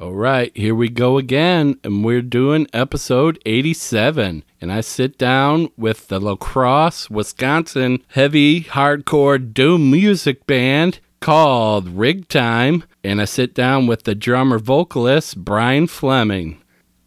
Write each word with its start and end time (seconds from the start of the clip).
All 0.00 0.14
right, 0.14 0.56
here 0.56 0.76
we 0.76 0.88
go 0.90 1.18
again, 1.18 1.80
and 1.82 2.04
we're 2.04 2.22
doing 2.22 2.68
episode 2.72 3.36
87. 3.44 4.44
And 4.60 4.72
I 4.72 4.80
sit 4.80 5.18
down 5.18 5.72
with 5.76 6.06
the 6.06 6.20
La 6.20 6.36
Crosse, 6.36 7.10
Wisconsin 7.10 8.04
heavy 8.06 8.62
hardcore 8.62 9.52
doom 9.52 9.90
music 9.90 10.46
band 10.46 11.00
called 11.18 11.88
Rig 11.88 12.28
Time. 12.28 12.84
And 13.02 13.20
I 13.20 13.24
sit 13.24 13.54
down 13.54 13.88
with 13.88 14.04
the 14.04 14.14
drummer 14.14 14.60
vocalist, 14.60 15.44
Brian 15.44 15.88
Fleming. 15.88 16.62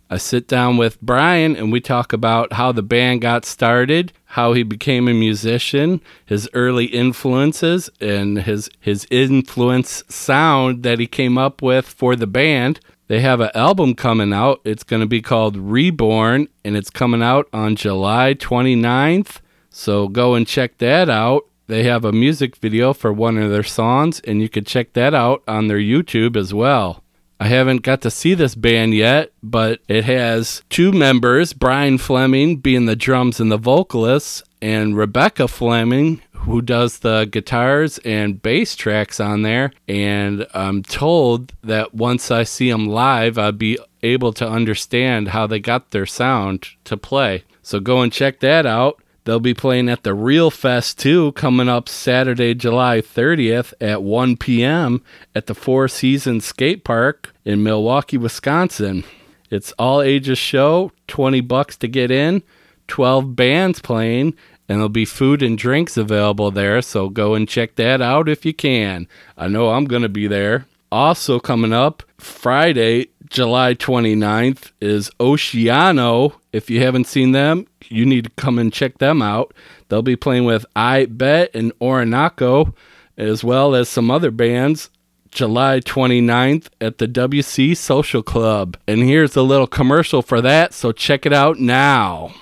I 0.09 0.17
sit 0.17 0.45
down 0.49 0.75
with 0.75 0.99
Brian 0.99 1.55
and 1.55 1.71
we 1.71 1.79
talk 1.79 2.11
about 2.11 2.51
how 2.51 2.73
the 2.73 2.83
band 2.83 3.21
got 3.21 3.45
started, 3.45 4.11
how 4.31 4.53
he 4.53 4.63
became 4.63 5.09
a 5.09 5.13
musician, 5.13 5.99
his 6.25 6.49
early 6.53 6.85
influences, 6.85 7.89
and 7.99 8.43
his 8.43 8.69
his 8.79 9.05
influence 9.11 10.03
sound 10.07 10.83
that 10.83 10.99
he 10.99 11.07
came 11.07 11.37
up 11.37 11.61
with 11.61 11.85
for 11.85 12.15
the 12.15 12.27
band. 12.27 12.79
They 13.07 13.19
have 13.19 13.41
an 13.41 13.51
album 13.53 13.93
coming 13.93 14.31
out. 14.31 14.61
It's 14.63 14.85
going 14.85 15.01
to 15.01 15.05
be 15.05 15.21
called 15.21 15.57
Reborn 15.57 16.47
and 16.63 16.77
it's 16.77 16.89
coming 16.89 17.21
out 17.21 17.49
on 17.51 17.75
July 17.75 18.35
29th. 18.35 19.41
So 19.69 20.07
go 20.07 20.33
and 20.33 20.47
check 20.47 20.77
that 20.77 21.09
out. 21.09 21.45
They 21.67 21.83
have 21.83 22.05
a 22.05 22.13
music 22.13 22.55
video 22.55 22.93
for 22.93 23.11
one 23.11 23.37
of 23.37 23.51
their 23.51 23.63
songs 23.63 24.21
and 24.21 24.41
you 24.41 24.47
can 24.47 24.63
check 24.63 24.93
that 24.93 25.13
out 25.13 25.43
on 25.45 25.67
their 25.67 25.77
YouTube 25.77 26.37
as 26.37 26.53
well. 26.53 27.03
I 27.41 27.47
haven't 27.47 27.81
got 27.81 28.01
to 28.01 28.11
see 28.11 28.35
this 28.35 28.53
band 28.53 28.93
yet, 28.93 29.31
but 29.41 29.79
it 29.87 30.03
has 30.03 30.61
two 30.69 30.91
members 30.91 31.53
Brian 31.53 31.97
Fleming 31.97 32.57
being 32.57 32.85
the 32.85 32.95
drums 32.95 33.39
and 33.39 33.51
the 33.51 33.57
vocalists, 33.57 34.43
and 34.61 34.95
Rebecca 34.95 35.47
Fleming, 35.47 36.21
who 36.33 36.61
does 36.61 36.99
the 36.99 37.25
guitars 37.25 37.97
and 38.05 38.43
bass 38.43 38.75
tracks 38.75 39.19
on 39.19 39.41
there. 39.41 39.71
And 39.87 40.45
I'm 40.53 40.83
told 40.83 41.53
that 41.63 41.95
once 41.95 42.29
I 42.29 42.43
see 42.43 42.69
them 42.69 42.85
live, 42.85 43.39
I'll 43.39 43.51
be 43.51 43.79
able 44.03 44.33
to 44.33 44.47
understand 44.47 45.29
how 45.29 45.47
they 45.47 45.59
got 45.59 45.89
their 45.89 46.05
sound 46.05 46.67
to 46.83 46.95
play. 46.95 47.43
So 47.63 47.79
go 47.79 48.01
and 48.01 48.13
check 48.13 48.39
that 48.41 48.67
out. 48.67 49.01
They'll 49.23 49.39
be 49.39 49.53
playing 49.53 49.87
at 49.87 50.03
the 50.03 50.15
Real 50.15 50.49
Fest 50.49 50.97
too, 50.97 51.31
coming 51.33 51.69
up 51.69 51.87
Saturday, 51.87 52.55
July 52.55 53.01
30th 53.01 53.73
at 53.79 54.01
1 54.01 54.37
p.m. 54.37 55.03
at 55.35 55.45
the 55.45 55.53
Four 55.53 55.87
Seasons 55.87 56.45
Skate 56.45 56.83
Park 56.83 57.33
in 57.45 57.61
Milwaukee, 57.61 58.17
Wisconsin. 58.17 59.03
It's 59.51 59.73
all 59.73 60.01
ages 60.01 60.39
show, 60.39 60.91
20 61.07 61.41
bucks 61.41 61.77
to 61.77 61.87
get 61.87 62.09
in, 62.09 62.41
12 62.87 63.35
bands 63.35 63.79
playing, 63.79 64.33
and 64.67 64.77
there'll 64.77 64.89
be 64.89 65.05
food 65.05 65.43
and 65.43 65.57
drinks 65.57 65.97
available 65.97 66.49
there, 66.49 66.81
so 66.81 67.09
go 67.09 67.35
and 67.35 67.47
check 67.47 67.75
that 67.75 68.01
out 68.01 68.27
if 68.27 68.45
you 68.45 68.53
can. 68.53 69.07
I 69.37 69.49
know 69.49 69.69
I'm 69.69 69.85
going 69.85 70.03
to 70.03 70.09
be 70.09 70.27
there. 70.27 70.65
Also 70.91 71.39
coming 71.39 71.71
up 71.71 72.03
Friday, 72.17 73.07
July 73.29 73.73
29th 73.73 74.71
is 74.81 75.09
Oceano. 75.19 76.33
If 76.51 76.69
you 76.69 76.81
haven't 76.81 77.05
seen 77.05 77.31
them, 77.31 77.65
you 77.87 78.05
need 78.05 78.25
to 78.25 78.29
come 78.31 78.59
and 78.59 78.73
check 78.73 78.97
them 78.97 79.21
out. 79.21 79.53
They'll 79.87 80.01
be 80.01 80.17
playing 80.17 80.43
with 80.43 80.65
Aight 80.75 81.17
Bet 81.17 81.51
and 81.53 81.71
Orinoco, 81.81 82.75
as 83.17 83.43
well 83.43 83.73
as 83.73 83.87
some 83.87 84.11
other 84.11 84.31
bands. 84.31 84.89
July 85.31 85.79
29th 85.79 86.67
at 86.81 86.97
the 86.97 87.07
WC 87.07 87.75
Social 87.77 88.21
Club. 88.21 88.75
And 88.85 88.99
here's 89.01 89.37
a 89.37 89.41
little 89.41 89.67
commercial 89.67 90.21
for 90.21 90.41
that, 90.41 90.73
so 90.73 90.91
check 90.91 91.25
it 91.25 91.31
out 91.31 91.57
now. 91.57 92.33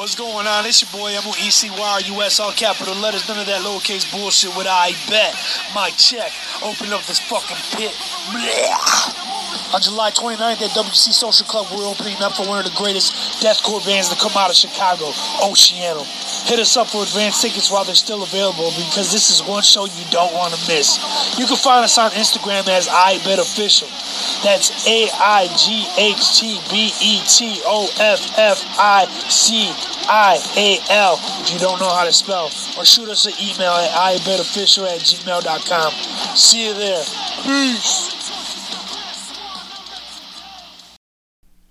What's 0.00 0.14
going 0.14 0.46
on? 0.46 0.64
It's 0.64 0.80
your 0.80 0.88
boy 0.96 1.12
I'm 1.12 1.28
on 1.28 1.36
M-O-E-C-Y, 1.36 2.00
U-S, 2.16 2.40
all 2.40 2.52
capital 2.52 2.96
letters, 3.04 3.28
none 3.28 3.38
of 3.38 3.44
that 3.44 3.60
lowercase 3.60 4.08
bullshit 4.08 4.48
with 4.56 4.64
Aight 4.64 4.96
Bet. 5.12 5.36
My 5.74 5.90
check. 5.90 6.32
Open 6.64 6.88
up 6.96 7.04
this 7.04 7.20
fucking 7.20 7.60
pit. 7.76 7.92
On 9.76 9.80
July 9.82 10.10
29th 10.10 10.64
at 10.64 10.72
WC 10.72 11.12
Social 11.12 11.46
Club, 11.46 11.66
we're 11.70 11.84
opening 11.84 12.16
up 12.22 12.32
for 12.32 12.48
one 12.48 12.56
of 12.56 12.64
the 12.64 12.72
greatest 12.80 13.12
deathcore 13.44 13.84
bands 13.84 14.08
to 14.08 14.16
come 14.16 14.32
out 14.40 14.48
of 14.48 14.56
Chicago, 14.56 15.12
Oceano. 15.44 16.00
Hit 16.48 16.58
us 16.58 16.78
up 16.78 16.88
for 16.88 17.02
advance 17.02 17.42
tickets 17.42 17.70
while 17.70 17.84
they're 17.84 17.94
still 17.94 18.22
available 18.22 18.72
because 18.88 19.12
this 19.12 19.28
is 19.28 19.44
one 19.44 19.62
show 19.62 19.84
you 19.84 20.04
don't 20.10 20.32
want 20.32 20.54
to 20.54 20.60
miss. 20.64 20.96
You 21.38 21.44
can 21.44 21.60
find 21.60 21.84
us 21.84 21.98
on 21.98 22.10
Instagram 22.12 22.66
as 22.72 22.88
Aight 22.88 23.22
Bet 23.24 23.38
Official. 23.38 23.88
That's 24.42 24.72
A 24.88 25.10
I 25.12 25.46
G 25.60 25.84
H 26.00 26.40
T 26.40 26.58
B 26.72 26.88
E 27.04 27.20
T 27.28 27.60
O 27.66 27.86
F 28.00 28.38
F 28.38 28.64
I 28.78 29.04
C 29.28 29.70
I 30.08 30.38
A 30.56 30.78
L 30.90 31.18
if 31.42 31.52
you 31.52 31.58
don't 31.58 31.78
know 31.80 31.88
how 31.88 32.04
to 32.04 32.12
spell. 32.12 32.46
Or 32.78 32.84
shoot 32.84 33.08
us 33.08 33.26
an 33.26 33.32
email 33.40 33.72
at 33.72 33.90
aightbetofficial 33.90 34.86
at 34.86 35.00
gmail.com. 35.00 35.92
See 36.36 36.66
you 36.66 36.74
there. 36.74 37.04
Peace. 37.42 38.20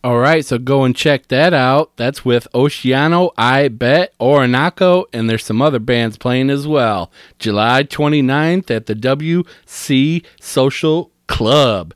All 0.02 0.18
right, 0.18 0.46
so 0.46 0.57
go 0.57 0.85
and 0.85 0.96
check 0.96 1.28
that 1.28 1.53
out. 1.53 1.97
That's 1.97 2.24
with 2.24 2.47
Oceano, 2.53 3.34
Aight 3.35 3.78
Bet, 3.78 4.13
Orinoco, 4.18 5.06
and 5.12 5.30
there's 5.30 5.44
some 5.44 5.62
other 5.62 5.80
bands 5.80 6.18
playing 6.18 6.50
as 6.50 6.66
well. 6.66 7.12
July 7.38 7.84
29th 7.84 8.72
at 8.72 8.86
the 8.86 8.96
WC 8.96 10.25
Social 10.40 11.12
Club. 11.28 11.94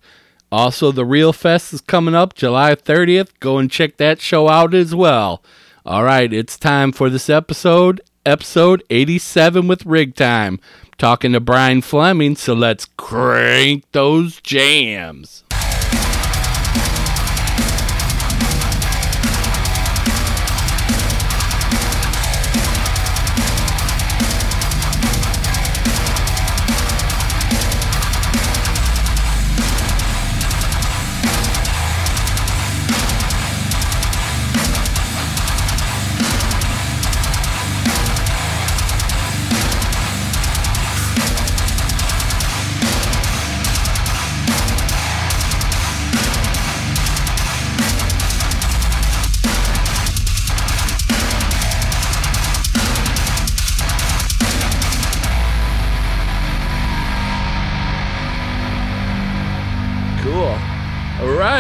Also, 0.51 0.91
the 0.91 1.05
Real 1.05 1.31
Fest 1.31 1.72
is 1.72 1.79
coming 1.79 2.13
up 2.13 2.34
July 2.35 2.75
30th. 2.75 3.29
Go 3.40 3.57
and 3.57 3.72
check 3.72 3.95
that 3.97 4.19
show 4.19 4.50
out 4.50 4.73
as 4.73 4.94
well. 4.94 5.41
All 5.86 6.06
right, 6.06 6.32
it's 6.32 6.58
time 6.58 6.94
for 6.94 7.10
this 7.10 7.30
episode, 7.30 8.00
episode 8.26 8.84
87 8.90 9.68
with 9.68 9.86
Rig 9.86 10.16
Time. 10.16 10.62
Talking 10.98 11.34
to 11.34 11.42
Brian 11.42 11.82
Fleming, 11.82 12.38
so 12.38 12.54
let's 12.54 12.86
crank 12.96 13.84
those 13.92 14.40
jams. 14.40 15.43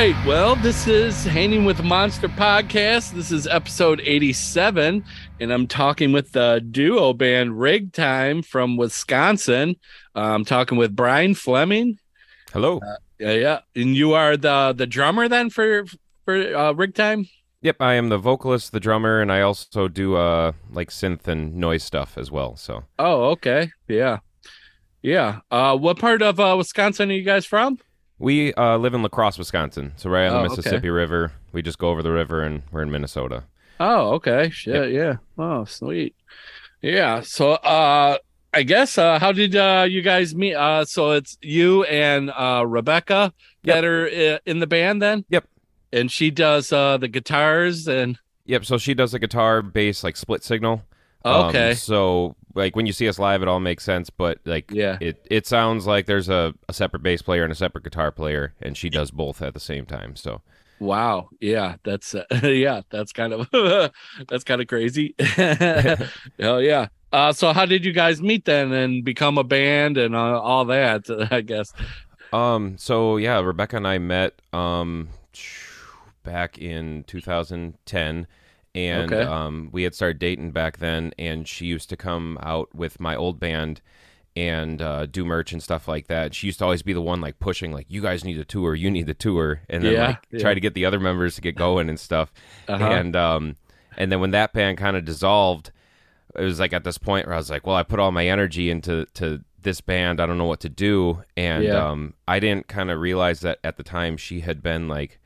Right. 0.03 0.25
Well, 0.25 0.57
this 0.57 0.85
is 0.85 1.23
Hanging 1.23 1.63
with 1.63 1.81
Monster 1.81 2.27
podcast. 2.27 3.13
This 3.13 3.31
is 3.31 3.47
episode 3.47 4.01
87, 4.03 5.01
and 5.39 5.53
I'm 5.53 5.65
talking 5.65 6.11
with 6.11 6.33
the 6.33 6.61
duo 6.71 7.13
band 7.13 7.57
Rig 7.57 7.93
Time 7.93 8.41
from 8.41 8.75
Wisconsin. 8.75 9.77
Uh, 10.13 10.19
I'm 10.19 10.43
talking 10.43 10.77
with 10.77 10.93
Brian 10.93 11.35
Fleming. 11.35 11.99
Hello. 12.51 12.81
Yeah, 13.17 13.31
yeah. 13.31 13.59
And 13.77 13.95
you 13.95 14.11
are 14.11 14.35
the 14.35 14.73
the 14.75 14.85
drummer 14.85 15.29
then 15.29 15.49
for 15.49 15.85
for 16.25 16.35
uh, 16.53 16.73
Rig 16.73 16.95
Time. 16.95 17.25
yep, 17.61 17.77
I 17.79 17.93
am 17.93 18.09
the 18.09 18.17
vocalist, 18.17 18.73
the 18.73 18.81
drummer, 18.81 19.21
and 19.21 19.31
I 19.31 19.39
also 19.39 19.87
do 19.87 20.17
uh 20.17 20.51
like 20.69 20.89
synth 20.89 21.29
and 21.29 21.55
noise 21.55 21.83
stuff 21.83 22.17
as 22.17 22.29
well. 22.29 22.57
So 22.57 22.83
Oh, 22.99 23.29
okay. 23.31 23.71
Yeah, 23.87 24.17
yeah. 25.01 25.39
Uh, 25.49 25.77
what 25.77 25.97
part 25.97 26.21
of 26.21 26.41
uh, 26.41 26.55
Wisconsin 26.57 27.09
are 27.09 27.13
you 27.13 27.23
guys 27.23 27.45
from? 27.45 27.79
We 28.19 28.53
uh, 28.53 28.77
live 28.77 28.93
in 28.93 29.01
La 29.01 29.09
Crosse, 29.09 29.37
Wisconsin. 29.37 29.93
So 29.97 30.09
right 30.09 30.27
on 30.27 30.33
Oh, 30.33 30.33
the 30.33 30.45
okay. 30.45 30.55
Mississippi 30.57 30.89
River. 30.89 31.31
We 31.51 31.61
just 31.61 31.77
go 31.77 31.89
over 31.89 32.01
the 32.03 32.11
river, 32.11 32.41
and 32.41 32.63
we're 32.71 32.81
in 32.83 32.91
Minnesota. 32.91 33.43
Oh, 33.79 34.11
okay. 34.15 34.49
Shit, 34.49 34.91
yeah. 34.91 35.15
Oh, 35.37 35.65
sweet. 35.65 36.15
Yeah. 36.81 37.21
So 37.21 37.51
uh 37.53 38.17
I 38.53 38.63
guess 38.63 38.97
uh 38.97 39.17
how 39.19 39.31
did 39.31 39.55
uh 39.55 39.85
you 39.89 40.01
guys 40.01 40.35
meet? 40.35 40.53
Uh 40.53 40.85
so 40.85 41.11
it's 41.11 41.37
you 41.41 41.83
and 41.85 42.29
uh 42.29 42.65
Rebecca 42.67 43.33
that 43.63 43.83
are 43.85 44.07
uh, 44.07 44.37
in 44.45 44.59
the 44.59 44.67
band 44.67 45.01
then? 45.01 45.25
Yep. 45.29 45.47
And 45.91 46.11
she 46.11 46.29
does 46.29 46.71
uh 46.71 46.97
the 46.97 47.07
guitars 47.07 47.87
and 47.87 48.19
Yep. 48.45 48.65
So 48.65 48.77
she 48.77 48.93
does 48.93 49.13
the 49.13 49.19
guitar, 49.19 49.61
bass, 49.61 50.03
like 50.03 50.17
split 50.17 50.43
signal. 50.43 50.83
Um, 51.25 51.45
okay. 51.47 51.73
so 51.75 52.35
like 52.55 52.75
when 52.75 52.85
you 52.85 52.93
see 52.93 53.07
us 53.07 53.17
live, 53.19 53.41
it 53.41 53.47
all 53.47 53.59
makes 53.59 53.83
sense. 53.83 54.09
But 54.09 54.39
like 54.45 54.69
Yeah. 54.71 54.97
it 55.01 55.25
it 55.29 55.47
sounds 55.47 55.85
like 55.87 56.05
there's 56.05 56.29
a, 56.29 56.53
a 56.69 56.73
separate 56.73 57.03
bass 57.03 57.21
player 57.21 57.43
and 57.43 57.51
a 57.51 57.55
separate 57.55 57.83
guitar 57.83 58.11
player, 58.11 58.53
and 58.61 58.77
she 58.77 58.89
does 58.89 59.11
both 59.11 59.41
at 59.41 59.53
the 59.53 59.59
same 59.59 59.85
time. 59.85 60.15
So 60.15 60.41
Wow. 60.79 61.29
Yeah, 61.39 61.75
that's 61.83 62.13
uh, 62.15 62.23
yeah, 62.43 62.81
that's 62.89 63.13
kind 63.13 63.33
of 63.33 63.49
that's 64.27 64.43
kind 64.43 64.61
of 64.61 64.67
crazy. 64.67 65.15
Hell 65.19 66.61
yeah. 66.61 66.87
Uh 67.11 67.31
so 67.31 67.53
how 67.53 67.65
did 67.65 67.85
you 67.85 67.91
guys 67.93 68.21
meet 68.21 68.45
then 68.45 68.71
and 68.71 69.03
become 69.05 69.37
a 69.37 69.43
band 69.43 69.97
and 69.97 70.15
uh, 70.15 70.39
all 70.41 70.65
that, 70.65 71.03
I 71.31 71.41
guess. 71.41 71.73
Um. 72.31 72.77
So 72.77 73.17
yeah, 73.17 73.39
Rebecca 73.39 73.77
and 73.77 73.87
I 73.87 73.99
met 73.99 74.41
um 74.53 75.09
back 76.23 76.57
in 76.57 77.03
2010, 77.05 78.27
and 78.75 79.11
Okay. 79.13 79.23
um 79.23 79.69
we 79.71 79.83
had 79.83 79.93
started 79.95 80.19
dating 80.19 80.51
back 80.51 80.77
then, 80.77 81.13
and 81.17 81.47
she 81.47 81.65
used 81.65 81.89
to 81.89 81.97
come 81.97 82.37
out 82.41 82.73
with 82.75 82.99
my 82.99 83.15
old 83.15 83.39
band 83.39 83.81
and 84.35 84.81
uh, 84.81 85.05
do 85.05 85.23
merch 85.23 85.51
and 85.53 85.61
stuff 85.61 85.87
like 85.87 86.07
that. 86.07 86.33
She 86.33 86.47
used 86.47 86.57
to 86.57 86.65
always 86.65 86.81
be 86.81 86.93
the 86.93 87.01
one 87.03 87.21
like 87.21 87.37
pushing, 87.39 87.71
like, 87.71 87.85
"You 87.89 88.01
guys 88.01 88.23
need 88.25 88.39
a 88.39 88.45
tour. 88.45 88.73
You 88.73 88.89
need 88.89 89.05
the 89.05 89.13
tour," 89.13 89.61
and 89.69 89.83
then 89.83 89.93
Yeah, 89.93 90.07
like 90.07 90.27
yeah. 90.31 90.39
try 90.39 90.53
to 90.55 90.59
get 90.59 90.73
the 90.73 90.85
other 90.85 90.99
members 90.99 91.35
to 91.35 91.41
get 91.41 91.55
going 91.55 91.87
and 91.87 91.99
stuff. 91.99 92.33
Uh-huh. 92.67 92.83
And 92.83 93.15
um, 93.15 93.57
and 93.95 94.11
then 94.11 94.19
when 94.19 94.31
that 94.31 94.51
band 94.53 94.79
kind 94.79 94.97
of 94.97 95.05
dissolved, 95.05 95.71
it 96.35 96.41
was 96.43 96.59
like 96.59 96.73
at 96.73 96.83
this 96.83 96.97
point 96.97 97.27
where 97.27 97.35
I 97.35 97.37
was 97.37 97.51
like, 97.51 97.67
well, 97.67 97.75
I 97.75 97.83
put 97.83 97.99
all 97.99 98.11
my 98.11 98.27
energy 98.27 98.71
into 98.71 99.05
to 99.13 99.43
this 99.61 99.81
band. 99.81 100.19
I 100.19 100.25
don't 100.25 100.39
know 100.39 100.45
what 100.45 100.61
to 100.61 100.69
do, 100.69 101.21
and 101.37 101.63
Yeah. 101.65 101.89
um, 101.91 102.15
I 102.27 102.39
didn't 102.39 102.67
kind 102.67 102.89
of 102.89 102.99
realize 102.99 103.41
that 103.41 103.59
at 103.63 103.77
the 103.77 103.83
time 103.83 104.17
she 104.17 104.39
had 104.39 104.63
been 104.63 104.87
like 104.87 105.19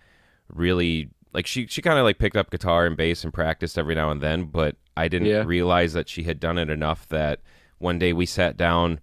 really 0.50 1.12
like 1.34 1.46
she 1.48 1.68
she 1.68 1.82
kind 1.82 2.00
of 2.00 2.06
like 2.06 2.18
picked 2.20 2.38
up 2.38 2.50
guitar 2.50 2.86
and 2.86 2.96
bass 2.98 3.24
and 3.24 3.34
practiced 3.34 3.78
every 3.78 3.96
now 3.96 4.10
and 4.12 4.22
then, 4.22 4.46
but 4.46 4.76
I 4.96 5.08
didn't 5.08 5.28
Yeah. 5.28 5.44
realize 5.46 5.94
that 5.94 6.10
she 6.10 6.24
had 6.24 6.40
done 6.40 6.58
it 6.58 6.70
enough 6.70 7.08
that 7.10 7.40
one 7.78 8.00
day 8.00 8.14
we 8.14 8.26
sat 8.26 8.58
down. 8.58 9.00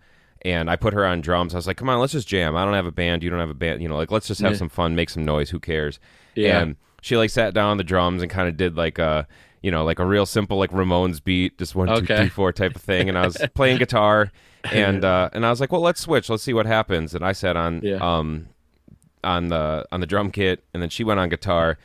And 0.47 0.69
I 0.69 0.77
put 0.77 0.93
her 0.93 1.07
on 1.07 1.23
drums. 1.23 1.55
I 1.55 1.57
was 1.57 1.67
like, 1.67 1.79
"Come 1.79 1.89
on, 1.89 1.99
let's 2.01 2.13
just 2.13 2.29
jam. 2.29 2.55
I 2.55 2.67
don't 2.67 2.75
have 2.75 2.85
a 2.85 2.93
band. 2.93 3.23
You 3.23 3.31
don't 3.31 3.41
have 3.41 3.49
a 3.49 3.55
band. 3.55 3.81
You 3.81 3.89
know, 3.89 3.97
like 3.97 4.11
let's 4.11 4.27
just 4.29 4.43
have 4.43 4.51
Yeah. 4.53 4.59
some 4.59 4.69
fun, 4.69 4.95
make 4.95 5.09
some 5.09 5.25
noise. 5.25 5.49
Who 5.49 5.59
cares?" 5.59 5.99
Yeah. 6.35 6.61
And 6.61 6.77
she 7.01 7.17
like 7.17 7.31
sat 7.31 7.55
down 7.55 7.71
on 7.71 7.77
the 7.79 7.85
drums 7.85 8.21
and 8.21 8.31
kind 8.31 8.47
of 8.47 8.59
did 8.59 8.77
like 8.77 8.99
a 8.99 9.27
you 9.63 9.71
know 9.71 9.87
like 9.87 9.99
a 9.99 10.05
real 10.05 10.27
simple 10.27 10.59
like 10.59 10.71
Ramones 10.71 11.25
beat, 11.25 11.57
just 11.57 11.75
one 11.75 11.89
two 11.89 11.95
Okay. 11.95 12.17
three 12.19 12.29
four 12.29 12.53
type 12.53 12.77
of 12.77 12.83
thing. 12.83 13.09
And 13.09 13.17
I 13.17 13.25
was 13.25 13.39
playing 13.55 13.79
guitar, 13.79 14.33
and 14.71 15.03
uh, 15.03 15.31
and 15.33 15.47
I 15.47 15.51
was 15.51 15.61
like, 15.63 15.73
well, 15.73 15.81
let's 15.81 16.03
switch. 16.03 16.29
Let's 16.29 16.43
see 16.43 16.53
what 16.53 16.67
happens. 16.67 17.15
And 17.15 17.25
I 17.25 17.33
sat 17.33 17.57
on 17.57 17.81
Yeah. 17.83 17.97
um 18.03 18.49
on 19.23 19.49
the 19.49 19.87
on 19.91 20.01
the 20.01 20.07
drum 20.07 20.31
kit, 20.31 20.63
and 20.75 20.83
then 20.83 20.91
she 20.91 21.05
went 21.05 21.21
on 21.21 21.31
guitar, 21.31 21.79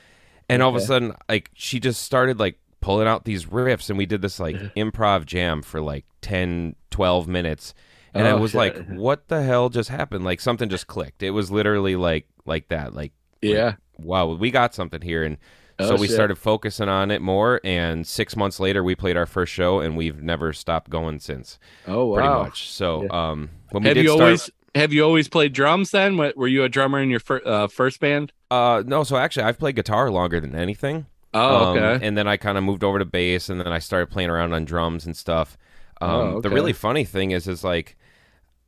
and 0.50 0.62
all 0.63 0.69
of 0.69 0.75
a 0.75 0.81
sudden 0.81 1.13
like 1.30 1.51
she 1.54 1.80
just 1.80 2.01
started 2.01 2.40
like 2.40 2.60
pulling 2.81 3.07
out 3.07 3.25
these 3.25 3.46
riffs, 3.46 3.90
and 3.90 3.98
we 3.98 4.06
did 4.06 4.22
this 4.22 4.40
like 4.40 4.57
improv 4.75 5.25
jam 5.25 5.62
for 5.62 5.81
like 5.81 6.06
10, 6.22 6.75
12 6.92 7.28
minutes. 7.28 7.74
And 8.13 8.28
I 8.28 8.34
Oh, 8.34 8.40
was 8.40 8.51
shit. 8.51 8.57
like, 8.57 8.78
"What 8.78 9.28
the 9.28 9.44
hell 9.44 9.69
just 9.69 9.90
happened?" 9.90 10.25
Like 10.25 10.40
something 10.42 10.68
just 10.69 10.88
clicked. 10.88 11.22
It 11.22 11.31
was 11.31 11.51
literally 11.51 11.96
like 11.96 12.28
like 12.46 12.69
that. 12.69 12.94
Like 12.96 13.13
yeah. 13.42 13.75
wow, 13.98 14.34
we 14.34 14.50
got 14.51 14.74
something 14.74 15.01
here. 15.01 15.24
And 15.24 15.38
Oh, 15.81 15.88
so 15.88 15.96
we 15.96 16.07
shit. 16.07 16.16
started 16.16 16.38
focusing 16.38 16.90
on 16.90 17.10
it 17.12 17.22
more. 17.22 17.62
And 17.63 18.06
six 18.06 18.36
months 18.36 18.60
later, 18.60 18.84
we 18.84 18.95
played 18.95 19.16
our 19.16 19.25
first 19.28 19.54
show, 19.54 19.80
and 19.80 19.95
we've 19.95 20.22
never 20.22 20.52
stopped 20.52 20.90
going 20.90 21.19
since, 21.19 21.57
Oh 21.88 22.07
wow. 22.07 22.16
pretty 22.16 22.30
much. 22.30 22.69
So, 22.72 23.06
um, 23.10 23.50
when 23.72 23.84
we 23.84 23.88
Have 23.90 23.95
did 23.95 24.04
you 24.04 24.10
start, 24.10 24.22
always 24.24 24.50
have 24.75 24.94
you 24.94 25.04
always 25.04 25.27
played 25.27 25.54
drums? 25.54 25.92
Then 25.92 26.18
What- 26.18 26.38
were 26.38 26.48
you 26.48 26.63
a 26.63 26.69
drummer 26.69 27.00
in 27.00 27.10
your 27.10 27.19
fir- 27.19 27.42
uh, 27.45 27.68
first 27.68 28.00
band? 28.00 28.31
uh, 28.51 28.83
no, 28.86 29.04
so 29.04 29.18
actually, 29.18 29.44
I've 29.44 29.60
played 29.60 29.75
guitar 29.75 30.10
longer 30.12 30.39
than 30.39 30.56
anything. 30.56 31.06
Oh, 31.33 31.71
Um, 31.71 31.77
okay. 31.77 32.06
and 32.07 32.18
then 32.18 32.27
I 32.27 32.38
kind 32.38 32.57
of 32.57 32.63
moved 32.63 32.83
over 32.83 32.98
to 33.00 33.06
bass, 33.06 33.50
and 33.50 33.60
then 33.60 33.68
I 33.71 33.77
started 33.80 34.10
playing 34.10 34.30
around 34.31 34.54
on 34.54 34.66
drums 34.66 35.06
and 35.06 35.16
stuff. 35.16 35.57
Um, 36.01 36.10
Oh, 36.10 36.42
The 36.42 36.50
really 36.50 36.74
funny 36.74 37.04
thing 37.04 37.31
is, 37.31 37.48
is 37.48 37.63
like, 37.63 37.95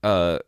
uh, 0.03 0.39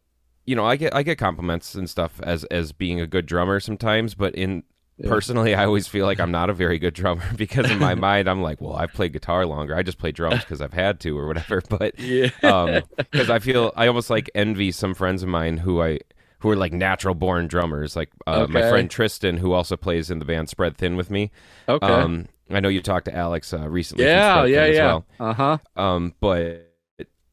you 0.46 0.56
know, 0.56 0.66
I 0.66 0.76
get 0.76 0.94
I 0.94 1.04
get 1.04 1.18
compliments 1.18 1.74
and 1.76 1.90
stuff 1.90 2.20
as 2.22 2.44
as 2.46 2.72
being 2.74 3.00
a 3.00 3.08
good 3.08 3.26
drummer 3.26 3.60
sometimes, 3.60 4.14
but 4.14 4.36
in 4.36 4.64
Yeah. 4.98 5.10
personally, 5.10 5.56
I 5.56 5.66
always 5.66 5.88
feel 5.88 6.06
like 6.06 6.20
I'm 6.20 6.32
not 6.32 6.50
a 6.50 6.54
very 6.54 6.78
good 6.78 6.94
drummer 6.94 7.24
because 7.36 7.70
in 7.72 7.80
my 7.80 7.96
mind, 8.10 8.30
I'm 8.30 8.42
like, 8.42 8.62
well, 8.62 8.76
I've 8.76 8.94
played 8.94 9.14
guitar 9.14 9.46
longer. 9.46 9.76
I 9.76 9.82
just 9.84 9.98
play 9.98 10.12
drums 10.12 10.42
because 10.42 10.62
I've 10.62 10.74
had 10.74 11.00
to 11.02 11.18
or 11.18 11.28
whatever. 11.28 11.62
But 11.70 12.00
yeah. 12.00 12.82
because 12.98 13.30
I 13.30 13.40
feel 13.40 13.72
I 13.76 13.88
almost 13.88 14.10
like 14.10 14.30
envy 14.36 14.72
some 14.72 14.94
friends 14.94 15.24
of 15.24 15.30
mine 15.30 15.58
who 15.58 15.82
I 15.82 16.00
who 16.40 16.50
are 16.52 16.56
like 16.56 16.74
natural 16.74 17.16
born 17.16 17.48
drummers. 17.48 17.96
Like 17.96 18.10
uh, 18.28 18.46
my 18.50 18.70
friend 18.70 18.90
Tristan, 18.92 19.38
who 19.38 19.54
also 19.54 19.78
plays 19.78 20.12
in 20.12 20.20
the 20.20 20.26
band 20.26 20.50
Spread 20.50 20.78
Thin 20.78 20.96
with 20.96 21.10
me. 21.10 21.32
okay. 21.68 21.88
Um, 21.88 22.28
I 22.50 22.60
know 22.60 22.70
you 22.70 22.82
talked 22.82 23.06
to 23.06 23.16
Alex 23.16 23.54
uh, 23.54 23.68
recently. 23.70 24.06
yeah. 24.06 24.44
Yeah. 24.46 24.66
Yeah. 24.66 24.86
well. 24.86 25.06
Uh 25.20 25.34
huh. 25.34 25.58
Um, 25.76 26.14
but 26.20 26.70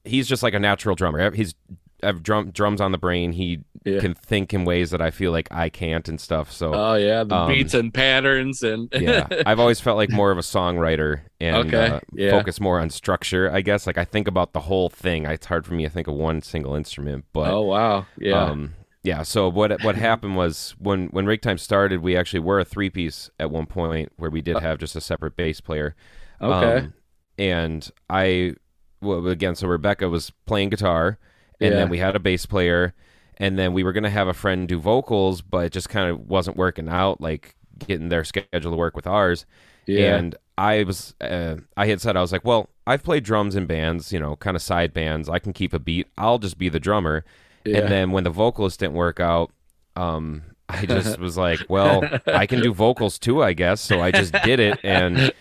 he's 0.05 0.27
just 0.29 0.43
like 0.43 0.55
a 0.55 0.61
natural 0.61 0.95
drummer. 0.95 1.31
He's 1.33 1.55
I 2.03 2.07
have 2.07 2.23
drum 2.23 2.51
drums 2.53 2.81
on 2.81 2.93
the 2.93 2.99
brain. 2.99 3.33
He 3.33 3.61
Yeah. 3.85 4.01
can 4.01 4.13
think 4.15 4.53
in 4.53 4.65
ways 4.65 4.91
that 4.91 5.01
I 5.01 5.11
feel 5.11 5.33
like 5.33 5.49
I 5.51 5.69
can't 5.71 6.07
and 6.09 6.21
stuff. 6.21 6.53
So 6.53 6.73
Oh 6.75 6.95
yeah. 6.95 7.25
The 7.25 7.35
um, 7.35 7.49
beats 7.49 7.73
and 7.75 7.93
patterns 7.95 8.63
and 8.63 8.89
yeah, 8.95 9.27
I've 9.47 9.59
always 9.59 9.81
felt 9.81 9.97
like 9.97 10.11
more 10.11 10.31
of 10.31 10.37
a 10.39 10.43
songwriter 10.43 11.23
and 11.41 11.57
Okay, 11.69 11.87
uh, 11.87 12.01
yeah. 12.13 12.31
focus 12.31 12.61
more 12.61 12.79
on 12.79 12.91
structure. 12.91 13.51
I 13.51 13.63
guess 13.63 13.87
like 13.87 13.97
I 13.97 14.05
think 14.05 14.29
about 14.29 14.53
the 14.53 14.61
whole 14.61 14.89
thing. 14.91 15.25
It's 15.25 15.47
hard 15.47 15.65
for 15.67 15.73
me 15.75 15.85
to 15.85 15.91
think 15.91 16.09
of 16.09 16.15
one 16.15 16.43
single 16.43 16.75
instrument, 16.75 17.25
but 17.33 17.51
oh 17.51 17.63
wow. 17.63 18.07
Yeah. 18.19 18.43
um, 18.45 18.75
yeah. 19.03 19.23
So 19.23 19.49
what 19.49 19.83
what 19.83 19.95
happened 19.97 20.37
was 20.37 20.75
when 20.79 21.07
when 21.09 21.25
Rig 21.25 21.41
Time 21.41 21.57
started, 21.57 22.03
we 22.03 22.17
actually 22.19 22.41
were 22.41 22.61
a 22.61 22.67
three 22.67 22.91
piece 22.91 23.31
at 23.39 23.51
one 23.51 23.65
point 23.65 24.13
where 24.17 24.31
we 24.31 24.43
did 24.43 24.59
have 24.59 24.77
just 24.79 24.95
a 24.95 25.01
separate 25.01 25.37
bass 25.37 25.61
player. 25.63 25.97
Uh, 26.39 26.47
okay. 26.49 26.79
Um, 26.87 26.95
and 27.39 27.91
I, 28.11 28.57
well, 29.01 29.27
again, 29.27 29.55
so 29.55 29.67
Rebecca 29.69 30.07
was 30.11 30.31
playing 30.45 30.69
guitar, 30.69 31.19
and 31.59 31.71
Yeah. 31.73 31.79
then 31.81 31.89
we 31.89 31.97
had 31.97 32.15
a 32.15 32.19
bass 32.19 32.45
player, 32.45 32.93
and 33.41 33.59
then 33.59 33.73
we 33.73 33.83
were 33.83 33.93
gonna 33.93 34.11
have 34.11 34.29
a 34.29 34.35
friend 34.35 34.69
do 34.69 34.79
vocals, 34.79 35.43
but 35.43 35.65
it 35.65 35.73
just 35.73 35.89
kind 35.89 36.09
of 36.09 36.29
wasn't 36.29 36.57
working 36.57 36.89
out, 36.89 37.21
like 37.21 37.57
getting 37.87 38.09
their 38.11 38.23
schedule 38.23 38.71
to 38.71 38.77
work 38.77 38.95
with 38.95 39.07
ours. 39.07 39.47
yeah. 39.87 40.17
And 40.17 40.37
I 40.59 40.85
was, 40.85 41.15
uh, 41.23 41.57
I 41.77 41.87
had 41.87 42.03
said, 42.03 42.17
I 42.17 42.21
was 42.21 42.33
like, 42.33 42.45
well, 42.45 42.69
I've 42.87 43.03
played 43.03 43.25
drums 43.25 43.57
in 43.57 43.65
bands, 43.65 44.13
you 44.13 44.21
know, 44.21 44.37
kind 44.37 44.55
of 44.57 44.63
side 44.63 44.93
bands. 44.93 45.29
I 45.29 45.39
can 45.39 45.55
keep 45.55 45.73
a 45.73 45.79
beat. 45.79 46.07
I'll 46.19 46.39
just 46.39 46.59
be 46.59 46.69
the 46.69 46.79
drummer. 46.79 47.25
yeah. 47.65 47.79
And 47.79 47.91
then 47.91 48.11
when 48.11 48.25
the 48.25 48.31
vocalist 48.31 48.81
didn't 48.81 48.95
work 48.95 49.21
out, 49.21 49.51
um, 49.97 50.43
I 50.71 50.87
just 50.87 51.19
was 51.19 51.37
like, 51.37 51.61
well, 51.69 52.03
I 52.27 52.47
can 52.47 52.61
do 52.61 52.73
vocals 52.73 53.19
too, 53.19 53.43
I 53.43 53.53
guess. 53.53 53.81
So 53.81 54.01
I 54.01 54.11
just 54.11 54.33
did 54.45 54.61
it, 54.61 54.79
and 54.83 55.33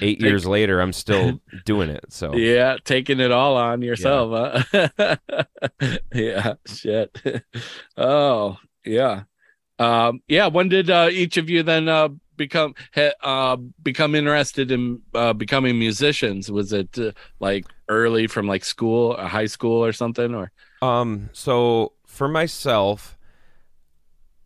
eight 0.00 0.20
years 0.20 0.46
later, 0.46 0.80
I'm 0.80 0.92
still 0.92 1.40
doing 1.64 1.90
it. 1.90 2.06
So 2.08 2.34
Yeah, 2.34 2.76
taking 2.84 3.20
it 3.20 3.30
all 3.30 3.56
on 3.56 3.82
yourself. 3.82 4.62
Huh? 4.72 5.16
yeah, 6.14 6.54
shit. 6.66 7.42
oh, 7.96 8.56
yeah. 8.84 9.22
Um, 9.78 10.22
yeah. 10.26 10.48
When 10.48 10.68
did 10.68 10.90
uh, 10.90 11.08
each 11.10 11.36
of 11.36 11.48
you 11.48 11.62
then 11.62 11.88
uh, 11.88 12.08
become 12.36 12.74
uh, 13.22 13.56
become 13.82 14.14
interested 14.14 14.70
in 14.70 15.02
uh, 15.14 15.32
becoming 15.34 15.78
musicians? 15.78 16.50
Was 16.50 16.72
it 16.72 16.98
uh, 16.98 17.12
like 17.40 17.66
early 17.88 18.26
from 18.26 18.46
like 18.46 18.64
school, 18.64 19.14
uh, 19.18 19.26
high 19.28 19.46
school, 19.46 19.84
or 19.84 19.92
something? 19.92 20.34
Or 20.34 20.50
Um, 20.80 21.28
so 21.32 21.92
for 22.06 22.28
myself, 22.28 23.17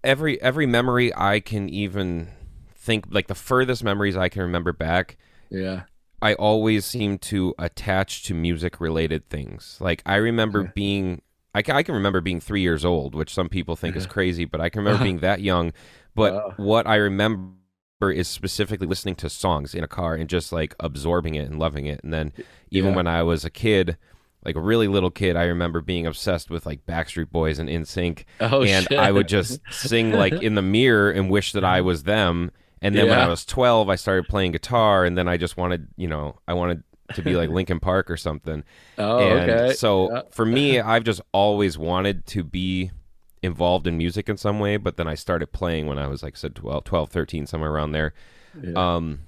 every 0.05 0.41
every 0.43 0.67
memory 0.67 1.13
I 1.15 1.41
can 1.41 1.69
even 1.69 2.31
think 2.75 3.07
like 3.11 3.29
the 3.29 3.35
furthest 3.35 3.85
memories 3.85 4.17
I 4.17 4.29
can 4.29 4.43
remember 4.43 4.73
back, 4.73 5.17
yeah, 5.51 5.85
I 6.21 6.35
always 6.35 6.85
seem 6.85 7.19
to 7.19 7.55
attach 7.59 8.23
to 8.25 8.35
music 8.35 8.81
related 8.81 9.29
things. 9.29 9.77
Like 9.81 10.03
I 10.07 10.17
remember 10.17 10.63
Yeah. 10.63 10.71
being 10.75 11.23
I 11.55 11.61
can, 11.63 11.77
I 11.77 11.83
can 11.83 11.95
remember 11.95 12.21
being 12.23 12.41
3 12.41 12.63
years 12.63 12.85
old, 12.85 13.15
which 13.15 13.35
some 13.35 13.49
people 13.49 13.77
think 13.77 13.95
is 13.97 14.07
crazy, 14.07 14.45
but 14.47 14.61
I 14.61 14.71
can 14.71 14.81
remember 14.81 15.03
being 15.03 15.19
that 15.19 15.41
young, 15.43 15.73
but 16.15 16.35
Wow. 16.35 16.55
what 16.57 16.87
I 16.87 16.97
remember 16.97 17.59
is 18.01 18.27
specifically 18.29 18.87
listening 18.87 19.17
to 19.17 19.29
songs 19.29 19.75
in 19.75 19.85
a 19.85 19.89
car 19.89 20.15
and 20.15 20.29
just 20.31 20.53
like 20.53 20.75
absorbing 20.81 21.35
it 21.35 21.49
and 21.49 21.59
loving 21.59 21.87
it. 21.87 22.01
And 22.03 22.13
then 22.13 22.33
even 22.71 22.95
Yeah. 22.95 22.95
when 22.95 23.07
I 23.07 23.23
was 23.23 23.45
a 23.45 23.51
kid, 23.51 23.97
like 24.45 24.57
a 24.57 24.61
really 24.61 24.89
little 24.89 25.11
kid, 25.11 25.37
I 25.37 25.45
remember 25.45 25.81
being 25.81 26.07
obsessed 26.07 26.51
with 26.51 26.67
like 26.67 26.85
Backstreet 26.87 27.31
Boys 27.31 27.59
and 27.59 27.69
NSYNC, 27.69 28.25
oh 28.41 28.63
and 28.63 28.87
shit. 28.89 28.99
I 28.99 29.13
would 29.13 29.29
just 29.29 29.61
sing 29.71 30.13
like 30.13 30.33
in 30.35 30.55
the 30.55 30.63
mirror 30.63 31.11
and 31.11 31.31
wish 31.31 31.53
that 31.53 31.65
I 31.65 31.81
was 31.81 32.03
them. 32.05 32.51
And 32.81 32.97
then 32.97 33.09
when 33.09 33.19
I 33.19 33.29
was 33.29 33.45
12, 33.45 33.89
I 33.89 33.95
started 33.95 34.27
playing 34.29 34.51
guitar, 34.53 35.05
and 35.05 35.17
then 35.17 35.29
I 35.29 35.37
just 35.37 35.57
wanted, 35.57 35.87
you 35.97 36.09
know, 36.09 36.41
I 36.49 36.55
wanted 36.55 36.83
to 37.15 37.23
be 37.23 37.37
like 37.37 37.49
Linkin 37.51 37.79
Park 37.79 38.11
or 38.11 38.17
something. 38.17 38.65
oh 38.99 39.19
and 39.19 39.51
okay. 39.51 39.73
so 39.75 40.13
Yeah. 40.13 40.23
for 40.31 40.45
me, 40.45 40.81
I've 40.81 41.05
just 41.05 41.21
always 41.33 41.79
wanted 41.79 42.27
to 42.29 42.43
be 42.43 42.91
involved 43.43 43.87
in 43.87 43.97
music 43.99 44.29
in 44.29 44.37
some 44.37 44.59
way, 44.61 44.77
but 44.77 44.97
then 44.97 45.07
I 45.07 45.15
started 45.15 45.53
playing 45.53 45.87
when 45.87 45.99
I 45.99 46.07
was 46.07 46.23
like 46.23 46.35
I 46.37 46.39
said 46.39 46.55
12, 46.55 46.85
12 46.85 47.11
13 47.11 47.47
somewhere 47.47 47.71
around 47.71 47.93
there. 47.93 48.15
Yeah. 48.61 48.73
Um 48.97 49.21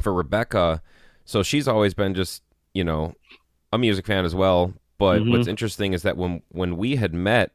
for 0.00 0.12
Rebecca, 0.12 0.82
so 1.24 1.42
she's 1.42 1.68
always 1.68 1.94
been 1.94 2.14
just, 2.14 2.42
you 2.74 2.84
know, 2.84 3.14
a 3.72 3.78
music 3.78 4.06
fan 4.06 4.24
as 4.24 4.34
well, 4.34 4.74
but 4.98 5.20
Mhm. 5.22 5.30
what's 5.30 5.48
interesting 5.48 5.92
is 5.92 6.02
that 6.02 6.16
when 6.16 6.42
when 6.50 6.76
we 6.76 6.96
had 6.96 7.14
met 7.14 7.52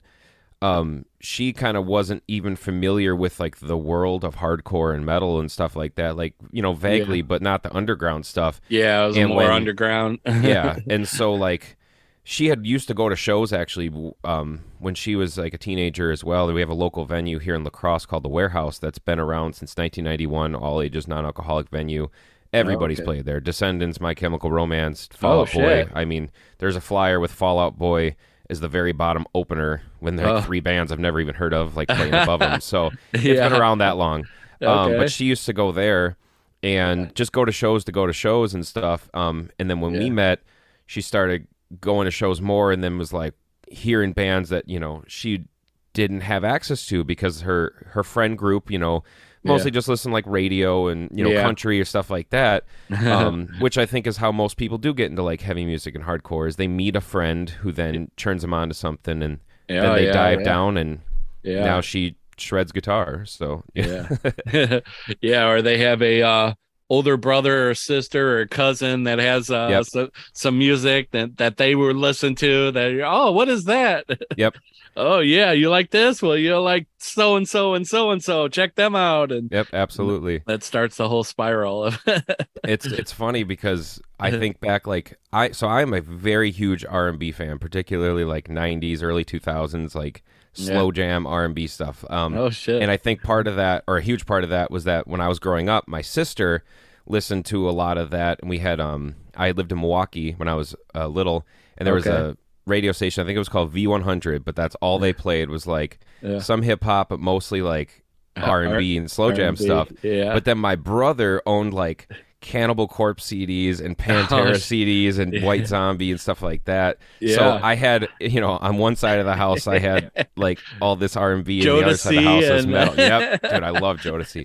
um 0.62 1.06
she 1.20 1.52
kind 1.52 1.76
of 1.76 1.86
wasn't 1.86 2.24
even 2.30 2.56
familiar 2.56 3.14
with 3.14 3.40
like 3.42 3.60
the 3.60 3.76
world 3.78 4.24
of 4.24 4.38
hardcore 4.38 4.96
and 4.96 5.06
metal 5.06 5.38
and 5.38 5.52
stuff 5.52 5.76
like 5.76 5.96
that 5.96 6.16
like 6.16 6.34
you 6.54 6.62
know 6.62 6.72
vaguely 6.74 7.22
but 7.22 7.42
not 7.42 7.62
the 7.62 7.76
underground 7.76 8.26
stuff 8.26 8.62
yeah, 8.70 9.04
it 9.04 9.08
was 9.08 9.18
and 9.18 9.28
more 9.30 9.38
when- 9.40 9.52
underground. 9.52 10.20
yeah 10.26 10.78
and 10.90 11.08
so 11.10 11.34
like 11.34 11.76
she 12.24 12.48
had 12.48 12.66
used 12.66 12.88
to 12.88 12.94
go 12.94 13.10
to 13.10 13.16
shows 13.18 13.52
actually 13.52 13.92
um, 14.24 14.62
when 14.80 14.96
she 14.96 15.16
was 15.18 15.38
like 15.38 15.54
a 15.54 15.58
teenager 15.58 16.10
as 16.10 16.24
well 16.24 16.52
we 16.52 16.62
have 16.62 16.70
a 16.70 16.74
local 16.74 17.04
venue 17.06 17.38
here 17.38 17.54
in 17.54 17.64
La 17.66 17.70
Crosse 17.70 18.06
called 18.06 18.24
the 18.24 18.30
warehouse 18.30 18.80
that's 18.80 18.98
been 18.98 19.20
around 19.20 19.54
since 19.54 19.76
1991 19.78 20.56
all 20.56 20.82
ages 20.82 21.06
non-alcoholic 21.08 21.70
venue 21.70 22.08
everybody's 22.56 23.00
okay. 23.00 23.06
played 23.06 23.26
there 23.26 23.40
Descendents 23.40 24.00
my 24.00 24.14
chemical 24.14 24.52
romance 24.52 25.08
Fall 25.12 25.42
Out 25.42 25.52
Boy 25.54 25.88
i 25.94 26.06
mean 26.06 26.32
there's 26.60 26.76
a 26.76 26.82
flyer 26.82 27.20
with 27.20 27.32
Fall 27.32 27.60
Out 27.60 27.78
Boy 27.78 28.16
as 28.50 28.60
the 28.60 28.68
very 28.68 28.92
bottom 28.92 29.26
opener 29.34 29.82
when 30.00 30.16
there 30.18 30.28
are 30.28 30.38
Oh. 30.38 30.42
three 30.42 30.60
bands 30.60 30.92
I've 30.92 31.00
never 31.00 31.20
even 31.20 31.34
heard 31.36 31.54
of 31.54 31.76
like 31.76 31.88
playing 31.98 32.14
above 32.14 32.40
them. 32.42 32.62
So 32.62 32.92
it's 33.12 33.24
Yeah. 33.24 33.50
been 33.50 33.60
around 33.60 33.80
that 33.80 33.98
long. 33.98 34.28
Um, 34.62 34.98
but 34.98 35.12
she 35.12 35.26
used 35.26 35.46
to 35.48 35.54
go 35.54 35.72
there 35.72 36.16
and 36.62 37.14
just 37.16 37.32
go 37.32 37.44
to 37.44 37.52
shows 37.52 37.84
to 37.86 37.92
go 37.92 38.06
to 38.06 38.14
shows 38.14 38.54
and 38.54 38.66
stuff. 38.66 39.10
Um, 39.16 39.50
and 39.58 39.68
then 39.70 39.82
when 39.82 39.94
we 39.94 40.10
met, 40.12 40.42
she 40.86 41.02
started 41.02 41.48
going 41.82 42.06
to 42.06 42.12
shows 42.12 42.40
more, 42.40 42.72
and 42.72 42.84
then 42.84 42.98
was 43.00 43.12
like 43.12 43.34
hearing 43.68 44.14
bands 44.14 44.50
that 44.50 44.70
you 44.70 44.80
know 44.80 45.04
she 45.08 45.46
didn't 45.94 46.22
have 46.22 46.44
access 46.44 46.86
to 46.88 47.04
because 47.04 47.42
her 47.42 47.90
her 47.94 48.04
friend 48.04 48.38
group, 48.38 48.70
you 48.70 48.78
know, 48.78 49.04
mostly 49.46 49.72
just 49.72 49.88
listen 49.88 50.12
like 50.12 50.26
radio 50.28 50.88
and 50.88 51.10
you 51.14 51.24
know 51.24 51.30
Yeah. 51.32 51.42
country 51.44 51.80
or 51.80 51.86
stuff 51.86 52.10
like 52.10 52.30
that. 52.32 52.66
Um, 53.06 53.48
which 53.60 53.78
I 53.78 53.86
think 53.86 54.08
is 54.08 54.18
how 54.18 54.32
most 54.32 54.58
people 54.58 54.78
do 54.78 54.94
get 54.94 55.10
into 55.12 55.22
like 55.24 55.42
heavy 55.42 55.66
music 55.66 55.96
and 55.96 56.04
hardcore 56.04 56.48
is 56.48 56.56
they 56.58 56.68
meet 56.68 56.96
a 56.96 57.02
friend 57.02 57.50
who 57.50 57.72
then 57.72 58.10
turns 58.18 58.42
them 58.42 58.54
on 58.54 58.68
to 58.70 58.74
something 58.76 59.22
and 59.24 59.40
Yeah, 59.70 59.82
then 59.82 59.96
they 59.96 60.06
yeah, 60.08 60.12
dive 60.14 60.40
yeah. 60.40 60.46
down 60.46 60.78
and 60.78 61.00
Yeah. 61.44 61.64
now 61.64 61.82
she 61.82 62.16
shreds 62.38 62.72
guitar. 62.72 63.24
So 63.26 63.64
yeah 63.74 64.10
yeah 65.22 65.48
or 65.48 65.62
they 65.62 65.78
have 65.80 66.02
a 66.02 66.22
uh 66.22 66.54
older 66.90 67.18
brother 67.18 67.70
or 67.72 67.76
sister 67.76 68.40
or 68.40 68.46
cousin 68.46 69.04
that 69.04 69.20
has 69.20 69.50
uh 69.50 69.68
Yep. 69.68 69.84
some, 69.84 70.10
some 70.34 70.58
music 70.58 71.12
that 71.12 71.38
that 71.38 71.58
they 71.58 71.76
would 71.76 71.96
listen 71.96 72.36
to 72.36 72.72
that 72.72 72.92
you're, 72.92 73.06
oh 73.06 73.32
what 73.32 73.50
is 73.50 73.66
that 73.66 74.06
Yep. 74.36 74.56
oh 74.98 75.20
yeah 75.20 75.52
you 75.52 75.70
like 75.70 75.92
this 75.92 76.22
well 76.22 76.38
you 76.38 76.58
like 76.60 76.88
so 77.00 77.36
and 77.36 77.48
so 77.50 77.74
and 77.74 77.88
so 77.88 78.12
and 78.12 78.24
so 78.24 78.48
check 78.48 78.76
them 78.76 78.96
out 78.96 79.32
and 79.32 79.52
Yep, 79.52 79.70
absolutely. 79.74 80.44
that 80.46 80.64
starts 80.64 80.98
the 80.98 81.10
whole 81.10 81.24
spiral 81.24 81.84
of 81.86 82.00
it's 82.66 82.92
it's 82.92 83.12
funny 83.12 83.44
because 83.44 84.02
I 84.20 84.32
think 84.32 84.60
back 84.60 84.88
like 84.88 85.18
I 85.32 85.52
so 85.52 85.68
I'm 85.68 85.94
a 85.94 86.02
very 86.02 86.52
huge 86.52 86.84
R 86.86 87.08
and 87.08 87.20
B 87.20 87.32
fan, 87.32 87.60
particularly 87.60 88.24
like 88.24 88.50
'90s, 88.50 89.04
early 89.04 89.24
2000s, 89.24 89.94
like 89.96 90.24
slow 90.56 90.92
jam 90.92 91.28
R 91.28 91.46
and 91.46 91.54
B 91.56 91.68
stuff. 91.68 92.04
Um, 92.10 92.36
oh 92.38 92.50
shit 92.50 92.82
and 92.82 92.90
I 92.92 92.98
think 92.98 93.22
part 93.24 93.48
of 93.48 93.56
that, 93.58 93.84
or 93.88 93.98
a 93.98 94.02
huge 94.02 94.26
part 94.26 94.44
of 94.44 94.50
that, 94.50 94.72
was 94.72 94.84
that 94.86 95.08
when 95.08 95.22
I 95.22 95.28
was 95.28 95.40
growing 95.40 95.70
up, 95.70 95.88
my 95.88 96.02
sister 96.02 96.64
listened 97.08 97.46
to 97.46 97.70
a 97.70 97.72
lot 97.72 97.98
of 97.98 98.10
that, 98.12 98.40
and 98.42 98.50
we 98.50 98.60
had 98.60 98.80
um 98.80 99.16
I 99.36 99.52
lived 99.52 99.72
in 99.72 99.80
Milwaukee 99.80 100.32
when 100.32 100.48
I 100.48 100.54
was 100.56 100.76
uh, 100.96 101.08
little, 101.08 101.46
and 101.78 101.86
there 101.86 101.94
was 101.94 102.08
a 102.08 102.38
radio 102.66 102.92
station 102.92 103.22
I 103.22 103.26
think 103.28 103.36
it 103.36 103.40
was 103.40 103.50
called 103.50 103.72
V100, 103.74 104.44
but 104.44 104.56
that's 104.56 104.76
all 104.82 104.98
they 104.98 105.14
played 105.14 105.50
was 105.50 105.68
like 105.68 106.00
Yeah. 106.22 106.40
some 106.40 106.62
hip 106.64 106.84
hop, 106.84 107.10
but 107.10 107.20
mostly 107.20 107.62
like 107.62 108.04
R 108.36 108.64
and 108.64 108.78
B 108.80 108.98
and 108.98 109.10
slow 109.12 109.32
jam 109.32 109.50
R&B, 109.56 109.64
stuff. 109.64 109.90
yeah 110.02 110.34
But 110.34 110.46
then 110.46 110.58
my 110.58 110.76
brother 110.76 111.42
owned 111.46 111.74
like 111.74 112.08
Cannibal 112.46 112.88
Corpse 112.88 113.26
CDs 113.26 113.84
and 113.84 113.98
Pantera 113.98 114.50
Oh, 114.50 114.52
CDs 114.54 115.18
and 115.18 115.44
White 115.44 115.66
Zombie 115.74 116.12
and 116.12 116.20
stuff 116.22 116.42
like 116.44 116.64
that. 116.66 117.00
So 117.36 117.60
I 117.62 117.74
had, 117.76 118.08
you 118.22 118.40
know, 118.40 118.52
on 118.52 118.78
one 118.78 118.96
side 118.96 119.18
of 119.20 119.26
the 119.26 119.34
house 119.36 119.66
I 119.68 119.80
had 119.80 120.12
like 120.38 120.60
all 120.80 120.96
this 120.96 121.18
R 121.18 121.34
and 121.34 121.44
B, 121.44 121.60
and 121.60 121.68
the 121.68 121.84
other 121.86 121.98
side 121.98 122.16
of 122.18 122.24
the 122.24 122.30
house 122.30 122.44
Jodeci 122.44 122.54
was 122.54 122.68
metal. 122.68 122.96
Yep, 122.98 123.42
dude, 123.42 123.64
I 123.64 123.70
love 123.72 123.98
Jodeci. 123.98 124.44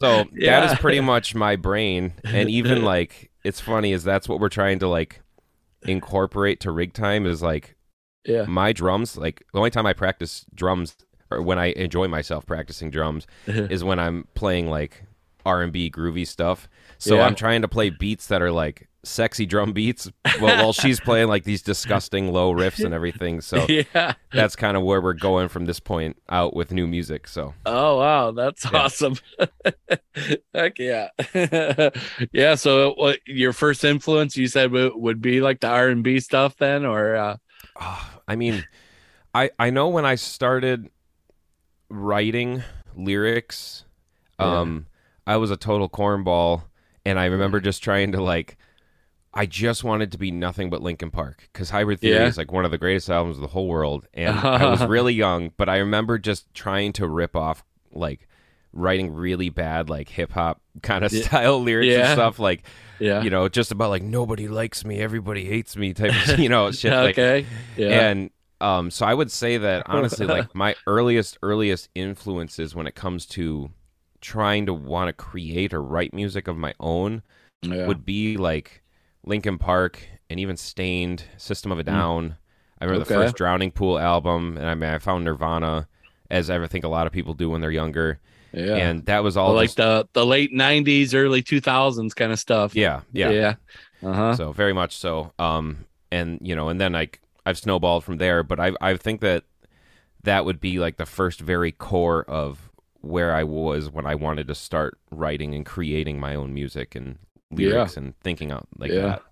So 0.00 0.24
Yeah. 0.32 0.60
that 0.60 0.72
is 0.72 0.78
pretty 0.78 1.00
much 1.00 1.34
my 1.34 1.56
brain, 1.56 2.14
and 2.24 2.48
even 2.50 2.82
like 2.82 3.30
it's 3.44 3.60
funny 3.60 3.92
is 3.92 4.02
that's 4.04 4.28
what 4.28 4.40
we're 4.40 4.48
trying 4.48 4.78
to 4.80 4.88
like 4.88 5.20
incorporate 5.82 6.60
to 6.60 6.70
rig 6.72 6.92
time 6.92 7.26
is 7.26 7.42
like 7.42 7.76
yeah 8.24 8.44
my 8.46 8.72
drums. 8.72 9.16
Like 9.16 9.44
the 9.52 9.58
only 9.58 9.70
time 9.70 9.86
I 9.86 9.92
practice 9.92 10.44
drums 10.54 10.96
or 11.30 11.42
when 11.42 11.58
I 11.58 11.66
enjoy 11.72 12.08
myself 12.08 12.46
practicing 12.46 12.90
drums 12.90 13.26
is 13.46 13.84
when 13.84 13.98
I'm 13.98 14.26
playing 14.34 14.68
like 14.70 15.04
R 15.46 15.62
and 15.62 15.72
B 15.72 15.90
groovy 15.90 16.26
stuff. 16.26 16.68
So 16.98 17.16
Yeah. 17.16 17.24
I'm 17.24 17.34
trying 17.34 17.62
to 17.62 17.68
play 17.68 17.90
beats 17.90 18.26
that 18.28 18.42
are 18.42 18.52
like 18.52 18.88
sexy 19.04 19.46
drum 19.46 19.72
beats 19.72 20.10
while, 20.38 20.56
while 20.56 20.72
she's 20.72 21.00
playing 21.00 21.28
like 21.28 21.44
these 21.44 21.62
disgusting 21.62 22.32
low 22.32 22.52
riffs 22.52 22.84
and 22.84 22.92
everything. 22.92 23.40
So 23.40 23.66
yeah 23.68 24.14
that's 24.32 24.56
kind 24.56 24.76
of 24.76 24.82
where 24.82 25.00
we're 25.00 25.12
going 25.14 25.48
from 25.48 25.64
this 25.66 25.80
point 25.80 26.16
out 26.28 26.54
with 26.54 26.72
new 26.72 26.86
music. 26.86 27.28
So 27.28 27.54
Oh 27.64 27.98
wow, 27.98 28.30
that's 28.32 28.64
Yeah. 28.70 28.80
awesome! 28.80 29.16
Heck 30.54 30.78
yeah, 30.78 31.08
yeah. 32.32 32.54
So, 32.56 32.94
what 32.94 33.20
your 33.26 33.52
first 33.52 33.84
influence 33.84 34.36
you 34.36 34.46
said 34.48 34.72
would, 34.72 34.92
would 34.96 35.20
be 35.20 35.40
like 35.40 35.60
the 35.60 35.68
R 35.68 35.88
and 35.88 36.02
B 36.02 36.18
stuff 36.20 36.56
then, 36.56 36.84
or 36.84 37.14
uh, 37.14 37.36
Ah, 37.76 38.20
I 38.26 38.36
mean, 38.36 38.64
I 39.34 39.50
I 39.58 39.70
know 39.70 39.88
when 39.88 40.04
I 40.04 40.16
started 40.16 40.90
writing 41.88 42.62
lyrics, 42.96 43.84
um, 44.38 44.86
I 45.28 45.36
was 45.36 45.50
a 45.50 45.56
total 45.56 45.88
cornball, 45.88 46.62
and 47.04 47.18
I 47.20 47.26
remember 47.26 47.60
just 47.60 47.82
trying 47.82 48.12
to 48.12 48.22
like. 48.22 48.56
I 49.34 49.44
just 49.46 49.84
wanted 49.84 50.10
to 50.12 50.18
be 50.18 50.30
nothing 50.30 50.70
but 50.70 50.82
Linkin 50.82 51.10
Park 51.10 51.48
because 51.52 51.68
Hybrid 51.70 52.00
Theory 52.00 52.16
Yeah. 52.16 52.26
is 52.26 52.38
like 52.38 52.50
one 52.50 52.64
of 52.64 52.70
the 52.70 52.78
greatest 52.78 53.10
albums 53.10 53.36
of 53.36 53.42
the 53.42 53.48
whole 53.48 53.68
world, 53.68 54.08
and 54.14 54.36
I 54.38 54.68
was 54.70 54.82
really 54.86 55.12
young, 55.14 55.52
but 55.58 55.68
I 55.68 55.76
remember 55.76 56.18
just 56.18 56.52
trying 56.54 56.92
to 56.94 57.06
rip 57.06 57.36
off 57.36 57.62
like 57.92 58.26
writing 58.72 59.12
really 59.12 59.48
bad 59.50 59.88
like 59.90 60.08
hip 60.08 60.32
hop 60.32 60.60
kind 60.82 61.04
of 61.04 61.12
Yeah. 61.12 61.22
style 61.24 61.62
lyrics 61.68 61.92
Yeah. 61.92 62.06
and 62.06 62.12
stuff 62.14 62.38
like 62.38 62.62
yeah, 62.98 63.22
you 63.22 63.30
know 63.30 63.48
just 63.48 63.70
about 63.70 63.90
like 63.90 64.02
nobody 64.02 64.48
likes 64.48 64.84
me, 64.84 64.98
everybody 64.98 65.44
hates 65.44 65.76
me 65.76 65.92
type 65.92 66.12
of 66.28 66.38
you 66.44 66.48
know 66.48 66.70
shit 66.72 66.92
like 66.92 67.18
okay, 67.18 67.46
yeah, 67.76 68.08
and 68.08 68.30
um, 68.62 68.90
so 68.90 69.04
I 69.06 69.12
would 69.14 69.30
say 69.30 69.58
that 69.58 69.84
honestly, 69.86 70.26
like 70.26 70.52
my 70.54 70.74
earliest, 70.86 71.38
earliest 71.42 71.90
influences 71.94 72.74
when 72.74 72.86
it 72.88 72.94
comes 72.96 73.24
to 73.26 73.70
trying 74.20 74.66
to 74.66 74.74
want 74.74 75.08
to 75.08 75.12
create 75.12 75.72
or 75.74 75.82
write 75.82 76.12
music 76.14 76.48
of 76.48 76.56
my 76.56 76.74
own 76.80 77.22
yeah. 77.62 77.86
would 77.86 78.04
be 78.04 78.36
like 78.36 78.82
Linkin 79.24 79.58
Park 79.58 80.06
and 80.30 80.38
even 80.40 80.56
Staind, 80.56 81.24
System 81.36 81.72
of 81.72 81.78
a 81.78 81.82
Down. 81.84 82.36
I 82.80 82.84
remember 82.84 83.04
the 83.04 83.14
Hmm. 83.14 83.20
First 83.22 83.36
Drowning 83.36 83.70
Pool 83.72 83.98
album, 83.98 84.56
and 84.56 84.66
I 84.66 84.74
mean, 84.74 84.90
I 84.90 84.98
found 84.98 85.24
Nirvana, 85.24 85.88
as 86.30 86.50
I 86.50 86.64
think 86.66 86.84
a 86.84 86.88
lot 86.88 87.06
of 87.06 87.12
people 87.12 87.34
do 87.34 87.50
when 87.50 87.60
they're 87.60 87.70
younger, 87.70 88.20
yeah. 88.52 88.76
and 88.76 89.04
that 89.06 89.24
was 89.24 89.36
all 89.36 89.48
Well, 89.48 89.56
like 89.56 89.74
the 89.74 90.06
the 90.12 90.24
late 90.24 90.52
'90s, 90.52 91.14
early 91.14 91.42
2000s 91.42 92.14
kind 92.14 92.32
of 92.32 92.38
stuff. 92.38 92.74
yeah, 92.76 93.00
yeah, 93.12 93.30
yeah. 93.30 93.54
Uh 94.02 94.12
huh. 94.12 94.36
So 94.36 94.52
very 94.52 94.72
much 94.72 94.96
so. 94.96 95.32
Um, 95.38 95.86
and 96.12 96.38
you 96.42 96.54
know, 96.54 96.68
and 96.68 96.80
then 96.80 96.92
like 96.92 97.20
I've 97.44 97.58
snowballed 97.58 98.04
from 98.04 98.18
there, 98.18 98.42
but 98.42 98.60
I 98.60 98.72
I 98.80 98.96
think 98.96 99.20
that 99.22 99.44
that 100.24 100.44
would 100.44 100.60
be 100.60 100.78
like 100.78 100.96
the 100.96 101.06
first 101.06 101.40
very 101.40 101.72
core 101.72 102.24
of 102.24 102.67
where 103.00 103.34
I 103.34 103.44
was 103.44 103.90
when 103.90 104.06
I 104.06 104.14
wanted 104.14 104.48
to 104.48 104.54
start 104.54 104.98
writing 105.10 105.54
and 105.54 105.64
creating 105.64 106.18
my 106.20 106.34
own 106.34 106.52
music 106.54 106.94
and 106.94 107.18
lyrics 107.50 107.96
and 107.96 108.18
thinking 108.20 108.50
out 108.50 108.66
like 108.76 108.90
Yeah. 108.90 109.00
that. 109.02 109.22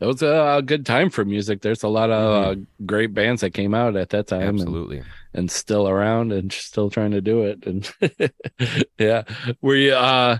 That 0.00 0.06
was 0.08 0.22
a, 0.22 0.60
good 0.66 0.84
time 0.84 1.08
for 1.08 1.24
music. 1.24 1.62
There's 1.62 1.82
a 1.84 1.88
lot 1.88 2.10
of 2.10 2.58
uh, 2.58 2.60
great 2.84 3.14
bands 3.14 3.40
that 3.40 3.50
came 3.54 3.74
out 3.74 3.96
at 3.96 4.10
that 4.10 4.26
time. 4.26 4.42
and- 4.42 4.58
Absolutely. 4.60 5.02
and 5.32 5.50
still 5.50 5.88
around 5.88 6.32
and 6.32 6.52
still 6.52 6.90
trying 6.90 7.12
to 7.12 7.20
do 7.20 7.42
it 7.44 7.64
and 7.66 7.90
yeah 8.98 9.22
were 9.60 9.74
you 9.76 9.92
uh 9.94 10.38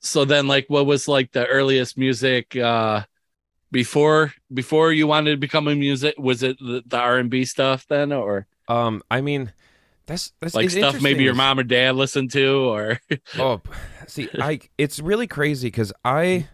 so 0.00 0.24
then 0.24 0.46
like 0.46 0.66
what 0.68 0.86
was 0.86 1.08
like 1.08 1.32
the 1.32 1.46
earliest 1.46 1.96
music 1.98 2.54
uh 2.56 3.02
before 3.72 4.32
before 4.52 4.92
you 4.92 5.06
wanted 5.06 5.30
to 5.32 5.36
become 5.36 5.68
a 5.68 5.74
music 5.74 6.14
was 6.18 6.42
it 6.42 6.58
the, 6.58 6.82
the 6.86 6.98
r&b 6.98 7.44
stuff 7.44 7.86
then 7.88 8.12
or 8.12 8.46
Um, 8.68 9.02
I 9.10 9.20
mean, 9.20 9.52
that's 10.10 10.32
that's 10.40 10.54
like 10.54 10.70
stuff 10.70 11.00
maybe 11.00 11.22
your 11.24 11.34
mom 11.34 11.58
or 11.58 11.62
dad 11.62 11.94
listened 11.96 12.30
to 12.32 12.68
or 12.68 12.98
Oh, 13.38 13.60
see, 14.06 14.28
I 14.40 14.60
it's 14.76 14.98
really 14.98 15.26
crazy 15.26 15.68
because 15.68 15.92
I, 16.04 16.48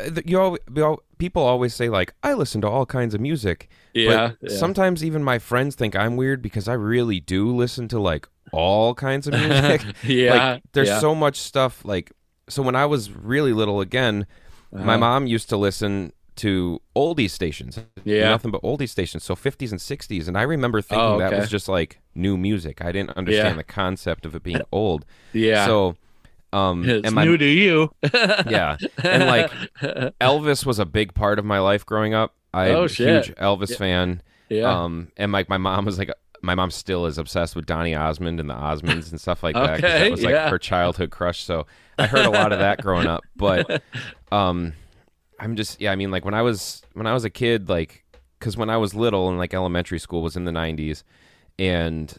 uh, 0.00 0.20
you 0.26 0.40
all, 0.40 0.58
we 0.70 0.82
all, 0.82 1.00
people 1.18 1.42
always 1.42 1.74
say 1.74 1.88
like 1.88 2.12
I 2.22 2.34
listen 2.34 2.60
to 2.62 2.68
all 2.68 2.86
kinds 2.86 3.14
of 3.14 3.20
music. 3.20 3.68
yeah, 3.94 4.32
But 4.40 4.50
yeah. 4.50 4.58
sometimes 4.58 5.04
even 5.04 5.22
my 5.22 5.38
friends 5.38 5.74
think 5.76 5.94
I'm 5.96 6.16
weird 6.16 6.42
because 6.42 6.68
I 6.68 6.74
really 6.74 7.20
do 7.20 7.54
listen 7.54 7.88
to 7.88 7.98
like 8.00 8.28
all 8.52 8.94
kinds 8.94 9.26
of 9.28 9.34
music. 9.34 9.82
yeah 10.04 10.34
like 10.54 10.62
there's 10.72 10.88
yeah. 10.88 10.98
so 11.00 11.14
much 11.14 11.36
stuff 11.38 11.84
like 11.84 12.10
so 12.48 12.62
when 12.62 12.74
I 12.74 12.84
was 12.86 13.10
really 13.12 13.52
little 13.52 13.80
again, 13.80 14.26
my 14.72 14.80
Uh-huh. 14.80 14.98
mom 14.98 15.26
used 15.28 15.48
to 15.50 15.56
listen 15.56 16.12
to 16.40 16.80
oldies 16.96 17.30
stations. 17.30 17.78
Yeah. 18.04 18.30
Nothing 18.30 18.50
but 18.50 18.62
oldies 18.62 18.90
stations, 18.90 19.24
so 19.24 19.34
50s 19.34 19.70
and 19.70 19.80
60s 19.80 20.28
and 20.28 20.36
I 20.38 20.42
remember 20.42 20.80
thinking 20.82 21.04
Oh, 21.06 21.18
that 21.18 21.32
was 21.32 21.48
just 21.50 21.68
like 21.68 22.00
new 22.14 22.36
music. 22.36 22.82
I 22.84 22.92
didn't 22.92 23.16
understand 23.16 23.48
Yeah. 23.54 23.56
the 23.56 23.64
concept 23.64 24.24
of 24.26 24.34
it 24.34 24.42
being 24.42 24.60
old. 24.72 25.04
yeah 25.32 25.66
So 25.66 25.96
um 26.52 26.84
it's 26.88 27.06
and 27.06 27.14
my 27.14 27.24
new 27.24 27.36
to 27.38 27.44
you 27.44 27.92
yeah, 28.12 28.76
and 29.04 29.26
like 29.26 29.50
Elvis 30.20 30.66
was 30.66 30.78
a 30.78 30.84
big 30.86 31.14
part 31.14 31.38
of 31.38 31.44
my 31.44 31.58
life 31.60 31.84
growing 31.86 32.14
up. 32.14 32.34
I'm 32.52 32.74
Oh, 32.74 32.84
a 32.84 32.88
shit. 32.88 33.26
huge 33.26 33.36
Elvis 33.36 33.76
fan. 33.76 34.22
yeah 34.48 34.82
Um, 34.84 35.12
and 35.16 35.30
like 35.32 35.48
my 35.48 35.58
mom 35.58 35.84
was 35.84 35.98
like, 35.98 36.10
my 36.42 36.54
mom 36.54 36.70
still 36.70 37.06
is 37.06 37.18
obsessed 37.18 37.54
with 37.54 37.66
Donny 37.66 37.94
Osmond 37.94 38.40
and 38.40 38.48
the 38.48 38.54
Osmonds 38.54 39.10
and 39.10 39.20
stuff 39.20 39.42
like 39.42 39.54
that. 39.54 39.78
Okay, 39.84 40.04
that 40.04 40.10
was 40.10 40.22
like 40.22 40.32
yeah. 40.32 40.48
her 40.50 40.58
childhood 40.58 41.10
crush. 41.10 41.44
So 41.44 41.66
I 41.98 42.06
heard 42.06 42.24
a 42.24 42.30
lot 42.30 42.52
of 42.52 42.58
that 42.60 42.80
growing 42.82 43.06
up. 43.06 43.22
But 43.36 43.82
um, 44.32 44.72
I'm 45.40 45.56
just 45.56 45.80
yeah. 45.80 45.90
I 45.92 45.96
mean, 45.96 46.10
like 46.10 46.24
when 46.24 46.34
I 46.34 46.42
was 46.42 46.82
when 46.92 47.06
I 47.06 47.12
was 47.14 47.24
a 47.24 47.30
kid, 47.30 47.68
like 47.68 48.04
because 48.38 48.56
when 48.56 48.70
I 48.70 48.76
was 48.76 48.94
little 48.94 49.28
and 49.28 49.38
like 49.38 49.54
elementary 49.54 49.98
school 49.98 50.22
was 50.22 50.36
in 50.36 50.44
the 50.44 50.52
'90s, 50.52 51.02
and 51.58 52.16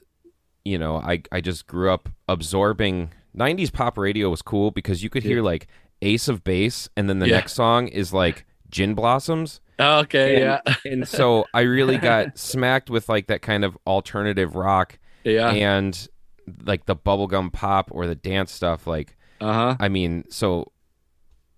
you 0.65 0.77
know, 0.77 0.97
I 0.97 1.21
I 1.31 1.41
just 1.41 1.67
grew 1.67 1.91
up 1.91 2.09
absorbing 2.27 3.11
'90s 3.37 3.71
pop 3.71 3.97
radio 3.97 4.29
was 4.29 4.41
cool 4.41 4.71
because 4.71 5.03
you 5.03 5.09
could 5.09 5.23
hear 5.23 5.41
like 5.41 5.67
Ace 6.01 6.27
of 6.27 6.43
Base, 6.43 6.89
and 6.97 7.09
then 7.09 7.19
the 7.19 7.27
Yeah. 7.29 7.35
next 7.37 7.53
song 7.53 7.87
is 7.87 8.11
like 8.13 8.45
Gin 8.69 8.93
Blossoms. 8.95 9.61
Okay, 9.79 10.43
And- 10.43 10.61
yeah, 10.65 10.75
and 10.85 11.07
so 11.07 11.45
I 11.53 11.61
really 11.61 11.97
got 12.11 12.37
smacked 12.37 12.89
with 12.89 13.09
like 13.09 13.27
that 13.27 13.41
kind 13.41 13.63
of 13.65 13.77
alternative 13.87 14.55
rock 14.55 14.99
yeah, 15.23 15.49
and 15.51 16.07
like 16.65 16.85
the 16.85 16.95
bubblegum 16.95 17.51
pop 17.53 17.89
or 17.91 18.05
the 18.07 18.15
dance 18.15 18.51
stuff. 18.51 18.85
Like, 18.87 19.15
uh 19.39 19.53
huh. 19.53 19.75
I 19.79 19.89
mean, 19.89 20.25
so 20.29 20.71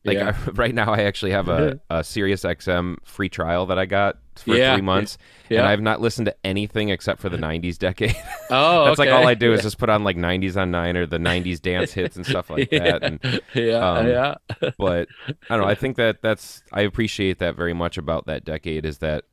like 0.06 0.18
Yeah. 0.18 0.36
I, 0.48 0.50
right 0.54 0.74
now, 0.76 0.94
I 0.94 1.04
actually 1.04 1.32
have 1.32 1.48
a, 1.50 1.80
a 1.90 2.04
Sirius 2.04 2.44
XM 2.44 2.98
free 3.04 3.30
trial 3.30 3.66
that 3.68 3.80
I 3.80 3.86
got 3.86 4.18
for 4.36 4.56
Yeah. 4.56 4.74
three 4.74 4.82
months, 4.82 5.18
Yeah. 5.50 5.60
and 5.60 5.68
I've 5.68 5.82
not 5.82 6.02
listened 6.02 6.26
to 6.26 6.36
anything 6.44 6.90
except 6.90 7.22
for 7.22 7.30
the 7.30 7.38
'90s 7.38 7.78
decade. 7.78 8.16
Oh, 8.50 8.86
That's 8.86 9.00
like 9.00 9.10
all 9.10 9.26
I 9.28 9.34
do 9.36 9.54
is 9.54 9.62
just 9.62 9.78
put 9.78 9.90
on 9.90 10.04
like 10.04 10.18
'90s 10.18 10.58
on 10.62 10.70
nine 10.72 10.98
or 10.98 11.06
the 11.06 11.18
'90s 11.18 11.62
dance 11.62 11.94
hits 11.94 12.16
and 12.16 12.26
stuff 12.26 12.50
like 12.50 12.70
that. 12.72 13.02
And 13.04 13.20
yeah, 13.54 13.74
um, 13.92 14.08
yeah, 14.08 14.36
but 14.78 15.08
I 15.50 15.56
don't 15.56 15.62
know. 15.62 15.68
I 15.68 15.76
think 15.76 15.96
that 15.98 16.22
that's 16.22 16.62
I 16.72 16.82
appreciate 16.82 17.40
that 17.40 17.56
very 17.56 17.74
much 17.74 17.98
about 17.98 18.26
that 18.28 18.44
decade 18.46 18.86
is 18.86 18.98
that 19.00 19.24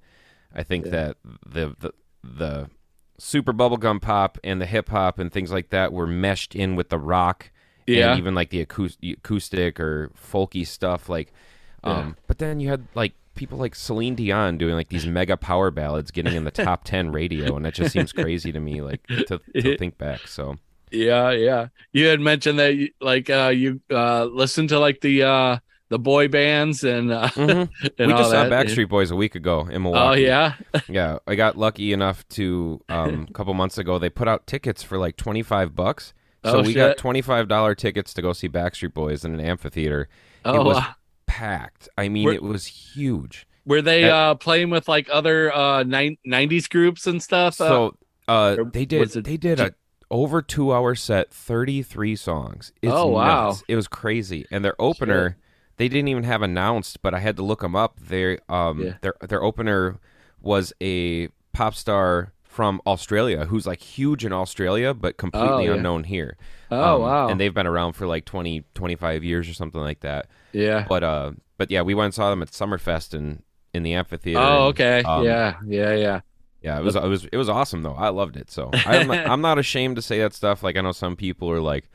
I 0.55 0.63
think 0.63 0.87
that 0.87 1.17
the 1.47 1.75
the 1.81 1.93
the 2.23 2.71
super 3.19 3.53
bubblegum 3.53 4.01
pop 4.01 4.39
and 4.45 4.61
the 4.61 4.67
hip 4.67 4.89
hop 4.89 5.19
and 5.19 5.31
things 5.33 5.51
like 5.53 5.69
that 5.71 5.93
were 5.93 6.07
meshed 6.07 6.55
in 6.55 6.77
with 6.77 6.89
the 6.89 6.99
rock 6.99 7.51
Yeah. 7.99 8.11
and 8.11 8.19
even 8.19 8.35
like 8.35 8.51
the 8.51 8.61
acoustic, 8.61 9.81
or 9.81 10.11
folky 10.17 10.67
stuff 10.67 11.09
like 11.09 11.33
um 11.83 12.17
but 12.27 12.39
then 12.39 12.61
you 12.61 12.69
had 12.69 12.87
like 12.95 13.15
people 13.35 13.59
like 13.59 13.75
Celine 13.75 14.15
Dion 14.15 14.59
doing 14.59 14.75
like 14.75 14.89
these 14.91 15.07
mega 15.07 15.37
power 15.37 15.71
ballads 15.71 16.11
getting 16.11 16.35
in 16.35 16.45
the 16.45 16.51
top 16.67 16.85
10 16.85 17.11
radio 17.11 17.57
and 17.57 17.65
that 17.65 17.75
just 17.75 17.93
seems 17.93 18.13
crazy 18.13 18.53
to 18.53 18.61
me 18.61 18.83
like 18.83 19.07
to, 19.07 19.41
to 19.55 19.77
think 19.79 19.97
back 19.99 20.27
so 20.27 20.57
yeah, 20.93 21.31
yeah. 21.31 21.69
You 21.93 22.07
had 22.09 22.19
mentioned 22.19 22.59
that, 22.59 22.75
you, 22.75 22.89
like, 23.01 23.31
uh, 23.31 23.53
you 23.55 23.81
uh, 23.93 24.25
listen 24.25 24.67
to 24.67 24.81
like 24.81 25.01
the 25.01 25.23
uh, 25.23 25.59
the 25.89 26.01
boy 26.01 26.27
bands 26.27 26.83
and 26.83 27.13
uh, 27.13 27.29
Mhm. 27.37 27.71
and 27.97 28.07
we 28.09 28.13
all 28.13 28.19
just 28.19 28.31
saw 28.33 28.43
that. 28.49 28.67
Backstreet 28.67 28.89
Boys 28.89 29.13
a 29.13 29.15
week 29.15 29.37
ago 29.37 29.69
in 29.71 29.83
Milwaukee. 29.83 30.25
Oh 30.27 30.27
yeah, 30.27 30.55
Yeah, 30.89 31.19
I 31.29 31.37
got 31.37 31.57
lucky 31.57 31.93
enough 31.93 32.27
to 32.31 32.81
um, 32.89 33.29
a 33.31 33.33
couple 33.33 33.55
months 33.55 33.79
ago. 33.79 34.01
They 34.01 34.11
put 34.11 34.27
out 34.27 34.49
tickets 34.49 34.83
for 34.83 34.99
like 34.99 35.17
twenty 35.17 35.45
five 35.45 35.77
bucks. 35.77 36.13
So 36.45 36.59
Oh, 36.59 36.61
we 36.63 36.69
shit. 36.69 36.77
got 36.77 36.97
twenty 36.97 37.21
five 37.23 37.49
dollar 37.49 37.75
tickets 37.75 38.15
to 38.15 38.23
go 38.23 38.33
see 38.33 38.49
Backstreet 38.49 38.95
Boys 38.95 39.25
in 39.25 39.35
an 39.35 39.41
amphitheater. 39.41 40.09
oh, 40.45 40.61
it 40.61 40.65
was 40.65 40.77
wow. 40.79 40.95
packed. 41.27 41.89
I 41.99 42.09
mean, 42.09 42.29
it 42.31 42.43
was 42.43 42.67
huge. 42.67 43.47
were 43.67 43.83
they 43.83 44.03
that- 44.03 44.13
uh, 44.13 44.35
playing 44.37 44.71
with 44.71 44.89
like 44.89 45.09
other 45.13 45.55
uh, 45.55 45.83
nine, 45.83 46.17
90s 46.27 46.69
groups 46.69 47.07
and 47.07 47.23
stuff? 47.23 47.61
Uh, 47.61 47.69
So 47.69 47.97
uh, 48.29 48.57
they 48.73 48.85
did 48.87 49.15
it 49.17 49.25
they 49.25 49.37
did 49.37 49.61
a 49.61 49.75
over 50.11 50.41
two 50.43 50.73
hour 50.73 50.95
set, 50.95 51.31
thirty 51.31 51.83
three 51.83 52.17
songs. 52.17 52.73
It's 52.83 52.93
Oh, 52.93 53.07
wow. 53.09 53.49
nuts. 53.49 53.63
It 53.69 53.77
was 53.77 53.87
crazy. 53.87 54.45
And 54.51 54.65
their 54.65 54.75
opener, 54.81 55.37
they 55.77 55.89
didn't 55.89 56.09
even 56.09 56.25
have 56.25 56.43
announced, 56.43 57.01
but 57.03 57.15
I 57.15 57.21
had 57.21 57.37
to 57.37 57.43
look 57.43 57.61
them 57.61 57.77
up. 57.77 58.01
Their 58.01 58.39
um 58.49 58.81
Yeah. 58.83 58.95
their 59.03 59.15
their 59.29 59.43
opener 59.43 59.99
was 60.41 60.73
a 60.81 61.29
pop 61.53 61.75
star 61.75 62.33
from 62.51 62.81
Australia 62.85 63.47
who's 63.47 63.65
like 63.65 63.81
huge 63.81 64.25
in 64.25 64.33
Australia 64.33 64.93
but 64.93 65.17
completely 65.17 65.67
yeah. 65.67 65.75
unknown 65.75 66.03
here. 66.03 66.37
oh 66.73 66.97
Um, 66.97 67.03
wow, 67.03 67.29
And 67.29 67.41
they've 67.41 67.55
been 67.55 67.67
around 67.67 67.93
for 67.93 68.07
like 68.09 68.25
20 68.25 68.65
25 68.75 69.23
years 69.23 69.49
or 69.49 69.55
something 69.55 69.81
like 69.81 70.01
that. 70.01 70.27
yeah. 70.53 70.85
But 70.89 71.05
uh 71.05 71.31
but 71.59 71.71
yeah, 71.71 71.83
we 71.83 71.95
went 71.95 72.07
and 72.07 72.15
saw 72.15 72.29
them 72.29 72.43
at 72.43 72.49
Summerfest 72.49 73.15
in 73.15 73.45
in 73.73 73.85
the 73.85 73.95
amphitheater. 73.95 74.41
Oh 74.41 74.67
and, 74.67 74.75
okay, 74.75 75.03
um, 75.05 75.25
yeah, 75.25 75.55
yeah, 75.65 75.95
yeah. 75.95 76.21
Yeah, 76.63 76.79
it 76.79 76.83
was 76.85 76.97
it 76.97 77.03
was 77.03 77.25
it 77.27 77.37
was 77.37 77.49
awesome 77.49 77.83
though. 77.83 77.95
I 77.95 78.09
loved 78.11 78.37
it. 78.37 78.51
So 78.51 78.71
I'm 78.73 79.07
not, 79.07 79.27
I'm 79.27 79.41
not 79.41 79.59
ashamed 79.59 79.97
to 79.97 80.03
say 80.03 80.19
that 80.21 80.35
stuff. 80.35 80.63
Like 80.63 80.77
I 80.77 80.81
know 80.81 80.93
some 80.93 81.17
people 81.17 81.51
are 81.51 81.61
like, 81.61 81.89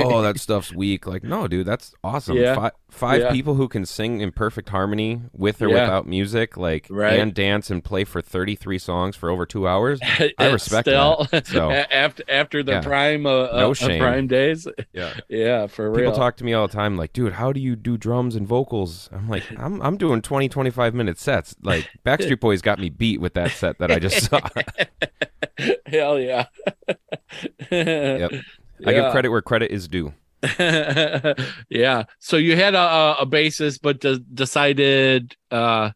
"Oh, 0.00 0.22
that 0.22 0.38
stuff's 0.38 0.72
weak." 0.72 1.06
Like, 1.06 1.22
no, 1.24 1.48
dude, 1.48 1.66
that's 1.66 1.92
awesome. 2.04 2.36
Yeah. 2.36 2.54
Five, 2.54 2.72
five 2.90 3.20
Yeah. 3.22 3.32
people 3.32 3.54
who 3.54 3.68
can 3.68 3.84
sing 3.84 4.20
in 4.20 4.30
perfect 4.32 4.68
harmony 4.68 5.22
with 5.32 5.60
or 5.60 5.68
Yeah. 5.68 5.82
without 5.82 6.06
music, 6.06 6.56
like 6.56 6.86
Right. 6.88 7.18
and 7.18 7.34
dance 7.34 7.68
and 7.70 7.82
play 7.82 8.04
for 8.04 8.20
33 8.22 8.78
songs 8.78 9.16
for 9.16 9.28
over 9.28 9.44
two 9.44 9.66
hours. 9.66 9.98
I 10.38 10.50
respect 10.52 10.86
still, 10.88 11.26
that. 11.32 11.46
So 11.46 11.70
after 11.90 12.22
after 12.28 12.62
the 12.62 12.72
Yeah. 12.72 12.80
prime 12.82 13.26
uh, 13.26 13.46
No 13.52 13.70
uh, 13.72 13.74
shame. 13.74 14.00
prime 14.00 14.26
days, 14.28 14.68
yeah, 14.92 15.14
yeah, 15.28 15.66
for 15.66 15.90
real. 15.90 15.96
people 16.10 16.12
talk 16.16 16.36
to 16.36 16.44
me 16.44 16.52
all 16.52 16.66
the 16.68 16.72
time, 16.72 16.96
like, 16.96 17.12
"Dude, 17.12 17.32
how 17.34 17.52
do 17.52 17.60
you 17.60 17.74
do 17.76 17.96
drums 17.96 18.36
and 18.36 18.46
vocals?" 18.46 19.08
I'm 19.12 19.28
like, 19.28 19.42
"I'm 19.58 19.82
I'm 19.82 19.96
doing 19.96 20.22
20 20.22 20.48
25 20.48 20.94
minute 20.94 21.18
sets." 21.18 21.56
Like 21.62 21.88
Backstreet 22.04 22.40
Boys 22.40 22.62
got 22.62 22.78
me 22.78 22.88
beat 22.88 23.20
with 23.20 23.34
that 23.34 23.50
set 23.50 23.78
that 23.78 23.90
I 23.90 23.95
just 23.98 24.30
saw. 24.30 24.40
Hell 25.86 26.18
yeah. 26.20 26.46
yep. 27.70 28.32
I 28.86 28.92
give 28.92 29.10
credit 29.12 29.30
where 29.30 29.42
credit 29.42 29.70
is 29.70 29.88
due. 29.88 30.12
yeah. 30.58 32.04
So 32.18 32.36
you 32.36 32.56
had 32.56 32.74
a, 32.74 32.78
a, 32.78 33.16
a 33.20 33.26
basis, 33.26 33.78
but 33.78 34.00
de- 34.00 34.18
decided 34.18 35.36
uh, 35.50 35.90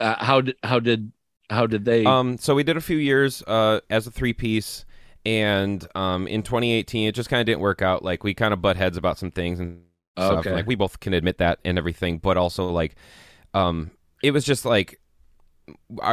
uh, 0.00 0.24
how 0.24 0.40
did 0.42 0.56
how 0.62 0.78
did 0.78 1.12
how 1.50 1.66
did 1.66 1.84
they? 1.84 2.04
Um, 2.04 2.38
so 2.38 2.54
we 2.54 2.62
did 2.62 2.76
a 2.76 2.80
few 2.80 2.96
years 2.96 3.42
uh, 3.46 3.80
as 3.90 4.06
a 4.06 4.10
three 4.10 4.32
piece, 4.32 4.84
and 5.24 5.86
um, 5.94 6.26
in 6.26 6.42
2018, 6.42 7.08
it 7.08 7.14
just 7.14 7.28
kind 7.28 7.40
of 7.40 7.46
didn't 7.46 7.60
work 7.60 7.82
out. 7.82 8.02
Like 8.02 8.24
we 8.24 8.34
kind 8.34 8.52
of 8.52 8.60
butt 8.60 8.76
heads 8.76 8.96
about 8.96 9.18
some 9.18 9.30
things 9.30 9.60
and 9.60 9.82
stuff. 10.18 10.40
Okay. 10.40 10.52
Like 10.52 10.66
we 10.66 10.74
both 10.74 11.00
can 11.00 11.14
admit 11.14 11.38
that 11.38 11.58
and 11.64 11.78
everything, 11.78 12.18
but 12.18 12.36
also 12.36 12.70
like, 12.70 12.94
um, 13.54 13.90
it 14.22 14.32
was 14.32 14.44
just 14.44 14.64
like. 14.64 15.00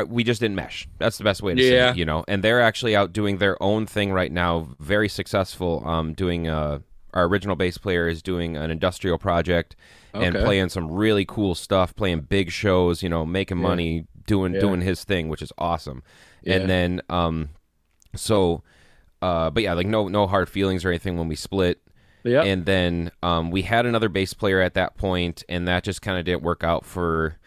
We 0.07 0.23
just 0.23 0.39
didn't 0.41 0.55
mesh. 0.55 0.87
That's 0.97 1.17
the 1.17 1.23
best 1.23 1.41
way 1.43 1.53
to 1.53 1.61
say 1.61 1.89
it, 1.89 1.97
you 1.97 2.05
know. 2.05 2.23
And 2.27 2.43
they're 2.43 2.61
actually 2.61 2.95
out 2.95 3.13
doing 3.13 3.37
their 3.37 3.61
own 3.61 3.85
thing 3.85 4.11
right 4.11 4.31
now, 4.31 4.69
very 4.79 5.07
successful. 5.09 5.83
Um, 5.87 6.13
doing 6.13 6.47
uh, 6.47 6.79
our 7.13 7.25
original 7.25 7.55
bass 7.55 7.77
player 7.77 8.07
is 8.07 8.21
doing 8.23 8.57
an 8.57 8.71
industrial 8.71 9.17
project 9.19 9.75
and 10.13 10.35
playing 10.35 10.69
some 10.69 10.91
really 10.91 11.25
cool 11.25 11.53
stuff, 11.55 11.95
playing 11.95 12.21
big 12.21 12.49
shows, 12.51 13.03
you 13.03 13.09
know, 13.09 13.25
making 13.25 13.57
Yeah. 13.57 13.63
money, 13.67 14.07
doing 14.25 14.53
Yeah. 14.55 14.59
doing 14.61 14.81
his 14.81 15.03
thing, 15.03 15.29
which 15.29 15.41
is 15.41 15.51
awesome. 15.57 16.01
Yeah. 16.43 16.55
And 16.55 16.69
then 16.69 17.01
um 17.09 17.49
so 18.15 18.63
uh 19.21 19.49
but 19.49 19.63
yeah, 19.63 19.73
like 19.73 19.87
no 19.87 20.07
no 20.07 20.27
hard 20.27 20.49
feelings 20.49 20.83
or 20.85 20.89
anything 20.89 21.17
when 21.17 21.27
we 21.27 21.35
split. 21.35 21.79
yeah. 22.23 22.41
And 22.43 22.65
then 22.65 23.11
um 23.21 23.51
we 23.51 23.63
had 23.63 23.85
another 23.85 24.09
bass 24.09 24.33
player 24.33 24.61
at 24.61 24.73
that 24.75 24.97
point 24.97 25.43
and 25.49 25.67
that 25.67 25.83
just 25.83 26.01
kind 26.01 26.17
of 26.17 26.25
didn't 26.25 26.43
work 26.43 26.63
out 26.63 26.85
for 26.85 27.37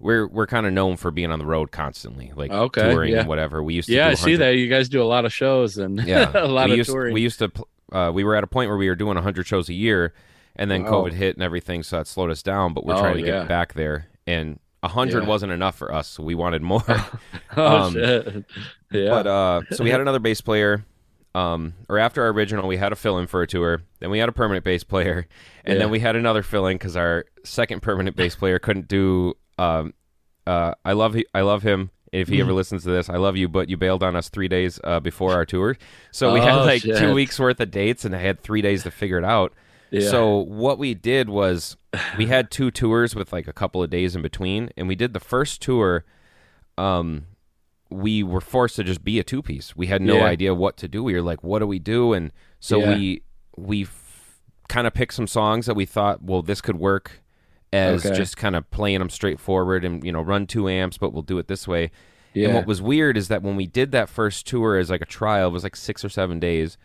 we're 0.00 0.26
we're 0.26 0.46
kind 0.46 0.66
of 0.66 0.72
known 0.72 0.96
for 0.96 1.10
being 1.10 1.30
on 1.30 1.38
the 1.38 1.46
road 1.46 1.70
constantly, 1.70 2.32
like 2.34 2.50
Okay, 2.50 2.90
touring 2.90 3.12
yeah. 3.12 3.20
and 3.20 3.28
whatever. 3.28 3.62
We 3.62 3.74
used 3.74 3.88
to 3.88 3.94
yeah, 3.94 4.08
I 4.08 4.14
see 4.14 4.34
that 4.36 4.56
you 4.56 4.66
guys 4.68 4.88
do 4.88 5.02
a 5.02 5.04
lot 5.04 5.24
of 5.24 5.32
shows 5.32 5.76
and 5.78 6.00
yeah, 6.06 6.32
a 6.34 6.46
lot 6.48 6.66
we 6.66 6.72
of 6.72 6.78
used, 6.78 6.90
touring. 6.90 7.14
We 7.14 7.20
used 7.20 7.38
to, 7.40 7.52
uh, 7.92 8.10
we 8.12 8.24
were 8.24 8.34
at 8.34 8.42
a 8.42 8.46
point 8.48 8.68
where 8.70 8.78
we 8.78 8.88
were 8.88 8.94
doing 8.96 9.14
100 9.14 9.46
shows 9.46 9.68
a 9.68 9.74
year, 9.74 10.12
and 10.56 10.70
then 10.70 10.82
Wow. 10.84 10.90
COVID 11.04 11.12
hit 11.12 11.36
and 11.36 11.42
everything, 11.42 11.82
so 11.82 11.98
that 11.98 12.06
slowed 12.06 12.30
us 12.30 12.42
down. 12.42 12.72
But 12.74 12.84
we're 12.86 12.94
Oh, 12.96 13.00
trying 13.00 13.18
to 13.18 13.26
yeah. 13.26 13.40
get 13.40 13.48
back 13.48 13.74
there, 13.74 14.06
and 14.26 14.58
100 14.82 15.22
Yeah. 15.22 15.28
wasn't 15.28 15.52
enough 15.52 15.76
for 15.76 15.94
us, 15.94 16.08
so 16.08 16.22
we 16.22 16.34
wanted 16.34 16.62
more. 16.62 16.82
oh 17.56 17.66
um, 17.86 17.92
shit. 17.92 18.44
Yeah. 18.90 19.10
But 19.10 19.26
uh, 19.26 19.60
so 19.72 19.84
we 19.84 19.90
had 19.90 20.00
another 20.00 20.18
bass 20.18 20.40
player. 20.40 20.84
Um, 21.32 21.74
or 21.88 21.96
after 21.98 22.24
our 22.24 22.30
original, 22.30 22.66
we 22.66 22.76
had 22.76 22.90
a 22.90 22.96
fill 22.96 23.18
in 23.18 23.28
for 23.28 23.40
a 23.42 23.46
tour. 23.46 23.82
Then 24.00 24.10
we 24.10 24.18
had 24.18 24.28
a 24.28 24.32
permanent 24.32 24.64
bass 24.64 24.82
player, 24.82 25.28
and 25.64 25.74
Yeah. 25.74 25.78
then 25.84 25.90
we 25.90 26.00
had 26.00 26.16
another 26.16 26.42
fill 26.42 26.66
in 26.66 26.74
because 26.76 26.96
our 26.96 27.24
second 27.44 27.82
permanent 27.82 28.16
bass 28.16 28.34
player 28.34 28.58
couldn't 28.58 28.88
do. 28.88 29.34
Um, 29.60 29.94
uh, 30.46 30.74
I 30.84 30.92
love 30.92 31.14
he- 31.14 31.26
I 31.34 31.42
love 31.42 31.62
him. 31.62 31.90
If 32.12 32.26
he 32.28 32.34
Mm-hmm. 32.34 32.42
ever 32.42 32.52
listens 32.54 32.82
to 32.84 32.90
this, 32.90 33.08
I 33.08 33.16
love 33.18 33.36
you, 33.36 33.48
but 33.48 33.68
you 33.68 33.76
bailed 33.76 34.02
on 34.02 34.16
us 34.16 34.28
three 34.28 34.48
days 34.48 34.80
uh, 34.82 34.98
before 34.98 35.32
our 35.32 35.44
tour, 35.46 35.76
so 36.10 36.32
we 36.32 36.40
had 36.40 36.58
Oh, 36.58 36.64
like 36.64 36.82
shit. 36.82 36.98
two 36.98 37.14
weeks 37.14 37.38
worth 37.38 37.60
of 37.60 37.70
dates, 37.70 38.04
and 38.04 38.16
I 38.16 38.18
had 38.20 38.40
three 38.40 38.62
days 38.62 38.82
to 38.82 38.90
figure 38.90 39.18
it 39.18 39.24
out. 39.24 39.52
yeah. 39.92 40.08
So 40.10 40.38
what 40.38 40.78
we 40.78 40.94
did 40.94 41.28
was 41.28 41.76
we 42.18 42.26
had 42.26 42.50
two 42.50 42.70
tours 42.72 43.14
with 43.14 43.32
like 43.32 43.46
a 43.46 43.52
couple 43.52 43.80
of 43.82 43.90
days 43.90 44.16
in 44.16 44.22
between, 44.22 44.70
and 44.76 44.88
we 44.88 44.96
did 44.96 45.12
the 45.12 45.20
first 45.20 45.62
tour. 45.62 46.04
Um, 46.78 47.26
we 47.90 48.22
were 48.22 48.40
forced 48.40 48.76
to 48.76 48.84
just 48.84 49.04
be 49.04 49.18
a 49.18 49.24
two 49.24 49.42
piece. 49.42 49.76
We 49.76 49.86
had 49.88 50.00
no 50.02 50.16
Yeah. 50.16 50.24
idea 50.26 50.54
what 50.54 50.76
to 50.78 50.88
do. 50.88 51.02
We 51.04 51.14
were 51.14 51.22
like, 51.22 51.42
"What 51.44 51.58
do 51.60 51.66
we 51.66 51.78
do?" 51.78 52.12
And 52.12 52.32
so 52.60 52.78
Yeah. 52.80 52.96
we 52.96 53.22
we 53.56 53.82
f- 53.82 54.40
kind 54.68 54.86
of 54.86 54.94
picked 54.94 55.14
some 55.14 55.26
songs 55.26 55.66
that 55.66 55.74
we 55.74 55.84
thought, 55.84 56.22
well, 56.22 56.40
this 56.42 56.60
could 56.60 56.76
work 56.76 57.19
as 57.72 58.04
Okay. 58.04 58.16
just 58.16 58.36
kind 58.36 58.56
of 58.56 58.68
playing 58.70 58.98
them 58.98 59.10
straightforward 59.10 59.84
and 59.84 60.02
you 60.04 60.12
know 60.12 60.20
run 60.22 60.46
two 60.46 60.68
amps, 60.68 60.98
but 60.98 61.12
we'll 61.12 61.22
do 61.22 61.38
it 61.38 61.48
this 61.48 61.68
way. 61.68 61.90
yeah. 62.34 62.46
And 62.46 62.54
what 62.56 62.66
was 62.66 62.80
weird 62.82 63.16
is 63.16 63.28
that 63.28 63.42
when 63.42 63.56
we 63.56 63.66
did 63.66 63.92
that 63.92 64.08
first 64.08 64.46
tour 64.46 64.76
as 64.78 64.90
like 64.90 65.00
a 65.02 65.06
trial, 65.06 65.48
it 65.48 65.52
was 65.52 65.62
like 65.62 65.76
six 65.76 66.04
or 66.04 66.08
seven 66.08 66.38
days 66.40 66.78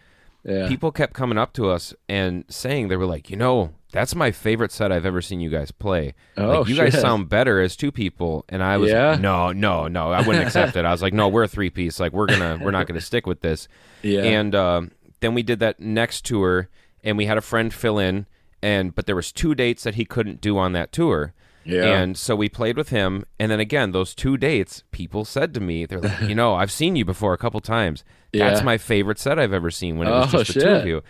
yeah. 0.43 0.67
people 0.67 0.91
kept 0.91 1.13
coming 1.13 1.37
up 1.39 1.53
to 1.53 1.69
us 1.69 1.93
and 2.07 2.45
saying 2.49 2.87
they 2.87 2.95
were 2.95 3.05
like, 3.07 3.31
you 3.31 3.35
know, 3.35 3.73
that's 3.91 4.13
my 4.13 4.29
favorite 4.31 4.71
set 4.71 4.91
I've 4.91 5.05
ever 5.05 5.21
seen 5.21 5.39
you 5.39 5.49
guys 5.49 5.71
play. 5.71 6.13
Oh, 6.37 6.59
like 6.59 6.67
you 6.69 6.75
guys 6.75 6.99
sound 6.99 7.29
better 7.29 7.59
as 7.61 7.75
two 7.75 7.91
people. 7.91 8.45
And 8.49 8.61
I 8.61 8.77
was 8.77 8.91
Yeah? 8.91 9.17
no, 9.19 9.51
no, 9.53 9.87
no, 9.87 10.11
I 10.11 10.21
wouldn't 10.21 10.45
accept 10.45 10.75
it. 10.75 10.85
I 10.85 10.91
was 10.91 11.01
like, 11.01 11.13
no, 11.13 11.29
we're 11.29 11.43
a 11.45 11.47
three 11.47 11.71
piece. 11.71 11.99
Like 11.99 12.11
we're 12.13 12.27
gonna 12.27 12.59
we're 12.61 12.69
not 12.71 12.85
gonna 12.87 13.01
stick 13.11 13.25
with 13.25 13.41
this. 13.41 13.67
yeah. 14.03 14.21
And 14.21 14.53
um, 14.53 14.91
then 15.21 15.33
we 15.33 15.41
did 15.41 15.59
that 15.59 15.79
next 15.79 16.25
tour, 16.25 16.69
and 17.03 17.17
we 17.17 17.25
had 17.25 17.37
a 17.37 17.41
friend 17.41 17.73
fill 17.73 17.97
in, 17.97 18.27
and 18.65 18.95
but 18.95 19.05
there 19.05 19.15
was 19.15 19.31
two 19.31 19.53
dates 19.55 19.83
that 19.83 19.95
he 19.95 20.05
couldn't 20.05 20.41
do 20.41 20.57
on 20.57 20.73
that 20.73 20.91
tour. 20.91 21.33
yeah. 21.63 21.97
And 21.99 22.15
so 22.17 22.35
we 22.35 22.47
played 22.49 22.77
with 22.77 22.89
him, 22.89 23.25
and 23.39 23.51
then 23.51 23.59
again, 23.59 23.91
those 23.91 24.13
two 24.13 24.37
dates, 24.37 24.83
people 24.91 25.25
said 25.25 25.53
to 25.55 25.59
me, 25.59 25.85
they're 25.85 25.99
like, 26.01 26.21
you 26.21 26.35
know, 26.35 26.53
I've 26.55 26.71
seen 26.71 26.95
you 26.95 27.03
before 27.05 27.33
a 27.33 27.37
couple 27.37 27.59
times. 27.59 28.03
That's 28.33 28.59
Yeah. 28.61 28.65
my 28.65 28.77
favorite 28.77 29.17
set 29.17 29.39
I've 29.39 29.53
ever 29.53 29.71
seen 29.71 29.97
when 29.97 30.07
it 30.07 30.11
was 30.11 30.33
Oh, 30.33 30.43
just 30.43 30.53
the 30.53 30.61
two 30.61 30.69
of 30.79 30.85
you. 30.85 31.01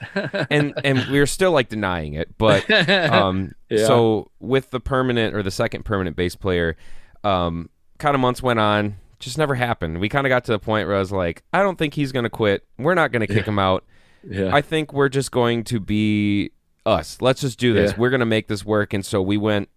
And 0.49 0.73
and 0.83 0.97
we 1.11 1.19
were 1.19 1.25
still 1.25 1.51
like 1.51 1.67
denying 1.69 2.13
it, 2.13 2.37
but 2.37 2.63
um, 3.11 3.51
Yeah. 3.69 3.85
so 3.87 4.31
with 4.39 4.69
the 4.71 4.79
permanent 4.79 5.35
or 5.35 5.41
the 5.43 5.51
second 5.51 5.83
permanent 5.85 6.15
bass 6.15 6.35
player, 6.35 6.77
um, 7.23 7.69
kind 7.97 8.15
of 8.15 8.21
months 8.21 8.41
went 8.43 8.59
on, 8.59 8.95
just 9.19 9.37
never 9.37 9.55
happened. 9.55 9.99
We 9.99 10.07
kind 10.09 10.25
of 10.27 10.29
got 10.29 10.45
to 10.45 10.51
the 10.51 10.59
point 10.59 10.87
where 10.87 10.95
I 10.95 10.99
was 10.99 11.11
like, 11.11 11.43
I 11.51 11.61
don't 11.63 11.77
think 11.77 11.95
he's 11.95 12.11
gonna 12.11 12.29
quit. 12.29 12.63
We're 12.77 12.93
not 12.95 13.11
gonna 13.11 13.27
kick 13.27 13.45
him 13.45 13.59
out. 13.59 13.83
Yeah. 14.27 14.55
I 14.55 14.61
think 14.61 14.93
we're 14.93 15.09
just 15.09 15.31
going 15.31 15.63
to 15.65 15.79
be 15.79 16.51
us. 16.85 17.17
Let's 17.21 17.41
just 17.41 17.59
do 17.59 17.73
this. 17.73 17.91
Yeah. 17.91 17.97
We're 17.99 18.09
gonna 18.09 18.25
make 18.25 18.47
this 18.47 18.65
work. 18.65 18.93
And 18.93 19.05
so 19.05 19.21
we 19.21 19.37
went 19.37 19.69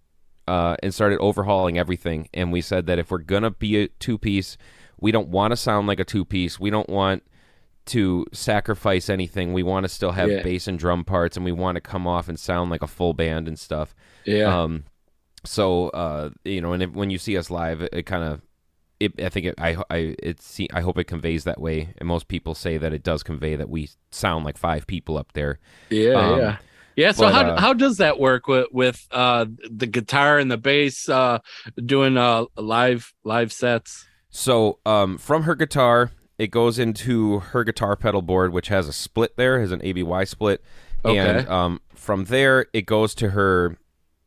uh, 0.46 0.76
and 0.82 0.94
started 0.94 1.18
overhauling 1.18 1.78
everything. 1.78 2.28
And 2.34 2.52
we 2.52 2.60
said 2.60 2.86
that 2.86 2.98
if 2.98 3.10
we're 3.10 3.18
gonna 3.18 3.50
be 3.50 3.82
a 3.82 3.88
two 3.88 4.18
piece, 4.18 4.56
we 5.00 5.10
don't 5.12 5.28
want 5.28 5.52
to 5.52 5.56
sound 5.56 5.86
like 5.86 6.00
a 6.00 6.04
two 6.04 6.24
piece. 6.24 6.58
We 6.58 6.70
don't 6.70 6.88
want 6.88 7.22
to 7.86 8.26
sacrifice 8.32 9.08
anything. 9.08 9.52
We 9.54 9.62
want 9.62 9.84
to 9.84 9.88
still 9.88 10.12
have 10.12 10.28
Yeah. 10.30 10.42
bass 10.42 10.66
and 10.68 10.78
drum 10.78 11.04
parts, 11.04 11.36
and 11.36 11.44
we 11.44 11.52
want 11.52 11.76
to 11.76 11.80
come 11.80 12.06
off 12.06 12.28
and 12.28 12.38
sound 12.38 12.70
like 12.70 12.82
a 12.82 12.86
full 12.86 13.14
band 13.14 13.48
and 13.48 13.58
stuff. 13.58 13.94
yeah. 14.24 14.62
Um, 14.62 14.84
so 15.44 15.88
uh, 15.90 16.30
you 16.44 16.60
know, 16.60 16.72
and 16.72 16.82
if, 16.82 16.90
when 16.90 17.10
you 17.10 17.16
see 17.18 17.38
us 17.38 17.48
live, 17.50 17.80
it, 17.80 17.90
it 17.92 18.02
kind 18.02 18.24
of, 18.24 18.42
it, 19.00 19.12
I 19.22 19.28
think 19.28 19.46
it, 19.46 19.54
I, 19.56 19.76
I, 19.88 20.16
it's, 20.18 20.58
I 20.72 20.80
hope 20.80 20.98
it 20.98 21.04
conveys 21.04 21.44
that 21.44 21.60
way. 21.60 21.94
And 21.98 22.08
most 22.08 22.26
people 22.28 22.54
say 22.54 22.76
that 22.76 22.92
it 22.92 23.02
does 23.04 23.22
convey 23.22 23.54
that 23.54 23.70
we 23.70 23.88
sound 24.10 24.44
like 24.44 24.58
five 24.58 24.86
people 24.86 25.16
up 25.16 25.32
there. 25.34 25.60
Yeah, 25.90 26.14
Um, 26.14 26.38
yeah. 26.40 26.56
Yeah, 26.98 27.12
so 27.12 27.26
but, 27.26 27.32
how 27.34 27.40
uh, 27.50 27.60
how 27.60 27.72
does 27.74 27.98
that 27.98 28.18
work 28.18 28.48
with 28.48 28.66
with 28.72 29.06
uh 29.12 29.46
the 29.70 29.86
guitar 29.86 30.38
and 30.40 30.50
the 30.50 30.56
bass 30.58 31.08
uh 31.08 31.38
doing 31.76 32.16
uh 32.16 32.46
live 32.56 33.14
live 33.22 33.52
sets? 33.52 34.04
So 34.30 34.80
um, 34.84 35.16
from 35.16 35.44
her 35.44 35.54
guitar, 35.54 36.10
it 36.38 36.48
goes 36.50 36.76
into 36.78 37.38
her 37.38 37.62
guitar 37.62 37.94
pedal 37.94 38.20
board, 38.20 38.52
which 38.52 38.66
has 38.68 38.88
a 38.88 38.92
split 38.92 39.36
there, 39.36 39.60
has 39.60 39.70
an 39.70 39.80
ABY 39.82 40.26
split, 40.26 40.62
Okay. 41.04 41.16
and 41.18 41.48
um, 41.48 41.80
from 41.94 42.24
there 42.24 42.66
it 42.72 42.84
goes 42.86 43.14
to 43.14 43.30
her 43.30 43.78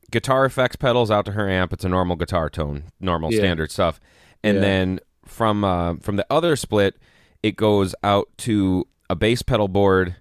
guitar 0.10 0.46
effects 0.46 0.78
pedals 0.78 1.12
out 1.12 1.26
to 1.26 1.34
her 1.34 1.50
amp. 1.50 1.74
It's 1.74 1.84
a 1.84 1.90
normal 1.90 2.16
guitar 2.16 2.50
tone, 2.50 2.86
normal 3.02 3.34
Yeah. 3.34 3.40
standard 3.40 3.70
stuff, 3.72 4.00
and 4.46 4.56
Yeah. 4.56 4.62
then 4.62 5.00
from 5.26 5.66
uh, 5.66 5.96
from 6.02 6.16
the 6.16 6.26
other 6.30 6.56
split, 6.56 6.96
it 7.44 7.58
goes 7.58 7.94
out 8.02 8.30
to 8.38 8.88
a 9.10 9.16
bass 9.16 9.42
pedal 9.42 9.68
board. 9.68 10.16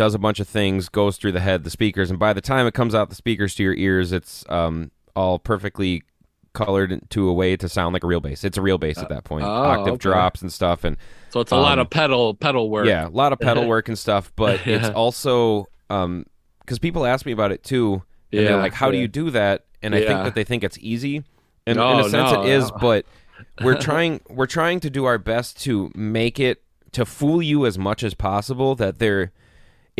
Does 0.00 0.14
a 0.14 0.18
bunch 0.18 0.40
of 0.40 0.48
things, 0.48 0.88
goes 0.88 1.18
through 1.18 1.32
the 1.32 1.40
head, 1.40 1.62
the 1.62 1.68
speakers, 1.68 2.08
and 2.08 2.18
by 2.18 2.32
the 2.32 2.40
time 2.40 2.66
it 2.66 2.72
comes 2.72 2.94
out 2.94 3.10
the 3.10 3.14
speakers 3.14 3.54
to 3.56 3.62
your 3.62 3.74
ears, 3.74 4.12
it's 4.12 4.46
um, 4.48 4.90
all 5.14 5.38
perfectly 5.38 6.02
colored 6.54 7.02
to 7.10 7.28
a 7.28 7.32
way 7.34 7.54
to 7.54 7.68
sound 7.68 7.92
like 7.92 8.02
a 8.02 8.06
real 8.06 8.20
bass. 8.20 8.42
It's 8.42 8.56
a 8.56 8.62
real 8.62 8.78
bass 8.78 8.96
at 8.96 9.10
that 9.10 9.24
point. 9.24 9.44
oh, 9.44 9.48
Octave 9.48 9.88
okay. 9.94 9.96
drops 9.98 10.40
and 10.40 10.50
stuff, 10.50 10.84
and 10.84 10.96
So 11.28 11.40
it's 11.40 11.52
a 11.52 11.56
lot 11.56 11.74
Um, 11.74 11.80
of 11.80 11.90
pedal 11.90 12.32
pedal 12.32 12.70
work. 12.70 12.86
yeah, 12.86 13.08
a 13.08 13.10
lot 13.10 13.34
of 13.34 13.40
pedal 13.40 13.66
work 13.74 13.88
and 13.88 13.98
stuff. 13.98 14.32
But 14.36 14.60
it's 14.66 14.88
Yeah. 14.88 14.92
also 14.94 15.66
um 15.90 16.24
because 16.60 16.78
people 16.78 17.04
ask 17.04 17.26
me 17.26 17.32
about 17.32 17.52
it 17.52 17.62
too, 17.62 18.02
and 18.32 18.40
Yeah, 18.40 18.48
they're 18.48 18.56
like, 18.56 18.72
"How 18.72 18.90
do 18.90 18.96
you 18.96 19.06
do 19.06 19.28
that?" 19.32 19.66
And 19.82 19.94
I 19.94 19.98
think 19.98 20.24
that 20.24 20.34
they 20.34 20.44
think 20.44 20.64
it's 20.64 20.78
easy, 20.80 21.24
and 21.66 21.78
in 21.78 21.82
a 22.00 22.02
sense 22.08 22.32
no, 22.32 22.42
it 22.42 22.48
is. 22.48 22.70
no. 22.70 22.76
But 22.80 23.04
we're 23.62 23.78
trying 23.78 24.20
we're 24.30 24.46
trying 24.46 24.80
to 24.80 24.88
do 24.88 25.04
our 25.04 25.18
best 25.18 25.60
to 25.64 25.92
make 25.94 26.40
it 26.40 26.62
to 26.92 27.04
fool 27.04 27.42
you 27.42 27.66
as 27.66 27.78
much 27.78 28.02
as 28.02 28.14
possible 28.14 28.74
that 28.76 28.98
there 28.98 29.32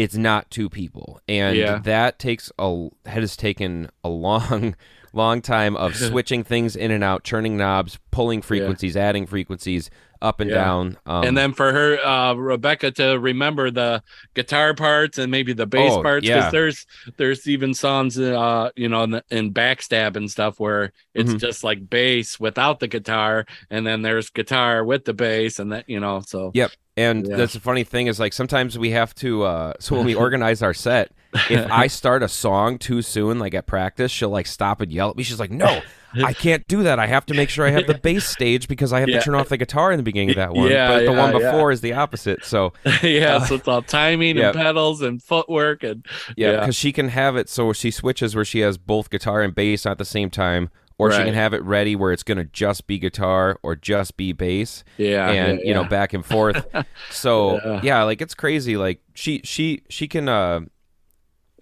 it's 0.00 0.16
not 0.16 0.50
two 0.50 0.70
people, 0.70 1.20
and 1.28 1.56
Yeah. 1.56 1.78
that 1.84 2.18
takes 2.18 2.50
a 2.58 2.88
that 3.04 3.10
has 3.22 3.36
taken 3.36 3.90
a 4.02 4.08
long. 4.08 4.74
Long 5.12 5.42
time 5.42 5.74
of 5.76 5.96
switching 6.08 6.44
things 6.44 6.76
in 6.76 6.92
and 6.92 7.02
out, 7.02 7.24
turning 7.24 7.56
knobs, 7.56 7.98
pulling 8.12 8.42
frequencies, 8.42 8.96
adding 8.96 9.26
frequencies, 9.26 9.90
up 10.22 10.38
and 10.38 10.48
Yeah. 10.48 10.56
down. 10.58 10.98
Um, 11.04 11.24
and 11.24 11.36
then 11.36 11.52
for 11.52 11.72
her 11.72 11.98
uh 12.06 12.34
Rebecca 12.34 12.92
to 12.92 13.18
remember 13.18 13.72
the 13.72 14.04
guitar 14.34 14.72
parts 14.72 15.18
and 15.18 15.28
maybe 15.28 15.52
the 15.52 15.66
bass 15.66 15.94
Oh, 15.94 16.02
parts 16.02 16.26
because 16.28 16.44
yeah. 16.44 16.50
there's 16.50 16.86
there's 17.16 17.48
even 17.48 17.74
songs 17.74 18.20
uh 18.20 18.70
you 18.76 18.88
know 18.88 19.02
in, 19.02 19.20
in 19.32 19.52
backstab 19.52 20.14
and 20.14 20.30
stuff 20.30 20.60
where 20.60 20.92
it's 21.12 21.32
Mhm. 21.32 21.40
just 21.40 21.64
like 21.64 21.90
bass 21.90 22.38
without 22.38 22.78
the 22.78 22.86
guitar 22.86 23.46
and 23.68 23.84
then 23.84 24.02
there's 24.02 24.30
guitar 24.30 24.84
with 24.84 25.06
the 25.06 25.12
bass 25.14 25.58
and 25.58 25.72
that 25.72 25.88
you 25.88 25.98
know 25.98 26.20
so 26.24 26.52
Yep. 26.54 26.70
And 27.00 27.26
Yeah. 27.26 27.36
that's 27.36 27.52
the 27.54 27.60
funny 27.60 27.84
thing 27.84 28.06
is 28.06 28.18
like 28.20 28.32
sometimes 28.32 28.78
we 28.78 28.90
have 28.90 29.14
to 29.16 29.42
uh 29.44 29.72
so 29.80 29.96
when 29.96 30.04
we 30.06 30.14
organize 30.26 30.62
our 30.62 30.74
set, 30.74 31.12
if 31.48 31.70
I 31.70 31.86
start 32.00 32.22
a 32.22 32.28
song 32.28 32.78
too 32.78 33.02
soon, 33.02 33.38
like 33.38 33.54
at 33.54 33.66
practice, 33.66 34.10
she'll 34.10 34.30
like 34.30 34.46
stop 34.46 34.80
and 34.80 34.92
yell 34.92 35.10
at 35.10 35.16
me. 35.16 35.22
She's 35.22 35.40
like, 35.40 35.50
No, 35.50 35.80
I 36.24 36.32
can't 36.32 36.66
do 36.66 36.82
that. 36.82 36.98
I 36.98 37.06
have 37.06 37.24
to 37.26 37.34
make 37.34 37.50
sure 37.50 37.64
I 37.66 37.70
have 37.70 37.86
the 37.86 37.94
bass 37.94 38.26
stage 38.26 38.66
because 38.66 38.92
I 38.92 38.98
have 39.00 39.08
Yeah. 39.08 39.18
to 39.20 39.24
turn 39.24 39.34
off 39.36 39.48
the 39.48 39.56
guitar 39.56 39.92
in 39.92 39.96
the 39.96 40.02
beginning 40.02 40.30
of 40.30 40.36
that 40.36 40.52
one. 40.54 40.68
Yeah, 40.70 40.88
but 40.88 41.04
the 41.04 41.12
one 41.12 41.32
yeah, 41.32 41.52
before 41.52 41.70
is 41.72 41.80
the 41.82 41.92
opposite. 41.92 42.44
So 42.44 42.72
yeah 43.02 43.36
Uh, 43.36 43.44
so 43.46 43.54
it's 43.54 43.68
all 43.68 43.82
timing 43.82 44.38
and 44.38 44.56
pedals 44.56 45.02
and 45.02 45.22
footwork 45.22 45.82
and 45.84 46.04
yeah, 46.36 46.52
Yeah. 46.52 46.60
because 46.60 46.74
she 46.76 46.90
can 46.92 47.08
have 47.10 47.36
it 47.36 47.48
so 47.48 47.72
she 47.72 47.90
switches 47.90 48.34
where 48.34 48.44
she 48.44 48.60
has 48.60 48.76
both 48.76 49.08
guitar 49.10 49.40
and 49.42 49.54
bass 49.54 49.86
at 49.86 49.98
the 49.98 50.04
same 50.04 50.30
time. 50.30 50.68
Or 51.08 51.12
she 51.12 51.24
can 51.24 51.34
have 51.34 51.54
it 51.54 51.62
ready 51.62 51.96
where 51.96 52.12
it's 52.12 52.22
gonna 52.22 52.44
just 52.44 52.86
be 52.86 52.98
guitar 52.98 53.58
or 53.62 53.74
just 53.76 54.16
be 54.16 54.32
bass. 54.32 54.84
yeah 54.98 55.28
and 55.30 55.58
yeah, 55.60 55.64
you 55.66 55.74
know 55.74 55.82
yeah. 55.82 55.88
back 55.88 56.12
and 56.12 56.24
forth 56.24 56.66
so 57.10 57.54
Yeah. 57.64 57.80
yeah. 57.82 58.02
like 58.02 58.20
it's 58.20 58.34
crazy 58.34 58.76
like 58.76 59.00
she 59.14 59.40
she 59.44 59.82
she 59.88 60.06
can 60.08 60.28
uh 60.28 60.60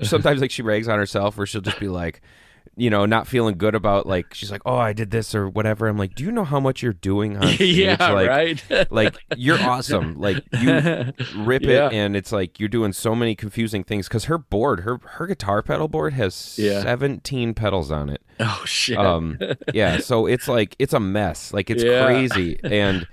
sometimes 0.03 0.41
like 0.41 0.51
she 0.51 0.63
rags 0.63 0.89
on 0.89 0.99
herself 0.99 1.37
where 1.37 1.47
she'll 1.47 1.61
just 1.61 1.81
be 1.81 1.89
like 1.89 2.21
you 2.79 2.89
know 2.91 3.05
not 3.05 3.27
feeling 3.27 3.59
good 3.59 3.75
about 3.75 4.07
like 4.07 4.33
she's 4.33 4.51
like 4.53 4.63
oh 4.65 4.77
i 4.77 4.93
did 4.93 5.11
this 5.11 5.35
or 5.35 5.49
whatever. 5.49 5.89
I'm 5.89 5.99
like 5.99 6.15
do 6.15 6.23
you 6.25 6.31
know 6.31 6.45
how 6.45 6.61
much 6.61 6.81
you're 6.83 6.93
doing 6.93 7.37
on 7.37 7.43
stage? 7.55 7.77
Yeah 7.77 7.97
like 8.13 8.29
right? 8.29 8.91
like 8.93 9.17
you're 9.37 9.59
awesome. 9.61 10.15
Like 10.19 10.45
you 10.53 11.13
rip 11.37 11.63
Yeah. 11.63 11.89
it 11.89 11.93
and 11.93 12.17
it's 12.17 12.31
like 12.33 12.61
you're 12.61 12.69
doing 12.69 12.93
so 12.93 13.15
many 13.15 13.35
confusing 13.35 13.83
things 13.85 14.07
because 14.07 14.25
her 14.27 14.39
board 14.39 14.81
her 14.81 15.01
her 15.05 15.27
guitar 15.27 15.61
pedal 15.63 15.89
board 15.89 16.13
has 16.15 16.57
Yeah. 16.59 16.81
17 16.83 17.53
pedals 17.55 17.91
on 17.91 18.09
it. 18.11 18.23
Oh 18.39 18.63
shit. 18.65 18.97
Um 18.97 19.39
yeah 19.75 19.99
so 20.11 20.27
it's 20.27 20.47
like 20.47 20.77
it's 20.79 20.93
a 20.95 21.01
mess. 21.01 21.53
Like 21.53 21.71
it's 21.71 21.83
Yeah. 21.83 22.07
crazy. 22.07 22.61
And 22.63 23.07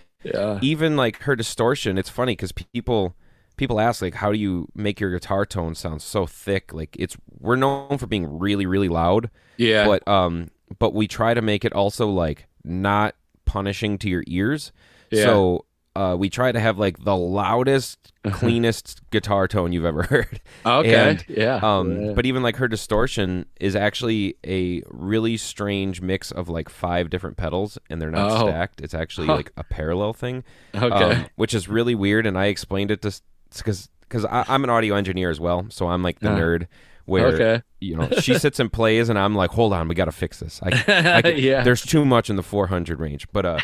even 0.62 0.96
like 0.96 1.22
her 1.24 1.36
distortion 1.36 1.98
it's 1.98 2.10
funny 2.10 2.34
because 2.34 2.52
people 2.52 3.16
people 3.58 3.80
ask 3.80 4.02
like 4.02 4.16
how 4.16 4.32
do 4.32 4.38
you 4.38 4.68
make 4.76 5.00
your 5.00 5.12
guitar 5.12 5.46
tone 5.46 5.74
sound 5.76 6.02
so 6.02 6.26
thick? 6.26 6.74
Like 6.74 6.96
it's 7.00 7.18
we're 7.40 7.56
known 7.56 7.98
for 7.98 8.06
being 8.08 8.38
really 8.40 8.66
really 8.66 8.90
loud 8.90 9.30
yeah 9.58 9.86
but 9.86 10.08
um 10.08 10.50
but 10.80 10.94
we 10.94 11.08
try 11.08 11.34
to 11.34 11.42
make 11.42 11.64
it 11.66 11.74
also 11.74 12.10
like 12.10 12.48
not 12.64 13.16
punishing 13.46 13.98
to 14.00 14.10
your 14.10 14.24
ears 14.28 14.72
Yeah. 15.12 15.24
so 15.26 15.66
uh 15.96 16.16
we 16.20 16.30
try 16.30 16.52
to 16.52 16.60
have 16.60 16.78
like 16.78 17.04
the 17.06 17.16
loudest 17.16 18.12
cleanest 18.32 19.02
guitar 19.12 19.48
tone 19.48 19.72
you've 19.72 19.86
ever 19.86 20.04
heard 20.14 20.42
okay 20.66 21.12
and, 21.12 21.26
yeah 21.30 21.60
um 21.64 22.08
Yeah. 22.08 22.14
but 22.14 22.26
even 22.26 22.44
like 22.44 22.58
her 22.58 22.68
distortion 22.68 23.46
is 23.62 23.76
actually 23.76 24.36
a 24.46 24.82
really 24.88 25.38
strange 25.38 26.02
mix 26.02 26.32
of 26.32 26.50
like 26.50 26.68
five 26.70 27.10
different 27.10 27.38
pedals 27.38 27.78
and 27.90 28.02
they're 28.02 28.12
not 28.12 28.32
Oh. 28.32 28.48
stacked 28.48 28.82
it's 28.82 28.94
actually 28.94 29.28
Huh. 29.28 29.36
like 29.38 29.52
a 29.58 29.64
parallel 29.64 30.14
thing 30.14 30.44
okay 30.74 31.14
um, 31.22 31.28
which 31.36 31.54
is 31.54 31.68
really 31.70 31.96
weird. 31.96 32.26
And 32.26 32.38
I 32.38 32.46
explained 32.48 32.92
it 32.92 33.02
to 33.04 33.14
because 33.56 33.90
because 34.02 34.26
I'm 34.30 34.64
an 34.64 34.70
audio 34.70 34.96
engineer 34.96 35.30
as 35.32 35.40
well, 35.40 35.66
so 35.70 35.88
I'm 35.88 36.04
like 36.04 36.20
the 36.20 36.30
Uh, 36.32 36.38
nerd 36.38 36.68
where 37.06 37.28
okay 37.28 37.62
you 37.80 37.96
know 37.96 38.10
she 38.22 38.38
sits 38.38 38.60
and 38.60 38.72
plays, 38.72 39.10
and 39.10 39.18
I'm 39.18 39.36
like, 39.36 39.52
hold 39.52 39.74
on, 39.74 39.88
we 39.88 39.96
got 39.96 40.06
to 40.06 40.12
fix 40.12 40.40
this. 40.40 40.60
I, 40.64 40.70
I 41.18 41.22
can- 41.22 41.38
yeah 41.38 41.64
there's 41.64 41.82
too 41.84 42.04
much 42.06 42.30
in 42.30 42.36
the 42.36 42.44
400 42.44 43.00
range, 43.00 43.28
but 43.32 43.46
uh, 43.46 43.60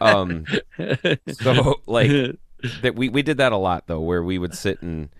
um, 0.00 0.44
so 1.32 1.80
like 1.86 2.10
that 2.82 2.94
we 2.94 3.08
we 3.08 3.22
did 3.22 3.36
that 3.38 3.52
a 3.52 3.56
lot 3.56 3.86
though, 3.86 4.00
where 4.00 4.22
we 4.22 4.38
would 4.38 4.54
sit 4.54 4.80
and 4.82 5.10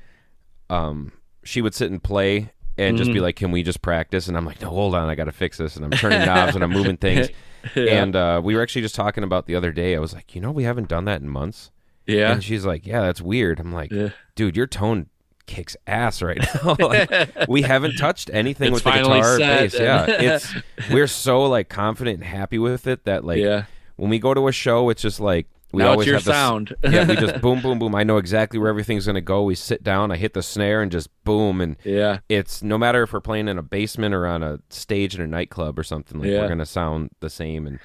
um, 0.70 1.12
she 1.42 1.60
would 1.62 1.74
sit 1.74 1.90
and 1.90 2.02
play. 2.02 2.50
And 2.76 2.98
just 2.98 3.12
be 3.12 3.20
Mhm. 3.20 3.22
like, 3.22 3.36
can 3.36 3.52
we 3.52 3.62
just 3.62 3.82
practice? 3.82 4.26
And 4.26 4.36
I'm 4.36 4.44
like, 4.44 4.60
no, 4.60 4.68
hold 4.68 4.96
on, 4.96 5.08
I 5.08 5.14
got 5.14 5.26
to 5.26 5.32
fix 5.32 5.58
this. 5.58 5.76
And 5.76 5.84
I'm 5.84 5.92
turning 5.92 6.26
knobs 6.26 6.56
and 6.56 6.64
I'm 6.64 6.72
moving 6.72 6.96
things. 6.96 7.28
yeah. 7.76 8.02
And 8.02 8.16
uh, 8.16 8.40
we 8.42 8.56
were 8.56 8.62
actually 8.62 8.82
just 8.82 8.96
talking 8.96 9.22
about 9.22 9.46
the 9.46 9.54
other 9.54 9.70
day. 9.70 9.94
I 9.94 10.00
was 10.00 10.12
like, 10.12 10.34
you 10.34 10.40
know, 10.40 10.50
we 10.50 10.64
haven't 10.64 10.88
done 10.88 11.04
that 11.04 11.20
in 11.22 11.28
months. 11.28 11.70
yeah 12.04 12.32
And 12.32 12.42
she's 12.42 12.66
like, 12.66 12.84
"Yeah, 12.84 13.02
that's 13.02 13.20
weird." 13.22 13.60
I'm 13.60 13.72
like, 13.72 13.92
Yeah. 13.92 14.08
"Dude, 14.34 14.56
your 14.56 14.66
tone 14.66 15.06
kicks 15.46 15.76
ass 15.86 16.22
right 16.22 16.38
now. 16.64 16.76
Like, 16.78 17.34
we 17.48 17.62
haven't 17.62 17.96
touched 17.96 18.30
anything 18.32 18.72
It's 18.74 18.84
with 18.84 18.94
the 18.94 19.00
guitar 19.02 19.34
or 19.34 19.38
bass. 19.38 19.74
Yeah, 19.78 20.06
it's 20.08 20.54
we're 20.90 21.06
so 21.06 21.44
like 21.44 21.68
confident 21.68 22.16
and 22.16 22.24
happy 22.24 22.58
with 22.58 22.86
it 22.86 23.04
that 23.04 23.24
like 23.24 23.38
yeah 23.38 23.64
when 23.96 24.10
we 24.10 24.18
go 24.18 24.34
to 24.34 24.48
a 24.48 24.52
show, 24.52 24.88
it's 24.90 25.02
just 25.02 25.20
like 25.20 25.46
we 25.72 25.82
now 25.82 25.90
always 25.92 26.06
have 26.06 26.24
this- 26.24 26.34
sound 26.34 26.74
yeah, 26.84 27.06
we 27.06 27.16
just 27.16 27.40
boom, 27.40 27.60
boom, 27.60 27.78
boom. 27.78 27.94
I 27.94 28.04
know 28.04 28.16
exactly 28.18 28.58
where 28.60 28.68
everything's 28.68 29.06
gonna 29.06 29.20
go. 29.20 29.42
We 29.42 29.54
sit 29.54 29.82
down, 29.82 30.10
I 30.12 30.16
hit 30.16 30.32
the 30.34 30.42
snare, 30.42 30.82
and 30.82 30.90
just 30.92 31.08
boom. 31.24 31.60
And 31.60 31.76
yeah 31.84 32.18
it's 32.28 32.62
no 32.62 32.78
matter 32.78 33.02
if 33.02 33.12
we're 33.12 33.20
playing 33.20 33.48
in 33.48 33.58
a 33.58 33.62
basement 33.62 34.14
or 34.14 34.26
on 34.26 34.42
a 34.42 34.60
stage 34.70 35.14
in 35.14 35.20
a 35.20 35.26
nightclub 35.26 35.78
or 35.78 35.82
something. 35.82 36.20
Like 36.20 36.30
Yeah. 36.30 36.40
we're 36.40 36.48
gonna 36.48 36.64
sound 36.66 37.10
the 37.20 37.30
same. 37.30 37.66
And 37.66 37.78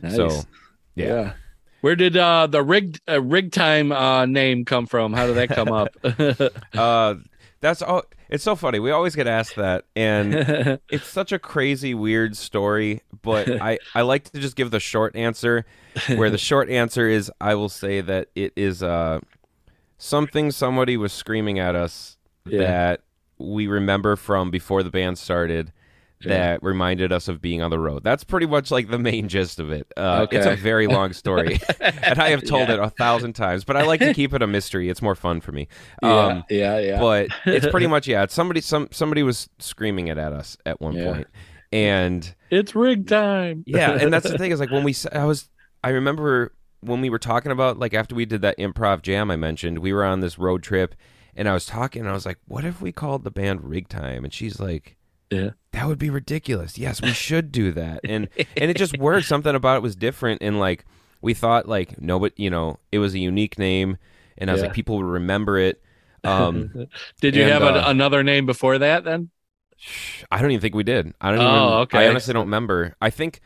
Nice. 0.00 0.16
so, 0.16 0.42
yeah. 0.94 1.34
Where 1.82 1.94
did 1.96 2.16
uh, 2.16 2.46
the 2.46 2.62
rig 2.62 2.98
uh, 3.08 3.20
rig 3.20 3.52
time 3.52 3.92
uh, 3.92 4.24
name 4.24 4.64
come 4.64 4.86
from? 4.86 5.12
How 5.12 5.26
did 5.26 5.36
that 5.36 5.48
come 5.50 5.68
up? 5.70 5.88
uh, 6.78 7.14
that's 7.60 7.82
all. 7.82 8.04
It's 8.30 8.42
so 8.42 8.56
funny. 8.56 8.78
We 8.78 8.90
always 8.92 9.14
get 9.14 9.26
asked 9.26 9.56
that, 9.56 9.84
and 9.94 10.34
it's 10.88 11.06
such 11.06 11.32
a 11.32 11.38
crazy 11.38 11.92
weird 11.94 12.36
story 12.36 13.02
but 13.20 13.48
i 13.62 13.78
i 13.94 14.00
like 14.02 14.24
to 14.24 14.40
just 14.40 14.56
give 14.56 14.72
the 14.72 14.80
short 14.80 15.14
answer 15.14 15.64
where 16.16 16.28
the 16.28 16.36
short 16.38 16.68
answer 16.68 17.06
is 17.08 17.30
i 17.40 17.54
will 17.54 17.68
say 17.68 18.00
that 18.00 18.26
it 18.34 18.52
is 18.56 18.82
uh 18.82 19.20
something 19.98 20.50
somebody 20.50 20.96
was 20.96 21.12
screaming 21.12 21.60
at 21.60 21.76
us 21.76 22.16
Yeah. 22.46 22.58
that 22.64 23.00
we 23.38 23.68
remember 23.68 24.16
from 24.16 24.50
before 24.50 24.82
the 24.82 24.90
band 24.90 25.18
started 25.18 25.72
that 26.24 26.62
reminded 26.62 27.12
us 27.12 27.28
of 27.28 27.40
being 27.40 27.62
on 27.62 27.70
the 27.70 27.78
road. 27.78 28.02
That's 28.04 28.24
pretty 28.24 28.46
much 28.46 28.70
like 28.70 28.90
the 28.90 28.98
main 28.98 29.28
gist 29.28 29.58
of 29.60 29.70
it. 29.70 29.86
Uh, 29.96 30.26
It's 30.30 30.46
a 30.46 30.56
very 30.56 30.86
long 30.86 31.12
story, 31.22 31.60
and 31.80 32.18
I 32.18 32.30
have 32.30 32.44
told 32.44 32.70
it 32.70 32.78
a 32.78 32.90
thousand 32.90 33.34
times, 33.34 33.64
but 33.64 33.76
I 33.76 33.82
like 33.82 34.00
to 34.00 34.14
keep 34.14 34.32
it 34.34 34.42
a 34.42 34.46
mystery. 34.46 34.88
It's 34.88 35.02
more 35.02 35.14
fun 35.14 35.40
for 35.40 35.52
me. 35.52 35.68
Um, 36.02 36.44
yeah, 36.50 36.78
yeah. 36.78 36.98
but 37.00 37.28
it's 37.46 37.66
pretty 37.66 37.86
much 37.94 38.06
yeah. 38.06 38.22
It's 38.22 38.34
somebody 38.34 38.60
some 38.60 38.88
somebody 38.90 39.22
was 39.22 39.48
screaming 39.58 40.08
it 40.08 40.18
at 40.18 40.32
us 40.32 40.56
at 40.66 40.80
one 40.80 40.94
Yeah. 40.94 41.12
point, 41.12 41.26
and 41.72 42.34
it's 42.50 42.74
rig 42.74 43.06
time. 43.08 43.64
yeah, 43.66 43.92
and 43.92 44.12
that's 44.12 44.28
the 44.30 44.38
thing 44.38 44.50
is 44.50 44.60
like 44.60 44.70
when 44.70 44.84
we 44.84 44.92
s- 44.92 45.06
I 45.12 45.24
was 45.24 45.48
I 45.84 45.90
remember 45.90 46.54
when 46.80 47.00
we 47.00 47.10
were 47.10 47.18
talking 47.18 47.52
about 47.52 47.78
like 47.78 47.94
after 47.94 48.14
we 48.14 48.24
did 48.24 48.42
that 48.42 48.58
improv 48.58 49.02
jam 49.02 49.30
I 49.30 49.36
mentioned, 49.36 49.78
we 49.78 49.92
were 49.92 50.04
on 50.04 50.20
this 50.20 50.38
road 50.38 50.62
trip 50.62 50.94
and 51.34 51.48
I 51.48 51.54
was 51.54 51.64
talking 51.64 52.00
and 52.02 52.10
I 52.10 52.12
was 52.12 52.26
like, 52.26 52.38
"What 52.46 52.64
if 52.64 52.80
we 52.82 52.92
called 52.92 53.24
the 53.24 53.30
band 53.30 53.64
Rig 53.64 53.88
Time?" 53.88 54.24
And 54.24 54.32
she's 54.34 54.60
like, 54.60 54.96
Yeah. 55.30 55.50
"That 55.72 55.86
would 55.86 55.98
be 55.98 56.10
ridiculous. 56.10 56.78
Yes, 56.78 57.02
we 57.02 57.12
should 57.12 57.52
do 57.52 57.72
that." 57.72 58.00
And 58.04 58.28
and 58.56 58.70
it 58.70 58.76
just 58.76 58.96
worked. 59.06 59.26
Something 59.26 59.54
about 59.54 59.76
it 59.76 59.82
was 59.82 59.96
different 59.96 60.42
and 60.42 60.58
like 60.60 60.84
we 61.20 61.34
thought 61.34 61.68
like 61.68 62.00
no 62.00 62.18
but 62.18 62.32
you 62.38 62.50
know, 62.50 62.78
it 62.90 62.98
was 62.98 63.14
a 63.14 63.18
unique 63.18 63.58
name 63.58 63.96
and 64.38 64.50
I 64.50 64.52
was 64.54 64.62
Yeah. 64.62 64.68
like 64.68 64.74
people 64.74 64.96
would 64.98 65.06
remember 65.06 65.58
it. 65.58 65.82
Um 66.24 66.70
Did 67.20 67.34
you 67.36 67.42
And, 67.42 67.52
have 67.52 67.62
a, 67.62 67.66
uh, 67.86 67.90
another 67.90 68.22
name 68.22 68.46
before 68.46 68.78
that 68.78 69.04
then? 69.04 69.30
I 70.30 70.40
don't 70.40 70.50
even 70.52 70.60
think 70.60 70.74
we 70.74 70.84
did. 70.84 71.12
I 71.20 71.30
don't 71.32 71.40
Oh, 71.40 71.44
even. 71.66 71.78
okay. 71.82 71.98
I 72.06 72.08
honestly 72.08 72.32
don't 72.32 72.46
remember. 72.46 72.94
I 73.00 73.10
think 73.10 73.40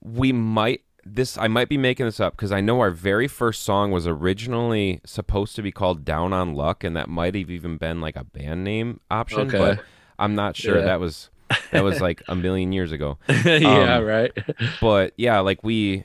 we 0.00 0.32
might. 0.32 0.82
This 1.04 1.36
I 1.38 1.48
might 1.48 1.68
be 1.68 1.78
making 1.78 2.06
this 2.06 2.20
up 2.20 2.36
because 2.36 2.52
I 2.52 2.60
know 2.60 2.78
our 2.80 2.90
very 2.90 3.26
first 3.26 3.62
song 3.64 3.90
was 3.90 4.06
originally 4.06 5.00
supposed 5.04 5.56
to 5.56 5.62
be 5.62 5.72
called 5.72 6.04
"Down 6.04 6.32
on 6.32 6.54
Luck," 6.54 6.84
and 6.84 6.94
that 6.94 7.08
might 7.08 7.34
have 7.34 7.50
even 7.50 7.78
been 7.78 8.00
like 8.00 8.16
a 8.16 8.22
band 8.24 8.62
name 8.64 9.00
option. 9.10 9.48
Okay. 9.48 9.58
But 9.58 9.84
I'm 10.18 10.34
not 10.34 10.56
sure. 10.56 10.78
Yeah. 10.78 10.84
That 10.84 11.00
was 11.00 11.30
that 11.72 11.82
was 11.84 12.00
like 12.00 12.22
a 12.28 12.34
million 12.34 12.72
years 12.72 12.92
ago. 12.92 13.18
yeah, 13.44 13.96
Um, 13.96 14.04
right. 14.04 14.32
But 14.80 15.14
yeah, 15.16 15.40
like 15.40 15.62
we 15.64 16.04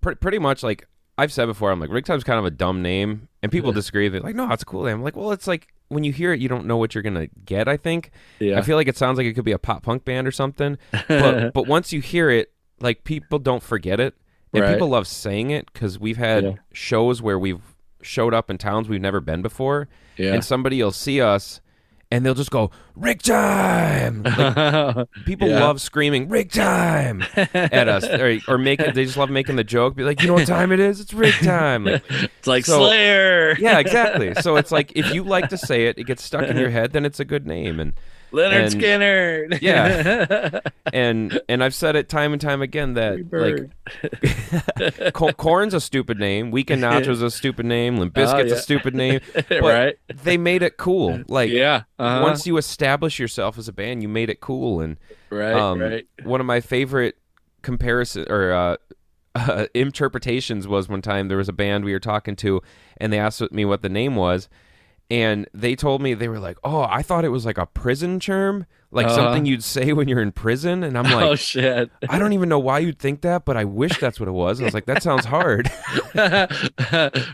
pre- 0.00 0.14
pretty 0.14 0.38
much 0.38 0.62
like 0.62 0.86
I've 1.18 1.32
said 1.32 1.46
before. 1.46 1.70
I'm 1.70 1.80
like 1.80 1.90
Rig 1.90 2.04
Time's 2.04 2.24
kind 2.24 2.38
of 2.38 2.44
a 2.44 2.50
dumb 2.50 2.82
name, 2.82 3.28
and 3.42 3.52
people 3.52 3.72
disagree. 3.72 4.08
They're 4.08 4.20
like, 4.20 4.34
"No, 4.34 4.50
it's 4.52 4.64
cool 4.64 4.84
name." 4.84 4.96
I'm 4.96 5.02
like, 5.02 5.16
"Well, 5.16 5.32
it's 5.32 5.46
like." 5.46 5.68
When 5.92 6.04
you 6.04 6.12
hear 6.12 6.32
it, 6.32 6.38
you 6.38 6.48
don't 6.48 6.66
know 6.66 6.76
what 6.76 6.94
you're 6.94 7.02
gonna 7.02 7.26
get. 7.44 7.66
I 7.66 7.76
think, 7.76 8.12
Yeah. 8.38 8.60
I 8.60 8.62
feel 8.62 8.76
like 8.76 8.86
it 8.86 8.96
sounds 8.96 9.18
like 9.18 9.26
it 9.26 9.32
could 9.34 9.44
be 9.44 9.50
a 9.50 9.58
pop 9.58 9.82
punk 9.82 10.04
band 10.04 10.24
or 10.24 10.30
something. 10.30 10.78
But 11.08 11.52
but 11.52 11.66
once 11.66 11.92
you 11.92 12.00
hear 12.00 12.30
it, 12.30 12.52
like 12.78 13.02
people 13.02 13.40
don't 13.40 13.60
forget 13.60 13.98
it, 13.98 14.14
and 14.54 14.62
Right. 14.62 14.72
people 14.74 14.86
love 14.90 15.08
saying 15.08 15.50
it 15.50 15.68
because 15.72 15.98
we've 15.98 16.16
had 16.16 16.44
Yeah. 16.44 16.52
shows 16.72 17.20
where 17.20 17.40
we've 17.40 17.60
showed 18.02 18.32
up 18.32 18.50
in 18.52 18.56
towns 18.56 18.88
we've 18.88 19.00
never 19.00 19.20
been 19.20 19.42
before, 19.42 19.88
yeah. 20.16 20.32
and 20.32 20.44
somebody 20.44 20.80
will 20.80 20.92
see 20.92 21.20
us, 21.20 21.60
and 22.10 22.24
they'll 22.26 22.34
just 22.34 22.50
go 22.50 22.70
"Rig 22.96 23.22
time!" 23.22 24.22
Like, 24.24 25.08
people 25.26 25.48
Yeah. 25.48 25.60
love 25.60 25.80
screaming 25.80 26.28
"Rig 26.28 26.50
time" 26.52 27.22
at 27.54 27.88
us, 27.88 28.04
or, 28.08 28.38
or 28.48 28.58
making 28.58 28.94
they 28.94 29.04
just 29.04 29.16
love 29.16 29.30
making 29.30 29.56
the 29.56 29.64
joke. 29.64 29.94
Be 29.96 30.02
like, 30.04 30.20
you 30.22 30.28
know 30.28 30.34
what 30.34 30.46
time 30.46 30.72
it 30.72 30.80
is? 30.80 31.00
It's 31.00 31.12
rig 31.14 31.34
time. 31.34 31.84
Like, 31.84 32.02
it's 32.10 32.46
like 32.46 32.66
So- 32.66 32.86
Slayer. 32.86 33.56
yeah, 33.58 33.78
exactly. 33.78 34.34
So 34.36 34.56
it's 34.56 34.72
like 34.72 34.92
if 34.96 35.14
you 35.14 35.22
like 35.24 35.48
to 35.50 35.58
say 35.58 35.86
it, 35.86 35.98
it 35.98 36.04
gets 36.04 36.22
stuck 36.22 36.44
in 36.48 36.56
your 36.56 36.70
head, 36.70 36.92
then 36.92 37.04
it's 37.04 37.20
a 37.20 37.24
good 37.24 37.46
name. 37.46 37.78
And 37.80 37.92
Lynyrd 38.32 38.72
and- 38.72 38.74
Skynyrd. 38.74 39.58
Yeah. 39.62 40.60
and 40.92 41.40
and 41.48 41.64
I've 41.64 41.74
said 41.74 41.96
it 41.96 42.08
time 42.08 42.32
and 42.32 42.40
time 42.40 42.62
again 42.62 42.94
that 42.94 43.32
like 43.32 45.12
Co- 45.14 45.32
Korn's 45.32 45.74
a 45.74 45.80
stupid 45.80 46.18
name, 46.18 46.50
Weekend 46.50 46.82
Nachos 46.82 47.22
a 47.22 47.30
stupid 47.30 47.66
name, 47.66 47.96
Limp 47.98 48.14
Bizkit's 48.14 48.50
yeah. 48.50 48.56
a 48.56 48.58
stupid 48.58 48.94
name, 48.94 49.20
right. 49.50 49.96
they 50.22 50.36
made 50.36 50.62
it 50.62 50.76
cool. 50.76 51.22
Like 51.28 51.50
Yeah. 51.50 51.82
uh-huh. 51.98 52.22
once 52.22 52.46
you 52.46 52.56
establish 52.56 53.18
yourself 53.18 53.58
as 53.58 53.68
a 53.68 53.72
band, 53.72 54.02
you 54.02 54.08
made 54.08 54.30
it 54.30 54.40
cool. 54.40 54.80
And 54.80 54.96
right, 55.30 55.52
um, 55.52 55.80
right. 55.80 56.06
one 56.22 56.40
of 56.40 56.46
my 56.46 56.60
favorite 56.60 57.16
comparison 57.62 58.26
or 58.30 58.52
uh, 58.52 58.76
uh, 59.34 59.66
interpretations 59.74 60.66
was 60.66 60.88
one 60.88 61.02
time 61.02 61.28
there 61.28 61.38
was 61.38 61.48
a 61.48 61.52
band 61.52 61.84
we 61.84 61.92
were 61.92 62.00
talking 62.00 62.36
to, 62.36 62.62
and 62.96 63.12
they 63.12 63.18
asked 63.18 63.52
me 63.52 63.64
what 63.64 63.82
the 63.82 63.88
name 63.88 64.16
was, 64.16 64.48
and 65.10 65.48
they 65.52 65.74
told 65.74 66.00
me 66.02 66.14
they 66.14 66.28
were 66.28 66.38
like, 66.38 66.58
"Oh, 66.64 66.82
I 66.82 67.02
thought 67.02 67.24
it 67.24 67.30
was 67.30 67.44
like 67.44 67.58
a 67.58 67.66
prison 67.66 68.20
term, 68.20 68.66
like 68.92 69.06
Uh-huh. 69.06 69.16
something 69.16 69.44
you'd 69.46 69.64
say 69.64 69.92
when 69.92 70.06
you're 70.08 70.22
in 70.22 70.32
prison." 70.32 70.82
And 70.84 70.96
I'm 70.96 71.04
like, 71.12 71.24
oh 71.24 71.34
shit. 71.34 71.90
I 72.08 72.18
don't 72.18 72.32
even 72.32 72.48
know 72.48 72.58
why 72.58 72.78
you'd 72.78 72.98
think 72.98 73.22
that, 73.22 73.44
but 73.44 73.56
I 73.56 73.64
wish 73.64 73.98
that's 73.98 74.20
what 74.20 74.28
it 74.28 74.32
was. 74.32 74.60
I 74.60 74.64
was 74.64 74.74
like, 74.74 74.86
that 74.86 75.02
sounds 75.02 75.24
hard. 75.24 75.70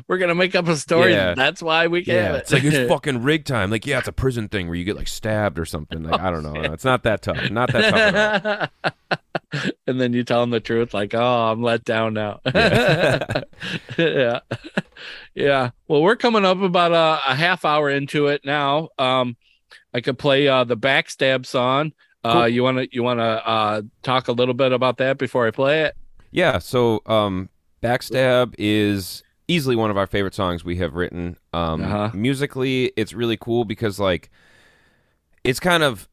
We're 0.08 0.18
gonna 0.18 0.34
make 0.34 0.54
up 0.54 0.68
a 0.68 0.76
story. 0.76 1.12
Yeah. 1.12 1.34
That's 1.34 1.62
why 1.62 1.86
we 1.86 2.02
get 2.02 2.14
yeah, 2.14 2.32
it. 2.34 2.38
it's 2.38 2.52
like 2.52 2.64
it's 2.64 2.88
fucking 2.88 3.22
rig 3.22 3.44
time. 3.44 3.70
Like, 3.70 3.86
yeah, 3.86 3.98
it's 3.98 4.08
a 4.08 4.12
prison 4.12 4.48
thing 4.48 4.66
where 4.68 4.76
you 4.76 4.84
get 4.84 4.96
like 4.96 5.08
stabbed 5.08 5.58
or 5.58 5.64
something. 5.64 6.02
Like, 6.02 6.20
I 6.20 6.30
don't 6.30 6.42
know. 6.52 6.54
It's 6.72 6.84
not 6.84 7.02
that 7.04 7.22
tough. 7.22 7.50
Not 7.50 7.72
that 7.72 8.70
tough. 8.82 9.20
and 9.86 10.00
then 10.00 10.12
you 10.12 10.24
tell 10.24 10.40
them 10.40 10.50
the 10.50 10.60
truth, 10.60 10.92
like, 10.94 11.14
"Oh, 11.14 11.50
I'm 11.52 11.62
let 11.62 11.84
down 11.84 12.14
now." 12.14 12.40
Yeah, 13.98 14.40
yeah. 15.34 15.70
Well, 15.88 16.02
we're 16.02 16.16
coming 16.16 16.44
up 16.44 16.60
about 16.60 16.92
a, 16.92 17.30
a 17.32 17.34
half 17.34 17.64
hour 17.64 17.88
into 17.90 18.26
it 18.26 18.42
now. 18.44 18.88
Um, 18.98 19.36
I 19.94 20.00
could 20.00 20.18
play 20.18 20.48
uh, 20.48 20.64
the 20.64 20.76
backstab 20.76 21.46
song. 21.46 21.92
Uh, 22.24 22.32
Cool. 22.32 22.48
you 22.48 22.62
want 22.62 22.78
to 22.78 22.88
you 22.92 23.02
want 23.02 23.20
to 23.20 23.48
uh, 23.48 23.82
talk 24.02 24.28
a 24.28 24.32
little 24.32 24.54
bit 24.54 24.72
about 24.72 24.98
that 24.98 25.16
before 25.18 25.46
I 25.46 25.50
play 25.50 25.82
it? 25.82 25.96
Yeah. 26.30 26.58
So, 26.58 27.00
um, 27.06 27.48
backstab 27.82 28.54
is 28.58 29.22
easily 29.48 29.76
one 29.76 29.90
of 29.90 29.96
our 29.96 30.06
favorite 30.08 30.34
songs 30.34 30.64
we 30.64 30.76
have 30.76 30.94
written. 30.94 31.36
Um, 31.52 31.82
Uh-huh. 31.84 32.10
musically, 32.14 32.92
it's 32.96 33.12
really 33.14 33.36
cool 33.36 33.64
because 33.64 33.98
like 34.00 34.28
it's 35.44 35.60
kind 35.60 35.82
of 35.82 36.08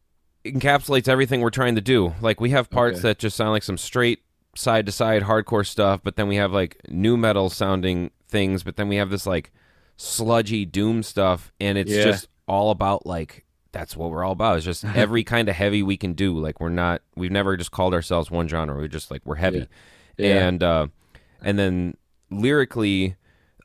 encapsulates 0.45 1.07
everything 1.07 1.41
we're 1.41 1.49
trying 1.49 1.75
to 1.75 1.81
do. 1.81 2.13
Like 2.21 2.39
we 2.41 2.49
have 2.51 2.69
parts 2.69 2.99
Okay. 2.99 3.09
that 3.09 3.19
just 3.19 3.35
sound 3.37 3.51
like 3.51 3.63
some 3.63 3.77
straight 3.77 4.19
side 4.55 4.85
to 4.85 4.91
side 4.91 5.23
hardcore 5.23 5.65
stuff, 5.65 6.01
but 6.03 6.15
then 6.15 6.27
we 6.27 6.35
have 6.35 6.51
like 6.51 6.79
nu 6.89 7.15
metal 7.17 7.49
sounding 7.49 8.11
things, 8.27 8.63
but 8.63 8.75
then 8.75 8.87
we 8.87 8.97
have 8.97 9.09
this 9.09 9.25
like 9.25 9.51
sludgy 9.97 10.65
doom 10.65 11.03
stuff, 11.03 11.51
and 11.59 11.77
it's 11.77 11.91
Yeah. 11.91 12.03
just 12.03 12.27
all 12.47 12.71
about 12.71 13.05
like 13.05 13.45
that's 13.71 13.95
what 13.97 14.11
we're 14.11 14.23
all 14.23 14.33
about. 14.33 14.57
It's 14.57 14.65
just 14.65 14.83
every 14.95 15.23
kind 15.23 15.49
of 15.49 15.55
heavy 15.55 15.81
we 15.81 15.97
can 15.97 16.13
do. 16.13 16.37
Like 16.37 16.59
we're 16.59 16.69
not 16.69 17.01
we've 17.15 17.31
never 17.31 17.55
just 17.57 17.71
called 17.71 17.93
ourselves 17.93 18.29
one 18.29 18.47
genre. 18.47 18.75
We're 18.75 18.87
just 18.87 19.09
like 19.11 19.21
we're 19.25 19.35
heavy. 19.35 19.67
Yeah. 20.17 20.47
And 20.47 20.61
uh 20.61 20.87
and 21.41 21.57
then 21.57 21.97
lyrically 22.29 23.15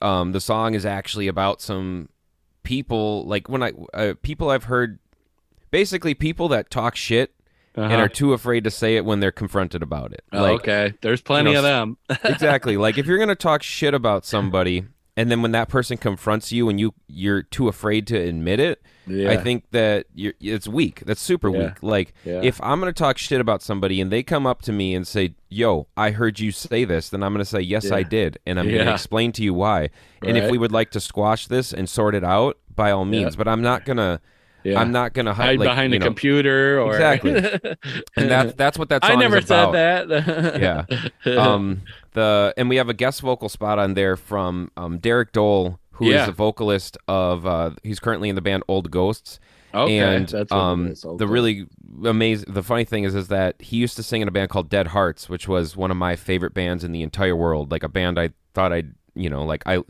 um 0.01 0.33
the 0.33 0.41
song 0.41 0.75
is 0.75 0.87
actually 0.87 1.27
about 1.29 1.61
some 1.61 2.09
people 2.63 3.27
like 3.27 3.49
when 3.49 3.63
I 3.63 3.73
uh, 3.95 4.15
people 4.23 4.51
I've 4.51 4.65
heard 4.65 4.99
basically 5.71 6.15
people 6.15 6.49
that 6.49 6.71
talk 6.71 6.97
shit 6.97 7.33
and 7.75 7.87
Uh-huh. 7.93 8.03
are 8.03 8.09
too 8.09 8.33
afraid 8.33 8.65
to 8.65 8.71
say 8.71 8.97
it 8.97 9.05
when 9.05 9.21
they're 9.21 9.31
confronted 9.33 9.83
about 9.83 10.13
it. 10.13 10.23
Oh, 10.33 10.43
like 10.43 10.61
okay, 10.61 10.95
there's 11.01 11.21
plenty 11.21 11.51
you 11.51 11.55
know, 11.55 11.61
of 11.61 11.65
them. 11.65 11.99
exactly. 12.25 12.77
Like 12.77 12.99
if 12.99 13.07
you're 13.07 13.19
gonna 13.19 13.35
talk 13.37 13.63
shit 13.63 13.95
about 13.95 14.25
somebody, 14.25 14.85
and 15.17 15.31
then 15.31 15.43
when 15.43 15.53
that 15.53 15.69
person 15.69 15.97
confronts 15.97 16.51
you 16.53 16.69
and 16.69 16.79
you 16.81 16.95
you're 17.09 17.43
too 17.43 17.69
afraid 17.69 18.07
to 18.09 18.17
admit 18.17 18.59
it, 18.61 18.83
yeah. 19.07 19.31
I 19.31 19.37
think 19.37 19.65
that 19.71 20.07
you're, 20.15 20.33
it's 20.41 20.67
weak. 20.69 21.03
That's 21.07 21.21
super 21.21 21.51
Yeah. 21.51 21.59
weak. 21.59 21.83
Like 21.83 22.15
Yeah. 22.25 22.41
if 22.43 22.61
I'm 22.63 22.81
gonna 22.81 22.93
talk 22.93 23.17
shit 23.19 23.41
about 23.41 23.63
somebody 23.63 24.01
and 24.01 24.11
they 24.11 24.23
come 24.23 24.47
up 24.47 24.63
to 24.63 24.73
me 24.73 24.95
and 24.95 25.07
say, 25.07 25.35
"Yo, 25.49 25.87
I 25.97 26.11
heard 26.11 26.41
you 26.41 26.51
say 26.53 26.85
this," 26.85 27.09
then 27.11 27.23
I'm 27.23 27.33
gonna 27.33 27.45
say, 27.45 27.61
"Yes, 27.61 27.93
I 27.93 28.03
did," 28.03 28.39
and 28.47 28.59
I'm 28.59 28.67
gonna 28.69 28.93
explain 28.93 29.31
to 29.33 29.43
you 29.43 29.55
why. 29.55 29.91
And 30.23 30.37
if 30.37 30.51
we 30.51 30.59
would 30.59 30.73
like 30.73 30.91
to 30.93 31.01
squash 31.01 31.47
this 31.47 31.73
and 31.73 31.89
sort 31.89 32.15
it 32.17 32.25
out, 32.25 32.59
by 32.75 32.91
all 32.91 33.05
means. 33.05 33.37
But 33.37 33.47
I'm 33.49 33.63
not 33.63 33.85
gonna. 33.85 34.21
Yeah. 34.65 34.81
I'm 34.81 34.93
not 34.93 35.13
gonna 35.15 35.33
hi- 35.35 35.47
hide 35.47 35.59
like, 35.61 35.69
behind 35.69 35.93
you 35.93 35.97
a 35.97 36.01
know, 36.01 36.07
computer 36.07 36.81
or 36.81 36.93
Exactly. 36.95 37.33
And 38.17 38.31
that's 38.31 38.55
that's 38.57 38.79
what 38.79 38.89
that 38.91 39.03
song 39.05 39.13
I 39.13 39.15
never 39.17 39.39
is 39.39 39.45
about. 39.47 39.73
said 39.75 40.09
that. 40.09 41.13
Yeah. 41.27 41.33
um 41.37 41.83
the 42.13 42.53
and 42.57 42.69
we 42.69 42.77
have 42.77 42.89
a 42.89 42.95
guest 42.95 43.21
vocal 43.21 43.49
spot 43.49 43.79
on 43.79 43.95
there 43.95 44.17
from 44.17 44.71
um 44.77 44.99
Derek 44.99 45.33
Dole 45.33 45.79
who 45.93 46.07
is 46.09 46.15
Yeah. 46.15 46.27
the 46.27 46.33
vocalist 46.33 46.97
of 47.09 47.47
uh 47.47 47.71
he's 47.83 48.01
currently 48.01 48.29
in 48.29 48.35
the 48.35 48.41
band 48.43 48.63
Old 48.69 48.91
Ghosts 48.91 49.41
okay, 49.75 49.99
and 49.99 50.29
that's 50.29 50.51
what 50.51 50.57
it 50.57 50.61
um 50.61 50.87
is. 50.89 51.05
the 51.19 51.27
really 51.29 51.67
amazing 52.05 52.53
the 52.53 52.63
funny 52.63 52.85
thing 52.85 53.05
is 53.05 53.15
is 53.15 53.29
that 53.29 53.61
he 53.61 53.77
used 53.77 53.97
to 53.97 54.03
sing 54.03 54.23
in 54.23 54.29
a 54.29 54.31
band 54.31 54.51
called 54.51 54.69
Dead 54.71 54.89
Hearts 54.89 55.29
which 55.29 55.47
was 55.49 55.77
one 55.77 55.91
of 55.91 55.97
my 55.97 56.17
favorite 56.17 56.55
bands 56.55 56.85
in 56.85 56.93
the 56.93 57.03
entire 57.03 57.37
world 57.37 57.71
like 57.71 57.83
a 57.83 57.89
band 57.89 58.19
I 58.19 58.31
thought 58.55 58.73
I'd 58.73 58.95
you 59.15 59.29
know 59.31 59.45
like 59.45 59.63
I 59.67 59.83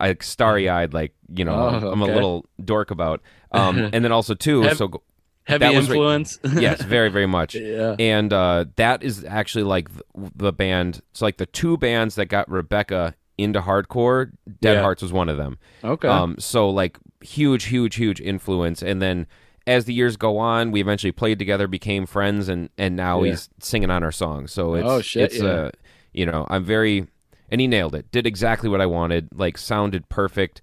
I 0.00 0.14
starry-eyed 0.20 0.94
like 0.94 1.12
you 1.34 1.44
know 1.44 1.54
Oh, 1.82 1.90
I'm 1.92 2.00
a 2.02 2.06
little 2.06 2.46
dork 2.64 2.90
about 2.90 3.20
um 3.52 3.78
and 3.92 4.04
then 4.04 4.12
also 4.12 4.34
too 4.34 4.62
Have- 4.62 4.76
so 4.76 5.02
heavy 5.44 5.60
that 5.60 5.74
was 5.74 5.88
right- 5.88 5.96
influence. 5.96 6.38
yes 6.60 6.82
very 6.82 7.08
very 7.08 7.26
much 7.26 7.54
yeah. 7.54 7.96
and 7.98 8.32
uh, 8.32 8.66
that 8.76 9.02
is 9.02 9.24
actually 9.24 9.64
like 9.64 9.92
the, 9.94 10.02
the 10.36 10.52
band. 10.52 11.00
It's 11.10 11.22
like 11.22 11.38
the 11.38 11.46
two 11.46 11.76
bands 11.78 12.16
that 12.16 12.26
got 12.26 12.50
Rebecca 12.50 13.14
into 13.38 13.60
hardcore. 13.60 14.32
Dead 14.60 14.74
Yeah. 14.74 14.82
Hearts 14.82 15.00
was 15.00 15.12
one 15.12 15.28
of 15.28 15.36
them. 15.36 15.58
Okay. 15.84 16.08
Um, 16.08 16.36
so 16.38 16.68
like 16.68 16.98
huge, 17.22 17.64
huge, 17.66 17.94
huge 17.94 18.20
influence. 18.20 18.82
And 18.82 19.00
then 19.00 19.26
as 19.66 19.84
the 19.86 19.94
years 19.94 20.16
go 20.16 20.38
on, 20.38 20.70
we 20.72 20.80
eventually 20.80 21.12
played 21.12 21.38
together, 21.38 21.66
became 21.68 22.04
friends, 22.04 22.48
and 22.48 22.68
and 22.76 22.96
now 22.96 23.22
Yeah. 23.22 23.30
he's 23.30 23.48
singing 23.60 23.90
on 23.90 24.02
our 24.02 24.12
songs. 24.12 24.52
So 24.52 24.74
it's 24.74 24.86
Oh, 24.88 25.00
shit, 25.00 25.32
it's 25.32 25.40
yeah. 25.40 25.48
uh, 25.48 25.70
you 26.12 26.26
know 26.26 26.46
I'm 26.50 26.64
very 26.64 27.06
and 27.48 27.60
he 27.60 27.66
nailed 27.68 27.94
it. 27.94 28.10
Did 28.10 28.26
exactly 28.26 28.68
what 28.68 28.80
I 28.82 28.86
wanted. 28.86 29.28
Like 29.32 29.56
sounded 29.56 30.08
perfect. 30.10 30.60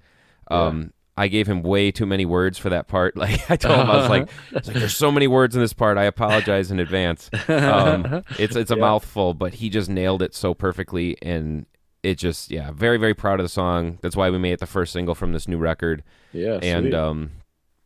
Um, 0.52 0.92
I 1.18 1.28
gave 1.30 1.48
him 1.48 1.62
way 1.64 1.92
too 1.92 2.06
many 2.06 2.26
words 2.26 2.58
for 2.58 2.70
that 2.70 2.88
part. 2.88 3.16
Like 3.26 3.50
I 3.50 3.56
told 3.56 3.80
him, 3.80 3.90
I 3.90 3.98
was 3.98 4.10
like, 4.10 4.30
I 4.52 4.58
was 4.58 4.68
like 4.68 4.78
"There's 4.78 4.96
so 4.96 5.12
many 5.12 5.28
words 5.28 5.56
in 5.56 5.62
this 5.62 5.74
part. 5.74 5.98
I 5.98 6.04
apologize 6.04 6.70
in 6.70 6.80
advance." 6.80 7.30
Um, 7.48 8.24
it's 8.40 8.56
it's 8.56 8.72
a 8.72 8.76
mouthful, 8.76 9.34
but 9.34 9.56
he 9.56 9.70
just 9.70 9.90
nailed 9.90 10.22
it 10.22 10.36
so 10.36 10.54
perfectly, 10.54 11.18
and 11.22 11.66
it 12.04 12.16
just 12.16 12.52
yeah, 12.52 12.72
very 12.72 12.98
very 12.98 13.14
proud 13.14 13.40
of 13.40 13.46
the 13.46 13.50
song. 13.50 13.98
That's 14.02 14.16
why 14.16 14.30
we 14.30 14.38
made 14.38 14.54
it 14.54 14.60
the 14.60 14.68
first 14.68 14.94
single 14.94 15.16
from 15.16 15.32
this 15.34 15.48
new 15.48 15.58
record. 15.58 16.04
Yeah, 16.34 16.60
and 16.62 16.94
um, 16.94 17.32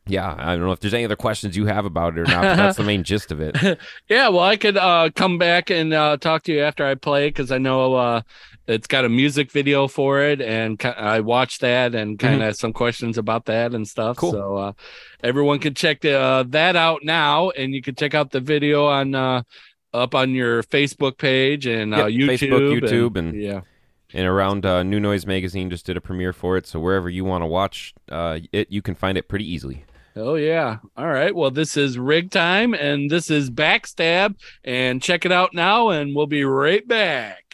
yeah, 0.08 0.36
I 0.38 0.56
don't 0.56 0.66
know 0.66 0.72
if 0.72 0.80
there's 0.80 0.94
any 0.94 1.06
other 1.06 1.16
questions 1.16 1.56
you 1.56 1.68
have 1.68 1.86
about 1.86 2.18
it 2.18 2.22
or 2.22 2.26
not. 2.26 2.42
But 2.42 2.56
that's 2.56 2.78
the 2.78 2.84
main 2.84 3.04
gist 3.04 3.32
of 3.32 3.40
it. 3.40 3.56
Yeah, 4.10 4.30
well, 4.30 4.44
I 4.44 4.58
could 4.58 4.76
uh, 4.76 5.12
come 5.16 5.38
back 5.38 5.70
and 5.70 5.94
uh, 5.94 6.18
talk 6.18 6.44
to 6.44 6.54
you 6.54 6.62
after 6.62 6.86
I 6.86 6.96
play 6.96 7.30
because 7.30 7.52
I 7.52 7.60
know 7.60 7.94
uh, 7.94 8.22
it's 8.70 8.88
got 8.88 9.04
a 9.04 9.10
music 9.10 9.52
video 9.52 9.88
for 9.88 10.22
it, 10.22 10.42
and 10.42 10.80
I 10.86 11.20
watched 11.22 11.62
that 11.62 11.96
and 11.96 12.18
kind 12.20 12.42
of 12.44 12.56
some 12.56 12.72
questions 12.72 13.18
about 13.18 13.46
that 13.46 13.74
and 13.74 13.88
stuff. 13.88 14.18
Cool. 14.18 14.32
So 14.32 14.56
uh, 14.58 14.72
everyone 15.24 15.60
can 15.60 15.74
check 15.74 16.06
uh, 16.06 16.44
that 16.50 16.76
out 16.76 17.04
now, 17.04 17.50
and 17.50 17.74
you 17.74 17.82
can 17.82 17.96
check 17.96 18.14
out 18.14 18.32
the 18.32 18.40
video 18.40 18.86
on 18.86 19.16
uh, 19.16 19.42
up 19.94 20.14
on 20.14 20.32
your 20.32 20.64
Facebook 20.64 21.18
page 21.18 21.66
and 21.66 21.94
uh, 21.96 22.06
Yep, 22.06 22.30
YouTube, 22.30 22.38
Facebook, 22.38 22.82
YouTube, 22.82 23.18
and- 23.18 23.42
yeah. 23.42 23.62
and 24.14 24.28
around 24.28 24.66
uh, 24.66 24.84
New 24.84 25.00
Noise 25.00 25.26
Magazine 25.26 25.70
just 25.70 25.86
did 25.86 25.98
a 25.98 26.02
premiere 26.02 26.32
for 26.34 26.56
it. 26.58 26.68
So 26.68 26.80
wherever 26.80 27.10
you 27.10 27.26
want 27.26 27.42
to 27.42 27.48
watch 27.48 27.94
uh, 28.12 28.40
it, 28.52 28.72
you 28.72 28.82
can 28.84 28.94
find 28.96 29.18
it 29.18 29.28
pretty 29.28 29.52
easily. 29.52 29.86
Oh 30.16 30.36
yeah. 30.36 30.78
All 30.98 31.08
right. 31.08 31.34
Well, 31.34 31.50
this 31.52 31.78
is 31.78 31.98
rig 31.98 32.30
time 32.30 32.74
and 32.74 33.10
this 33.10 33.32
is 33.32 33.50
backstab 33.50 34.36
and 34.64 35.02
check 35.02 35.26
it 35.26 35.32
out 35.32 35.54
now 35.54 35.90
and 35.90 36.16
we'll 36.16 36.28
be 36.28 36.44
right 36.44 36.86
back. 36.88 37.49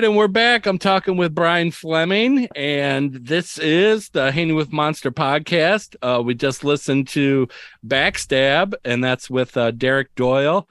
Right, 0.00 0.06
and 0.06 0.16
we're 0.16 0.28
back. 0.28 0.64
I'm 0.64 0.78
talking 0.78 1.18
with 1.18 1.34
Brian 1.34 1.70
Fleming, 1.70 2.48
and 2.56 3.12
this 3.12 3.58
is 3.58 4.08
the 4.08 4.32
Hanging 4.32 4.54
with 4.54 4.72
Monster 4.72 5.10
podcast. 5.10 5.94
Uh, 6.00 6.22
we 6.22 6.34
just 6.34 6.64
listened 6.64 7.06
to 7.08 7.48
Backstab, 7.86 8.72
and 8.82 9.04
that's 9.04 9.28
with 9.28 9.58
uh, 9.58 9.72
Derek 9.72 10.14
Doyle, 10.14 10.66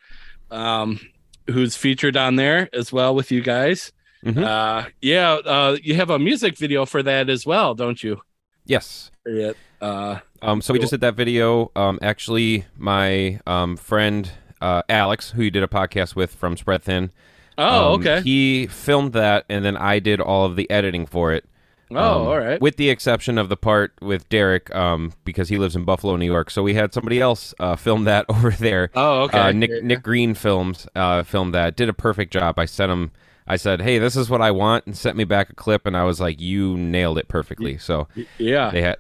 um, 0.50 1.00
who's 1.48 1.76
featured 1.76 2.18
on 2.18 2.38
there 2.38 2.70
as 2.74 2.92
well 2.92 3.14
with 3.14 3.32
you 3.32 3.42
guys. 3.42 3.92
Mhm. 4.26 4.44
Uh, 4.44 4.90
yeah, 5.00 5.34
uh, 5.34 5.78
you 5.84 5.94
have 5.94 6.10
a 6.10 6.18
music 6.18 6.58
video 6.58 6.88
for 6.88 7.04
that 7.04 7.30
as 7.30 7.46
well, 7.46 7.76
don't 7.76 8.02
you? 8.04 8.22
Yes. 8.66 9.12
Yeah. 9.28 9.52
Uh, 9.80 10.20
Um, 10.42 10.62
so 10.62 10.74
we 10.74 10.80
just 10.80 10.92
did 10.92 11.02
that 11.02 11.16
video. 11.16 11.72
Um, 11.76 12.00
actually, 12.02 12.66
my 12.78 13.40
um, 13.46 13.78
friend 13.78 14.32
uh, 14.60 14.82
Alex, 14.90 15.32
who 15.32 15.44
you 15.44 15.52
did 15.52 15.62
a 15.64 15.68
podcast 15.68 16.16
with 16.16 16.34
from 16.34 16.58
Spread 16.58 16.82
Thin, 16.82 17.12
oh, 17.60 17.94
um, 17.94 18.00
okay. 18.00 18.22
he 18.22 18.68
filmed 18.68 19.14
that, 19.14 19.46
and 19.50 19.64
then 19.64 19.78
I 19.78 20.00
did 20.00 20.20
all 20.22 20.46
of 20.46 20.56
the 20.56 20.70
editing 20.72 21.06
for 21.06 21.32
it. 21.34 21.46
oh, 21.92 21.96
Um, 22.22 22.28
all 22.28 22.40
right. 22.40 22.62
With 22.62 22.78
the 22.78 22.90
exception 22.90 23.38
of 23.38 23.50
the 23.50 23.58
part 23.58 23.94
with 24.02 24.28
Derek, 24.30 24.74
um, 24.76 25.14
because 25.26 25.50
he 25.50 25.58
lives 25.58 25.76
in 25.76 25.86
Buffalo, 25.86 26.16
New 26.16 26.26
York. 26.26 26.50
So 26.50 26.64
we 26.64 26.74
had 26.76 26.94
somebody 26.94 27.20
else 27.20 27.54
uh, 27.60 27.76
film 27.76 28.04
that 28.06 28.26
over 28.30 28.52
there. 28.52 28.90
oh, 28.96 29.24
okay. 29.24 29.40
Uh, 29.40 29.52
Nick 29.52 29.84
Nick 29.84 30.02
Green 30.04 30.34
films 30.34 30.88
uh, 30.96 31.24
filmed 31.24 31.54
that. 31.54 31.76
Did 31.76 31.90
a 31.90 31.94
perfect 31.94 32.34
job. 32.34 32.58
I 32.58 32.66
sent 32.66 32.92
him. 32.92 33.12
I 33.48 33.56
said, 33.56 33.82
"Hey, 33.82 33.98
this 33.98 34.16
is 34.16 34.30
what 34.30 34.42
I 34.42 34.52
want," 34.52 34.86
and 34.86 34.96
sent 34.96 35.18
me 35.18 35.24
back 35.24 35.50
a 35.50 35.56
clip, 35.56 35.88
and 35.88 35.98
I 35.98 36.04
was 36.04 36.20
like, 36.20 36.40
"You 36.40 36.78
nailed 36.78 37.18
it 37.18 37.28
perfectly." 37.28 37.78
So 37.80 38.08
Yeah. 38.38 38.70
they 38.70 38.82
had. 38.84 38.98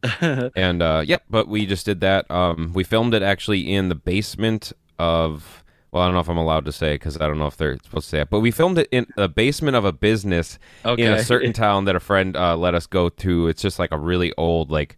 and 0.54 0.80
uh 0.80 1.02
yep 1.04 1.24
but 1.28 1.48
we 1.48 1.66
just 1.66 1.84
did 1.84 1.98
that 2.02 2.30
um 2.30 2.70
we 2.72 2.84
filmed 2.84 3.14
it 3.14 3.22
actually 3.22 3.62
in 3.74 3.88
the 3.88 3.96
basement 3.96 4.72
of 4.96 5.64
well 5.90 6.02
i 6.02 6.06
don't 6.06 6.14
know 6.14 6.20
if 6.20 6.28
i'm 6.28 6.36
allowed 6.36 6.64
to 6.64 6.72
say 6.72 6.94
because 6.94 7.16
i 7.20 7.26
don't 7.26 7.38
know 7.38 7.46
if 7.46 7.56
they're 7.56 7.76
supposed 7.82 8.06
to 8.06 8.10
say 8.10 8.20
it 8.20 8.30
but 8.30 8.40
we 8.40 8.50
filmed 8.50 8.78
it 8.78 8.88
in 8.90 9.06
the 9.16 9.28
basement 9.28 9.76
of 9.76 9.84
a 9.84 9.92
business 9.92 10.58
okay. 10.84 11.04
in 11.04 11.12
a 11.12 11.22
certain 11.22 11.52
town 11.52 11.84
that 11.84 11.96
a 11.96 12.00
friend 12.00 12.36
uh, 12.36 12.56
let 12.56 12.74
us 12.74 12.86
go 12.86 13.08
to 13.08 13.48
it's 13.48 13.62
just 13.62 13.78
like 13.78 13.92
a 13.92 13.98
really 13.98 14.32
old 14.36 14.70
like 14.70 14.96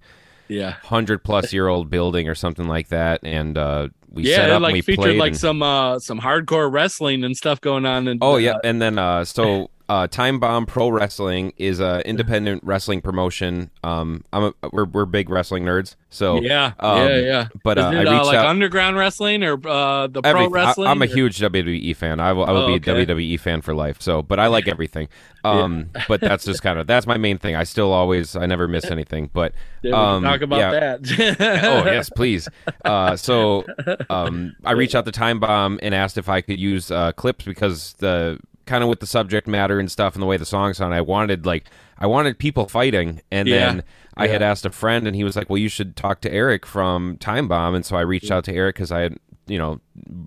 yeah. 0.49 0.73
100 0.83 1.23
plus 1.23 1.53
year 1.53 1.69
old 1.69 1.91
building 1.91 2.29
or 2.29 2.35
something 2.35 2.67
like 2.67 2.89
that 2.89 3.21
and 3.23 3.57
uh 3.57 3.89
we 4.13 4.25
yeah, 4.25 4.37
set 4.37 4.51
up 4.51 4.63
like 4.63 4.73
we 4.73 4.83
featured 4.83 5.05
played. 5.05 5.19
like 5.19 5.33
and- 5.33 5.41
some 5.41 5.63
uh 5.63 5.99
some 5.99 6.21
hardcore 6.21 6.71
wrestling 6.71 7.25
and 7.25 7.37
stuff 7.37 7.61
going 7.61 7.87
on. 7.87 8.09
And 8.09 8.19
Oh 8.23 8.35
uh, 8.35 8.37
yeah, 8.39 8.59
and 8.65 8.81
then 8.83 8.99
uh, 8.99 9.25
so 9.25 9.71
uh, 9.91 10.07
Time 10.07 10.39
Bomb 10.39 10.67
Pro 10.67 10.89
Wrestling 10.89 11.53
is 11.57 11.81
a 11.81 12.01
independent 12.09 12.63
wrestling 12.63 13.01
promotion. 13.01 13.73
Um, 13.83 14.23
I'm 14.33 14.45
a, 14.45 14.69
we're 14.73 14.85
we're 14.85 15.05
big 15.05 15.29
wrestling 15.29 15.65
nerds, 15.65 15.97
so 16.11 16.41
yeah, 16.41 16.75
um, 16.79 17.09
yeah, 17.09 17.17
yeah. 17.17 17.49
But 17.65 17.77
uh, 17.79 17.91
it, 17.93 18.07
I 18.07 18.17
uh, 18.17 18.25
like 18.25 18.37
out. 18.37 18.47
underground 18.47 18.97
wrestling 18.97 19.43
or 19.43 19.55
uh 19.67 20.07
the 20.07 20.21
every- 20.23 20.43
pro 20.43 20.49
wrestling? 20.49 20.87
I, 20.87 20.93
am 20.93 21.03
a 21.03 21.07
huge 21.07 21.39
WWE 21.41 21.97
fan. 21.97 22.21
I 22.21 22.33
will, 22.33 22.45
I 22.45 22.53
will 22.53 22.61
Oh, 22.63 22.67
be 22.69 22.75
okay. 22.75 23.03
a 23.03 23.05
WWE 23.05 23.41
fan 23.41 23.63
for 23.63 23.75
life. 23.75 24.01
So, 24.01 24.23
but 24.23 24.39
I 24.39 24.47
like 24.47 24.69
everything. 24.75 25.09
Um, 25.43 25.91
but 26.07 26.21
that's 26.21 26.45
just 26.45 26.63
kind 26.63 26.79
of 26.79 26.87
that's 26.87 27.09
my 27.09 27.17
main 27.17 27.39
thing. 27.39 27.57
I 27.57 27.65
still 27.65 27.93
always 27.93 28.37
I 28.37 28.47
never 28.47 28.69
miss 28.69 28.85
anything. 28.85 29.29
But 29.33 29.55
Yeah, 29.83 29.97
um, 29.97 30.23
talk 30.23 30.43
about 30.43 30.59
yeah. 30.59 30.71
that. 30.99 31.37
oh 31.65 31.91
yes, 31.91 32.11
please. 32.11 32.49
Uh, 32.85 33.17
so 33.17 33.65
um, 34.09 34.55
I 34.65 34.73
reached 34.73 34.95
out 34.95 35.05
to 35.07 35.11
Time 35.13 35.41
Bomb 35.41 35.81
and 35.83 35.97
asked 35.97 36.17
if 36.17 36.29
I 36.29 36.43
could 36.43 36.61
use 36.61 36.93
uh, 36.93 37.11
clips 37.13 37.45
because 37.45 37.95
the 37.95 38.39
kind 38.71 38.85
of 38.85 38.89
with 38.89 39.01
the 39.01 39.07
subject 39.07 39.49
matter 39.49 39.81
and 39.81 39.91
stuff 39.91 40.15
and 40.15 40.23
the 40.23 40.27
way 40.27 40.37
the 40.37 40.47
songs 40.47 40.77
sound, 40.77 40.95
I 40.95 41.01
wanted 41.01 41.45
like 41.45 41.65
I 41.99 42.07
wanted 42.07 42.39
people 42.39 42.67
fighting, 42.69 43.21
and 43.31 43.49
Yeah. 43.49 43.57
then 43.59 43.83
I 44.17 44.29
had 44.29 44.43
asked 44.43 44.65
a 44.65 44.71
friend, 44.71 45.07
and 45.07 45.15
he 45.17 45.25
was 45.25 45.35
like, 45.37 45.51
"Well, 45.51 45.59
you 45.59 45.69
should 45.69 45.97
talk 45.97 46.21
to 46.23 46.33
Eric 46.33 46.65
from 46.65 47.17
Time 47.19 47.49
Bomb," 47.49 47.75
and 47.75 47.85
so 47.85 47.97
I 47.97 48.01
reached 48.03 48.31
out 48.31 48.45
to 48.45 48.55
Eric 48.55 48.77
because 48.77 48.93
I 48.93 49.01
had 49.01 49.17
you 49.47 49.59
know 49.59 49.81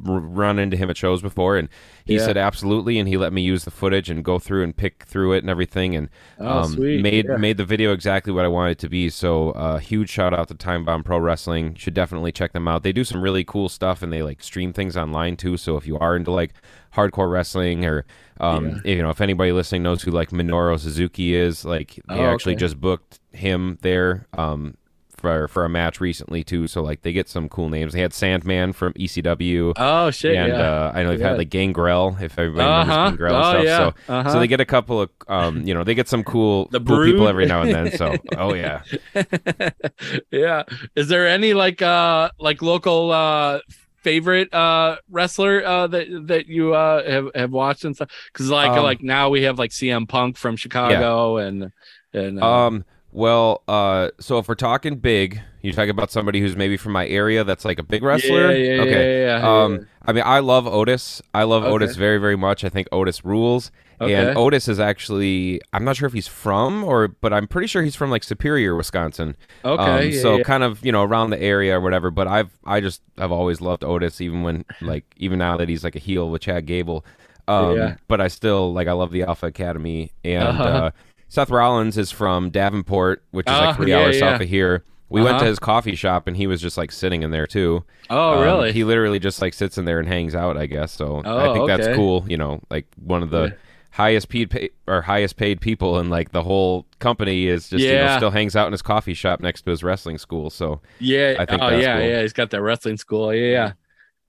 r- 0.07 0.19
run 0.19 0.59
into 0.59 0.75
him 0.77 0.89
at 0.89 0.97
shows 0.97 1.21
before, 1.21 1.57
and 1.57 1.69
he 2.05 2.15
Yeah. 2.15 2.25
said 2.25 2.37
absolutely, 2.37 2.99
and 2.99 3.07
he 3.07 3.17
let 3.17 3.31
me 3.33 3.41
use 3.41 3.63
the 3.63 3.71
footage 3.71 4.09
and 4.09 4.23
go 4.23 4.39
through 4.39 4.63
and 4.63 4.75
pick 4.75 5.03
through 5.03 5.33
it 5.33 5.39
and 5.43 5.49
everything, 5.49 5.95
and 5.95 6.09
Oh, 6.39 6.63
um, 6.63 6.75
made 6.77 7.25
Yeah. 7.27 7.37
made 7.37 7.57
the 7.57 7.65
video 7.65 7.93
exactly 7.93 8.33
what 8.33 8.45
I 8.45 8.49
wanted 8.49 8.71
it 8.71 8.79
to 8.79 8.89
be. 8.89 9.09
So 9.09 9.51
uh, 9.51 9.77
huge 9.79 10.09
shout 10.09 10.33
out 10.33 10.47
to 10.49 10.55
Time 10.55 10.83
Bomb 10.85 11.03
Pro 11.03 11.17
Wrestling. 11.17 11.75
Should 11.75 11.93
definitely 11.93 12.31
check 12.31 12.51
them 12.53 12.67
out. 12.67 12.83
They 12.83 12.91
do 12.93 13.03
some 13.03 13.21
really 13.21 13.43
cool 13.43 13.69
stuff 13.69 14.01
and 14.01 14.11
they 14.11 14.21
like 14.23 14.43
stream 14.43 14.73
things 14.73 14.97
online 14.97 15.37
too. 15.37 15.57
So 15.57 15.77
if 15.77 15.87
you 15.87 15.97
are 15.99 16.15
into 16.15 16.31
like 16.31 16.53
hardcore 16.95 17.31
wrestling 17.31 17.85
or 17.85 18.05
um, 18.39 18.81
you 18.83 19.01
know 19.01 19.09
if 19.09 19.21
anybody 19.21 19.51
listening 19.51 19.83
knows 19.83 20.01
who 20.03 20.11
like 20.11 20.29
Minoru 20.31 20.77
Suzuki 20.79 21.33
is, 21.35 21.63
like 21.65 21.99
they 22.09 22.25
Oh, 22.25 22.25
actually 22.25 22.53
okay. 22.53 22.59
just 22.59 22.81
booked 22.81 23.19
him 23.31 23.77
there. 23.81 24.27
Um, 24.37 24.75
for, 25.23 25.47
for 25.47 25.65
a 25.65 25.69
match 25.69 25.99
recently 25.99 26.43
too, 26.43 26.67
so 26.67 26.83
like 26.83 27.01
they 27.01 27.13
get 27.13 27.27
some 27.27 27.49
cool 27.49 27.69
names. 27.69 27.93
They 27.93 28.01
had 28.01 28.13
Sandman 28.13 28.73
from 28.73 28.93
ECW, 28.93 29.73
oh 29.75 30.11
shit! 30.11 30.35
and 30.35 30.49
yeah. 30.53 30.61
uh, 30.61 30.91
I 30.93 31.01
know 31.01 31.09
they've 31.11 31.19
Yeah. 31.21 31.29
had 31.29 31.37
like 31.39 31.49
Gangrel, 31.49 32.15
if 32.21 32.37
everybody 32.37 32.67
Uh-huh. 32.69 32.81
remembers 32.91 33.09
Gangrel 33.11 33.35
and 33.35 33.43
Oh, 33.45 33.49
stuff. 33.49 33.63
yeah. 33.65 33.77
So, 33.77 34.13
Uh-huh. 34.13 34.29
so 34.33 34.39
they 34.39 34.47
get 34.47 34.59
a 34.61 34.65
couple 34.65 35.01
of, 35.01 35.09
um, 35.27 35.63
you 35.65 35.73
know, 35.73 35.83
they 35.83 35.95
get 35.95 36.07
some 36.09 36.23
cool, 36.23 36.67
The 36.71 36.79
cool 36.81 37.03
people 37.05 37.27
every 37.27 37.45
now 37.47 37.61
and 37.63 37.73
then. 37.73 37.91
So, 37.91 38.17
oh 38.37 38.53
yeah, 38.53 38.81
yeah. 40.31 40.63
Is 40.95 41.07
there 41.07 41.27
any 41.27 41.53
like 41.53 41.81
uh 41.81 42.29
like 42.39 42.61
local 42.61 43.11
uh 43.11 43.59
favorite 44.03 44.53
uh 44.53 44.97
wrestler 45.09 45.65
uh 45.65 45.87
that 45.87 46.07
that 46.27 46.47
you 46.47 46.73
uh 46.73 47.09
have, 47.09 47.27
have 47.35 47.51
watched 47.51 47.85
and 47.85 47.95
stuff? 47.95 48.09
Because 48.31 48.49
like 48.49 48.71
Um, 48.71 48.83
like 48.83 49.01
now 49.01 49.29
we 49.29 49.43
have 49.43 49.57
like 49.59 49.71
CM 49.71 50.07
Punk 50.07 50.37
from 50.37 50.55
Chicago 50.57 51.37
and 51.37 51.71
and 52.13 52.41
uh, 52.41 52.45
Um. 52.67 52.85
Well, 53.13 53.61
uh, 53.67 54.09
so 54.19 54.39
if 54.39 54.47
we're 54.47 54.55
talking 54.55 54.95
big, 54.97 55.39
you 55.61 55.71
talk 55.71 55.87
about 55.87 56.11
somebody 56.11 56.41
who's 56.41 56.55
maybe 56.55 56.77
from 56.77 56.93
my 56.93 57.07
area 57.07 57.43
that's 57.43 57.63
like 57.63 57.77
a 57.77 57.83
big 57.83 58.01
wrestler. 58.03 58.51
Yeah, 58.51 58.75
yeah, 58.75 58.81
okay. 58.81 59.21
yeah, 59.21 59.37
yeah, 59.39 59.63
um. 59.63 59.87
I 60.05 60.11
mean, 60.11 60.23
I 60.25 60.39
love 60.39 60.67
Otis. 60.67 61.21
I 61.33 61.43
love 61.43 61.63
Okay. 61.63 61.71
Otis 61.71 61.95
very, 61.95 62.17
very 62.17 62.35
much. 62.35 62.65
I 62.65 62.69
think 62.69 62.89
Otis 62.91 63.23
rules. 63.23 63.71
Okay. 64.01 64.13
And 64.13 64.37
Otis 64.37 64.67
is 64.67 64.77
actually, 64.77 65.61
I'm 65.71 65.85
not 65.85 65.95
sure 65.95 66.07
if 66.07 66.11
he's 66.11 66.27
from 66.27 66.83
or, 66.83 67.07
but 67.07 67.31
I'm 67.31 67.47
pretty 67.47 67.67
sure 67.67 67.83
he's 67.83 67.95
from 67.95 68.09
like 68.09 68.21
Superior, 68.23 68.75
Wisconsin. 68.75 69.37
Okay, 69.63 69.81
Um, 70.07 70.11
yeah, 70.11 70.21
so 70.21 70.37
yeah. 70.37 70.43
kind 70.43 70.61
of, 70.63 70.83
you 70.85 70.91
know, 70.91 71.03
around 71.03 71.29
the 71.29 71.41
area 71.41 71.77
or 71.77 71.81
whatever. 71.81 72.11
But 72.11 72.27
I've, 72.27 72.49
I 72.65 72.81
just, 72.81 73.01
I've 73.17 73.31
always 73.31 73.61
loved 73.61 73.85
Otis, 73.85 74.19
even 74.19 74.43
when, 74.43 74.65
like, 74.81 75.05
even 75.15 75.39
now 75.39 75.55
that 75.55 75.69
he's 75.69 75.85
like 75.85 75.95
a 75.95 75.99
heel 75.99 76.29
with 76.29 76.41
Chad 76.41 76.65
Gable. 76.65 77.05
Um, 77.47 77.77
Yeah. 77.77 77.95
But 78.09 78.19
I 78.19 78.27
still, 78.27 78.73
like, 78.73 78.89
I 78.89 78.91
love 78.91 79.11
the 79.11 79.23
Alpha 79.23 79.45
Academy. 79.45 80.11
And 80.25 80.43
Uh-huh. 80.43 80.63
uh, 80.63 80.91
Seth 81.33 81.49
Rollins 81.49 81.97
is 81.97 82.11
from 82.11 82.51
Davenport, 82.51 83.23
which 83.31 83.47
is 83.47 83.51
like 83.53 83.75
three 83.75 83.89
yeah, 83.89 83.97
hours 84.01 84.17
yeah. 84.19 84.33
south 84.33 84.41
of 84.41 84.47
here. 84.47 84.83
We 85.09 85.21
went 85.21 85.33
to 85.33 85.37
Uh-huh. 85.37 85.45
his 85.45 85.57
coffee 85.57 85.95
shop 85.95 86.27
and 86.27 86.37
he 86.37 86.45
was 86.45 86.61
just 86.61 86.77
like 86.77 86.91
sitting 86.91 87.23
in 87.23 87.31
there 87.31 87.47
too. 87.47 87.83
oh 88.11 88.35
Um, 88.37 88.43
really? 88.43 88.71
He 88.71 88.83
literally 88.83 89.17
just 89.17 89.41
like 89.41 89.55
sits 89.55 89.79
in 89.79 89.85
there 89.85 89.97
and 89.97 90.07
hangs 90.07 90.35
out, 90.35 90.57
I 90.57 90.67
guess. 90.67 90.91
So 90.91 91.23
oh, 91.25 91.37
I 91.49 91.51
think 91.53 91.65
that's 91.67 91.95
cool. 91.95 92.23
You 92.27 92.37
know, 92.37 92.61
like 92.69 92.85
one 93.03 93.23
of 93.23 93.31
the 93.31 93.57
highest 93.89 94.29
paid 94.29 94.51
pay, 94.51 94.69
or 94.87 95.01
highest 95.01 95.35
paid 95.37 95.59
people 95.59 95.97
in 95.97 96.11
like 96.11 96.33
the 96.33 96.43
whole 96.43 96.85
company 96.99 97.47
is 97.47 97.67
just 97.67 97.83
you 97.83 97.93
know 97.93 98.15
still 98.17 98.29
hangs 98.31 98.55
out 98.55 98.67
in 98.67 98.71
his 98.71 98.83
coffee 98.83 99.15
shop 99.15 99.39
next 99.39 99.63
to 99.63 99.71
his 99.71 99.83
wrestling 99.83 100.19
school. 100.19 100.51
So 100.51 100.81
Yeah. 100.99 101.37
I 101.39 101.45
think 101.47 101.63
oh, 101.63 101.71
that's 101.71 101.81
yeah, 101.81 101.97
cool. 101.97 102.07
yeah. 102.09 102.21
He's 102.21 102.33
got 102.33 102.51
that 102.51 102.61
wrestling 102.61 102.97
school. 102.97 103.33
Yeah, 103.33 103.49
yeah. 103.51 103.71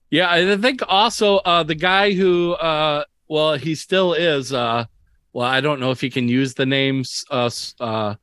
Yeah, 0.09 0.31
I 0.31 0.57
think 0.57 0.81
also 0.87 1.37
uh 1.37 1.61
the 1.61 1.75
guy 1.75 2.13
who 2.13 2.53
uh 2.53 3.03
well 3.27 3.53
he 3.57 3.75
still 3.75 4.13
is 4.13 4.51
uh 4.51 4.85
well 5.35 5.45
I 5.47 5.59
don't 5.61 5.79
know 5.81 5.91
if 5.91 5.99
he 6.01 6.09
can 6.09 6.27
use 6.29 6.53
the 6.55 6.65
names 6.65 7.25
uh 7.29 7.49
uh 7.79 8.15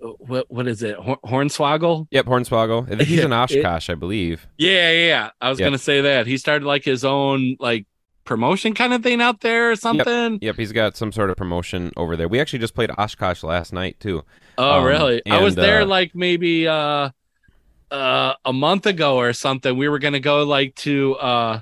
what 0.00 0.46
what 0.48 0.68
is 0.68 0.82
it 0.82 0.96
Hornswoggle? 0.98 2.06
yep, 2.10 2.26
Hornswoggle. 2.26 2.84
I 2.84 2.96
think 2.96 3.08
he's 3.08 3.18
Yeah, 3.18 3.24
in 3.26 3.32
it- 3.32 3.36
Oshkosh, 3.36 3.90
I 3.90 3.94
believe. 3.94 4.46
Yeah, 4.58 4.90
yeah, 4.92 5.06
yeah. 5.06 5.30
I 5.40 5.48
was 5.50 5.58
Yep. 5.58 5.66
gonna 5.66 5.78
say 5.78 6.00
that 6.02 6.26
he 6.26 6.36
started 6.38 6.64
like 6.66 6.84
his 6.84 7.04
own 7.04 7.56
like 7.58 7.86
promotion 8.24 8.74
kind 8.74 8.92
of 8.92 9.02
thing 9.02 9.20
out 9.22 9.40
there 9.40 9.70
or 9.70 9.76
something. 9.76 10.38
Yep, 10.42 10.56
he's 10.56 10.72
got 10.72 10.96
some 10.96 11.12
sort 11.12 11.30
of 11.30 11.36
promotion 11.36 11.92
over 11.96 12.16
there. 12.16 12.28
We 12.28 12.40
actually 12.40 12.58
just 12.60 12.74
played 12.74 12.90
Oshkosh 12.98 13.42
last 13.42 13.72
night 13.72 13.98
too. 14.00 14.22
Oh, 14.58 14.80
Um, 14.80 14.84
really? 14.84 15.22
I 15.30 15.40
was 15.42 15.54
there 15.54 15.82
uh, 15.82 15.86
like 15.86 16.14
maybe 16.14 16.68
uh 16.68 17.10
uh 17.90 18.34
a 18.44 18.52
month 18.52 18.86
ago 18.86 19.16
or 19.16 19.32
something. 19.32 19.76
We 19.76 19.88
were 19.88 19.98
gonna 19.98 20.20
go 20.20 20.42
like 20.44 20.74
to 20.76 21.14
uh 21.16 21.60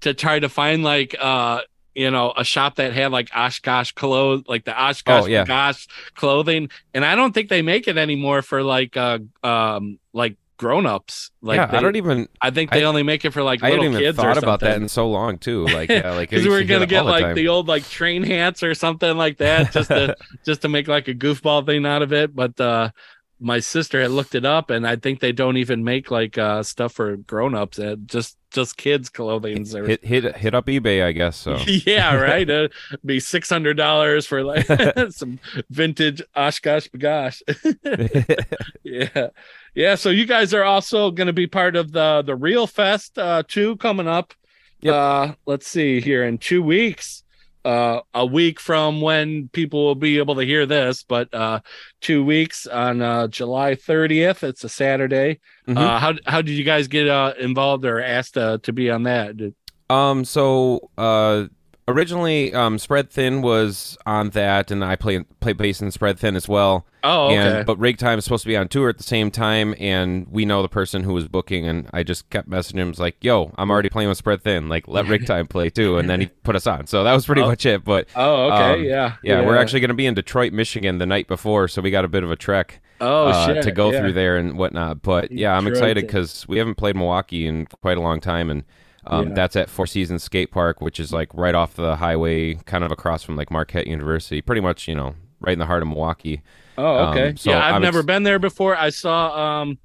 to 0.00 0.14
try 0.14 0.38
to 0.38 0.48
find 0.48 0.82
like 0.82 1.14
uh 1.18 1.60
you 1.96 2.10
know 2.10 2.32
a 2.36 2.44
shop 2.44 2.76
that 2.76 2.92
had 2.92 3.10
like 3.10 3.30
Oshkosh 3.34 3.92
clothes 3.92 4.44
like 4.46 4.64
the 4.64 4.72
Oshkosh 4.80 5.24
Oh, 5.24 5.26
yeah. 5.26 5.44
gosh 5.44 5.88
clothing 6.14 6.68
and 6.94 7.04
I 7.04 7.14
don't 7.16 7.32
think 7.32 7.48
they 7.48 7.62
make 7.62 7.88
it 7.88 7.96
anymore 7.98 8.42
for 8.42 8.62
like 8.62 8.96
uh 8.96 9.18
um 9.42 9.98
like 10.12 10.36
grown-ups 10.58 11.30
like 11.42 11.56
yeah, 11.58 11.66
they, 11.66 11.76
I 11.78 11.80
don't 11.82 11.96
even. 11.96 12.28
I 12.40 12.50
think 12.50 12.70
they 12.70 12.80
I- 12.82 12.86
only 12.86 13.02
make 13.02 13.24
it 13.26 13.32
for 13.32 13.42
like 13.42 13.62
I 13.62 13.68
little 13.70 13.84
hadn't 13.84 13.92
even 14.00 14.06
kids 14.06 14.16
thought 14.16 14.38
about 14.38 14.60
that 14.60 14.76
in 14.80 14.88
so 14.88 15.08
long 15.08 15.36
too. 15.38 15.64
Like, 15.76 15.90
yeah, 15.90 16.12
like 16.12 16.30
because 16.30 16.44
used 16.46 16.48
we're 16.48 16.64
gonna 16.64 16.86
get 16.86 17.04
like 17.04 17.24
time. 17.24 17.34
the 17.34 17.48
old 17.48 17.68
like 17.68 17.86
train 17.88 18.22
hats 18.22 18.62
or 18.62 18.74
something 18.74 19.16
like 19.16 19.36
that 19.38 19.72
just 19.76 19.88
to 19.90 20.16
just 20.44 20.62
to 20.62 20.68
make 20.70 20.88
like 20.88 21.08
a 21.08 21.14
goofball 21.14 21.66
thing 21.66 21.84
out 21.84 22.02
of 22.02 22.12
it 22.12 22.34
but 22.34 22.58
uh 22.60 22.90
my 23.38 23.58
sister 23.58 24.00
had 24.00 24.10
looked 24.10 24.34
it 24.34 24.46
up 24.46 24.70
and 24.70 24.86
i 24.88 24.96
think 24.96 25.20
they 25.20 25.30
don't 25.32 25.58
even 25.58 25.84
make 25.84 26.10
like 26.10 26.38
uh 26.38 26.62
stuff 26.62 26.94
for 26.94 27.18
grown-ups 27.18 27.78
uh, 27.78 27.96
just 28.06 28.38
just 28.56 28.76
kids 28.76 29.08
clothing 29.08 29.64
or 29.76 29.86
hit 29.86 30.04
hit 30.04 30.36
hit 30.36 30.54
up 30.54 30.66
eBay, 30.66 31.04
I 31.04 31.12
guess. 31.12 31.36
So 31.36 31.56
yeah 31.66 32.16
right 32.16 32.48
it'd 32.48 32.72
be 33.04 33.20
six 33.20 33.48
hundred 33.48 33.76
dollars 33.76 34.26
for 34.26 34.42
like 34.42 34.66
some 35.10 35.38
vintage 35.70 36.20
oshkosh 36.34 36.88
b'gosh 36.88 37.40
yeah 38.82 39.28
yeah 39.74 39.94
so 39.94 40.10
you 40.10 40.26
guys 40.26 40.52
are 40.52 40.64
also 40.64 41.10
going 41.10 41.26
to 41.28 41.32
be 41.32 41.46
part 41.46 41.76
of 41.76 41.92
the 41.92 42.22
the 42.26 42.34
real 42.34 42.66
fest 42.66 43.18
uh 43.18 43.42
two 43.46 43.76
coming 43.76 44.08
up 44.08 44.34
Yep. 44.80 44.94
uh 44.94 45.34
let's 45.46 45.66
see 45.66 46.00
here 46.00 46.24
in 46.24 46.38
two 46.38 46.62
weeks 46.62 47.22
uh 47.66 48.00
a 48.14 48.24
week 48.24 48.60
from 48.60 49.00
when 49.00 49.48
people 49.52 49.84
will 49.84 49.94
be 49.96 50.18
able 50.18 50.36
to 50.36 50.42
hear 50.46 50.64
this 50.66 51.02
but 51.02 51.32
uh 51.34 51.58
two 52.00 52.24
weeks 52.24 52.66
on 52.66 53.02
uh 53.02 53.26
july 53.26 53.74
30th 53.74 54.42
it's 54.44 54.62
a 54.64 54.68
saturday 54.68 55.38
Mhm. 55.68 55.76
uh 55.76 55.98
how 55.98 56.12
how 56.26 56.40
did 56.42 56.52
you 56.52 56.64
guys 56.64 56.86
get 56.88 57.08
uh 57.08 57.32
involved 57.40 57.84
or 57.84 58.00
asked 58.00 58.38
uh, 58.38 58.58
to 58.62 58.72
be 58.72 58.88
on 58.90 59.02
that 59.04 59.36
Did- 59.36 59.54
Um. 59.88 60.24
So, 60.24 60.90
uh, 60.98 61.46
originally, 61.88 62.52
um, 62.54 62.78
Spread 62.78 63.10
Thin 63.10 63.42
was 63.42 63.96
on 64.06 64.30
that, 64.30 64.70
and 64.70 64.84
I 64.84 64.96
play 64.96 65.20
play 65.40 65.52
bass 65.52 65.80
in 65.80 65.90
Spread 65.90 66.18
Thin 66.18 66.36
as 66.36 66.48
well. 66.48 66.86
oh 67.04 67.26
okay 67.26 67.36
And 67.36 67.66
but 67.66 67.78
Rig 67.78 67.98
Time 67.98 68.18
is 68.18 68.24
supposed 68.24 68.42
to 68.42 68.48
be 68.48 68.56
on 68.56 68.68
tour 68.68 68.88
at 68.88 68.96
the 68.98 69.02
same 69.04 69.30
time, 69.30 69.74
and 69.78 70.26
we 70.30 70.44
know 70.44 70.62
the 70.62 70.68
person 70.68 71.04
who 71.04 71.12
was 71.12 71.28
booking, 71.28 71.66
and 71.66 71.88
I 71.92 72.02
just 72.02 72.28
kept 72.30 72.48
messaging 72.48 72.76
him, 72.78 72.88
was 72.88 72.98
like, 72.98 73.16
"Yo, 73.22 73.52
I'm 73.56 73.70
already 73.70 73.88
playing 73.88 74.08
with 74.08 74.18
Spread 74.18 74.42
Thin. 74.42 74.68
Like, 74.68 74.88
let 74.88 75.06
Rig 75.06 75.26
Time 75.26 75.46
play 75.46 75.70
too." 75.70 75.98
And 75.98 76.08
then 76.10 76.20
he 76.20 76.26
put 76.42 76.56
us 76.56 76.66
on. 76.66 76.86
So 76.86 77.04
that 77.04 77.12
was 77.12 77.26
pretty 77.26 77.42
Oh. 77.42 77.48
much 77.48 77.64
it. 77.66 77.84
But 77.84 78.08
oh 78.16 78.46
okay 78.52 78.74
um, 78.80 78.84
yeah 78.84 79.14
yeah, 79.22 79.40
we're 79.44 79.56
actually 79.56 79.80
going 79.80 79.88
to 79.88 79.94
be 79.94 80.06
in 80.06 80.14
Detroit, 80.14 80.52
Michigan, 80.52 80.98
the 80.98 81.06
night 81.06 81.28
before, 81.28 81.68
so 81.68 81.80
we 81.82 81.90
got 81.90 82.04
a 82.04 82.08
bit 82.08 82.24
of 82.24 82.30
a 82.30 82.36
trek 82.36 82.80
oh 83.00 83.26
uh, 83.26 83.46
shit 83.46 83.62
to 83.62 83.70
go 83.70 83.92
yeah. 83.92 84.00
through 84.00 84.12
there 84.14 84.36
and 84.36 84.56
whatnot. 84.58 85.02
But 85.02 85.30
yeah, 85.30 85.54
I'm 85.56 85.64
Detroit. 85.64 85.76
excited 85.78 86.06
because 86.06 86.48
we 86.48 86.58
haven't 86.58 86.76
played 86.76 86.96
Milwaukee 86.96 87.46
in 87.46 87.66
quite 87.66 87.98
a 87.98 88.00
long 88.00 88.20
time, 88.20 88.50
and 88.50 88.64
um, 89.06 89.28
Yeah. 89.28 89.34
that's 89.34 89.56
at 89.56 89.70
Four 89.70 89.86
Seasons 89.86 90.22
Skate 90.22 90.50
Park, 90.50 90.80
which 90.80 90.98
is 91.00 91.12
like 91.12 91.28
right 91.34 91.54
off 91.54 91.74
the 91.74 91.96
highway, 91.96 92.54
kind 92.66 92.84
of 92.84 92.90
across 92.90 93.22
from 93.22 93.36
like 93.36 93.50
Marquette 93.50 93.86
University, 93.86 94.40
pretty 94.42 94.60
much, 94.60 94.88
you 94.88 94.94
know, 94.94 95.14
right 95.40 95.52
in 95.52 95.58
the 95.58 95.66
heart 95.66 95.82
of 95.82 95.88
Milwaukee. 95.88 96.42
Oh, 96.78 97.10
okay. 97.10 97.28
Um, 97.30 97.36
so 97.36 97.50
yeah, 97.50 97.64
I've 97.66 97.76
I'm 97.76 97.82
never 97.82 97.98
ex- 98.00 98.06
been 98.06 98.22
there 98.22 98.38
before. 98.38 98.76
I 98.76 98.90
saw 98.90 99.60
um 99.62 99.78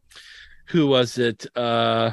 who 0.68 0.88
was 0.88 1.18
it? 1.18 1.46
Uh 1.56 2.12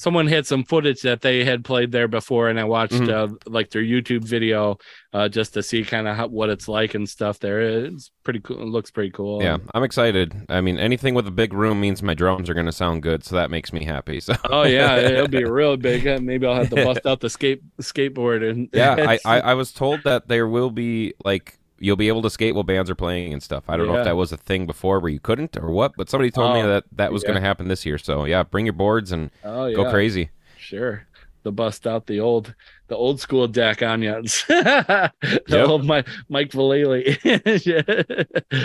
someone 0.00 0.26
had 0.26 0.46
some 0.46 0.64
footage 0.64 1.02
that 1.02 1.20
they 1.20 1.44
had 1.44 1.62
played 1.62 1.92
there 1.92 2.08
before, 2.08 2.48
and 2.48 2.58
I 2.58 2.64
watched 2.64 2.94
Mhm. 2.94 3.10
uh, 3.10 3.34
like 3.46 3.68
their 3.68 3.82
YouTube 3.82 4.24
video 4.24 4.78
uh, 5.12 5.28
just 5.28 5.52
to 5.54 5.62
see 5.62 5.84
kind 5.84 6.08
of 6.08 6.30
what 6.30 6.48
it's 6.48 6.68
like 6.68 6.94
and 6.94 7.06
stuff. 7.06 7.38
There, 7.38 7.60
it's 7.60 8.10
pretty 8.24 8.40
cool. 8.40 8.62
It 8.62 8.66
looks 8.66 8.90
pretty 8.90 9.10
cool. 9.10 9.42
Yeah, 9.42 9.58
I'm 9.74 9.82
excited. 9.82 10.34
I 10.48 10.62
mean, 10.62 10.78
anything 10.78 11.12
with 11.14 11.26
a 11.26 11.30
big 11.30 11.52
room 11.52 11.80
means 11.80 12.02
my 12.02 12.14
drums 12.14 12.48
are 12.48 12.54
going 12.54 12.66
to 12.66 12.72
sound 12.72 13.02
good, 13.02 13.24
so 13.24 13.36
that 13.36 13.50
makes 13.50 13.72
me 13.74 13.84
happy. 13.84 14.20
So 14.20 14.34
Oh 14.48 14.62
yeah, 14.62 14.96
it'll 15.10 15.28
be 15.28 15.44
real 15.44 15.76
big. 15.76 16.04
Maybe 16.22 16.46
I'll 16.46 16.54
have 16.54 16.70
to 16.70 16.76
bust 16.84 17.04
out 17.04 17.20
the 17.20 17.28
skate 17.28 17.60
skateboard 17.82 18.48
and 18.48 18.70
yeah, 18.72 18.94
I, 19.12 19.18
I 19.26 19.40
I 19.52 19.54
was 19.54 19.70
told 19.72 20.02
that 20.04 20.28
there 20.28 20.48
will 20.48 20.70
be 20.70 21.12
like 21.24 21.58
you'll 21.80 21.96
be 21.96 22.08
able 22.08 22.22
to 22.22 22.30
skate 22.30 22.54
while 22.54 22.62
bands 22.62 22.88
are 22.90 22.94
playing 22.94 23.32
and 23.32 23.42
stuff. 23.42 23.64
I 23.68 23.76
don't 23.76 23.86
know 23.88 23.96
if 23.96 24.04
that 24.04 24.16
was 24.16 24.30
a 24.32 24.36
thing 24.36 24.66
before 24.66 25.00
where 25.00 25.10
you 25.10 25.18
couldn't 25.18 25.56
or 25.56 25.70
what, 25.70 25.92
but 25.96 26.08
somebody 26.08 26.30
told 26.30 26.54
me 26.54 26.60
Oh, 26.60 26.68
that 26.68 26.84
that 26.92 27.10
was 27.12 27.22
yeah. 27.22 27.28
going 27.28 27.40
to 27.40 27.46
happen 27.46 27.66
this 27.68 27.84
year. 27.84 27.98
So 27.98 28.24
yeah, 28.26 28.42
bring 28.44 28.66
your 28.66 28.74
boards 28.74 29.10
and 29.10 29.30
oh 29.42 29.66
yeah, 29.66 29.74
go 29.74 29.90
crazy. 29.90 30.30
Sure. 30.58 31.06
The 31.42 31.52
bust 31.52 31.86
out 31.86 32.06
the 32.06 32.20
old 32.20 32.54
the 32.88 32.96
old 32.96 33.18
school 33.20 33.48
Jack 33.48 33.82
Onions. 33.82 34.44
the 34.48 35.10
Yep. 35.48 35.68
old 35.68 35.84
Mike 35.86 36.06
Mike 36.28 36.50
Vallely. 36.50 37.16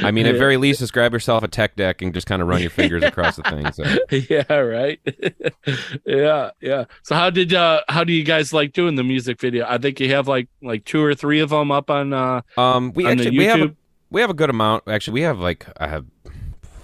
I 0.03 0.11
mean, 0.11 0.25
at 0.25 0.35
very 0.35 0.57
least, 0.57 0.79
just 0.79 0.91
grab 0.93 1.13
yourself 1.13 1.43
a 1.43 1.47
tech 1.47 1.75
deck 1.75 2.01
and 2.01 2.13
just 2.13 2.27
kind 2.27 2.41
of 2.41 2.47
run 2.47 2.61
your 2.61 2.69
fingers 2.69 3.03
across 3.11 3.37
the 3.37 3.43
thing. 3.43 3.71
So 3.71 3.83
yeah, 4.29 4.53
right. 4.53 4.99
yeah, 6.05 6.51
yeah. 6.59 6.85
So 7.03 7.15
how 7.15 7.29
did 7.29 7.53
uh 7.53 7.81
how 7.87 8.03
do 8.03 8.11
you 8.13 8.23
guys 8.23 8.51
like 8.51 8.73
doing 8.73 8.95
the 8.95 9.03
music 9.03 9.39
video? 9.39 9.65
I 9.67 9.77
think 9.77 9.99
you 9.99 10.11
have 10.13 10.27
like 10.27 10.49
like 10.61 10.85
two 10.85 11.01
or 11.03 11.15
three 11.15 11.39
of 11.39 11.49
them 11.51 11.71
up 11.71 11.89
on 11.89 12.13
uh 12.13 12.41
um, 12.57 12.91
we 12.93 13.05
on 13.05 13.17
the 13.17 13.23
actually 13.23 13.37
we 13.37 13.45
have 13.45 13.61
a, 13.61 13.67
YouTube. 13.67 13.75
we 14.09 14.21
have 14.21 14.29
a 14.29 14.33
good 14.35 14.49
amount. 14.49 14.83
Actually, 14.87 15.13
we 15.13 15.21
have 15.21 15.39
like 15.39 15.65
I 15.77 15.87
have, 15.87 16.05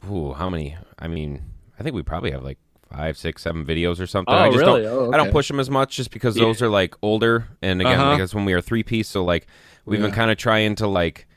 ooh, 0.09 0.33
how 0.33 0.49
many? 0.49 0.77
I 0.99 1.07
mean, 1.07 1.41
I 1.79 1.83
think 1.83 1.95
we 1.95 2.03
probably 2.03 2.31
have 2.31 2.43
like 2.43 2.59
five, 2.91 3.17
six, 3.17 3.41
seven 3.43 3.65
videos 3.65 3.99
or 3.99 4.07
something. 4.07 4.33
Oh, 4.33 4.37
I 4.37 4.47
just 4.49 4.59
really? 4.59 4.83
don't. 4.83 5.07
Oh, 5.09 5.11
I 5.13 5.17
don't 5.17 5.31
push 5.31 5.47
them 5.47 5.59
as 5.59 5.69
much 5.69 5.95
just 5.95 6.11
because 6.11 6.35
Yeah. 6.37 6.45
those 6.45 6.61
are 6.61 6.69
like 6.69 6.95
older. 7.01 7.47
And 7.61 7.81
again, 7.81 7.99
Uh-huh. 7.99 8.17
that's 8.17 8.35
when 8.35 8.45
we 8.45 8.53
were 8.53 8.61
three 8.61 8.83
piece. 8.83 9.07
So 9.07 9.23
like 9.23 9.47
we've 9.85 10.01
been 10.01 10.11
kind 10.11 10.31
of 10.31 10.37
trying 10.37 10.75
to 10.75 10.87
like. 10.87 11.27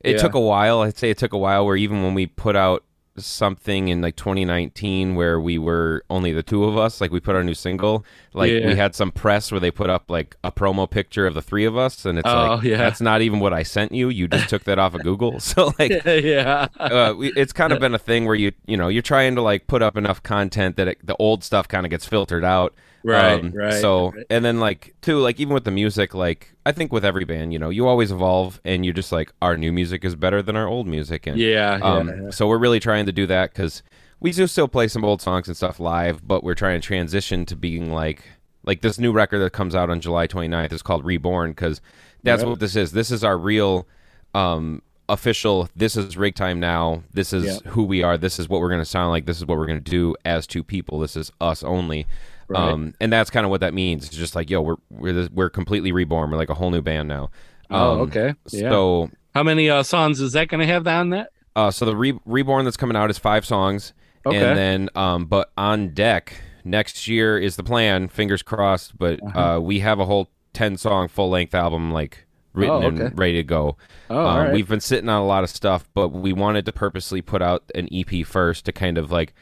It 0.00 0.12
Yeah. 0.12 0.18
took 0.22 0.34
a 0.34 0.40
while. 0.40 0.80
I'd 0.80 0.96
say 0.98 1.10
it 1.10 1.18
took 1.18 1.32
a 1.32 1.38
while. 1.38 1.64
Where 1.66 1.76
even 1.76 2.02
when 2.02 2.14
we 2.14 2.26
put 2.26 2.56
out 2.56 2.82
something 3.16 3.88
in 3.88 4.00
like 4.00 4.16
2019 4.16 5.14
where 5.14 5.38
we 5.38 5.58
were 5.58 6.02
only 6.08 6.32
the 6.32 6.42
two 6.42 6.64
of 6.64 6.76
us 6.78 7.00
like 7.00 7.10
we 7.10 7.20
put 7.20 7.36
our 7.36 7.44
new 7.44 7.54
single 7.54 8.04
like 8.32 8.50
Yeah. 8.50 8.66
we 8.68 8.74
had 8.74 8.94
some 8.94 9.12
press 9.12 9.52
where 9.52 9.60
they 9.60 9.70
put 9.70 9.90
up 9.90 10.10
like 10.10 10.36
a 10.42 10.50
promo 10.50 10.88
picture 10.88 11.26
of 11.26 11.34
the 11.34 11.42
three 11.42 11.64
of 11.66 11.76
us 11.76 12.04
and 12.06 12.18
it's 12.18 12.28
Oh, 12.28 12.54
like 12.54 12.62
yeah. 12.64 12.78
that's 12.78 13.00
not 13.00 13.20
even 13.20 13.38
what 13.40 13.52
i 13.52 13.62
sent 13.62 13.92
you 13.92 14.08
you 14.08 14.28
just 14.28 14.48
took 14.48 14.64
that 14.64 14.78
off 14.78 14.94
of 14.94 15.02
google 15.02 15.40
so 15.40 15.72
like 15.78 15.90
yeah. 16.06 16.68
uh, 16.78 17.14
we, 17.16 17.32
it's 17.34 17.52
kind 17.52 17.72
of 17.72 17.80
been 17.80 17.94
a 17.94 17.98
thing 17.98 18.24
where 18.24 18.34
you 18.34 18.52
you 18.66 18.76
know 18.76 18.88
you're 18.88 19.02
trying 19.02 19.34
to 19.34 19.42
like 19.42 19.66
put 19.66 19.82
up 19.82 19.96
enough 19.96 20.22
content 20.22 20.76
that 20.76 20.88
it, 20.88 21.06
the 21.06 21.16
old 21.16 21.44
stuff 21.44 21.68
kind 21.68 21.84
of 21.84 21.90
gets 21.90 22.06
filtered 22.06 22.44
out 22.44 22.74
Um, 23.04 23.10
Right, 23.10 23.54
right, 23.54 23.74
so 23.80 24.10
right. 24.12 24.26
and 24.30 24.44
then 24.44 24.60
like 24.60 24.94
too 25.02 25.18
like 25.18 25.40
even 25.40 25.54
with 25.54 25.64
the 25.64 25.70
music 25.72 26.14
like 26.14 26.54
i 26.64 26.70
think 26.70 26.92
with 26.92 27.04
every 27.04 27.24
band 27.24 27.52
you 27.52 27.58
know 27.58 27.68
you 27.68 27.88
always 27.88 28.12
evolve 28.12 28.60
and 28.64 28.84
you're 28.84 28.94
just 28.94 29.10
like 29.10 29.32
our 29.42 29.56
new 29.56 29.72
music 29.72 30.04
is 30.04 30.14
better 30.14 30.40
than 30.40 30.54
our 30.54 30.68
old 30.68 30.86
music 30.86 31.26
and 31.26 31.36
Yeah, 31.36 31.78
yeah, 31.78 31.84
um, 31.84 32.08
yeah. 32.08 32.30
so 32.30 32.46
we're 32.46 32.58
really 32.58 32.78
trying 32.78 33.06
to 33.06 33.12
do 33.12 33.26
that 33.26 33.52
because 33.52 33.82
we 34.20 34.30
do 34.30 34.46
still 34.46 34.68
play 34.68 34.86
some 34.86 35.04
old 35.04 35.20
songs 35.20 35.48
and 35.48 35.56
stuff 35.56 35.80
live 35.80 36.26
but 36.26 36.44
we're 36.44 36.54
trying 36.54 36.80
to 36.80 36.86
transition 36.86 37.44
to 37.46 37.56
being 37.56 37.92
like 37.92 38.22
like 38.64 38.82
this 38.82 38.98
new 39.00 39.10
record 39.10 39.40
that 39.40 39.50
comes 39.50 39.74
out 39.74 39.90
on 39.90 40.00
july 40.00 40.28
29th 40.28 40.72
is 40.72 40.82
called 40.82 41.04
reborn 41.04 41.50
because 41.50 41.80
that's 42.22 42.42
Right. 42.44 42.50
what 42.50 42.60
this 42.60 42.76
is 42.76 42.92
this 42.92 43.10
is 43.10 43.24
our 43.24 43.36
real 43.36 43.88
um 44.32 44.80
official 45.08 45.68
this 45.74 45.96
is 45.96 46.16
rig 46.16 46.34
time 46.36 46.60
now 46.60 47.02
this 47.12 47.32
is 47.32 47.44
Yeah. 47.44 47.70
who 47.72 47.82
we 47.82 48.02
are 48.04 48.16
this 48.16 48.38
is 48.38 48.48
what 48.48 48.60
we're 48.60 48.68
going 48.68 48.80
to 48.80 48.84
sound 48.84 49.10
like 49.10 49.26
this 49.26 49.38
is 49.38 49.44
what 49.46 49.58
we're 49.58 49.66
going 49.66 49.82
to 49.82 49.90
do 49.90 50.14
as 50.24 50.46
two 50.46 50.62
people 50.62 51.00
this 51.00 51.16
is 51.16 51.32
us 51.40 51.64
only 51.64 52.06
Right. 52.48 52.60
um 52.72 52.94
and 53.00 53.12
that's 53.12 53.30
kind 53.30 53.44
of 53.46 53.50
what 53.50 53.60
that 53.60 53.72
means 53.74 54.06
it's 54.06 54.16
just 54.16 54.34
like 54.34 54.50
yo 54.50 54.60
we're 54.60 54.76
we're, 54.90 55.12
this, 55.12 55.30
we're 55.30 55.48
completely 55.50 55.92
reborn 55.92 56.30
we're 56.30 56.36
like 56.36 56.50
a 56.50 56.54
whole 56.54 56.70
new 56.70 56.82
band 56.82 57.08
now 57.08 57.30
Oh, 57.70 57.92
Um, 57.94 58.00
okay. 58.02 58.34
Yeah. 58.50 58.68
so 58.70 59.10
How 59.34 59.42
many 59.42 59.70
uh 59.70 59.82
songs 59.82 60.20
is 60.20 60.32
that 60.32 60.48
gonna 60.48 60.66
have 60.66 60.86
on 60.86 61.10
that? 61.10 61.30
uh, 61.56 61.70
so 61.70 61.84
the 61.86 61.96
re- 61.96 62.18
reborn 62.26 62.64
that's 62.64 62.76
coming 62.76 62.96
out 62.96 63.08
is 63.10 63.16
five 63.18 63.44
songs, 63.46 63.92
Okay. 64.26 64.36
and 64.36 64.56
then 64.58 64.88
um, 64.94 65.24
but 65.26 65.50
on 65.56 65.88
deck 65.94 66.34
next 66.64 67.08
year 67.08 67.38
is 67.38 67.56
the 67.56 67.62
plan. 67.62 68.08
Fingers 68.08 68.42
crossed, 68.42 68.98
but 68.98 69.20
Uh-huh. 69.22 69.40
uh, 69.56 69.60
we 69.60 69.80
have 69.80 69.98
a 70.00 70.04
whole 70.04 70.28
ten 70.52 70.76
song 70.76 71.08
full 71.08 71.30
length 71.30 71.54
album 71.54 71.92
like 71.92 72.26
written 72.54 72.74
Oh, 72.74 72.82
okay. 72.88 73.04
and 73.06 73.18
ready 73.18 73.34
to 73.34 73.42
go. 73.42 73.76
Oh, 74.10 74.18
um, 74.18 74.26
all 74.26 74.38
right. 74.40 74.52
We've 74.52 74.68
been 74.68 74.80
sitting 74.80 75.08
on 75.08 75.20
a 75.22 75.26
lot 75.26 75.44
of 75.44 75.50
stuff, 75.50 75.88
but 75.94 76.08
we 76.08 76.32
wanted 76.34 76.66
to 76.66 76.72
purposely 76.72 77.22
put 77.22 77.40
out 77.40 77.62
an 77.74 77.88
EP 77.92 78.26
first 78.26 78.64
to 78.66 78.72
kind 78.72 78.98
of 78.98 79.10
like 79.10 79.32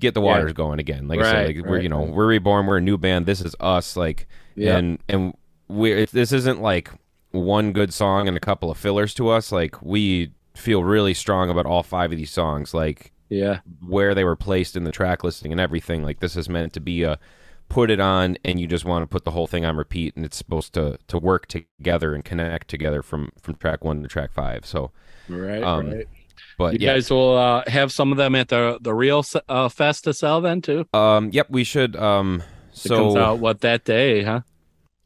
get 0.00 0.14
the 0.14 0.20
Yeah. 0.20 0.26
waters 0.26 0.52
going 0.52 0.78
again. 0.80 1.06
Like 1.08 1.20
I 1.20 1.24
said, 1.24 1.56
Right, 1.56 1.66
we're 1.66 1.80
you 1.80 1.88
know 1.88 2.04
right. 2.04 2.12
we're 2.14 2.26
reborn. 2.26 2.66
We're 2.66 2.78
a 2.78 2.82
new 2.82 2.98
band. 2.98 3.26
This 3.26 3.40
is 3.40 3.54
us. 3.60 3.96
Like 3.96 4.26
Yeah. 4.56 4.76
and 4.78 4.98
and 5.08 5.34
we 5.68 6.06
this 6.06 6.32
isn't 6.32 6.60
like 6.60 6.90
one 7.32 7.72
good 7.72 7.92
song 7.94 8.26
and 8.26 8.36
a 8.36 8.40
couple 8.40 8.70
of 8.70 8.76
fillers 8.78 9.14
to 9.14 9.28
us. 9.28 9.52
Like 9.52 9.80
we 9.82 10.32
feel 10.54 10.82
really 10.82 11.14
strong 11.14 11.48
about 11.48 11.66
all 11.66 11.82
five 11.82 12.10
of 12.10 12.18
these 12.18 12.30
songs. 12.32 12.74
Like 12.74 13.12
Yeah. 13.28 13.60
where 13.86 14.14
they 14.14 14.24
were 14.24 14.36
placed 14.36 14.76
in 14.76 14.84
the 14.84 14.90
track 14.92 15.22
listing 15.22 15.52
and 15.52 15.60
everything. 15.60 16.02
Like 16.02 16.18
this 16.20 16.36
is 16.36 16.48
meant 16.48 16.72
to 16.72 16.80
be 16.80 17.02
a 17.04 17.18
put 17.68 17.88
it 17.88 18.00
on 18.00 18.36
and 18.44 18.58
you 18.58 18.66
just 18.66 18.84
want 18.84 19.04
to 19.04 19.06
put 19.06 19.24
the 19.24 19.30
whole 19.30 19.46
thing 19.46 19.64
on 19.64 19.76
repeat 19.76 20.16
and 20.16 20.24
it's 20.24 20.36
supposed 20.36 20.72
to 20.74 20.98
to 21.06 21.18
work 21.18 21.46
together 21.46 22.14
and 22.16 22.24
connect 22.24 22.66
together 22.66 23.00
from 23.00 23.30
from 23.40 23.54
track 23.54 23.84
1 23.84 24.02
to 24.02 24.08
track 24.08 24.32
5. 24.32 24.66
So 24.66 24.90
Right. 25.28 25.62
Um, 25.62 25.90
right. 25.90 26.08
But 26.60 26.72
You 26.74 26.78
yeah. 26.86 26.94
guys 26.94 27.10
will 27.10 27.36
uh, 27.36 27.62
have 27.66 27.90
some 27.90 28.12
of 28.12 28.18
them 28.18 28.34
at 28.36 28.48
the 28.48 28.78
the 28.80 28.94
real 28.94 29.24
uh, 29.48 29.68
fest 29.68 30.04
to 30.04 30.12
sell 30.14 30.40
then 30.40 30.60
too. 30.62 30.86
um 30.94 31.30
yep, 31.32 31.48
we 31.50 31.64
should 31.64 31.96
um 31.96 32.42
It 32.84 32.88
comes 32.88 33.14
so 33.14 33.18
out 33.18 33.38
what 33.40 33.60
that 33.62 33.84
day, 33.84 34.22
huh? 34.22 34.40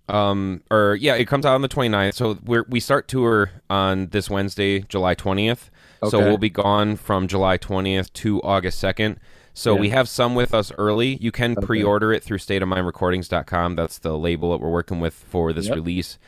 um 0.09 0.63
or 0.71 0.97
yeah, 1.01 1.15
it 1.15 1.27
comes 1.27 1.47
out 1.47 1.55
on 1.55 1.63
the 1.63 1.69
29th. 1.69 2.15
So 2.15 2.37
we're 2.45 2.67
we 2.69 2.81
start 2.81 3.09
tour 3.09 3.51
on 3.71 4.09
this 4.09 4.29
Wednesday, 4.29 4.81
July 4.81 5.15
20th. 5.15 5.71
Okay. 6.03 6.11
So 6.11 6.19
we'll 6.19 6.37
be 6.39 6.51
gone 6.51 6.97
from 6.97 7.27
July 7.29 7.57
20th 7.57 8.13
to 8.15 8.43
August 8.43 8.83
2nd. 8.83 9.17
So 9.55 9.75
Yeah. 9.75 9.81
we 9.81 9.89
have 9.91 10.09
some 10.09 10.35
with 10.35 10.53
us 10.53 10.73
early. 10.77 11.15
You 11.23 11.33
can 11.33 11.53
Okay. 11.57 11.65
pre-order 11.67 12.13
it 12.13 12.23
through 12.25 12.39
stateofmindrecordings.com. 12.39 13.77
That's 13.77 13.99
the 13.99 14.19
label 14.19 14.51
that 14.51 14.59
we're 14.61 14.71
working 14.71 15.01
with 15.01 15.15
for 15.15 15.53
this 15.53 15.67
Yep. 15.69 15.75
release. 15.77 16.19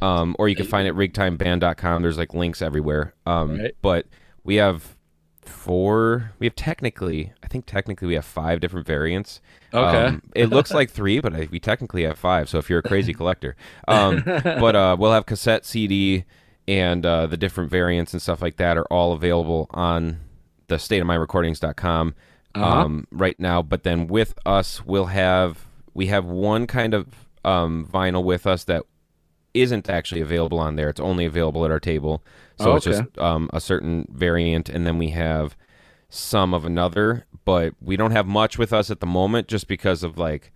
Um, 0.00 0.36
or 0.38 0.48
you 0.48 0.54
can 0.56 0.66
find 0.66 0.86
it 0.86 0.94
rigtimeband.com. 0.94 2.02
There's 2.02 2.18
like 2.18 2.32
links 2.34 2.62
everywhere. 2.62 3.14
Um, 3.26 3.58
Right. 3.58 3.74
But 3.82 4.06
we 4.46 4.54
have 4.56 4.96
four. 5.42 6.32
We 6.38 6.46
have 6.46 6.54
technically, 6.56 7.32
I 7.42 7.48
think 7.48 7.66
technically 7.66 8.08
we 8.08 8.14
have 8.14 8.24
five 8.24 8.60
different 8.60 8.86
variants. 8.86 9.40
Okay. 9.74 10.04
Um, 10.06 10.22
it 10.34 10.46
looks 10.50 10.72
like 10.72 10.90
three, 10.90 11.20
but 11.20 11.34
I, 11.34 11.48
we 11.50 11.60
technically 11.60 12.04
have 12.04 12.18
five. 12.18 12.48
So 12.48 12.58
if 12.58 12.70
you're 12.70 12.78
a 12.80 12.82
crazy 12.82 13.12
collector, 13.20 13.56
um, 13.88 14.22
but 14.24 14.74
uh, 14.76 14.96
we'll 14.98 15.12
have 15.12 15.26
cassette, 15.26 15.64
CD, 15.66 16.24
and 16.66 17.04
uh, 17.06 17.26
the 17.26 17.36
different 17.36 17.70
variants 17.70 18.12
and 18.12 18.20
stuff 18.22 18.40
like 18.42 18.56
that 18.56 18.76
are 18.76 18.86
all 18.86 19.12
available 19.12 19.66
on 19.70 20.20
the 20.68 20.76
stateofmindrecordings.com 20.76 22.14
Uh-huh. 22.54 22.64
um, 22.80 23.06
right 23.10 23.38
now. 23.38 23.62
But 23.62 23.82
then 23.82 24.06
with 24.08 24.34
us, 24.46 24.84
we'll 24.84 25.06
have 25.06 25.66
we 25.94 26.06
have 26.06 26.24
one 26.24 26.66
kind 26.66 26.94
of 26.94 27.06
um, 27.44 27.88
vinyl 27.92 28.24
with 28.24 28.46
us 28.46 28.64
that 28.64 28.82
isn't 29.62 29.88
actually 29.90 30.20
available 30.20 30.58
on 30.58 30.76
there. 30.76 30.88
It's 30.88 31.00
only 31.00 31.24
available 31.24 31.64
at 31.64 31.70
our 31.70 31.80
table. 31.80 32.22
So 32.58 32.72
Oh, 32.72 32.76
it's 32.76 32.86
okay. 32.86 32.98
just 33.00 33.18
um, 33.18 33.50
a 33.52 33.60
certain 33.60 34.06
variant, 34.12 34.68
and 34.68 34.86
then 34.86 34.98
we 34.98 35.10
have 35.10 35.56
some 36.08 36.54
of 36.54 36.64
another, 36.64 37.26
but 37.44 37.74
we 37.80 37.96
don't 37.96 38.12
have 38.12 38.26
much 38.26 38.58
with 38.58 38.72
us 38.72 38.90
at 38.90 39.00
the 39.00 39.06
moment, 39.06 39.48
just 39.48 39.68
because 39.68 40.02
of 40.02 40.16
like 40.18 40.52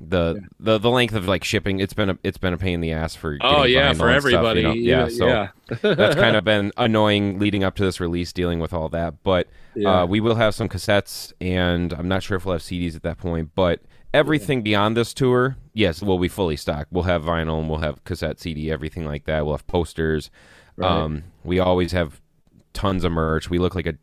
the 0.00 0.40
the, 0.58 0.78
the 0.78 0.90
length 0.90 1.14
of 1.14 1.28
like 1.28 1.44
shipping. 1.44 1.78
It's 1.78 1.92
been 1.92 2.10
a 2.10 2.18
it's 2.24 2.38
been 2.38 2.54
a 2.54 2.58
pain 2.58 2.74
in 2.74 2.80
the 2.80 2.92
ass 2.92 3.14
for 3.14 3.36
Oh 3.42 3.64
yeah, 3.64 3.92
for 3.92 4.08
and 4.08 4.22
stuff, 4.22 4.32
you 4.32 4.36
everybody. 4.38 4.62
know? 4.62 4.72
yeah, 4.72 5.08
so 5.08 5.26
yeah. 5.26 5.48
that's 5.82 6.14
kind 6.16 6.36
of 6.36 6.44
been 6.52 6.72
annoying 6.78 7.38
leading 7.38 7.62
up 7.64 7.74
to 7.76 7.84
this 7.84 8.00
release, 8.00 8.32
dealing 8.32 8.58
with 8.60 8.72
all 8.72 8.88
that. 8.88 9.22
But 9.22 9.48
Yeah. 9.74 10.02
uh, 10.02 10.06
we 10.06 10.20
will 10.20 10.36
have 10.36 10.54
some 10.54 10.68
cassettes, 10.68 11.32
and 11.40 11.92
I'm 11.92 12.08
not 12.08 12.22
sure 12.22 12.36
if 12.38 12.46
we'll 12.46 12.54
have 12.54 12.62
CDs 12.62 12.96
at 12.96 13.02
that 13.02 13.18
point. 13.18 13.50
But 13.54 13.80
everything 14.12 14.62
beyond 14.62 14.96
this 14.96 15.14
tour, 15.14 15.56
yes, 15.74 16.02
will 16.02 16.18
be 16.18 16.28
fully 16.28 16.56
stocked. 16.56 16.92
We'll 16.92 17.04
have 17.04 17.22
vinyl, 17.22 17.60
and 17.60 17.68
we'll 17.68 17.78
have 17.80 18.02
cassette, 18.04 18.40
CD, 18.40 18.70
everything 18.70 19.04
like 19.04 19.24
that. 19.24 19.44
We'll 19.44 19.54
have 19.56 19.66
posters. 19.66 20.30
Right. 20.76 20.90
Um, 20.90 21.24
we 21.44 21.58
always 21.58 21.92
have 21.92 22.20
tons 22.72 23.04
of 23.04 23.12
merch. 23.12 23.50
We 23.50 23.58
look 23.58 23.74
like 23.74 23.86
a 23.86 23.94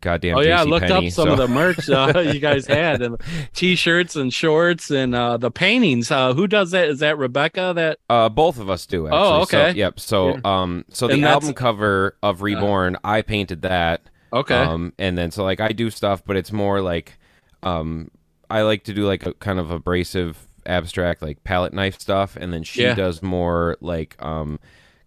goddamn. 0.00 0.36
Oh 0.36 0.40
yeah, 0.40 0.60
I 0.60 0.64
looked 0.64 0.86
Penney, 0.86 1.06
up 1.08 1.12
some 1.12 1.26
so- 1.26 1.32
of 1.32 1.38
the 1.38 1.48
merch 1.48 1.88
uh, 1.88 2.18
you 2.32 2.40
guys 2.40 2.66
had, 2.66 3.02
and 3.02 3.16
t-shirts 3.54 4.16
and 4.16 4.32
shorts 4.32 4.90
and 4.90 5.14
uh, 5.14 5.36
the 5.36 5.50
paintings. 5.50 6.10
Uh, 6.10 6.32
who 6.34 6.46
does 6.46 6.70
that? 6.72 6.88
Is 6.88 7.00
that 7.00 7.18
Rebecca? 7.18 7.72
That 7.74 7.98
Uh, 8.08 8.28
both 8.28 8.58
of 8.58 8.68
us 8.70 8.86
do. 8.86 9.06
Actually. 9.06 9.18
Oh, 9.20 9.44
So, 9.44 9.58
okay. 9.58 9.78
yep. 9.78 10.00
So, 10.00 10.38
um, 10.44 10.84
so 10.90 11.06
the 11.08 11.22
album 11.24 11.54
cover 11.54 12.16
of 12.22 12.42
Reborn, 12.42 12.96
I 13.04 13.22
painted 13.22 13.62
that. 13.62 14.02
okay? 14.32 14.54
Um, 14.56 14.92
and 14.98 15.16
then 15.18 15.30
so 15.30 15.44
like 15.44 15.60
I 15.60 15.68
do 15.72 15.90
stuff, 15.90 16.22
but 16.24 16.36
it's 16.36 16.52
more 16.52 16.80
like, 16.80 17.18
um, 17.62 18.10
I 18.58 18.62
like 18.62 18.84
to 18.84 18.92
do 18.94 19.06
like 19.06 19.26
a 19.26 19.32
kind 19.34 19.58
of 19.58 19.70
abrasive, 19.70 20.46
abstract, 20.66 21.22
like 21.22 21.42
palette 21.44 21.72
knife 21.72 21.98
stuff, 22.00 22.36
and 22.36 22.52
then 22.52 22.62
she 22.62 22.82
Yeah. 22.82 22.94
does 22.94 23.22
more 23.22 23.76
like, 23.80 24.16
um, 24.22 24.58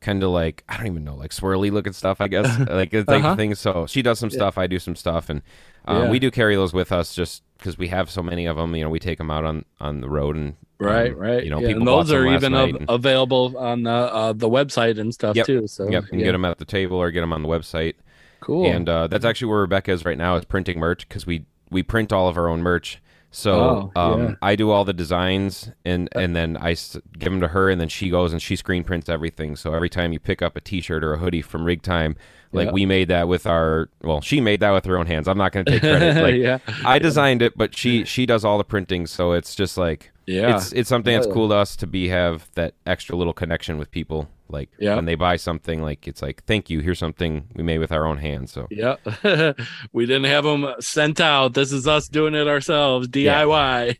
kind 0.01 0.21
of 0.23 0.29
like 0.29 0.63
I 0.69 0.77
don't 0.77 0.87
even 0.87 1.03
know, 1.03 1.15
like 1.15 1.31
swirly 1.31 1.71
looking 1.71 1.93
stuff, 1.93 2.21
I 2.21 2.27
guess, 2.27 2.47
like 2.69 2.91
type 2.91 3.07
Uh-huh. 3.09 3.35
things. 3.35 3.59
So 3.59 3.85
she 3.87 4.01
does 4.01 4.19
some 4.19 4.29
stuff, 4.29 4.57
I 4.57 4.67
do 4.67 4.79
some 4.79 4.95
stuff, 4.95 5.29
and 5.29 5.41
uh, 5.87 6.03
Yeah. 6.03 6.09
we 6.11 6.19
do 6.19 6.29
carry 6.31 6.55
those 6.55 6.73
with 6.73 6.91
us 6.91 7.15
just 7.15 7.43
because 7.57 7.77
we 7.77 7.87
have 7.89 8.09
so 8.09 8.21
many 8.21 8.45
of 8.45 8.57
them. 8.57 8.75
You 8.75 8.83
know, 8.83 8.89
we 8.89 8.99
take 8.99 9.17
them 9.17 9.31
out 9.31 9.45
on 9.45 9.65
on 9.79 10.01
the 10.01 10.09
road 10.09 10.35
and 10.35 10.55
Right, 10.77 11.13
um, 11.13 11.17
right. 11.17 11.41
You 11.43 11.49
know, 11.51 11.59
yeah, 11.61 11.67
people 11.67 11.81
and 11.83 11.87
those 11.87 12.11
are 12.11 12.27
even 12.27 12.53
av- 12.53 12.69
and- 12.75 12.85
available 12.89 13.57
on 13.57 13.83
the 13.83 13.91
uh, 13.91 14.33
the 14.33 14.49
website 14.49 14.99
and 14.99 15.13
stuff 15.13 15.35
Yep, 15.37 15.45
too. 15.45 15.67
So 15.67 15.87
Yep, 15.89 16.03
you 16.03 16.09
can 16.09 16.19
get 16.19 16.33
them 16.33 16.43
at 16.43 16.57
the 16.57 16.65
table 16.65 16.97
or 16.97 17.11
get 17.11 17.21
them 17.21 17.31
on 17.31 17.41
the 17.43 17.47
website. 17.47 17.93
cool. 18.41 18.65
And 18.69 18.89
uh, 18.89 19.07
that's 19.07 19.23
actually 19.25 19.47
where 19.51 19.61
Rebecca 19.61 19.91
is 19.91 20.03
right 20.03 20.17
now 20.17 20.35
is 20.35 20.43
printing 20.45 20.77
merch 20.79 21.07
because 21.07 21.25
we 21.25 21.45
we 21.71 21.81
print 21.81 22.11
all 22.11 22.27
of 22.27 22.37
our 22.37 22.47
own 22.49 22.61
merch. 22.61 23.01
So 23.31 23.91
Oh, 23.95 24.01
um, 24.01 24.21
yeah. 24.23 24.35
I 24.41 24.55
do 24.55 24.71
all 24.71 24.85
the 24.85 24.93
designs 24.93 25.69
and 25.83 26.07
and 26.15 26.35
then 26.35 26.55
I 26.57 26.69
give 26.73 27.31
them 27.31 27.41
to 27.41 27.49
her 27.49 27.69
and 27.69 27.79
then 27.81 27.89
she 27.89 28.09
goes 28.09 28.31
and 28.31 28.41
she 28.41 28.55
screen 28.55 28.83
prints 28.83 29.09
everything. 29.09 29.55
So 29.55 29.73
every 29.73 29.89
time 29.89 30.13
you 30.13 30.19
pick 30.19 30.41
up 30.41 30.55
a 30.55 30.61
T-shirt 30.61 31.03
or 31.03 31.13
a 31.13 31.17
hoodie 31.17 31.41
from 31.41 31.65
Rig 31.65 31.81
Time, 31.81 32.15
like 32.53 32.67
Yeah. 32.67 32.71
we 32.73 32.85
made 32.85 33.09
that 33.09 33.27
with 33.27 33.45
our 33.45 33.89
well, 34.01 34.21
she 34.21 34.39
made 34.39 34.61
that 34.61 34.71
with 34.71 34.85
her 34.85 34.97
own 34.97 35.05
hands. 35.07 35.27
I'm 35.27 35.37
not 35.37 35.51
going 35.51 35.65
to 35.65 35.71
take 35.73 35.81
credit. 35.81 36.21
Like 36.23 36.35
yeah, 36.35 36.59
I 36.85 36.97
designed 36.99 37.41
it, 37.41 37.57
but 37.57 37.75
she 37.75 38.05
she 38.05 38.25
does 38.25 38.45
all 38.45 38.57
the 38.57 38.63
printing. 38.63 39.05
So 39.05 39.33
it's 39.33 39.53
just 39.53 39.77
like 39.77 40.11
yeah. 40.25 40.55
it's 40.55 40.71
it's 40.71 40.87
something 40.89 41.13
that's 41.13 41.27
cool 41.27 41.49
to 41.49 41.55
us 41.55 41.75
to 41.77 41.87
be 41.87 42.07
have 42.07 42.49
that 42.55 42.73
extra 42.85 43.15
little 43.17 43.33
connection 43.33 43.77
with 43.77 43.91
people. 43.91 44.29
Like 44.47 44.69
Yeah. 44.79 44.95
when 44.95 45.05
they 45.05 45.15
buy 45.15 45.37
something, 45.37 45.81
like 45.81 46.07
it's 46.07 46.21
like 46.21 46.43
thank 46.45 46.69
you. 46.69 46.79
Here's 46.81 46.99
something 46.99 47.47
we 47.55 47.63
made 47.63 47.79
with 47.79 47.91
our 47.91 48.05
own 48.05 48.17
hands. 48.17 48.51
So 48.51 48.67
Yeah, 48.69 48.95
we 49.91 50.05
didn't 50.05 50.25
have 50.25 50.43
them 50.43 50.67
sent 50.79 51.19
out. 51.19 51.53
This 51.55 51.71
is 51.71 51.87
us 51.87 52.07
doing 52.07 52.35
it 52.35 52.47
ourselves, 52.47 53.07
DIY. 53.07 53.97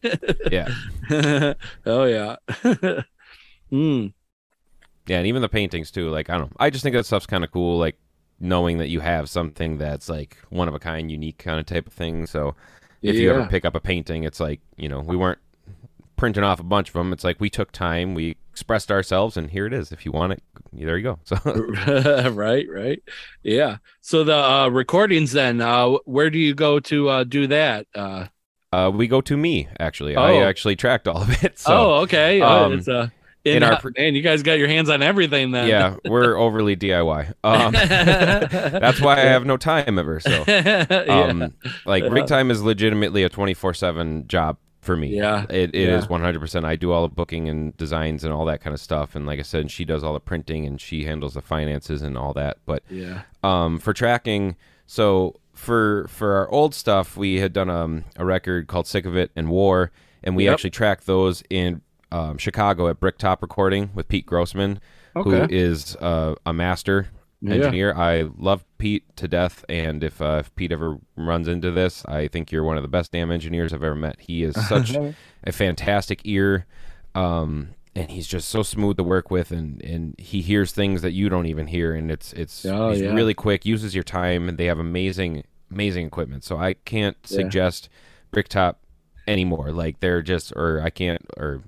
yeah. 0.51 0.73
oh 1.85 2.03
yeah. 2.05 2.35
mm, 3.71 4.13
Yeah, 5.07 5.17
and 5.17 5.27
even 5.27 5.41
the 5.41 5.49
paintings 5.49 5.91
too. 5.91 6.09
Like 6.09 6.29
I 6.29 6.37
don't 6.37 6.51
know. 6.51 6.57
I 6.59 6.69
just 6.69 6.83
think 6.83 6.95
that 6.95 7.05
stuff's 7.05 7.25
kind 7.25 7.43
of 7.43 7.51
cool. 7.51 7.77
Like 7.77 7.97
knowing 8.39 8.77
that 8.79 8.89
you 8.89 8.99
have 8.99 9.29
something 9.29 9.77
that's 9.77 10.09
like 10.09 10.37
one 10.49 10.67
of 10.67 10.73
a 10.73 10.79
kind, 10.79 11.09
unique 11.11 11.37
kind 11.37 11.59
of 11.59 11.65
type 11.65 11.87
of 11.87 11.93
thing. 11.93 12.25
So 12.25 12.55
if 13.01 13.15
you 13.15 13.29
ever 13.31 13.45
pick 13.47 13.65
up 13.65 13.75
a 13.75 13.79
painting, 13.79 14.23
it's 14.23 14.39
like 14.39 14.61
you 14.77 14.89
know 14.89 14.99
we 14.99 15.15
weren't 15.15 15.39
printing 16.15 16.43
off 16.43 16.59
a 16.59 16.63
bunch 16.63 16.89
of 16.89 16.93
them. 16.93 17.11
It's 17.13 17.23
like 17.23 17.39
we 17.39 17.49
took 17.49 17.71
time, 17.71 18.13
we 18.13 18.37
expressed 18.51 18.91
ourselves, 18.91 19.35
and 19.37 19.49
here 19.51 19.65
it 19.65 19.73
is. 19.73 19.91
If 19.91 20.05
you 20.05 20.11
want 20.11 20.33
it, 20.33 20.43
there 20.73 20.97
you 20.97 21.03
go. 21.03 21.19
So 21.23 21.35
right, 22.31 22.65
right. 22.69 23.03
Yeah. 23.43 23.77
So 24.01 24.23
the 24.23 24.35
uh, 24.37 24.69
recordings 24.69 25.31
then, 25.33 25.61
uh, 25.61 25.89
where 26.05 26.29
do 26.29 26.37
you 26.39 26.53
go 26.55 26.79
to 26.81 27.09
uh, 27.09 27.23
do 27.25 27.47
that? 27.47 27.87
Uh, 27.93 28.27
uh, 28.73 28.89
we 28.93 29.07
go 29.07 29.21
to 29.21 29.37
me 29.37 29.67
actually. 29.79 30.15
I 30.15 30.33
Oh. 30.33 30.43
actually 30.43 30.75
tracked 30.75 31.07
all 31.07 31.21
of 31.21 31.43
it. 31.43 31.57
So 31.59 31.73
oh, 31.73 31.93
okay. 32.03 32.41
Um, 32.41 32.73
it's, 32.73 32.87
uh, 32.87 33.07
in 33.45 33.57
in 33.57 33.63
our 33.63 33.79
man, 33.95 34.15
you 34.15 34.23
guys 34.23 34.41
got 34.41 34.57
your 34.57 34.67
hands 34.67 34.89
on 34.89 35.03
everything 35.03 35.51
then. 35.51 35.67
yeah, 35.67 35.97
we're 36.05 36.35
overly 36.35 36.75
DIY. 36.75 37.31
Um, 37.43 37.73
that's 37.73 38.99
why 38.99 39.13
I 39.17 39.25
have 39.25 39.45
no 39.45 39.55
time 39.55 39.99
ever. 39.99 40.19
So 40.19 40.43
yeah. 40.47 40.85
um, 41.07 41.53
like 41.85 42.03
Yeah. 42.03 42.09
rig 42.09 42.25
time 42.25 42.49
is 42.49 42.63
legitimately 42.63 43.21
a 43.23 43.29
24-7 43.29 44.25
job 44.27 44.57
for 44.85 44.95
me 44.95 45.07
Yeah, 45.15 45.45
it, 45.49 45.71
it 45.73 45.89
is 45.89 46.05
yeah. 46.09 46.17
100% 46.17 46.63
i 46.63 46.75
do 46.75 46.91
all 46.91 47.01
the 47.07 47.13
booking 47.13 47.49
and 47.49 47.75
designs 47.77 48.23
and 48.23 48.31
all 48.33 48.45
that 48.45 48.61
kind 48.61 48.73
of 48.73 48.79
stuff 48.79 49.15
and 49.15 49.25
like 49.25 49.39
i 49.39 49.41
said 49.41 49.69
she 49.71 49.83
does 49.85 50.03
all 50.03 50.13
the 50.13 50.19
printing 50.19 50.65
and 50.65 50.79
she 50.79 51.03
handles 51.05 51.33
the 51.33 51.41
finances 51.41 52.01
and 52.01 52.17
all 52.17 52.33
that 52.33 52.57
but 52.65 52.83
yeah. 52.89 53.23
um, 53.43 53.79
for 53.79 53.93
tracking 53.93 54.55
so 54.85 55.35
for 55.53 56.07
for 56.09 56.33
our 56.35 56.49
old 56.51 56.73
stuff 56.75 57.17
we 57.17 57.39
had 57.39 57.51
done 57.53 57.69
um, 57.69 58.03
a 58.17 58.25
record 58.25 58.67
called 58.67 58.85
sick 58.87 59.05
of 59.05 59.15
it 59.17 59.31
and 59.35 59.49
war 59.49 59.91
and 60.23 60.35
we 60.35 60.45
Yep. 60.45 60.53
actually 60.53 60.69
tracked 60.71 61.05
those 61.05 61.43
in 61.49 61.81
um, 62.11 62.37
chicago 62.37 62.87
at 62.87 62.99
bricktop 62.99 63.41
recording 63.41 63.89
with 63.93 64.07
pete 64.07 64.25
grossman 64.25 64.79
who 65.15 65.33
Okay. 65.35 65.55
is 65.55 65.95
uh, 65.97 66.35
a 66.45 66.51
master 66.53 67.07
Yeah. 67.47 67.53
engineer. 67.55 67.93
I 67.95 68.23
love 68.37 68.65
Pete 68.77 69.03
to 69.17 69.27
death, 69.27 69.63
and 69.69 70.03
if, 70.03 70.21
uh, 70.21 70.37
if 70.41 70.55
Pete 70.55 70.71
ever 70.71 70.97
runs 71.15 71.47
into 71.47 71.71
this, 71.71 72.03
I 72.05 72.27
think 72.27 72.51
you're 72.51 72.63
one 72.63 72.77
of 72.77 72.83
the 72.83 72.89
best 72.89 73.11
damn 73.11 73.31
engineers 73.31 73.73
I've 73.73 73.83
ever 73.83 73.95
met. 73.95 74.17
He 74.19 74.43
is 74.43 74.55
such 74.67 74.95
a 75.43 75.51
fantastic 75.51 76.21
ear, 76.23 76.65
um, 77.13 77.69
and 77.95 78.11
he's 78.11 78.27
just 78.27 78.49
so 78.49 78.61
smooth 78.63 78.97
to 78.97 79.03
work 79.03 79.31
with, 79.31 79.51
and, 79.51 79.81
and 79.83 80.15
he 80.19 80.41
hears 80.41 80.71
things 80.71 81.01
that 81.01 81.11
you 81.11 81.29
don't 81.29 81.45
even 81.45 81.67
hear, 81.67 81.93
and 81.95 82.11
it's 82.11 82.33
it's 82.33 82.65
Oh, 82.65 82.89
he's 82.91 83.01
yeah. 83.01 83.13
really 83.13 83.33
quick, 83.33 83.65
uses 83.65 83.93
your 83.95 84.03
time, 84.03 84.49
and 84.49 84.57
they 84.57 84.65
have 84.65 84.79
amazing 84.79 85.43
amazing 85.71 86.05
equipment. 86.05 86.43
So 86.43 86.57
I 86.57 86.73
can't 86.73 87.17
Yeah. 87.27 87.37
suggest 87.37 87.89
Bricktop 88.31 88.81
anymore. 89.27 89.71
Like 89.71 89.99
they're 89.99 90.21
just, 90.21 90.51
or 90.55 90.81
I 90.81 90.89
can't, 90.89 91.21
or 91.37 91.63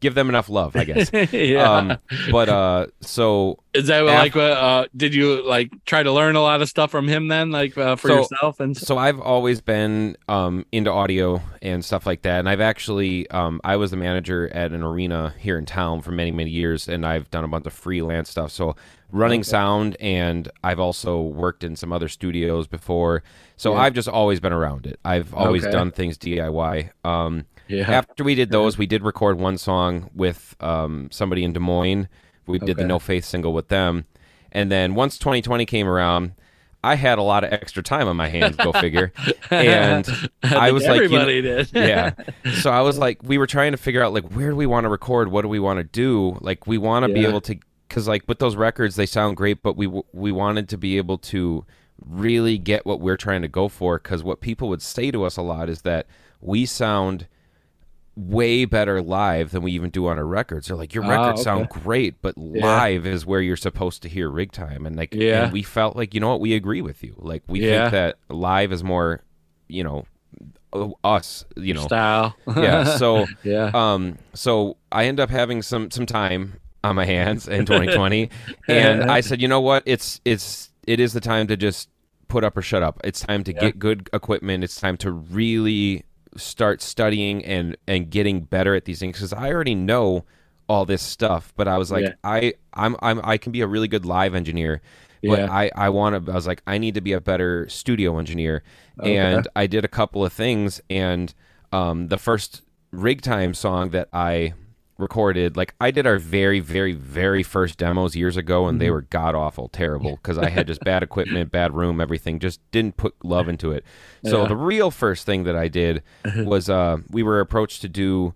give 0.00 0.14
them 0.14 0.28
enough 0.28 0.48
love, 0.48 0.76
I 0.76 0.84
guess. 0.84 1.10
yeah. 1.32 1.62
Um, 1.72 1.98
but 2.30 2.48
uh, 2.48 2.86
so 3.00 3.58
Is 3.74 3.86
that 3.88 4.02
af- 4.02 4.08
like 4.08 4.34
what? 4.34 4.50
Uh, 4.52 4.86
did 4.96 5.14
you 5.14 5.46
like 5.46 5.70
try 5.84 6.02
to 6.02 6.12
learn 6.12 6.36
a 6.36 6.40
lot 6.42 6.62
of 6.62 6.68
stuff 6.68 6.90
from 6.90 7.08
him 7.08 7.28
then, 7.28 7.50
like 7.50 7.76
uh, 7.76 7.96
for 7.96 8.08
So- 8.08 8.16
yourself 8.18 8.60
and? 8.60 8.76
So 8.76 8.98
I've 8.98 9.20
always 9.20 9.60
been 9.60 10.16
um, 10.28 10.64
into 10.72 10.90
audio 10.90 11.40
and 11.62 11.84
stuff 11.84 12.06
like 12.06 12.22
that, 12.22 12.38
and 12.40 12.48
I've 12.48 12.60
actually 12.60 13.28
um, 13.30 13.60
I 13.64 13.76
was 13.76 13.90
the 13.90 13.96
manager 13.96 14.48
at 14.54 14.72
an 14.72 14.82
arena 14.82 15.34
here 15.38 15.58
in 15.58 15.66
town 15.66 16.02
for 16.02 16.10
many 16.12 16.30
many 16.30 16.50
years, 16.50 16.88
and 16.88 17.04
I've 17.06 17.30
done 17.30 17.44
a 17.44 17.48
bunch 17.48 17.66
of 17.66 17.72
freelance 17.72 18.30
stuff. 18.30 18.50
So 18.52 18.76
running 19.10 19.42
sound, 19.42 19.96
and 20.00 20.50
I've 20.62 20.78
also 20.80 21.20
worked 21.20 21.64
in 21.64 21.76
some 21.76 21.92
other 21.92 22.08
studios 22.08 22.66
before. 22.66 23.22
So 23.56 23.72
Yeah. 23.74 23.80
I've 23.80 23.94
just 23.94 24.08
always 24.08 24.40
been 24.40 24.52
around 24.52 24.86
it. 24.86 24.98
I've 25.04 25.32
always 25.34 25.62
Okay. 25.64 25.72
done 25.72 25.90
things 25.90 26.18
DIY. 26.18 26.90
Um, 27.04 27.46
Yeah. 27.68 27.90
After 27.90 28.24
we 28.24 28.34
did 28.34 28.50
those, 28.50 28.78
we 28.78 28.86
did 28.86 29.02
record 29.02 29.38
one 29.38 29.58
song 29.58 30.08
with 30.14 30.56
um, 30.60 31.08
somebody 31.10 31.44
in 31.44 31.52
Des 31.52 31.60
Moines. 31.60 32.08
We 32.46 32.58
did 32.58 32.78
the 32.78 32.84
No 32.86 32.98
Faith 32.98 33.26
single 33.26 33.52
with 33.52 33.68
them, 33.68 34.06
and 34.52 34.72
then 34.72 34.94
once 34.94 35.18
2020 35.18 35.66
came 35.66 35.86
around. 35.86 36.32
I 36.84 36.94
had 36.94 37.18
a 37.18 37.22
lot 37.22 37.42
of 37.42 37.52
extra 37.52 37.82
time 37.82 38.06
on 38.06 38.16
my 38.16 38.28
hands, 38.28 38.54
go 38.56 38.70
figure. 38.72 39.12
And 39.50 40.08
I 40.44 40.70
think 40.70 40.72
was 40.74 40.86
like, 40.86 41.02
you 41.02 41.08
know- 41.08 41.18
everybody 41.18 41.42
did. 41.42 41.68
yeah. 41.74 42.12
So 42.60 42.70
I 42.70 42.82
was 42.82 42.96
like, 42.98 43.18
we 43.24 43.36
were 43.36 43.48
trying 43.48 43.72
to 43.72 43.76
figure 43.78 44.00
out 44.02 44.14
like 44.14 44.30
where 44.30 44.50
do 44.50 44.56
we 44.56 44.64
want 44.64 44.84
to 44.84 44.88
record? 44.88 45.28
What 45.28 45.42
do 45.42 45.48
we 45.48 45.58
want 45.58 45.78
to 45.78 45.84
do? 45.84 46.38
Like 46.40 46.68
we 46.68 46.78
want 46.78 47.04
to 47.04 47.12
be 47.12 47.26
able 47.26 47.40
to, 47.42 47.56
because 47.88 48.06
like 48.06 48.22
with 48.28 48.38
those 48.38 48.56
records, 48.56 48.96
they 48.96 49.06
sound 49.06 49.36
great, 49.36 49.62
but 49.62 49.76
we 49.76 49.86
we 50.12 50.30
wanted 50.32 50.68
to 50.70 50.76
be 50.78 50.96
able 50.98 51.18
to 51.18 51.64
really 52.04 52.58
get 52.58 52.86
what 52.86 53.00
we're 53.00 53.16
trying 53.16 53.42
to 53.42 53.48
go 53.48 53.68
for. 53.68 53.98
Because 53.98 54.22
what 54.22 54.40
people 54.40 54.68
would 54.68 54.82
say 54.82 55.10
to 55.10 55.24
us 55.24 55.36
a 55.36 55.42
lot 55.42 55.68
is 55.68 55.82
that 55.82 56.06
we 56.40 56.64
sound 56.66 57.26
way 58.14 58.64
better 58.64 59.00
live 59.00 59.52
than 59.52 59.62
we 59.62 59.70
even 59.72 59.90
do 59.90 60.06
on 60.08 60.18
our 60.18 60.26
records. 60.26 60.66
They're 60.66 60.76
like, 60.76 60.92
your 60.92 61.04
Ah, 61.04 61.08
records 61.08 61.40
okay. 61.40 61.44
sound 61.44 61.68
great, 61.68 62.20
but 62.20 62.36
live 62.36 63.06
is 63.06 63.24
where 63.24 63.40
you're 63.40 63.56
supposed 63.56 64.02
to 64.02 64.08
hear 64.08 64.28
rig 64.28 64.50
time. 64.50 64.86
And 64.86 64.96
like, 64.96 65.14
Yeah. 65.14 65.44
and 65.44 65.52
we 65.52 65.62
felt 65.62 65.94
like, 65.96 66.14
you 66.14 66.20
know 66.20 66.28
what, 66.30 66.40
we 66.40 66.54
agree 66.54 66.80
with 66.82 67.04
you. 67.04 67.14
Like 67.16 67.44
we 67.46 67.60
Yeah. 67.60 67.82
think 67.90 67.92
that 67.92 68.16
live 68.28 68.72
is 68.72 68.82
more, 68.82 69.22
you 69.68 69.84
know, 69.84 70.04
us, 71.04 71.44
you 71.56 71.74
know, 71.74 71.82
Style. 71.86 72.36
yeah. 72.56 72.96
So, 72.96 73.26
yeah. 73.44 73.70
um, 73.72 74.18
so 74.34 74.76
I 74.90 75.04
end 75.06 75.20
up 75.20 75.30
having 75.30 75.62
some 75.62 75.90
some 75.92 76.04
time 76.06 76.54
on 76.84 76.96
my 76.96 77.04
hands 77.04 77.48
in 77.48 77.66
2020, 77.66 78.30
and 78.68 79.10
I 79.10 79.20
said, 79.20 79.40
you 79.42 79.48
know 79.48 79.60
what? 79.60 79.82
It's 79.86 80.20
it's 80.24 80.70
it 80.86 81.00
is 81.00 81.12
the 81.12 81.20
time 81.20 81.46
to 81.48 81.56
just 81.56 81.88
put 82.28 82.44
up 82.44 82.56
or 82.56 82.62
shut 82.62 82.82
up. 82.82 83.00
It's 83.04 83.20
time 83.20 83.42
to 83.44 83.52
Yeah. 83.54 83.60
get 83.60 83.78
good 83.78 84.08
equipment. 84.12 84.62
It's 84.64 84.80
time 84.80 84.96
to 84.98 85.10
really 85.10 86.04
start 86.36 86.80
studying 86.82 87.44
and 87.44 87.76
and 87.86 88.10
getting 88.10 88.42
better 88.42 88.74
at 88.74 88.84
these 88.84 88.98
things 89.00 89.16
because 89.16 89.32
I 89.32 89.50
already 89.50 89.74
know 89.74 90.24
all 90.68 90.84
this 90.84 91.02
stuff. 91.02 91.52
But 91.56 91.66
I 91.68 91.78
was 91.78 91.90
like, 91.90 92.04
Yeah. 92.04 92.12
I 92.24 92.54
I'm 92.74 92.96
I'm 93.00 93.20
I 93.24 93.38
can 93.38 93.52
be 93.52 93.60
a 93.62 93.66
really 93.66 93.88
good 93.88 94.04
live 94.04 94.34
engineer. 94.34 94.80
Yeah. 95.22 95.30
But 95.30 95.50
I, 95.50 95.70
I 95.74 95.88
want 95.88 96.26
to, 96.26 96.30
I 96.30 96.34
was 96.36 96.46
like, 96.46 96.62
I 96.64 96.78
need 96.78 96.94
to 96.94 97.00
be 97.00 97.12
a 97.12 97.20
better 97.20 97.68
studio 97.68 98.18
engineer. 98.20 98.62
Okay. 99.00 99.16
And 99.16 99.48
I 99.56 99.66
did 99.66 99.84
a 99.84 99.88
couple 99.88 100.24
of 100.24 100.32
things. 100.32 100.80
And 100.88 101.34
um, 101.72 102.06
the 102.06 102.18
first 102.18 102.62
rig 102.92 103.20
time 103.20 103.52
song 103.52 103.90
that 103.90 104.08
I 104.12 104.52
recorded, 104.98 105.56
like 105.56 105.74
I 105.80 105.90
did 105.90 106.06
our 106.06 106.18
very, 106.18 106.60
very, 106.60 106.92
very 106.92 107.42
first 107.42 107.78
demos 107.78 108.14
years 108.16 108.36
ago, 108.36 108.66
and 108.66 108.74
Mm-hmm. 108.74 108.78
they 108.84 108.90
were 108.90 109.02
god 109.02 109.34
awful, 109.34 109.68
terrible 109.68 110.16
because 110.16 110.36
I 110.38 110.50
had 110.50 110.66
just 110.66 110.80
bad 110.84 111.02
equipment, 111.08 111.50
bad 111.52 111.72
room, 111.74 112.00
everything. 112.00 112.38
Just 112.40 112.60
didn't 112.72 112.96
put 112.96 113.14
love 113.24 113.48
into 113.48 113.70
it. 113.72 113.84
So 114.24 114.42
Yeah. 114.42 114.48
the 114.48 114.56
real 114.56 114.90
first 114.90 115.24
thing 115.24 115.44
that 115.44 115.56
I 115.56 115.68
did 115.68 116.02
was 116.44 116.68
uh, 116.68 116.98
we 117.10 117.22
were 117.22 117.40
approached 117.40 117.80
to 117.82 117.88
do 117.88 118.34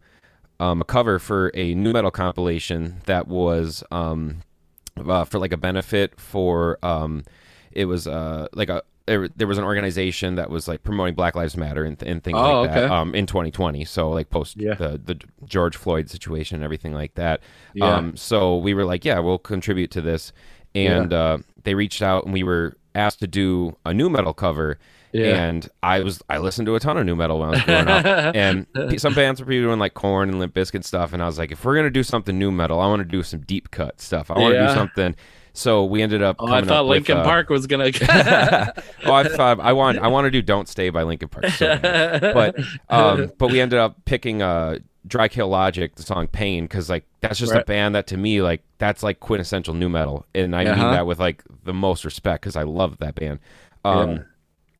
um, 0.61 0.81
a 0.81 0.85
cover 0.85 1.19
for 1.19 1.51
a 1.55 1.75
nu 1.75 1.93
metal 1.93 2.11
compilation 2.13 3.01
that 3.07 3.27
was 3.27 3.83
um, 3.91 4.43
uh, 4.97 5.25
for 5.25 5.39
like 5.41 5.53
a 5.53 5.57
benefit 5.57 6.19
for 6.21 6.79
um, 6.85 7.25
it 7.73 7.87
was 7.87 8.07
uh, 8.07 8.47
like 8.53 8.69
a 8.69 8.83
there, 9.07 9.29
there 9.29 9.47
was 9.47 9.59
an 9.59 9.65
organization 9.65 10.37
that 10.37 10.51
was 10.51 10.69
like 10.69 10.83
promoting 10.83 11.15
Black 11.15 11.35
Lives 11.35 11.57
Matter 11.57 11.85
and, 11.85 12.01
and 12.03 12.23
things 12.23 12.39
Oh, 12.39 12.63
like 12.63 12.73
that 12.75 12.91
um, 12.91 13.15
in 13.15 13.27
2020. 13.27 13.85
So 13.85 14.11
like 14.11 14.31
post 14.31 14.57
Yeah. 14.57 14.75
the 14.75 15.01
the 15.05 15.21
George 15.45 15.77
Floyd 15.77 16.09
situation 16.11 16.57
and 16.57 16.65
everything 16.65 16.93
like 16.95 17.15
that. 17.15 17.41
Yeah. 17.75 17.95
Um, 17.95 18.17
so 18.17 18.57
we 18.59 18.75
were 18.75 18.85
like, 18.85 19.05
yeah, 19.05 19.19
we'll 19.19 19.39
contribute 19.39 19.91
to 19.93 20.01
this, 20.01 20.33
and 20.75 21.13
uh, 21.13 21.39
they 21.65 21.75
reached 21.75 22.03
out 22.03 22.25
and 22.25 22.33
we 22.33 22.43
were 22.43 22.77
asked 22.95 23.21
to 23.21 23.27
do 23.27 23.77
a 23.87 23.93
nu 23.95 24.09
metal 24.11 24.35
cover. 24.35 24.79
Yeah. 25.13 25.45
And 25.45 25.69
I 25.83 26.01
was 26.01 26.23
I 26.31 26.39
listened 26.39 26.65
to 26.67 26.75
a 26.75 26.81
ton 26.81 26.97
of 26.97 27.05
nu 27.05 27.15
metal 27.15 27.39
when 27.39 27.49
I 27.49 27.53
was 27.53 27.63
growing 27.63 27.89
up, 27.89 28.05
and 28.35 28.67
some 28.99 29.13
bands 29.15 29.41
were 29.45 29.51
doing 29.51 29.79
like 29.79 29.93
Korn 29.95 30.31
and 30.31 30.39
Limp 30.39 30.55
Bizkit 30.55 30.85
stuff, 30.85 31.13
and 31.13 31.23
I 31.23 31.27
was 31.27 31.39
like, 31.39 31.53
if 31.53 31.65
we're 31.67 31.77
gonna 31.77 31.91
do 31.91 32.03
something 32.03 32.39
nu 32.39 32.51
metal, 32.51 32.81
I 32.81 32.87
want 32.87 33.01
to 33.01 33.05
do 33.09 33.23
some 33.23 33.41
deep 33.41 33.71
cut 33.71 34.01
stuff. 34.01 34.31
I 34.31 34.39
want 34.39 34.55
to 34.55 34.61
Yeah. 34.61 34.69
do 34.69 34.75
something. 34.75 35.15
So 35.55 35.85
we 35.85 36.01
ended 36.03 36.23
up. 36.23 36.37
Oh, 36.39 36.47
I 36.51 36.63
thought 36.63 36.85
with, 36.87 36.97
Linkin 36.97 37.19
uh, 37.19 37.25
Park 37.25 37.51
was 37.51 37.67
gonna. 37.67 37.85
oh, 39.05 39.13
I 39.13 39.25
thought 39.29 39.61
I 39.61 39.73
want 39.73 39.99
I 39.99 40.09
want 40.09 40.25
to 40.25 40.31
do 40.31 40.41
"Don't 40.43 40.69
Stay" 40.69 40.89
by 40.91 41.03
Linkin 41.03 41.29
Park, 41.29 41.47
so 41.49 41.79
but 41.83 42.57
um, 42.89 43.31
but 43.39 43.51
we 43.51 43.61
ended 43.61 43.79
up 43.79 44.03
picking 44.07 44.41
uh, 44.43 44.79
Dry 45.07 45.29
Kill 45.29 45.49
Logic, 45.49 45.95
the 45.95 46.03
song 46.03 46.27
"Pain," 46.29 46.65
because 46.65 46.89
like 46.89 47.05
that's 47.21 47.39
just 47.39 47.55
a 47.55 47.65
band 47.65 47.95
that 47.95 48.07
to 48.09 48.17
me 48.17 48.41
like 48.41 48.63
that's 48.79 49.03
like 49.03 49.21
quintessential 49.21 49.75
nu 49.75 49.89
metal, 49.91 50.25
and 50.35 50.57
I 50.57 50.65
Uh-huh. 50.65 50.75
mean 50.83 50.91
that 50.93 51.07
with 51.07 51.21
like 51.21 51.43
the 51.65 51.75
most 51.75 52.05
respect 52.05 52.43
because 52.43 52.57
I 52.57 52.63
love 52.63 52.97
that 52.99 53.15
band. 53.15 53.39
Um, 53.85 54.11
Yeah. 54.11 54.19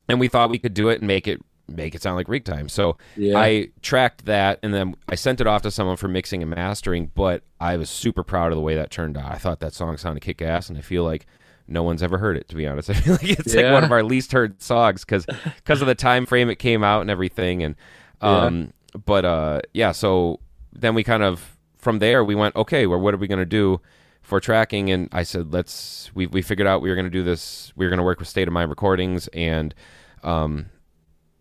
and 0.09 0.19
we 0.19 0.27
thought 0.27 0.49
we 0.49 0.57
could 0.59 0.73
do 0.73 0.89
it 0.89 0.99
and 0.99 1.07
make 1.07 1.27
it 1.27 1.39
make 1.67 1.95
it 1.95 2.01
sound 2.01 2.15
like 2.15 2.27
rig 2.27 2.43
time. 2.43 2.67
So 2.69 2.97
Yeah. 3.15 3.37
I 3.37 3.69
tracked 3.81 4.25
that 4.25 4.59
and 4.63 4.73
then 4.73 4.95
I 5.07 5.15
sent 5.15 5.41
it 5.41 5.47
off 5.47 5.61
to 5.63 5.71
someone 5.71 5.97
for 5.97 6.07
mixing 6.07 6.41
and 6.41 6.51
mastering, 6.51 7.11
but 7.15 7.43
I 7.59 7.77
was 7.77 7.89
super 7.89 8.23
proud 8.23 8.51
of 8.51 8.57
the 8.57 8.61
way 8.61 8.75
that 8.75 8.91
turned 8.91 9.17
out. 9.17 9.31
I 9.31 9.37
thought 9.37 9.59
that 9.61 9.73
song 9.73 9.97
sounded 9.97 10.21
kick 10.21 10.41
ass 10.41 10.69
and 10.69 10.77
I 10.77 10.81
feel 10.81 11.03
like 11.03 11.25
no 11.67 11.81
one's 11.83 12.03
ever 12.03 12.17
heard 12.17 12.35
it 12.37 12.49
to 12.49 12.55
be 12.55 12.67
honest. 12.67 12.89
I 12.91 12.93
feel 12.93 13.13
like 13.13 13.29
it's 13.29 13.55
like 13.55 13.71
one 13.71 13.83
of 13.83 13.91
our 13.91 14.03
least 14.03 14.31
heard 14.33 14.61
songs 14.61 15.05
cuz 15.05 15.25
cuz 15.65 15.81
of 15.81 15.87
the 15.87 15.95
time 15.95 16.25
frame 16.25 16.49
it 16.49 16.57
came 16.59 16.83
out 16.83 17.01
and 17.01 17.09
everything 17.09 17.63
and 17.63 17.75
um 18.21 18.73
but 19.05 19.25
uh 19.25 19.61
yeah, 19.73 19.91
so 19.91 20.39
then 20.73 20.93
we 20.95 21.03
kind 21.03 21.23
of 21.23 21.57
from 21.77 21.99
there 21.99 22.23
we 22.23 22.35
went 22.35 22.55
okay, 22.55 22.85
well 22.87 22.99
what 22.99 23.13
are 23.13 23.17
we 23.17 23.27
going 23.27 23.39
to 23.39 23.45
do? 23.45 23.79
for 24.21 24.39
tracking 24.39 24.89
and 24.89 25.09
I 25.11 25.23
said 25.23 25.51
let's 25.53 26.09
we 26.15 26.27
we 26.27 26.41
figured 26.41 26.65
out 26.65 26.81
we 26.81 26.87
were 26.87 26.95
going 26.95 27.03
to 27.05 27.11
do 27.11 27.23
this 27.23 27.73
we 27.75 27.85
were 27.85 27.89
going 27.89 27.97
to 27.97 28.03
work 28.05 28.19
with 28.19 28.29
State 28.29 28.47
of 28.47 28.53
Mind 28.53 28.69
Recordings 28.69 29.27
and 29.33 29.75
um 30.23 30.67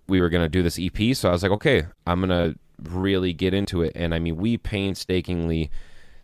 we 0.08 0.20
were 0.20 0.28
going 0.28 0.44
to 0.44 0.48
do 0.48 0.62
this 0.62 0.78
EP 0.78 1.14
so 1.16 1.28
I 1.28 1.32
was 1.32 1.42
like 1.42 1.52
okay 1.52 1.84
I'm 2.06 2.20
going 2.26 2.30
to 2.30 2.58
really 2.90 3.32
get 3.32 3.54
into 3.54 3.82
it 3.82 3.92
and 3.94 4.14
I 4.14 4.18
mean 4.18 4.36
we 4.36 4.56
painstakingly 4.58 5.70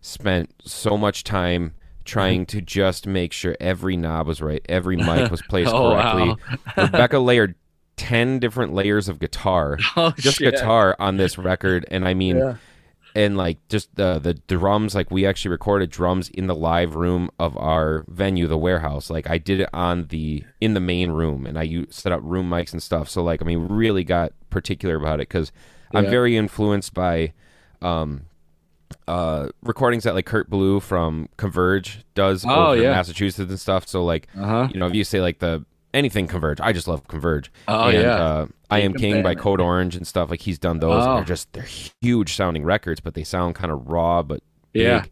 spent 0.01 0.53
so 0.65 0.97
much 0.97 1.25
time 1.25 1.75
trying 2.05 2.47
to 2.47 2.61
just 2.61 3.07
make 3.07 3.33
sure 3.33 3.57
every 3.61 3.97
knob 3.97 4.27
was 4.27 4.41
right 4.41 4.65
every 4.69 4.97
mic 4.97 5.31
was 5.31 5.43
placed 5.49 5.73
Oh, 5.73 5.91
correctly. 5.93 6.37
Rebecca 6.77 7.19
layered 7.19 7.55
10 7.97 8.39
different 8.39 8.73
layers 8.75 9.09
of 9.09 9.19
guitar 9.19 9.79
Oh, 9.97 10.13
just 10.19 10.39
shit. 10.39 10.55
guitar 10.55 10.97
on 10.99 11.17
this 11.17 11.37
record 11.39 11.85
and 11.91 12.07
I 12.07 12.15
mean 12.15 12.39
Yeah. 12.39 12.57
And 13.25 13.37
like 13.37 13.59
just 13.69 13.93
the 13.97 14.21
the 14.21 14.35
drums 14.35 14.95
like 14.95 15.11
we 15.11 15.27
actually 15.27 15.51
recorded 15.51 15.91
drums 15.91 16.29
in 16.29 16.47
the 16.47 16.55
live 16.55 16.95
room 16.95 17.31
of 17.41 17.57
our 17.57 18.05
venue 18.07 18.47
the 18.47 18.57
warehouse 18.57 19.11
like 19.11 19.29
i 19.29 19.39
did 19.39 19.59
it 19.61 19.69
on 19.73 20.07
the 20.15 20.45
in 20.61 20.75
the 20.75 20.81
main 20.81 21.11
room 21.11 21.45
and 21.45 21.59
i 21.59 21.85
set 21.91 22.13
up 22.13 22.21
room 22.23 22.49
mics 22.49 22.73
and 22.73 22.81
stuff 22.81 23.09
so 23.09 23.21
like 23.25 23.43
i 23.43 23.45
mean 23.45 23.67
really 23.69 24.05
got 24.05 24.33
particular 24.51 24.95
about 24.95 25.19
it 25.19 25.27
because 25.29 25.51
i'm 25.95 26.07
very 26.07 26.37
influenced 26.37 26.95
by 26.95 27.33
um 27.83 28.21
uh 29.09 29.49
recordings 29.63 30.05
that 30.05 30.15
like 30.15 30.27
kurt 30.27 30.49
ballou 30.49 30.79
from 30.81 31.29
converge 31.37 32.05
does 32.15 32.45
Oh, 32.47 32.67
over 32.69 32.77
in 32.77 32.83
yeah. 32.85 32.91
massachusetts 32.93 33.51
and 33.51 33.59
stuff 33.61 33.89
so 33.89 34.05
like 34.05 34.29
Uh-huh. 34.39 34.69
you 34.73 34.79
know 34.79 34.87
if 34.87 34.95
you 34.95 35.03
say 35.05 35.21
like 35.21 35.41
the 35.41 35.65
anything 35.95 36.27
converge 36.27 36.61
i 36.61 36.73
just 36.73 36.87
love 36.89 37.07
converge 37.09 37.51
Oh, 37.67 37.89
and, 37.89 38.03
yeah. 38.03 38.15
uh, 38.17 38.47
i 38.71 38.81
am 38.81 38.93
king 38.95 39.23
by 39.23 39.35
code 39.35 39.61
orange 39.61 39.97
and 39.97 40.07
stuff 40.07 40.31
like 40.31 40.41
he's 40.43 40.59
done 40.59 40.81
those 40.81 41.05
Oh. 41.07 41.17
they're 41.17 41.25
just 41.25 41.53
they're 41.53 41.69
huge 42.03 42.35
sounding 42.35 42.65
records 42.65 43.01
but 43.01 43.15
they 43.15 43.25
sound 43.25 43.55
kind 43.55 43.71
of 43.73 43.89
raw 43.89 44.23
but 44.23 44.43
Yeah. 44.75 45.01
big. 45.03 45.11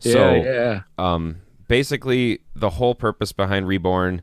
so 0.00 0.34
yeah, 0.34 0.42
yeah. 0.42 0.80
um 0.98 1.36
basically 1.66 2.40
the 2.54 2.70
whole 2.70 2.94
purpose 2.94 3.32
behind 3.32 3.66
reborn 3.68 4.22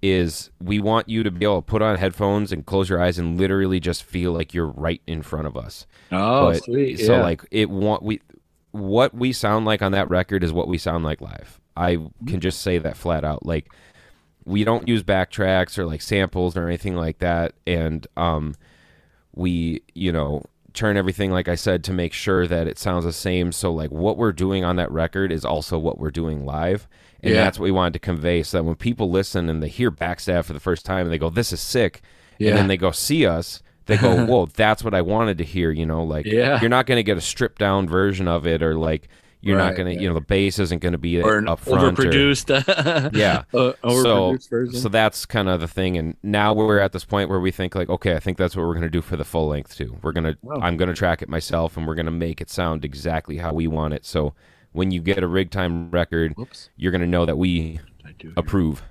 is 0.00 0.50
we 0.60 0.80
want 0.80 1.08
you 1.08 1.22
to 1.22 1.30
be 1.30 1.44
able 1.44 1.62
to 1.62 1.66
put 1.66 1.80
on 1.80 1.96
headphones 1.96 2.50
and 2.50 2.66
close 2.66 2.88
your 2.88 3.00
eyes 3.00 3.18
and 3.18 3.38
literally 3.38 3.78
just 3.78 4.02
feel 4.02 4.32
like 4.32 4.52
you're 4.52 4.66
right 4.66 5.00
in 5.06 5.22
front 5.22 5.46
of 5.46 5.56
us 5.56 5.86
Oh, 6.10 6.50
but 6.52 6.64
sweet. 6.64 6.96
so 6.98 7.16
yeah. 7.16 7.22
like 7.22 7.42
it 7.50 7.70
want 7.70 8.02
we 8.02 8.20
what 8.72 9.12
we 9.14 9.32
sound 9.32 9.64
like 9.66 9.82
on 9.82 9.92
that 9.92 10.08
record 10.08 10.42
is 10.42 10.50
what 10.52 10.66
we 10.66 10.78
sound 10.78 11.04
like 11.04 11.20
live. 11.20 11.60
I 11.76 11.98
can 12.26 12.40
just 12.40 12.62
say 12.62 12.78
that 12.78 12.96
flat 12.96 13.22
out. 13.22 13.44
Like 13.44 13.70
we 14.44 14.64
don't 14.64 14.88
use 14.88 15.02
backtracks 15.02 15.78
or 15.78 15.86
like 15.86 16.02
samples 16.02 16.56
or 16.56 16.66
anything 16.66 16.96
like 16.96 17.18
that 17.18 17.52
and 17.66 18.06
um 18.16 18.54
we, 19.34 19.82
you 19.94 20.12
know, 20.12 20.44
turn 20.74 20.96
everything 20.96 21.30
like 21.30 21.48
I 21.48 21.54
said 21.54 21.84
to 21.84 21.92
make 21.92 22.12
sure 22.12 22.46
that 22.46 22.66
it 22.66 22.78
sounds 22.78 23.04
the 23.04 23.12
same 23.12 23.52
so 23.52 23.72
like 23.72 23.90
what 23.90 24.16
we're 24.16 24.32
doing 24.32 24.64
on 24.64 24.76
that 24.76 24.90
record 24.90 25.30
is 25.32 25.44
also 25.44 25.78
what 25.78 25.98
we're 25.98 26.10
doing 26.10 26.44
live. 26.46 26.88
And 27.22 27.34
Yeah. 27.34 27.44
that's 27.44 27.58
what 27.58 27.64
we 27.64 27.70
wanted 27.70 27.92
to 27.94 27.98
convey 27.98 28.42
so 28.42 28.58
that 28.58 28.64
when 28.64 28.74
people 28.74 29.10
listen 29.10 29.48
and 29.48 29.62
they 29.62 29.68
hear 29.68 29.90
Backstab 29.90 30.44
for 30.44 30.52
the 30.54 30.60
first 30.60 30.84
time 30.84 31.06
and 31.06 31.12
they 31.12 31.18
go 31.18 31.30
this 31.30 31.52
is 31.52 31.60
sick 31.60 32.00
Yeah. 32.38 32.50
and 32.50 32.58
then 32.58 32.68
they 32.68 32.76
go 32.76 32.90
see 32.90 33.26
us 33.26 33.62
they 33.86 33.96
go, 33.96 34.24
"Whoa, 34.26 34.46
that's 34.46 34.84
what 34.84 34.94
I 34.94 35.02
wanted 35.02 35.38
to 35.38 35.44
hear." 35.44 35.72
You 35.72 35.84
know, 35.86 36.04
like 36.04 36.24
Yeah. 36.24 36.60
you're 36.60 36.70
not 36.70 36.86
going 36.86 36.98
to 36.98 37.02
get 37.02 37.16
a 37.18 37.20
stripped 37.20 37.58
down 37.58 37.88
version 37.88 38.28
of 38.28 38.46
it, 38.46 38.62
or 38.62 38.76
like 38.76 39.08
you're 39.44 39.58
Right, 39.58 39.66
not 39.70 39.76
going 39.76 39.94
to, 39.96 40.00
you 40.02 40.08
know, 40.08 40.14
the 40.14 40.20
bass 40.20 40.58
isn't 40.60 40.78
going 40.80 40.92
to 40.92 40.98
be 40.98 41.20
or 41.20 41.36
an 41.36 41.48
up 41.48 41.58
front. 41.60 41.98
or- 41.98 42.02
overproduced. 42.04 43.12
yeah. 43.16 43.42
uh, 43.52 43.72
so, 44.02 44.38
version. 44.48 44.80
so 44.80 44.88
that's 44.88 45.26
kind 45.26 45.48
of 45.48 45.60
the 45.60 45.66
thing, 45.68 45.98
and 45.98 46.16
now 46.22 46.54
we're 46.54 46.78
at 46.78 46.92
this 46.92 47.04
point 47.04 47.28
where 47.28 47.40
we 47.40 47.50
think 47.50 47.74
like, 47.74 47.88
okay, 47.90 48.14
I 48.14 48.20
think 48.20 48.38
that's 48.38 48.54
what 48.56 48.62
we're 48.64 48.74
going 48.74 48.82
to 48.82 48.88
do 48.90 49.02
for 49.02 49.16
the 49.16 49.24
full 49.24 49.48
length 49.48 49.76
too. 49.76 49.98
We're 50.00 50.12
gonna, 50.12 50.36
Oh. 50.46 50.60
I'm 50.60 50.76
going 50.76 50.88
to 50.88 50.94
track 50.94 51.20
it 51.22 51.28
myself, 51.28 51.76
and 51.76 51.86
we're 51.86 51.96
going 51.96 52.06
to 52.06 52.12
make 52.12 52.40
it 52.40 52.48
sound 52.50 52.84
exactly 52.84 53.38
how 53.38 53.52
we 53.52 53.66
want 53.66 53.94
it. 53.94 54.06
So 54.06 54.34
when 54.70 54.90
you 54.92 55.00
get 55.02 55.18
a 55.22 55.26
rig 55.26 55.50
time 55.50 55.90
record, 55.90 56.34
Whoops. 56.36 56.70
you're 56.76 56.92
going 56.92 57.02
to 57.02 57.06
know 57.06 57.26
that 57.26 57.36
we 57.36 57.80
approve. 58.36 58.82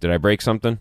Did 0.00 0.10
I 0.12 0.18
break 0.18 0.40
something? 0.42 0.78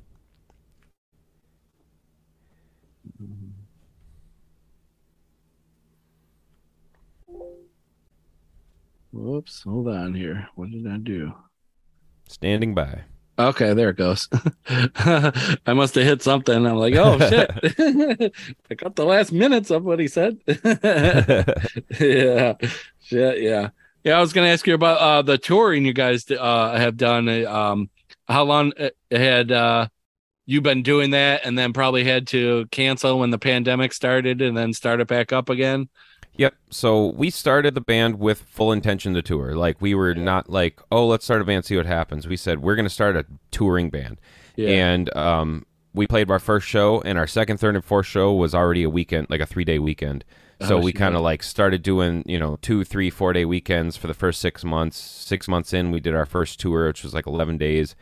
Whoops. 9.18 9.63
Hold 9.63 9.88
on 9.88 10.13
here. 10.13 10.47
What 10.53 10.70
did 10.70 10.86
I 10.88 10.97
do? 10.97 11.34
Standing 12.28 12.76
by. 12.76 13.01
Okay, 13.39 13.74
there 13.74 13.89
it 13.89 13.97
goes. 13.97 14.30
I 14.70 15.74
must 15.74 15.95
have 15.95 16.03
hit 16.03 16.22
something. 16.22 16.65
I'm 16.65 16.76
like, 16.76 16.93
oh 16.95 17.18
shit. 17.18 17.49
I 18.70 18.76
got 18.76 18.95
the 18.95 19.05
last 19.05 19.32
minutes 19.32 19.72
of 19.72 19.84
what 19.84 19.99
he 19.99 20.07
said. 20.07 20.38
yeah. 21.99 22.53
Shit, 23.01 23.41
yeah. 23.41 23.70
Yeah, 24.03 24.18
I 24.18 24.22
was 24.22 24.34
gonna 24.34 24.47
ask 24.47 24.68
you 24.68 24.76
about 24.76 24.99
uh 24.99 25.22
the 25.24 25.38
touring 25.38 25.84
you 25.86 25.93
guys 25.93 26.30
uh 26.30 26.78
have 26.78 26.95
done. 26.95 27.28
Um 27.45 27.89
how 28.28 28.43
long 28.43 28.72
uh, 28.80 28.89
had 29.09 29.51
uh 29.51 29.88
you 30.45 30.61
been 30.61 30.84
doing 30.84 31.11
that 31.11 31.41
and 31.43 31.57
then 31.57 31.74
probably 31.74 32.03
had 32.03 32.28
to 32.28 32.68
cancel 32.72 33.20
when 33.20 33.32
the 33.32 33.39
pandemic 33.39 33.93
started 33.93 34.41
and 34.41 34.55
then 34.55 34.74
start 34.74 35.01
it 35.01 35.07
back 35.07 35.34
up 35.34 35.49
again? 35.49 35.89
Yep. 36.38 36.54
So 36.70 37.08
we 37.08 37.30
started 37.30 37.74
the 37.74 37.82
band 37.82 38.20
with 38.20 38.42
full 38.44 38.72
intention 38.72 39.14
to 39.16 39.22
tour. 39.22 39.56
Like 39.56 39.82
we 39.82 39.96
were 39.96 40.14
not 40.14 40.50
like, 40.50 40.80
oh, 40.92 41.08
let's 41.08 41.26
start 41.26 41.42
a 41.42 41.46
band, 41.46 41.66
see 41.66 41.76
what 41.78 41.86
happens. 41.86 42.28
We 42.28 42.38
said 42.38 42.62
we're 42.62 42.76
going 42.76 42.86
to 42.86 42.90
start 42.90 43.16
a 43.16 43.26
touring 43.52 43.90
band, 43.90 44.20
Yeah. 44.56 44.70
and 44.70 45.16
um, 45.18 45.66
we 45.94 46.06
played 46.06 46.30
our 46.30 46.40
first 46.40 46.68
show, 46.68 47.02
and 47.02 47.18
our 47.18 47.26
second, 47.28 47.58
third, 47.58 47.76
and 47.76 47.84
fourth 47.84 48.06
show 48.06 48.34
was 48.34 48.54
already 48.54 48.84
a 48.84 48.90
weekend, 48.90 49.28
like 49.30 49.42
a 49.42 49.46
three 49.48 49.66
day 49.66 49.80
weekend. 49.80 50.24
So 50.62 50.78
Oh, 50.78 50.82
we 50.82 50.92
kind 50.92 51.16
of 51.16 51.22
like 51.22 51.44
started 51.44 51.84
doing, 51.84 52.24
you 52.26 52.40
know, 52.40 52.58
two, 52.64 52.84
three, 52.84 53.10
four 53.12 53.32
day 53.34 53.46
weekends 53.46 53.96
for 53.96 54.08
the 54.08 54.16
first 54.16 54.42
six 54.42 54.64
months. 54.64 54.98
Six 54.98 55.48
months 55.48 55.72
in, 55.74 55.92
we 55.92 56.00
did 56.00 56.16
our 56.16 56.26
first 56.26 56.60
tour, 56.60 56.88
which 56.88 57.04
was 57.04 57.14
like 57.14 57.28
eleven 57.28 57.58
days, 57.58 57.96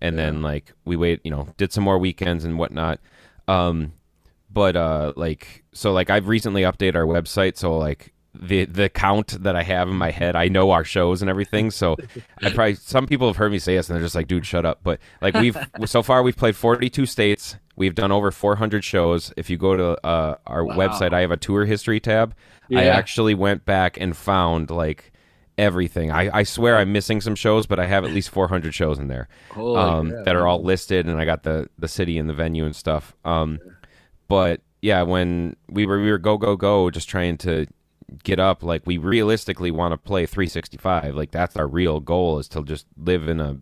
and 0.00 0.18
then 0.18 0.42
like 0.42 0.72
we 0.84 0.94
wait, 0.96 1.20
you 1.24 1.30
know, 1.30 1.48
did 1.56 1.72
some 1.72 1.84
more 1.84 1.98
weekends 1.98 2.44
and 2.44 2.58
whatnot. 2.58 3.00
Um, 3.48 3.92
but 4.52 4.76
uh 4.76 5.12
like 5.16 5.64
so 5.72 5.92
like 5.92 6.10
I've 6.10 6.28
recently 6.28 6.62
updated 6.62 6.94
our 6.96 7.06
website 7.06 7.56
so 7.56 7.76
like 7.76 8.12
the 8.34 8.64
the 8.64 8.88
count 8.88 9.42
that 9.42 9.56
I 9.56 9.62
have 9.62 9.88
in 9.88 9.94
my 9.96 10.10
head 10.10 10.36
I 10.36 10.48
know 10.48 10.70
our 10.70 10.84
shows 10.84 11.20
and 11.22 11.28
everything 11.30 11.70
so 11.70 11.96
I 12.42 12.50
probably 12.54 12.74
some 12.74 13.06
people 13.06 13.26
have 13.26 13.36
heard 13.36 13.52
me 13.52 13.58
say 13.58 13.76
this 13.76 13.88
and 13.88 13.96
they're 13.96 14.04
just 14.04 14.14
like 14.14 14.26
dude 14.26 14.46
shut 14.46 14.64
up. 14.64 14.80
But 14.82 15.00
like 15.20 15.34
we've 15.34 15.56
so 15.84 16.02
far 16.02 16.22
we've 16.22 16.36
played 16.36 16.56
42 16.56 17.04
states. 17.06 17.56
We've 17.76 17.94
done 17.94 18.12
over 18.12 18.30
400 18.30 18.84
shows. 18.84 19.32
If 19.36 19.48
you 19.50 19.56
go 19.58 19.76
to 19.76 20.06
uh, 20.06 20.36
our 20.46 20.64
Wow. 20.64 20.76
website 20.76 21.12
I 21.12 21.20
have 21.20 21.30
a 21.30 21.36
tour 21.36 21.64
history 21.66 22.00
tab. 22.00 22.34
I 22.74 22.84
actually 22.86 23.34
went 23.34 23.64
back 23.66 23.98
and 24.00 24.16
found 24.16 24.70
like 24.70 25.12
everything. 25.58 26.10
I, 26.10 26.38
I 26.38 26.42
swear 26.44 26.78
I'm 26.78 26.90
missing 26.92 27.20
some 27.20 27.34
shows 27.34 27.66
but 27.66 27.78
I 27.78 27.86
have 27.86 28.02
at 28.04 28.12
least 28.12 28.30
400 28.30 28.74
shows 28.74 28.98
in 28.98 29.08
there 29.08 29.28
um, 29.54 30.08
that 30.24 30.34
are 30.34 30.46
all 30.46 30.62
listed, 30.62 31.06
and 31.06 31.20
I 31.20 31.26
got 31.26 31.42
the 31.42 31.68
the 31.78 31.88
city 31.88 32.16
and 32.16 32.30
the 32.30 32.34
venue 32.34 32.64
and 32.64 32.74
stuff. 32.74 33.14
Um, 33.26 33.58
but 34.28 34.60
yeah, 34.80 35.02
when 35.02 35.56
we 35.68 35.86
were 35.86 36.00
we 36.00 36.10
were 36.10 36.18
go 36.18 36.36
go 36.36 36.56
go, 36.56 36.90
just 36.90 37.08
trying 37.08 37.38
to 37.38 37.66
get 38.24 38.38
up, 38.40 38.62
like 38.62 38.86
we 38.86 38.98
realistically 38.98 39.70
want 39.70 39.92
to 39.92 39.98
play 39.98 40.26
365. 40.26 41.14
Like 41.14 41.30
that's 41.30 41.56
our 41.56 41.66
real 41.66 42.00
goal 42.00 42.38
is 42.38 42.48
to 42.48 42.62
just 42.62 42.86
live 42.96 43.28
in 43.28 43.40
a 43.40 43.58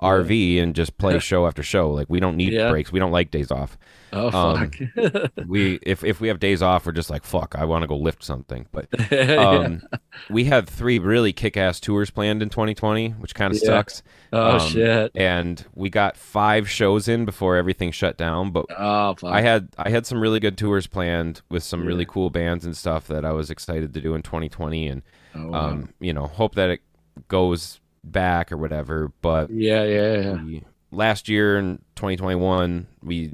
RV 0.00 0.60
and 0.62 0.74
just 0.74 0.96
play 0.98 1.18
show 1.20 1.46
after 1.46 1.62
show. 1.62 1.90
Like 1.90 2.08
we 2.08 2.20
don't 2.20 2.36
need 2.36 2.52
Yeah. 2.52 2.70
breaks. 2.70 2.90
We 2.92 2.98
don't 2.98 3.12
like 3.12 3.30
days 3.30 3.50
off. 3.50 3.76
Oh 4.12 4.30
um, 4.36 4.70
fuck. 4.70 5.30
We 5.46 5.78
if 5.82 6.02
if 6.02 6.20
we 6.20 6.28
have 6.28 6.40
days 6.40 6.62
off, 6.62 6.84
we're 6.86 6.92
just 6.92 7.10
like 7.10 7.24
fuck. 7.24 7.54
I 7.56 7.64
want 7.64 7.82
to 7.82 7.86
go 7.86 7.96
lift 7.96 8.24
something. 8.24 8.66
But 8.72 8.88
Yeah. 9.10 9.34
um, 9.36 9.82
we 10.28 10.44
had 10.44 10.68
three 10.68 10.98
really 10.98 11.32
kick 11.32 11.56
ass 11.56 11.78
tours 11.78 12.10
planned 12.10 12.42
in 12.42 12.48
2020, 12.48 13.10
which 13.10 13.34
kind 13.34 13.52
of 13.54 13.60
Yeah. 13.62 13.66
sucks. 13.68 14.02
oh 14.32 14.58
um, 14.58 14.60
shit. 14.68 15.12
And 15.14 15.64
we 15.74 15.90
got 15.90 16.16
five 16.16 16.68
shows 16.68 17.06
in 17.06 17.24
before 17.24 17.56
everything 17.56 17.92
shut 17.92 18.16
down. 18.16 18.50
But 18.50 18.66
Oh 18.76 19.14
fuck. 19.14 19.30
I 19.32 19.42
had 19.42 19.68
I 19.78 19.90
had 19.90 20.06
some 20.06 20.20
really 20.20 20.40
good 20.40 20.58
tours 20.58 20.86
planned 20.86 21.42
with 21.48 21.62
some 21.62 21.84
really 21.86 22.04
cool 22.06 22.30
bands 22.30 22.64
and 22.64 22.76
stuff 22.76 23.06
that 23.08 23.24
I 23.24 23.32
was 23.32 23.50
excited 23.50 23.94
to 23.94 24.00
do 24.00 24.14
in 24.14 24.22
2020, 24.22 24.88
and 24.88 25.02
Oh, 25.36 25.46
wow. 25.50 25.60
um, 25.68 25.90
you 26.00 26.12
know, 26.12 26.26
hope 26.26 26.56
that 26.56 26.70
it 26.70 26.80
goes 27.28 27.78
back 28.04 28.50
or 28.52 28.56
whatever. 28.56 29.12
But 29.22 29.50
Yeah, 29.50 29.84
yeah, 29.84 30.38
yeah. 30.44 30.60
last 30.90 31.28
year 31.28 31.58
in 31.58 31.78
2021, 31.96 32.86
we 33.02 33.32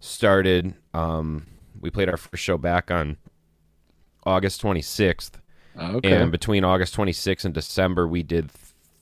started. 0.00 0.74
Um, 0.94 1.46
we 1.80 1.90
played 1.90 2.08
our 2.08 2.16
first 2.16 2.42
show 2.42 2.58
back 2.58 2.90
on 2.90 3.16
August 4.24 4.60
26th, 4.62 5.32
Okay. 5.78 6.12
and 6.12 6.30
between 6.30 6.64
August 6.64 6.94
26th 6.96 7.44
and 7.44 7.54
December, 7.54 8.06
we 8.06 8.22
did 8.22 8.50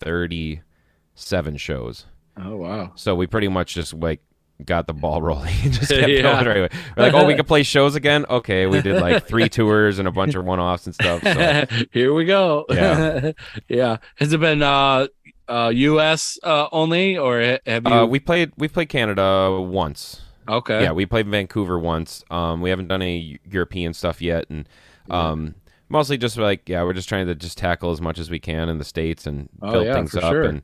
37 0.01 1.57
shows. 1.57 2.07
oh 2.37 2.57
wow. 2.57 2.93
So 2.95 3.15
we 3.17 3.27
pretty 3.27 3.49
much 3.49 3.75
just 3.75 3.95
like 3.95 4.21
got 4.65 4.87
the 4.87 4.93
ball 4.93 5.23
rolling 5.23 5.55
and 5.63 5.73
just 5.75 5.91
kept 5.91 6.09
Yeah. 6.09 6.23
going 6.23 6.47
right 6.47 6.57
away. 6.57 6.69
We're 6.97 7.03
like, 7.05 7.15
oh, 7.15 7.27
we 7.27 7.35
could 7.35 7.47
play 7.55 7.63
shows 7.63 7.95
again. 7.95 8.27
Okay, 8.29 8.67
we 8.67 8.83
did 8.83 9.01
like 9.01 9.27
three 9.27 9.49
tours 9.49 9.99
and 9.99 10.09
a 10.09 10.11
bunch 10.13 10.35
of 10.35 10.45
one-offs 10.45 10.87
and 10.87 10.95
stuff. 10.95 11.23
So 11.23 11.67
Here 11.93 12.13
we 12.13 12.25
go. 12.25 12.65
Yeah. 12.71 13.33
yeah. 13.69 13.97
Has 14.17 14.33
it 14.33 14.41
been 14.41 14.63
uh 14.63 15.07
uh 15.49 15.69
US 15.75 16.39
uh 16.43 16.69
only 16.73 17.17
or 17.17 17.41
have 17.67 17.87
you 17.87 17.93
uh, 17.93 18.05
we 18.07 18.19
played 18.21 18.53
we 18.57 18.69
played 18.69 18.89
Canada 18.89 19.59
once. 19.61 20.21
Okay. 20.49 20.83
Yeah, 20.83 20.93
we 20.93 21.07
played 21.07 21.29
Vancouver 21.29 21.79
once. 21.79 22.25
Um, 22.31 22.61
we 22.63 22.71
haven't 22.71 22.89
done 22.89 23.03
any 23.03 23.39
European 23.51 23.93
stuff 23.93 24.23
yet, 24.23 24.47
and 24.49 24.67
um, 25.11 25.55
mostly 25.91 26.17
just 26.17 26.39
like 26.39 26.67
yeah, 26.69 26.83
we're 26.85 26.95
just 26.95 27.09
trying 27.09 27.27
to 27.27 27.35
just 27.35 27.59
tackle 27.59 27.91
as 27.91 28.01
much 28.01 28.19
as 28.19 28.31
we 28.31 28.39
can 28.39 28.71
in 28.71 28.79
the 28.79 28.85
states 28.85 29.27
and 29.27 29.51
Oh, 29.61 29.73
build 29.73 29.87
yeah, 29.87 29.93
things 29.95 30.15
up, 30.17 30.33
sure. 30.33 30.45
and 30.45 30.63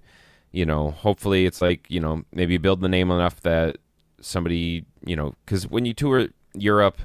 you 0.53 0.65
know, 0.65 0.91
hopefully 0.93 1.45
it's 1.45 1.61
like 1.61 1.85
you 1.91 2.01
know 2.01 2.25
maybe 2.33 2.57
build 2.57 2.81
the 2.81 2.89
name 2.89 3.11
enough 3.11 3.41
that 3.43 3.77
somebody 4.25 4.85
you 5.05 5.16
know 5.16 5.35
because 5.45 5.68
when 5.68 5.85
you 5.85 5.95
tour 5.95 6.29
Europe. 6.55 6.99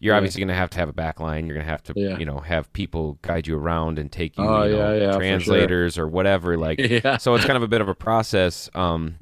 You're 0.00 0.12
Yeah. 0.12 0.18
obviously 0.18 0.40
going 0.40 0.48
to 0.48 0.54
have 0.54 0.68
to 0.70 0.78
have 0.80 0.88
a 0.90 0.92
back 0.92 1.18
line. 1.18 1.46
You're 1.46 1.54
going 1.54 1.64
to 1.64 1.70
have 1.70 1.82
to, 1.84 1.94
Yeah. 1.96 2.18
you 2.18 2.26
know, 2.26 2.40
have 2.40 2.70
people 2.74 3.16
guide 3.22 3.46
you 3.46 3.56
around 3.56 3.98
and 3.98 4.12
take 4.12 4.36
you, 4.36 4.44
Oh, 4.44 4.64
you 4.64 4.72
know, 4.76 4.92
yeah, 4.92 5.00
yeah, 5.00 5.06
for 5.06 5.12
sure. 5.12 5.20
translators 5.20 5.96
or 5.96 6.06
whatever. 6.08 6.58
Like, 6.58 6.78
so 7.20 7.34
it's 7.34 7.44
kind 7.46 7.56
of 7.56 7.62
a 7.62 7.68
bit 7.68 7.80
of 7.80 7.88
a 7.88 7.94
process. 7.94 8.68
Um, 8.74 9.14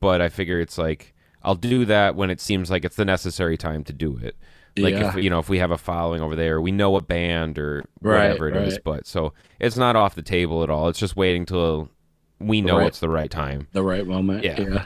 but 0.00 0.22
I 0.22 0.30
figure 0.30 0.58
it's 0.60 0.78
like 0.78 1.12
I'll 1.42 1.56
do 1.56 1.84
that 1.84 2.14
when 2.16 2.30
it 2.30 2.40
seems 2.40 2.70
like 2.70 2.82
it's 2.84 2.96
the 2.96 3.04
necessary 3.04 3.58
time 3.58 3.84
to 3.84 3.92
do 3.92 4.16
it. 4.22 4.36
Like 4.78 4.94
if 4.94 5.16
you 5.22 5.28
know 5.28 5.40
if 5.40 5.50
we 5.50 5.58
have 5.58 5.72
a 5.72 5.76
following 5.76 6.22
over 6.22 6.34
there, 6.36 6.62
we 6.62 6.72
know 6.72 6.96
a 6.96 7.02
band 7.02 7.58
or 7.58 7.84
Right, 8.00 8.28
whatever 8.28 8.48
it 8.48 8.56
is. 8.56 8.74
right. 8.74 8.84
But 8.84 9.06
so 9.06 9.34
it's 9.60 9.76
not 9.76 9.96
off 9.96 10.14
the 10.14 10.22
table 10.22 10.62
at 10.62 10.70
all. 10.70 10.88
It's 10.88 11.00
just 11.00 11.14
waiting 11.16 11.44
till 11.44 11.90
we 12.38 12.62
know 12.62 12.78
Right. 12.78 12.86
it's 12.86 13.00
the 13.00 13.10
right 13.10 13.30
time. 13.30 13.66
the 13.72 13.82
right 13.82 14.06
moment. 14.06 14.44
Yeah. 14.44 14.84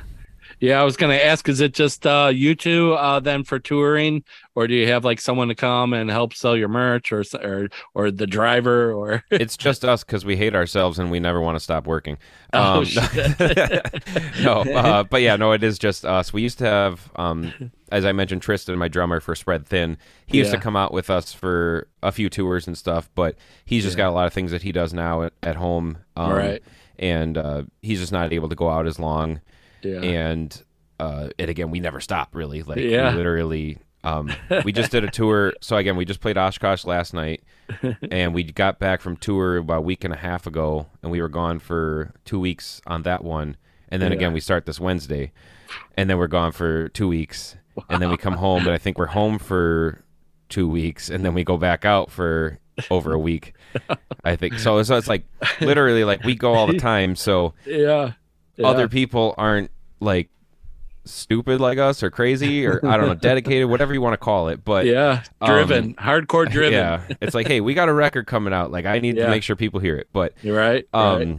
Yeah. 0.59 0.68
Yeah, 0.76 0.80
I 0.80 0.84
was 0.84 0.96
gonna 0.96 1.14
ask, 1.14 1.48
is 1.48 1.61
it 1.61 1.74
just 1.74 2.07
uh 2.07 2.30
you 2.32 2.54
two 2.54 2.94
uh 2.94 3.20
then 3.20 3.44
for 3.44 3.59
touring, 3.59 4.24
or 4.54 4.66
do 4.66 4.74
you 4.74 4.86
have 4.88 5.04
like 5.04 5.20
someone 5.20 5.48
to 5.48 5.54
come 5.54 5.92
and 5.92 6.11
help 6.11 6.32
sell 6.34 6.57
your 6.57 6.68
merch, 6.68 7.12
or 7.12 7.24
or 7.42 7.68
or 7.94 8.11
the 8.11 8.26
driver, 8.26 8.92
or 8.92 9.22
it's 9.30 9.57
just 9.57 9.84
us 9.84 10.02
because 10.02 10.24
we 10.24 10.36
hate 10.36 10.54
ourselves 10.54 10.98
and 10.98 11.11
we 11.11 11.20
never 11.20 11.40
want 11.40 11.57
to 11.57 11.61
stop 11.61 11.86
working. 11.86 12.16
Oh, 12.52 12.80
Um, 12.80 12.86
no, 14.42 14.62
uh, 14.74 15.02
but 15.04 15.22
yeah, 15.22 15.36
no, 15.36 15.52
it 15.52 15.62
is 15.62 15.78
just 15.78 16.04
us. 16.04 16.32
We 16.32 16.42
used 16.42 16.59
to 16.59 16.64
have, 16.66 17.11
um, 17.16 17.70
as 17.92 18.04
I 18.04 18.12
mentioned, 18.12 18.42
Tristan, 18.42 18.78
my 18.78 18.88
drummer 18.88 19.20
for 19.20 19.34
Spread 19.34 19.66
Thin. 19.66 19.98
He 20.26 20.38
used 20.38 20.50
to 20.52 20.59
come 20.62 20.76
out 20.76 20.92
with 20.92 21.11
us 21.11 21.32
for 21.32 21.88
a 22.02 22.12
few 22.12 22.28
tours 22.30 22.66
and 22.66 22.76
stuff, 22.78 23.11
but 23.14 23.36
he's 23.64 23.84
just 23.84 23.96
got 23.96 24.09
a 24.09 24.12
lot 24.12 24.26
of 24.26 24.32
things 24.32 24.52
that 24.52 24.62
he 24.62 24.72
does 24.72 24.92
now 24.94 25.22
at, 25.22 25.32
at 25.42 25.57
home. 25.57 25.98
Um, 26.16 26.32
Right. 26.32 26.62
And 26.98 27.36
uh, 27.36 27.64
he's 27.82 28.00
just 28.00 28.12
not 28.12 28.32
able 28.32 28.48
to 28.48 28.54
go 28.54 28.70
out 28.70 28.86
as 28.86 28.98
long. 28.98 29.40
Yeah, 29.83 30.01
And 30.01 30.62
uh, 30.99 31.29
and 31.39 31.51
again, 31.51 31.70
we 31.70 31.81
never 31.81 32.01
stop 32.01 32.35
really. 32.35 32.62
Like 32.62 32.79
we 33.12 33.16
literally. 33.16 33.79
Um, 34.05 34.31
we 34.64 34.70
just 34.72 34.93
did 34.93 35.03
a 35.03 35.11
tour. 35.11 35.53
So 35.61 35.77
again, 35.77 35.97
we 35.97 36.05
just 36.05 36.20
played 36.20 36.39
Oshkosh 36.39 36.85
last 36.85 37.12
night, 37.12 37.43
and 38.12 38.33
we 38.35 38.45
got 38.45 38.79
back 38.79 39.01
from 39.01 39.16
tour 39.16 39.57
about 39.57 39.79
a 39.79 39.81
week 39.81 40.05
and 40.05 40.14
a 40.14 40.16
half 40.16 40.47
ago, 40.47 40.87
and 41.03 41.11
we 41.11 41.20
were 41.20 41.29
gone 41.29 41.59
for 41.59 42.12
two 42.24 42.39
weeks 42.39 42.81
on 42.87 43.03
that 43.03 43.24
one. 43.24 43.57
And 43.89 44.01
then 44.01 44.12
Yeah. 44.12 44.16
again, 44.18 44.33
we 44.33 44.39
start 44.39 44.64
this 44.64 44.79
Wednesday, 44.79 45.33
and 45.97 46.09
then 46.09 46.18
we're 46.18 46.29
gone 46.29 46.53
for 46.53 46.89
two 46.91 47.09
weeks, 47.09 47.57
and 47.89 48.01
then 48.01 48.09
we 48.09 48.16
come 48.16 48.35
home, 48.35 48.62
and 48.66 48.70
I 48.74 48.79
think 48.79 48.97
we're 48.97 49.07
home 49.07 49.41
for 49.41 50.05
two 50.49 50.68
weeks, 50.68 51.11
and 51.11 51.24
then 51.24 51.35
we 51.35 51.43
go 51.43 51.57
back 51.57 51.85
out 51.85 52.09
for 52.09 52.61
over 52.93 53.12
a 53.12 53.18
week. 53.18 53.55
I 54.24 54.37
think 54.37 54.61
so. 54.61 54.81
So 54.85 54.97
it's 54.97 55.09
like 55.09 55.24
literally 55.61 56.05
like 56.05 56.22
we 56.22 56.37
go 56.37 56.53
all 56.55 56.68
the 56.68 56.79
time. 56.93 57.16
So 57.16 57.55
yeah, 57.66 58.12
yeah. 58.57 58.66
other 58.66 58.88
people 58.88 59.34
aren't 59.38 59.70
like 60.00 60.28
stupid 61.04 61.61
like 61.61 61.78
us 61.78 62.02
or 62.02 62.11
crazy 62.11 62.66
or 62.66 62.84
I 62.84 62.96
don't 62.96 63.07
know, 63.07 63.14
dedicated, 63.30 63.68
whatever 63.70 63.94
you 63.94 64.00
want 64.00 64.14
to 64.14 64.18
call 64.18 64.48
it. 64.48 64.64
But 64.64 64.86
yeah, 64.86 65.22
um, 65.40 65.48
driven, 65.50 65.94
hardcore 65.94 66.50
driven. 66.50 66.72
yeah, 66.72 67.02
it's 67.20 67.34
like, 67.34 67.46
hey, 67.46 67.61
we 67.61 67.74
got 67.74 67.88
a 67.88 67.92
record 67.94 68.26
coming 68.26 68.52
out. 68.52 68.70
Like 68.72 68.86
I 68.86 68.98
need 68.98 69.16
Yeah. 69.16 69.26
to 69.26 69.30
make 69.30 69.42
sure 69.42 69.57
people 69.57 69.80
hear 69.80 69.96
it. 69.96 70.09
But 70.12 70.32
You're 70.42 70.57
right. 70.57 70.84
um, 70.92 71.18
right. 71.36 71.38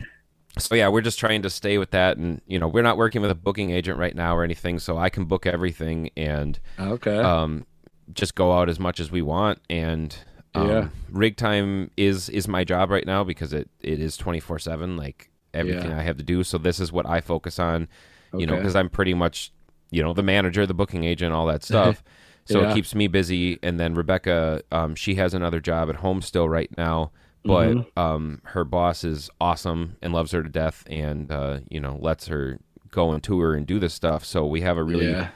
so 0.58 0.74
yeah, 0.76 0.88
we're 0.88 1.02
just 1.02 1.20
trying 1.20 1.42
to 1.42 1.50
stay 1.50 1.78
with 1.78 1.92
that, 1.92 2.18
and 2.18 2.42
you 2.48 2.60
know, 2.60 2.68
we're 2.68 2.82
not 2.84 2.98
working 2.98 3.22
with 3.22 3.32
a 3.32 3.36
booking 3.36 3.72
agent 3.72 4.00
right 4.00 4.16
now 4.16 4.36
or 4.36 4.44
anything, 4.44 4.80
so 4.80 4.98
I 4.98 5.10
can 5.10 5.26
book 5.26 5.46
everything 5.46 6.12
and 6.16 6.60
Okay. 6.80 7.18
um, 7.18 7.66
just 8.14 8.36
go 8.36 8.54
out 8.54 8.70
as 8.70 8.80
much 8.80 9.00
as 9.02 9.12
we 9.12 9.22
want. 9.22 9.60
And 9.70 10.16
um, 10.56 10.70
Yeah. 10.70 10.88
rig 11.12 11.36
time 11.36 11.92
is 11.98 12.30
is 12.30 12.48
my 12.48 12.64
job 12.64 12.90
right 12.90 13.06
now 13.06 13.26
because 13.26 13.52
it 13.52 13.70
it 13.82 14.00
is 14.00 14.16
twenty 14.16 14.40
four 14.40 14.60
seven. 14.60 14.96
Like 14.96 15.30
everything 15.58 15.92
Yeah. 15.92 16.00
I 16.00 16.04
have 16.04 16.18
to 16.18 16.24
do. 16.24 16.44
So 16.44 16.58
this 16.58 16.80
is 16.80 16.92
what 16.92 17.06
I 17.06 17.22
focus 17.22 17.60
on. 17.60 17.88
You 18.38 18.46
know, 18.46 18.58
because 18.58 18.76
I'm 18.76 18.90
pretty 18.90 19.14
much 19.14 19.52
you 19.92 20.04
know 20.04 20.14
the 20.14 20.24
manager, 20.24 20.66
the 20.66 20.74
booking 20.74 21.04
agent, 21.04 21.34
all 21.34 21.46
that 21.48 21.64
stuff. 21.64 22.04
So 22.46 22.62
Yeah. 22.62 22.70
it 22.70 22.74
keeps 22.74 22.96
me 22.96 23.08
busy. 23.08 23.60
And 23.62 23.78
then 23.78 23.94
Rebecca, 23.94 24.62
um, 24.72 24.96
she 24.96 25.16
has 25.16 25.34
another 25.34 25.60
job 25.60 25.90
at 25.90 25.98
home 25.98 26.22
still 26.22 26.48
right 26.48 26.70
now. 26.78 27.12
But 27.46 27.78
Mm-hmm. 27.78 28.00
um, 28.00 28.42
her 28.46 28.64
boss 28.64 29.04
is 29.04 29.30
awesome 29.42 29.98
and 30.02 30.14
loves 30.14 30.32
her 30.32 30.42
to 30.44 30.48
death, 30.50 30.84
and 30.88 31.30
uh, 31.32 31.60
you 31.70 31.80
know 31.82 31.98
lets 32.02 32.28
her 32.28 32.60
go 32.90 33.12
and 33.12 33.22
tour 33.22 33.54
and 33.54 33.66
do 33.68 33.80
this 33.80 33.94
stuff. 33.94 34.24
So 34.24 34.46
we 34.46 34.62
have 34.62 34.78
a 34.78 34.84
really 34.84 35.08
Yeah. 35.12 35.30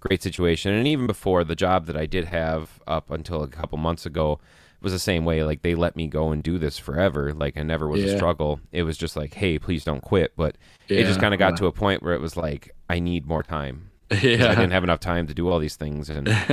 great 0.00 0.22
situation. 0.22 0.72
And 0.74 0.86
even 0.88 1.06
before 1.06 1.44
the 1.44 1.54
job 1.56 1.86
that 1.86 1.96
I 1.96 2.06
did 2.06 2.26
have 2.26 2.80
up 2.86 3.10
until 3.10 3.42
a 3.44 3.48
couple 3.48 3.78
months 3.78 4.04
ago 4.06 4.40
was 4.86 4.92
the 4.92 4.98
same 5.00 5.24
way. 5.24 5.42
Like 5.42 5.62
they 5.62 5.74
let 5.74 5.96
me 5.96 6.06
go 6.06 6.30
and 6.30 6.42
do 6.42 6.58
this 6.58 6.78
forever. 6.78 7.34
Like 7.34 7.58
I 7.58 7.62
never 7.62 7.88
was 7.88 8.02
Yeah. 8.02 8.12
a 8.12 8.16
struggle. 8.16 8.60
It 8.70 8.84
was 8.84 8.96
just 8.96 9.16
like, 9.16 9.34
hey, 9.34 9.58
please 9.58 9.84
don't 9.84 10.00
quit. 10.00 10.32
But 10.36 10.56
it 10.88 11.04
just 11.04 11.18
kind 11.20 11.34
of 11.34 11.38
got 11.38 11.56
to 11.56 11.66
a 11.66 11.72
point 11.72 12.02
where 12.02 12.14
it 12.14 12.20
was 12.20 12.36
like, 12.36 12.74
I 12.88 13.00
need 13.00 13.26
more 13.26 13.42
time. 13.42 13.90
yeah. 14.22 14.46
I 14.50 14.54
didn't 14.54 14.70
have 14.70 14.84
enough 14.84 15.00
time 15.00 15.26
to 15.26 15.34
do 15.34 15.48
all 15.48 15.58
these 15.58 15.74
things. 15.74 16.08
And 16.08 16.28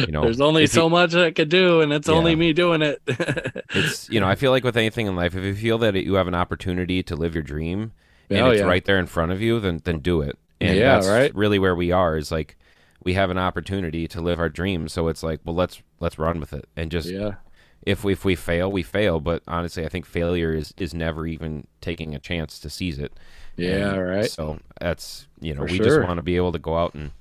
you 0.00 0.12
know, 0.12 0.22
there's 0.22 0.40
only 0.40 0.64
if 0.64 0.74
you- 0.74 0.80
so 0.80 0.88
much 0.90 1.14
I 1.14 1.30
could 1.30 1.48
do, 1.48 1.80
and 1.80 1.92
it's 1.92 2.08
only 2.08 2.34
me 2.34 2.52
doing 2.52 2.82
it. 2.82 3.00
it's, 3.06 4.10
you 4.10 4.18
know, 4.18 4.26
I 4.26 4.34
feel 4.34 4.50
like 4.50 4.64
with 4.64 4.76
anything 4.76 5.06
in 5.06 5.14
life, 5.14 5.36
if 5.36 5.44
you 5.44 5.54
feel 5.54 5.78
that 5.78 5.94
you 5.94 6.14
have 6.14 6.26
an 6.28 6.34
opportunity 6.34 7.02
to 7.04 7.14
live 7.16 7.34
your 7.34 7.44
dream 7.44 7.92
and 8.28 8.40
Oh, 8.40 8.50
it's 8.50 8.60
yeah. 8.60 8.66
right 8.66 8.84
there 8.84 8.98
in 8.98 9.06
front 9.06 9.30
of 9.32 9.40
you, 9.40 9.60
then, 9.60 9.80
then 9.84 10.00
do 10.00 10.20
it. 10.20 10.36
And 10.60 10.76
Yeah, 10.76 10.94
that's 10.96 11.06
right. 11.08 11.34
really 11.34 11.58
where 11.58 11.74
we 11.76 11.92
are 11.92 12.16
is 12.16 12.30
like, 12.32 12.56
we 13.02 13.14
have 13.14 13.30
an 13.30 13.38
opportunity 13.38 14.06
to 14.08 14.20
live 14.20 14.38
our 14.38 14.48
dreams. 14.50 14.92
So 14.92 15.08
it's 15.08 15.22
like, 15.22 15.40
well, 15.44 15.54
let's, 15.54 15.80
let's 16.00 16.18
run 16.18 16.38
with 16.40 16.52
it 16.52 16.68
and 16.76 16.90
just, 16.90 17.08
yeah, 17.08 17.34
if 17.82 18.04
we, 18.04 18.12
if 18.12 18.24
we 18.24 18.34
fail, 18.36 18.70
we 18.70 18.82
fail. 18.82 19.20
But 19.20 19.42
honestly, 19.48 19.84
I 19.84 19.88
think 19.88 20.06
failure 20.06 20.52
is 20.54 20.74
is 20.76 20.92
never 20.94 21.26
even 21.26 21.66
taking 21.80 22.14
a 22.14 22.18
chance 22.18 22.58
to 22.60 22.70
seize 22.70 22.98
it. 22.98 23.12
yeah, 23.56 23.92
And 23.94 24.06
right. 24.08 24.30
So 24.30 24.58
that's 24.80 25.26
you 25.40 25.54
know 25.54 25.60
For 25.62 25.66
we 25.72 25.76
sure. 25.76 25.86
just 25.86 26.00
want 26.06 26.18
to 26.18 26.22
be 26.22 26.36
able 26.36 26.52
to 26.52 26.58
go 26.58 26.76
out 26.76 26.94
and 26.94 27.12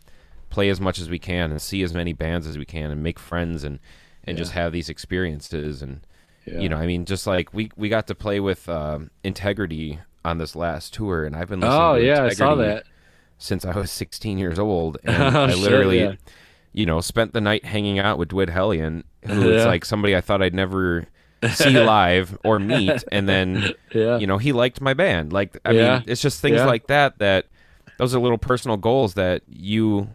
play 0.50 0.70
as 0.70 0.82
much 0.82 1.00
as 1.00 1.10
we 1.10 1.20
can 1.20 1.52
and 1.52 1.62
see 1.62 1.84
as 1.84 1.94
many 1.94 2.12
bands 2.14 2.48
as 2.48 2.58
we 2.58 2.66
can 2.66 2.92
and 2.92 3.04
make 3.04 3.20
friends 3.20 3.64
and 3.64 3.80
and 4.26 4.38
just 4.38 4.52
have 4.54 4.72
these 4.72 4.90
experiences 4.90 5.82
and 5.82 6.02
Yeah. 6.46 6.60
you 6.60 6.70
know 6.70 6.78
I 6.78 6.86
mean 6.88 7.06
just 7.06 7.26
like 7.28 7.54
we 7.54 7.72
we 7.78 7.88
got 7.90 8.08
to 8.08 8.16
play 8.16 8.40
with 8.40 8.68
um, 8.68 9.12
Integrity 9.24 10.00
on 10.26 10.38
this 10.40 10.56
last 10.56 10.94
tour 10.94 11.24
and 11.26 11.36
I've 11.36 11.48
been 11.50 11.60
listening 11.62 11.82
Oh 11.82 11.96
to 11.98 12.06
yeah, 12.06 12.24
I 12.26 12.30
saw 12.30 12.56
that. 12.56 12.84
since 13.38 13.64
I 13.64 13.74
was 13.78 13.90
16 13.92 14.38
years 14.38 14.60
old, 14.60 14.98
and 15.06 15.36
Oh, 15.36 15.44
I 15.46 15.54
literally, 15.54 16.00
yeah. 16.02 16.16
You 16.74 16.86
know, 16.86 17.02
spent 17.02 17.34
the 17.34 17.42
night 17.42 17.66
hanging 17.66 18.00
out 18.00 18.18
with 18.18 18.30
Dwid 18.30 18.50
Hellion, 18.50 19.04
who 19.26 19.50
is 19.50 19.62
Yeah. 19.64 19.68
like 19.68 19.86
somebody 19.86 20.16
I 20.16 20.22
thought 20.22 20.42
I'd 20.42 20.54
never 20.54 21.06
see 21.54 21.80
live 21.80 22.38
or 22.44 22.60
meet, 22.60 23.04
and 23.12 23.28
then, 23.28 23.74
Yeah. 23.94 24.18
you 24.18 24.28
know, 24.28 24.38
he 24.38 24.52
liked 24.52 24.82
my 24.82 24.94
band. 24.94 25.32
Like, 25.34 25.58
I 25.66 25.72
Yeah. 25.72 25.94
mean, 26.00 26.04
it's 26.08 26.22
just 26.22 26.42
things 26.42 26.58
like 26.66 26.88
that 26.88 27.18
that 27.20 27.46
those 27.98 28.14
are 28.16 28.20
little 28.20 28.38
personal 28.38 28.78
goals 28.78 29.14
that 29.16 29.42
you 29.48 30.10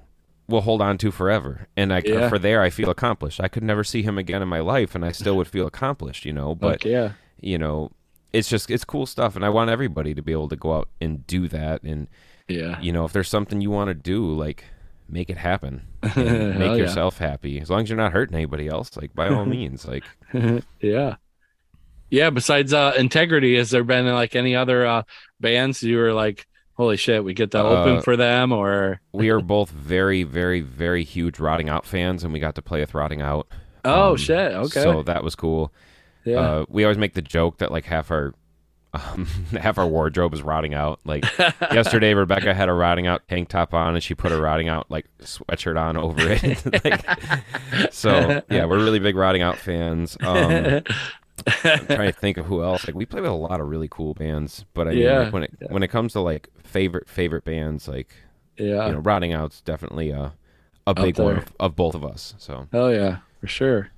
will 0.49 0.61
hold 0.61 0.83
on 0.83 0.99
to 0.99 1.11
forever. 1.11 1.67
And 1.77 1.93
I, 1.93 2.01
for 2.29 2.39
there, 2.39 2.61
I 2.63 2.69
feel 2.71 2.91
accomplished. 2.91 3.41
I 3.41 3.49
could 3.49 3.63
never 3.63 3.83
see 3.83 4.03
him 4.03 4.19
again 4.19 4.43
in 4.43 4.49
my 4.49 4.61
life, 4.61 4.95
and 4.95 5.05
I 5.05 5.13
still 5.13 5.37
would 5.39 5.49
feel 5.49 5.67
accomplished, 5.67 6.25
you 6.27 6.33
know. 6.35 6.55
But 6.55 6.83
Fuck 6.83 6.85
yeah, 6.85 7.13
you 7.41 7.57
know, 7.59 7.91
it's 8.33 8.49
just 8.51 8.71
it's 8.71 8.85
cool 8.85 9.07
stuff, 9.07 9.37
and 9.37 9.45
I 9.45 9.49
want 9.49 9.71
everybody 9.71 10.13
to 10.15 10.21
be 10.23 10.33
able 10.33 10.49
to 10.51 10.57
go 10.57 10.75
out 10.75 10.89
and 11.01 11.27
do 11.27 11.49
that 11.49 11.83
and 11.83 12.09
yeah, 12.49 12.79
you 12.81 12.93
know, 12.93 13.07
if 13.07 13.13
there's 13.15 13.29
something 13.31 13.63
you 13.63 13.71
want 13.71 13.89
to 13.89 13.95
do, 13.95 14.27
like 14.35 14.65
make 15.09 15.31
it 15.31 15.39
happen. 15.39 15.83
Make 16.55 16.75
yeah. 16.77 16.77
yourself 16.77 17.19
happy. 17.19 17.61
As 17.61 17.71
long 17.71 17.83
as 17.83 17.89
you're 17.89 17.97
not 17.97 18.13
hurting 18.13 18.35
anybody 18.35 18.69
else, 18.69 18.97
like 18.97 19.15
by 19.15 19.29
all 19.29 19.45
means, 19.47 19.87
like 19.87 20.05
yeah, 20.81 21.17
yeah. 22.11 22.31
Besides 22.31 22.73
uh, 22.73 22.93
Integrity, 22.99 23.57
has 23.57 23.71
there 23.71 23.85
been 23.85 24.07
like 24.09 24.37
any 24.37 24.55
other 24.57 24.87
uh, 24.87 25.03
bands 25.41 25.83
you 25.83 25.97
were 25.99 26.13
like, 26.13 26.47
holy 26.75 26.97
shit, 26.97 27.25
we 27.25 27.35
get 27.35 27.51
to 27.53 27.59
open 27.63 27.97
Uh, 27.99 28.01
for 28.03 28.17
them, 28.17 28.53
or 28.53 29.01
we 29.13 29.31
are 29.31 29.41
both 29.41 29.71
very, 29.71 30.23
very, 30.23 30.61
very 30.61 31.05
huge 31.05 31.39
Rotting 31.41 31.69
Out 31.69 31.87
fans, 31.87 32.25
and 32.25 32.33
we 32.33 32.41
got 32.41 32.55
to 32.57 32.63
play 32.63 32.81
with 32.81 32.95
Rotting 32.95 33.23
Out. 33.23 33.49
oh 33.85 34.11
Um, 34.13 34.17
shit, 34.17 34.53
okay, 34.53 34.83
So 34.83 35.03
that 35.05 35.23
was 35.25 35.35
cool. 35.35 35.73
yeah, 36.25 36.39
Uh, 36.41 36.65
we 36.69 36.85
always 36.85 36.99
make 36.99 37.15
the 37.15 37.23
joke 37.23 37.59
that 37.59 37.71
like 37.73 37.85
half 37.87 38.11
our 38.11 38.35
Um, 38.95 39.27
half 39.59 39.77
our 39.79 39.87
wardrobe 39.87 40.33
is 40.35 40.43
rotting 40.43 40.73
out. 40.75 41.01
Like 41.05 41.25
yesterday, 41.73 42.15
Rebecca 42.15 42.55
had 42.55 42.69
a 42.69 42.73
rotting 42.73 43.07
out 43.07 43.27
tank 43.29 43.49
top 43.49 43.75
on, 43.75 43.95
and 43.95 44.03
she 44.03 44.15
put 44.15 44.31
a 44.33 44.41
rotting 44.41 44.69
out 44.69 44.91
like 44.91 45.07
sweatshirt 45.21 45.79
on 45.81 45.97
over 45.97 46.21
it. 46.21 46.85
like, 46.85 47.93
so 47.93 48.43
yeah, 48.51 48.65
we're 48.65 48.79
really 48.83 48.99
big 49.01 49.17
rotting 49.17 49.43
out 49.43 49.59
fans. 49.59 50.17
Um, 50.21 50.83
I'm 51.65 51.87
trying 51.87 52.13
to 52.13 52.13
think 52.13 52.37
of 52.37 52.47
who 52.47 52.63
else. 52.63 52.87
Like 52.87 52.95
we 52.95 53.05
play 53.05 53.21
with 53.21 53.31
a 53.31 53.35
lot 53.35 53.61
of 53.61 53.69
really 53.69 53.89
cool 53.91 54.15
bands, 54.15 54.65
but 54.75 54.87
I 54.87 54.91
mean, 54.91 55.01
Yeah. 55.01 55.19
like, 55.21 55.33
when 55.33 55.43
it 55.43 55.53
when 55.69 55.83
it 55.83 55.89
comes 55.89 56.13
to 56.13 56.21
like 56.21 56.49
favorite 56.63 57.09
favorite 57.09 57.45
bands, 57.45 57.89
like 57.89 58.15
Yeah. 58.57 58.87
you 58.87 58.93
know, 58.93 58.99
rotting 59.01 59.33
out's 59.33 59.61
definitely 59.61 60.11
a 60.11 60.33
a 60.87 60.95
big 60.95 61.19
one 61.19 61.39
of, 61.39 61.53
of 61.59 61.75
both 61.77 61.95
of 61.95 62.05
us. 62.05 62.35
So 62.39 62.69
Hell 62.71 62.93
yeah, 62.93 63.19
for 63.41 63.47
sure. 63.47 63.89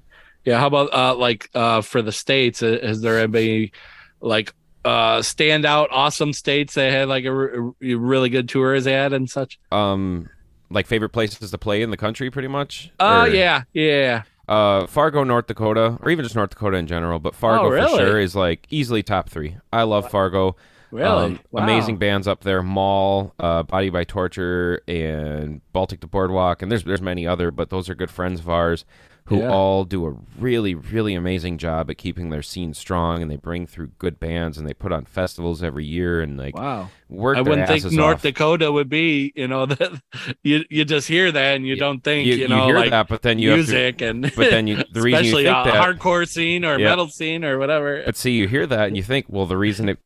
Yeah, 0.45 0.59
how 0.61 0.69
about 0.69 0.95
uh 0.95 1.15
like 1.17 1.51
uh 1.55 1.83
for 1.83 2.01
the 2.03 2.13
states? 2.13 2.63
uh, 2.63 2.79
Has 2.83 3.01
there 3.03 3.19
any 3.21 3.73
like 4.21 4.55
uh 4.87 5.19
standout 5.21 5.89
awesome 5.91 6.33
states 6.33 6.75
that 6.75 6.93
had 6.93 7.09
like 7.09 7.25
a, 7.25 7.33
re- 7.35 7.93
a 7.93 7.95
really 7.95 8.29
good 8.31 8.49
tours 8.49 8.85
they 8.85 8.93
had 8.93 9.13
and 9.13 9.29
such? 9.29 9.59
um, 9.73 10.29
like 10.71 10.87
favorite 10.87 11.11
places 11.11 11.51
to 11.51 11.59
play 11.59 11.83
in 11.83 11.91
the 11.91 11.97
country, 11.97 12.31
pretty 12.31 12.49
much. 12.49 12.91
Oh 13.01 13.23
Or- 13.23 13.29
yeah, 13.29 13.63
yeah. 13.73 14.23
Uh, 14.49 14.87
Fargo, 14.87 15.25
North 15.25 15.49
Dakota, 15.49 15.99
or 16.01 16.09
even 16.11 16.25
just 16.25 16.37
North 16.37 16.51
Dakota 16.51 16.77
in 16.77 16.87
general, 16.87 17.19
but 17.19 17.35
Fargo 17.35 17.65
Oh, 17.65 17.69
really? 17.69 17.91
for 17.91 17.97
sure 18.07 18.21
is 18.21 18.37
like 18.37 18.67
easily 18.71 19.03
top 19.03 19.29
three. 19.29 19.57
I 19.73 19.83
love 19.83 20.09
Fargo. 20.11 20.55
Really? 20.93 21.25
Um, 21.25 21.41
Wow. 21.51 21.65
Amazing 21.65 21.97
bands 21.99 22.29
up 22.29 22.43
there. 22.43 22.63
Mall, 22.63 23.35
uh, 23.41 23.65
Body 23.65 23.91
by 23.91 24.05
Torture, 24.05 24.83
and 24.87 25.61
Baltic 25.73 25.99
the 26.01 26.07
Boardwalk, 26.07 26.63
and 26.63 26.71
there's 26.71 26.85
there's 26.85 27.03
many 27.03 27.27
other, 27.27 27.51
but 27.51 27.71
those 27.71 27.89
are 27.91 27.97
good 27.97 28.11
friends 28.11 28.39
of 28.39 28.49
ours 28.49 28.85
who 29.27 29.41
Yeah. 29.41 29.49
all 29.51 29.85
do 29.85 30.07
a 30.07 30.17
really 30.39 30.75
really 30.75 31.15
amazing 31.15 31.59
job 31.59 31.91
at 31.91 31.99
keeping 31.99 32.31
their 32.31 32.43
scene 32.43 32.75
strong, 32.75 33.23
and 33.23 33.31
they 33.31 33.37
bring 33.37 33.67
through 33.67 33.89
good 33.99 34.21
bands, 34.21 34.59
and 34.59 34.67
they 34.69 34.75
put 34.75 34.93
on 34.93 35.05
festivals 35.05 35.63
every 35.63 35.85
year, 35.85 36.21
and 36.21 36.37
like 36.39 36.55
Wow. 36.55 36.91
work 37.09 37.37
I 37.39 37.41
wouldn't 37.43 37.67
think 37.69 37.85
North 37.93 38.17
off. 38.17 38.23
Dakota 38.23 38.71
would 38.73 38.89
be, 38.89 39.33
you 39.37 39.49
know, 39.49 39.67
that 39.67 40.01
you 40.43 40.65
you 40.71 40.85
just 40.85 41.09
hear 41.09 41.31
that 41.33 41.57
and 41.57 41.67
you 41.67 41.77
don't 41.77 42.03
think, 42.03 42.27
You, 42.27 42.37
you, 42.37 42.49
know, 42.49 42.67
hear 42.67 42.77
like 42.77 42.91
that, 42.91 43.09
but 43.09 43.23
then 43.23 43.39
you 43.39 43.51
have 43.51 43.59
to, 43.65 43.65
music 43.65 44.01
and 44.01 44.23
but 44.35 44.51
then 44.51 44.67
you 44.67 44.77
the 44.91 45.03
reason 45.03 45.25
you 45.25 45.33
especially 45.33 45.45
think 45.45 45.59
a 45.59 45.71
that 45.73 45.75
hardcore 45.99 46.29
scene 46.29 46.65
or 46.65 46.79
Yeah. 46.79 46.91
metal 46.91 47.09
scene 47.09 47.45
or 47.45 47.59
whatever. 47.59 48.03
But 48.05 48.17
see, 48.17 48.33
you 48.33 48.49
hear 48.49 48.67
that 48.67 48.87
and 48.89 48.97
you 48.97 49.03
think, 49.03 49.27
well, 49.29 49.47
the 49.47 49.57
reason 49.57 49.89
it 49.89 49.99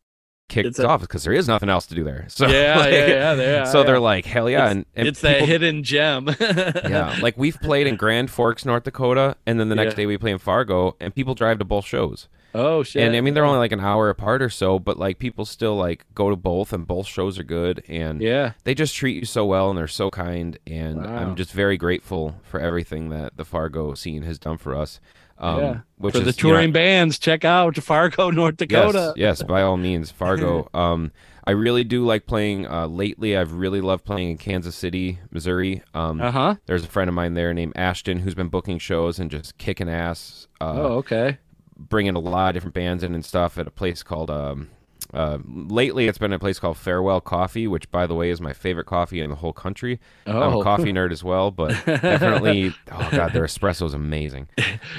kicked 0.51 0.79
a- 0.79 0.87
off 0.87 1.01
because 1.01 1.25
there 1.25 1.33
is 1.33 1.49
nothing 1.49 1.69
else 1.71 1.87
to 1.87 1.95
do 1.95 2.05
there. 2.05 2.27
So 2.29 2.47
yeah, 2.47 2.79
like, 2.79 2.93
yeah, 2.93 3.07
yeah, 3.07 3.35
yeah. 3.35 3.65
so 3.65 3.81
yeah. 3.81 3.87
they're 3.87 3.99
like, 4.01 4.25
hell 4.27 4.51
yeah, 4.51 4.59
It's- 4.67 4.73
and, 4.73 4.87
and 4.95 5.09
it's 5.09 5.21
that 5.23 5.43
hidden 5.43 5.83
gem. 5.83 6.29
yeah, 6.41 7.17
like 7.23 7.39
we've 7.39 7.59
played 7.61 7.87
in 7.87 7.97
Grand 7.97 8.31
Forks, 8.31 8.65
North 8.67 8.85
Dakota, 8.85 9.37
and 9.47 9.59
then 9.59 9.69
the 9.71 9.75
next 9.75 9.93
Yeah. 9.93 9.97
day 9.97 10.07
we 10.07 10.19
play 10.19 10.33
in 10.33 10.39
Fargo, 10.39 10.97
and 11.01 11.15
people 11.15 11.35
drive 11.35 11.59
to 11.61 11.65
both 11.65 11.87
shows. 11.87 12.29
oh 12.55 12.83
shit. 12.83 13.03
And 13.03 13.15
I 13.15 13.21
mean, 13.21 13.35
they're 13.35 13.45
only 13.45 13.59
like 13.61 13.71
an 13.73 13.79
hour 13.81 14.09
apart 14.11 14.43
or 14.43 14.51
so, 14.51 14.79
but 14.81 14.99
like 14.99 15.19
people 15.21 15.45
still 15.45 15.77
like 15.77 16.05
go 16.15 16.31
to 16.31 16.37
both, 16.37 16.73
and 16.73 16.87
both 16.87 17.07
shows 17.07 17.39
are 17.39 17.45
good, 17.45 17.85
and 17.89 18.21
yeah. 18.21 18.53
they 18.65 18.75
just 18.75 18.95
treat 18.95 19.17
you 19.17 19.25
so 19.25 19.47
well, 19.47 19.71
and 19.71 19.79
they're 19.79 19.87
so 19.89 20.11
kind, 20.11 20.59
and 20.67 21.05
Wow. 21.05 21.17
I'm 21.17 21.37
just 21.37 21.53
very 21.53 21.77
grateful 21.77 22.35
for 22.43 22.59
everything 22.61 23.09
that 23.11 23.37
the 23.37 23.45
Fargo 23.45 23.95
scene 23.95 24.23
has 24.23 24.39
done 24.39 24.59
for 24.59 24.75
us. 24.75 25.01
Um, 25.41 25.61
yeah. 25.61 25.79
which 25.97 26.15
For 26.15 26.21
is, 26.21 26.25
the 26.37 26.43
you 26.43 26.49
know, 26.49 26.55
touring 26.57 26.73
bands, 26.73 27.19
check 27.19 27.45
out 27.45 27.77
Fargo, 27.77 28.31
North 28.41 28.59
Dakota. 28.59 29.15
Yes, 29.17 29.41
yes, 29.41 29.43
by 29.43 29.63
all 29.63 29.77
means, 29.79 30.11
Fargo. 30.13 30.69
um, 30.75 31.13
I 31.45 31.53
really 31.53 31.83
do 31.85 32.05
like 32.05 32.27
playing. 32.27 32.67
Uh, 32.67 32.87
lately, 32.87 33.37
I've 33.37 33.53
really 33.55 33.81
loved 33.81 34.05
playing 34.05 34.31
in 34.33 34.37
Kansas 34.39 34.77
City, 34.77 35.19
Missouri. 35.31 35.83
Um, 35.95 36.21
Uh 36.21 36.31
huh. 36.31 36.55
There's 36.67 36.85
a 36.85 36.89
friend 36.89 37.09
of 37.09 37.15
mine 37.15 37.35
there 37.35 37.55
named 37.55 37.73
Ashton 37.77 38.19
who's 38.19 38.35
been 38.35 38.49
booking 38.49 38.79
shows 38.79 39.19
and 39.19 39.31
just 39.31 39.57
kicking 39.57 39.89
ass, 39.89 40.47
uh, 40.61 40.75
oh, 40.77 40.87
okay. 40.99 41.39
bringing 41.77 42.15
a 42.15 42.21
lot 42.21 42.49
of 42.51 42.55
different 42.55 42.75
bands 42.75 43.03
in 43.03 43.15
and 43.15 43.25
stuff 43.25 43.57
at 43.57 43.67
a 43.67 43.71
place 43.71 44.03
called. 44.03 44.31
Um, 44.31 44.69
uh, 45.13 45.39
lately, 45.47 46.07
it's 46.09 46.19
been 46.19 46.33
a 46.33 46.39
place 46.39 46.59
called 46.59 46.77
Farewell 46.77 47.21
Coffee, 47.21 47.67
which, 47.67 47.91
by 47.91 48.07
the 48.07 48.15
way, 48.15 48.31
is 48.31 48.41
my 48.41 48.53
favorite 48.53 48.87
coffee 48.87 49.21
in 49.21 49.31
the 49.31 49.37
whole 49.37 49.53
country. 49.53 49.99
I'm 50.27 50.37
Oh. 50.37 50.61
a 50.61 50.65
coffee 50.65 50.93
nerd 50.93 51.13
as 51.13 51.25
well, 51.25 51.51
but 51.51 51.71
definitely, 51.87 52.75
oh 52.93 53.09
god, 53.11 53.33
their 53.33 53.45
espresso 53.45 53.87
is 53.87 53.95
amazing. 53.95 54.49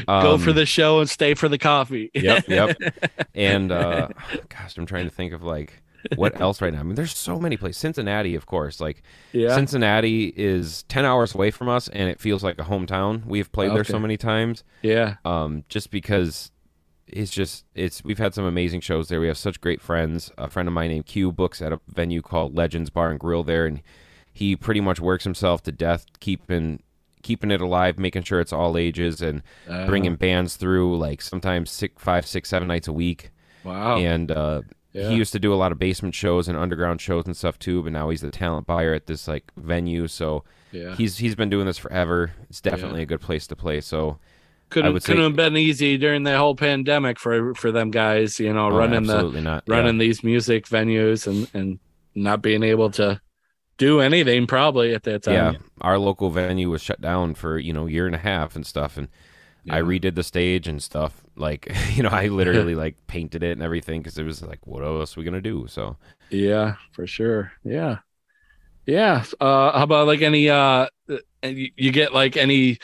Go 0.07 0.33
Um, 0.33 0.39
for 0.39 0.51
the 0.53 0.65
show 0.65 0.99
and 0.99 1.09
stay 1.09 1.33
for 1.33 1.47
the 1.49 1.57
coffee. 1.57 2.09
Yep, 2.13 2.47
yep. 2.47 2.77
And 3.35 3.71
uh 3.71 4.09
gosh, 4.49 4.77
I'm 4.77 4.85
trying 4.85 5.05
to 5.05 5.11
think 5.15 5.33
of 5.33 5.43
like 5.43 5.81
what 6.15 6.39
else 6.41 6.61
right 6.61 6.73
now. 6.73 6.79
I 6.79 6.83
mean, 6.83 6.95
there's 6.95 7.15
so 7.15 7.39
many 7.39 7.57
places. 7.57 7.77
Cincinnati, 7.79 8.35
of 8.35 8.45
course. 8.47 8.79
Like 8.81 9.03
yeah. 9.31 9.55
Cincinnati 9.55 10.33
is 10.35 10.83
10 10.89 11.05
hours 11.05 11.33
away 11.35 11.51
from 11.51 11.69
us 11.69 11.87
and 11.87 12.09
it 12.09 12.19
feels 12.19 12.43
like 12.43 12.59
a 12.59 12.63
hometown. 12.63 13.25
We've 13.25 13.51
played 13.51 13.71
there 13.71 13.83
so 13.83 13.99
many 13.99 14.17
times. 14.17 14.63
yeah. 14.81 15.15
Um 15.25 15.63
just 15.69 15.91
because 15.91 16.50
it's 17.11 17.31
just 17.31 17.65
it's 17.75 18.03
we've 18.03 18.17
had 18.17 18.33
some 18.33 18.45
amazing 18.45 18.81
shows 18.81 19.07
there. 19.09 19.19
We 19.19 19.27
have 19.27 19.37
such 19.37 19.61
great 19.61 19.81
friends. 19.81 20.31
A 20.37 20.49
friend 20.49 20.67
of 20.67 20.73
mine 20.73 20.89
named 20.89 21.05
Q 21.05 21.31
books 21.31 21.61
at 21.61 21.73
a 21.73 21.79
venue 21.87 22.21
called 22.21 22.55
Legends 22.55 22.89
Bar 22.89 23.11
and 23.11 23.19
Grill 23.19 23.43
there 23.43 23.65
and 23.65 23.81
he 24.33 24.55
pretty 24.55 24.79
much 24.79 24.99
works 24.99 25.25
himself 25.25 25.61
to 25.63 25.71
death 25.71 26.05
keeping 26.21 26.81
keeping 27.21 27.51
it 27.51 27.61
alive, 27.61 27.99
making 27.99 28.23
sure 28.23 28.39
it's 28.39 28.53
all 28.53 28.77
ages 28.77 29.21
and 29.21 29.43
Uh, 29.67 29.85
bringing 29.85 30.15
bands 30.15 30.55
through 30.55 30.97
like 30.97 31.21
sometimes 31.21 31.69
six, 31.69 32.01
five, 32.01 32.25
six, 32.25 32.49
seven 32.49 32.67
nights 32.67 32.87
a 32.87 32.93
week. 32.93 33.29
Wow. 33.63 33.97
And 33.97 34.31
uh, 34.31 34.61
Yeah. 34.93 35.09
he 35.09 35.15
used 35.15 35.31
to 35.33 35.39
do 35.39 35.53
a 35.53 35.55
lot 35.55 35.71
of 35.71 35.77
basement 35.79 36.15
shows 36.15 36.47
and 36.47 36.57
underground 36.57 36.99
shows 37.01 37.25
and 37.25 37.37
stuff 37.37 37.59
too. 37.59 37.83
But 37.83 37.91
now 37.91 38.09
he's 38.09 38.21
the 38.21 38.31
talent 38.31 38.65
buyer 38.65 38.93
at 38.93 39.05
this 39.07 39.27
like 39.27 39.51
venue. 39.57 40.07
So 40.07 40.43
yeah. 40.71 40.95
he's 40.95 41.17
he's 41.17 41.35
been 41.35 41.49
doing 41.49 41.65
this 41.67 41.77
forever. 41.77 42.31
It's 42.49 42.61
definitely 42.61 43.01
a 43.03 43.05
good 43.05 43.21
place 43.21 43.45
to 43.47 43.55
play. 43.55 43.81
So 43.81 44.17
couldn't 44.71 44.93
would 44.93 45.03
say- 45.03 45.13
couldn't 45.13 45.23
have 45.25 45.35
been 45.35 45.55
easy 45.57 45.97
during 45.97 46.23
the 46.23 46.37
whole 46.37 46.55
pandemic 46.55 47.19
for 47.19 47.53
for 47.55 47.71
them 47.71 47.91
guys. 47.91 48.39
You 48.39 48.53
know, 48.53 48.67
oh, 48.67 48.75
running 48.77 49.03
the 49.03 49.21
not 49.41 49.63
running 49.67 49.97
these 49.99 50.23
music 50.23 50.65
venues 50.65 51.27
and 51.27 51.47
and 51.53 51.79
not 52.15 52.41
being 52.41 52.63
able 52.63 52.89
to 52.91 53.21
do 53.77 53.99
anything 53.99 54.47
probably 54.47 54.93
at 54.93 55.03
that 55.03 55.23
time. 55.23 55.33
yeah. 55.33 55.53
Our 55.81 55.97
local 55.97 56.29
venue 56.29 56.69
was 56.69 56.81
shut 56.81 57.01
down 57.01 57.35
for 57.35 57.57
you 57.57 57.73
know 57.73 57.87
a 57.87 57.91
year 57.91 58.05
and 58.05 58.15
a 58.15 58.19
half 58.19 58.55
and 58.55 58.65
stuff 58.65 58.97
and. 58.97 59.07
I 59.69 59.79
redid 59.81 60.15
the 60.15 60.23
stage 60.23 60.67
and 60.67 60.81
stuff. 60.81 61.21
Like, 61.35 61.71
you 61.93 62.01
know, 62.01 62.09
I 62.09 62.29
literally 62.29 62.73
like 62.83 62.95
painted 63.05 63.43
it 63.43 63.51
and 63.51 63.61
everything 63.61 64.01
because 64.01 64.17
it 64.17 64.23
was 64.23 64.41
like, 64.41 64.65
what 64.65 64.83
else 64.83 65.15
are 65.15 65.19
we 65.19 65.23
gonna 65.23 65.39
do? 65.39 65.67
So, 65.69 65.97
Yeah, 66.31 66.77
for 66.93 67.05
sure. 67.05 67.51
Yeah. 67.63 67.99
Yeah. 68.87 69.23
Uh 69.39 69.71
how 69.77 69.83
about 69.83 70.07
like 70.07 70.23
any 70.23 70.49
uh 70.49 70.87
and 71.43 71.57
you, 71.57 71.69
you 71.75 71.91
get 71.91 72.13
like 72.13 72.37
any 72.37 72.77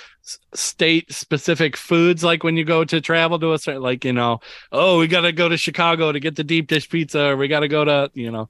state 0.54 1.12
specific 1.12 1.78
foods 1.78 2.24
like 2.24 2.44
when 2.44 2.58
you 2.58 2.66
go 2.66 2.84
to 2.84 3.00
travel 3.00 3.40
to 3.40 3.54
a 3.54 3.60
certain 3.60 3.82
like 3.82 4.04
you 4.04 4.12
know 4.14 4.40
oh 4.72 5.00
we 5.00 5.08
got 5.08 5.22
to 5.22 5.32
go 5.32 5.48
to 5.50 5.58
Chicago 5.58 6.12
to 6.12 6.20
get 6.20 6.36
the 6.36 6.44
deep 6.44 6.68
dish 6.68 6.90
pizza 6.90 7.28
or 7.28 7.38
we 7.38 7.48
got 7.48 7.62
to 7.62 7.68
go 7.68 7.86
to 7.86 8.12
you 8.14 8.32
know 8.32 8.50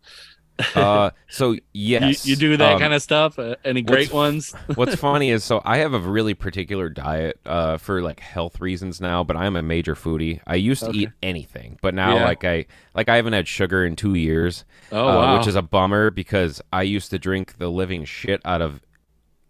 uh, 0.75 1.11
so 1.29 1.53
you, 1.53 1.61
yes, 1.73 2.23
you 2.23 2.35
do 2.35 2.57
that 2.57 2.77
um, 2.77 2.79
kind 2.79 2.93
of 2.93 3.01
stuff 3.01 3.39
uh, 3.39 3.55
any 3.63 3.81
great 3.81 4.11
what's- 4.11 4.13
ones 4.13 4.55
What's 4.75 4.95
funny 4.95 5.31
is 5.31 5.43
so 5.43 5.61
I 5.65 5.77
have 5.77 5.93
a 5.93 5.99
really 5.99 6.35
particular 6.35 6.89
diet 6.89 7.39
uh, 7.45 7.77
for 7.77 8.01
like 8.01 8.19
health 8.19 8.61
reasons 8.61 9.01
now, 9.01 9.23
but 9.23 9.35
I'm 9.35 9.55
a 9.55 9.63
major 9.63 9.95
foodie. 9.95 10.39
I 10.47 10.55
used 10.55 10.85
to 10.85 10.91
Okay. 10.91 10.95
eat 10.95 11.13
anything, 11.23 11.79
but 11.81 11.95
now 11.95 12.17
Yeah. 12.17 12.19
like 12.19 12.43
I 12.43 12.65
like 12.93 13.09
I 13.09 13.15
haven't 13.17 13.33
had 13.33 13.47
sugar 13.47 13.85
in 13.85 13.95
two 13.95 14.13
years, 14.15 14.65
oh 14.91 15.09
uh, 15.09 15.13
wow 15.13 15.25
which 15.25 15.47
is 15.47 15.55
a 15.55 15.63
bummer 15.63 16.11
because 16.11 16.61
I 16.71 16.83
used 16.83 17.09
to 17.11 17.19
drink 17.19 17.57
the 17.57 17.69
living 17.71 18.05
shit 18.05 18.41
out 18.45 18.61
of 18.61 18.81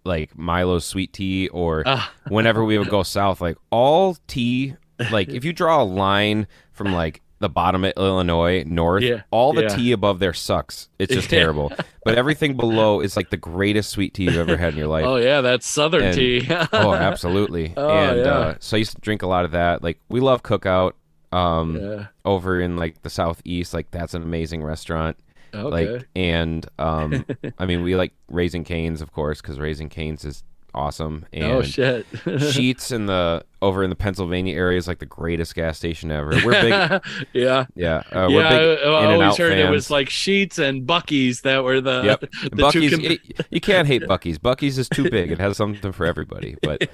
like 0.07 0.35
Milo's 0.37 0.85
sweet 0.85 1.13
tea 1.13 1.47
or 1.49 1.83
Ah. 1.85 2.11
whenever 2.29 2.63
we 2.65 2.77
would 2.79 2.89
go 2.89 3.03
south, 3.03 3.41
like 3.41 3.57
all 3.69 4.17
tea. 4.27 4.75
Like 5.11 5.29
if 5.29 5.45
you 5.45 5.53
draw 5.53 5.83
a 5.83 5.85
line 5.85 6.47
from 6.71 6.91
like 6.93 7.21
the 7.39 7.49
bottom 7.49 7.83
of 7.83 7.93
Illinois 7.97 8.63
north, 8.65 9.03
Yeah, 9.03 9.21
all 9.29 9.53
the 9.53 9.63
yeah. 9.63 9.67
tea 9.75 9.91
above 9.91 10.17
there 10.17 10.33
sucks. 10.33 10.89
It's 10.97 11.13
just 11.13 11.31
Yeah. 11.31 11.39
terrible. 11.41 11.71
But 12.03 12.17
everything 12.17 12.57
below 12.57 12.99
is 13.01 13.15
like 13.15 13.29
the 13.29 13.37
greatest 13.37 13.91
sweet 13.91 14.15
tea 14.15 14.23
you've 14.23 14.37
ever 14.37 14.57
had 14.57 14.73
in 14.73 14.79
your 14.79 14.87
life. 14.87 15.05
oh 15.05 15.17
yeah 15.17 15.41
that's 15.41 15.67
southern 15.67 16.01
And- 16.05 16.15
tea 16.15 16.47
oh, 16.73 16.95
absolutely. 16.95 17.73
Oh, 17.77 17.89
and 17.89 18.21
uh, 18.21 18.55
so 18.59 18.75
I 18.75 18.79
used 18.79 18.95
to 18.95 19.01
drink 19.01 19.21
a 19.21 19.27
lot 19.27 19.45
of 19.45 19.51
that. 19.51 19.83
Like 19.83 19.99
we 20.09 20.19
love 20.19 20.41
Cookout 20.41 20.93
um, 21.31 22.07
over 22.25 22.59
in 22.59 22.75
like 22.77 23.01
the 23.03 23.09
southeast. 23.11 23.73
Like 23.73 23.91
that's 23.91 24.13
an 24.15 24.23
amazing 24.23 24.63
restaurant. 24.63 25.17
Okay 25.53 25.91
Like 25.93 26.07
and 26.15 26.65
um, 26.79 27.25
I 27.57 27.65
mean 27.65 27.83
we 27.83 27.95
like 27.95 28.13
Raising 28.29 28.63
Canes 28.63 29.01
of 29.01 29.11
course 29.11 29.41
because 29.41 29.59
Raising 29.59 29.89
Canes 29.89 30.25
is 30.25 30.43
awesome. 30.73 31.25
And 31.33 31.43
oh 31.51 31.61
shit 31.63 32.09
Sheetz 32.11 32.91
in 32.91 33.07
the 33.07 33.43
over 33.61 33.83
in 33.83 33.89
the 33.89 33.95
Pennsylvania 33.95 34.55
area 34.55 34.77
is 34.77 34.87
like 34.87 34.99
the 34.99 35.07
greatest 35.07 35.55
gas 35.55 35.77
station 35.77 36.11
ever. 36.11 36.29
We're 36.45 36.51
big. 36.61 37.01
yeah 37.33 37.65
Yeah, 37.73 38.03
uh, 38.13 38.27
yeah, 38.27 38.35
we're 38.35 38.49
big 38.49 38.79
I, 38.79 38.89
I 38.89 39.13
always 39.15 39.37
heard 39.37 39.53
fans. 39.53 39.67
it 39.67 39.71
was 39.71 39.89
like 39.89 40.09
Sheetz 40.09 40.59
and 40.59 40.85
Buc-ee's 40.87 41.41
that 41.41 41.63
were 41.63 41.81
the, 41.81 42.03
Yep. 42.03 42.19
the 42.19 42.27
Buc-ee's. 42.51 42.91
two. 42.91 43.01
it- 43.03 43.47
you 43.49 43.59
can't 43.59 43.87
hate 43.87 44.03
Buc-ee's. 44.03 44.37
Buc-ee's 44.37 44.77
is 44.77 44.87
too 44.87 45.09
big. 45.09 45.31
It 45.31 45.39
has 45.39 45.57
something 45.57 45.91
for 45.91 46.05
everybody. 46.05 46.55
But 46.61 46.87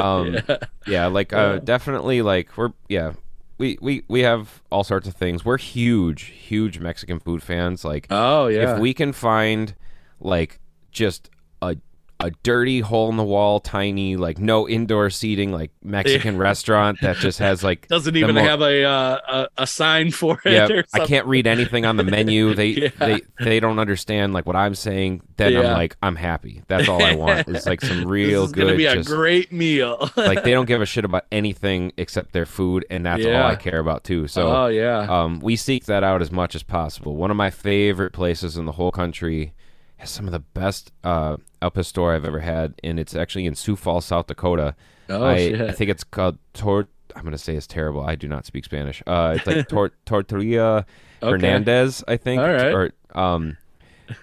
um, 0.00 0.38
yeah. 0.86 1.06
like 1.08 1.34
uh, 1.34 1.58
definitely 1.58 2.22
like 2.22 2.56
we're 2.56 2.72
yeah. 2.88 3.12
We, 3.58 3.76
we 3.80 4.04
we 4.08 4.20
have 4.20 4.62
all 4.70 4.84
sorts 4.84 5.08
of 5.08 5.14
things. 5.14 5.44
We're 5.44 5.58
huge, 5.58 6.22
huge 6.22 6.78
Mexican 6.78 7.18
food 7.18 7.42
fans. 7.42 7.84
Like 7.84 8.06
oh 8.10 8.46
yeah, 8.46 8.74
if 8.74 8.78
we 8.78 8.94
can 8.94 9.12
find 9.12 9.74
like 10.20 10.60
just 10.92 11.28
a 11.60 11.76
a 12.20 12.32
dirty 12.42 12.80
hole 12.80 13.08
in 13.10 13.16
the 13.16 13.22
wall, 13.22 13.60
tiny, 13.60 14.16
like 14.16 14.38
no 14.38 14.68
indoor 14.68 15.08
seating, 15.08 15.52
like 15.52 15.70
Mexican 15.84 16.36
restaurant 16.36 17.00
that 17.00 17.16
just 17.16 17.38
has 17.38 17.62
like 17.62 17.86
Doesn't 17.88 18.16
even 18.16 18.34
mo- 18.34 18.42
have 18.42 18.60
a, 18.60 18.82
uh, 18.84 19.18
a 19.28 19.48
a 19.62 19.66
sign 19.68 20.10
for 20.10 20.40
it. 20.44 20.52
yeah, 20.52 20.82
I 20.92 21.06
can't 21.06 21.26
read 21.26 21.46
anything 21.46 21.84
on 21.86 21.96
the 21.96 22.02
menu. 22.04 22.54
They 22.58 22.66
Yeah. 22.70 22.88
they 22.98 23.20
they 23.38 23.60
don't 23.60 23.78
understand 23.78 24.32
like 24.32 24.46
what 24.46 24.56
I'm 24.56 24.74
saying. 24.74 25.22
Then 25.36 25.52
Yeah. 25.52 25.60
I'm 25.60 25.72
like, 25.74 25.96
I'm 26.02 26.16
happy. 26.16 26.62
That's 26.66 26.88
all 26.88 27.00
I 27.04 27.14
want. 27.14 27.46
It's 27.48 27.66
like 27.66 27.80
some 27.82 28.04
real 28.08 28.40
this 28.42 28.48
is 28.48 28.52
good. 28.52 28.64
gonna 28.66 28.76
be 28.76 28.86
a 28.86 28.94
just- 28.96 29.08
great 29.08 29.52
meal. 29.52 30.10
like 30.16 30.42
they 30.42 30.50
don't 30.50 30.66
give 30.66 30.82
a 30.82 30.86
shit 30.86 31.04
about 31.04 31.24
anything 31.30 31.92
except 31.96 32.32
their 32.32 32.46
food, 32.46 32.84
and 32.90 33.06
that's 33.06 33.24
all 33.24 33.32
I 33.44 33.54
care 33.54 33.78
about 33.78 34.02
too. 34.02 34.26
So 34.26 34.48
oh 34.50 34.66
yeah. 34.66 35.06
um, 35.08 35.38
we 35.38 35.54
seek 35.54 35.84
that 35.84 36.02
out 36.02 36.20
as 36.20 36.32
much 36.32 36.56
as 36.56 36.64
possible. 36.64 37.14
One 37.14 37.30
of 37.30 37.36
my 37.36 37.50
favorite 37.50 38.12
places 38.12 38.56
in 38.56 38.64
the 38.64 38.72
whole 38.72 38.90
country 38.90 39.52
has 39.98 40.10
some 40.10 40.26
of 40.26 40.32
the 40.32 40.38
best 40.40 40.92
uh, 41.04 41.36
al 41.62 41.70
pastor 41.70 42.12
I've 42.12 42.24
ever 42.24 42.40
had, 42.40 42.74
and 42.82 42.98
it's 42.98 43.14
actually 43.14 43.46
in 43.46 43.54
Sioux 43.54 43.76
Falls, 43.76 44.04
South 44.04 44.26
Dakota. 44.26 44.74
oh 45.08 45.24
I, 45.24 45.36
shit. 45.36 45.60
I 45.60 45.72
think 45.72 45.90
it's 45.90 46.04
called 46.04 46.38
Tor. 46.54 46.88
I'm 47.16 47.24
gonna 47.24 47.38
say 47.38 47.56
it's 47.56 47.66
terrible. 47.66 48.02
I 48.02 48.14
do 48.14 48.28
not 48.28 48.46
speak 48.46 48.64
Spanish. 48.64 49.02
Uh, 49.06 49.34
it's 49.36 49.46
like 49.46 49.68
Tor- 49.70 49.92
Tortilla 50.04 50.86
Okay. 51.22 51.30
Hernandez, 51.30 52.04
I 52.06 52.16
think. 52.16 52.40
All 52.40 52.52
right. 52.52 52.72
Or 52.72 52.92
um, 53.14 53.56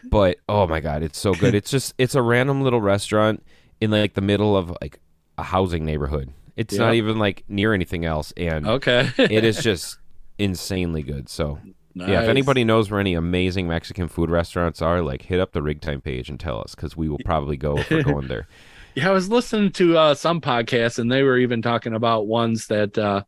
but 0.05 0.37
oh 0.47 0.67
my 0.67 0.79
god, 0.79 1.03
it's 1.03 1.17
so 1.17 1.33
good. 1.33 1.53
It's 1.55 1.69
just 1.69 1.93
it's 1.97 2.15
a 2.15 2.21
random 2.21 2.61
little 2.61 2.81
restaurant 2.81 3.43
in 3.81 3.91
like 3.91 4.13
the 4.13 4.21
middle 4.21 4.55
of 4.55 4.75
like 4.81 4.99
a 5.37 5.43
housing 5.43 5.85
neighborhood. 5.85 6.31
It's 6.55 6.75
not 6.75 6.93
even 6.93 7.19
like 7.19 7.43
near 7.49 7.73
anything 7.73 8.05
else, 8.05 8.31
and 8.37 8.65
okay. 8.65 9.11
it 9.17 9.43
is 9.43 9.57
just 9.61 9.97
insanely 10.37 11.03
good. 11.03 11.27
So 11.27 11.59
yeah, 11.95 12.21
if 12.21 12.29
anybody 12.29 12.63
knows 12.63 12.91
where 12.91 12.99
any 12.99 13.13
amazing 13.13 13.67
Mexican 13.67 14.07
food 14.07 14.29
restaurants 14.29 14.81
are, 14.81 15.01
like 15.01 15.23
hit 15.23 15.39
up 15.39 15.53
the 15.53 15.61
Rig 15.61 15.81
Time 15.81 16.01
page 16.01 16.29
and 16.29 16.39
tell 16.39 16.59
us 16.59 16.75
because 16.75 16.95
we 16.97 17.07
will 17.09 17.19
probably 17.25 17.57
go 17.57 17.77
if 17.77 17.89
we're 17.89 18.03
going 18.13 18.27
there. 18.27 18.47
Yeah, 18.95 19.09
I 19.09 19.11
was 19.13 19.29
listening 19.29 19.71
to 19.73 19.97
uh, 19.97 20.13
some 20.13 20.39
podcasts, 20.41 20.99
and 20.99 21.11
they 21.11 21.23
were 21.23 21.37
even 21.37 21.61
talking 21.61 21.93
about 21.93 22.27
ones 22.27 22.67
that 22.67 22.97
uh, 22.97 23.23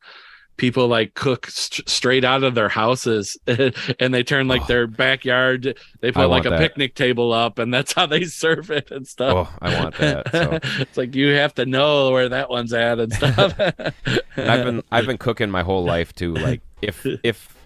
people 0.55 0.87
like 0.87 1.13
cook 1.13 1.47
st- 1.47 1.87
straight 1.89 2.23
out 2.23 2.43
of 2.43 2.55
their 2.55 2.69
houses, 2.69 3.37
and 3.47 4.13
they 4.13 4.23
turn 4.23 4.47
like 4.47 4.61
Oh. 4.63 4.67
their 4.67 4.87
backyard. 4.87 5.77
They 5.99 6.11
put 6.13 6.29
like 6.29 6.45
a 6.45 6.51
that. 6.51 6.59
picnic 6.59 6.95
table 6.95 7.33
up, 7.33 7.59
and 7.59 7.73
that's 7.73 7.91
how 7.93 8.05
they 8.05 8.23
serve 8.25 8.71
it 8.71 8.91
and 8.91 9.05
stuff. 9.07 9.49
Oh, 9.51 9.57
I 9.61 9.81
want 9.81 9.95
that. 9.97 10.31
So. 10.31 10.59
it's 10.81 10.95
like 10.97 11.15
you 11.15 11.33
have 11.35 11.53
to 11.55 11.65
know 11.65 12.11
where 12.11 12.29
that 12.29 12.49
one's 12.49 12.71
at 12.73 12.99
and 12.99 13.11
stuff. 13.13 13.59
And 13.59 13.93
I've 14.49 14.63
been 14.65 14.83
I've 14.91 15.05
been 15.05 15.17
cooking 15.17 15.49
my 15.49 15.63
whole 15.63 15.83
life 15.83 16.13
too. 16.13 16.33
Like 16.33 16.61
if 16.81 17.05
if 17.23 17.56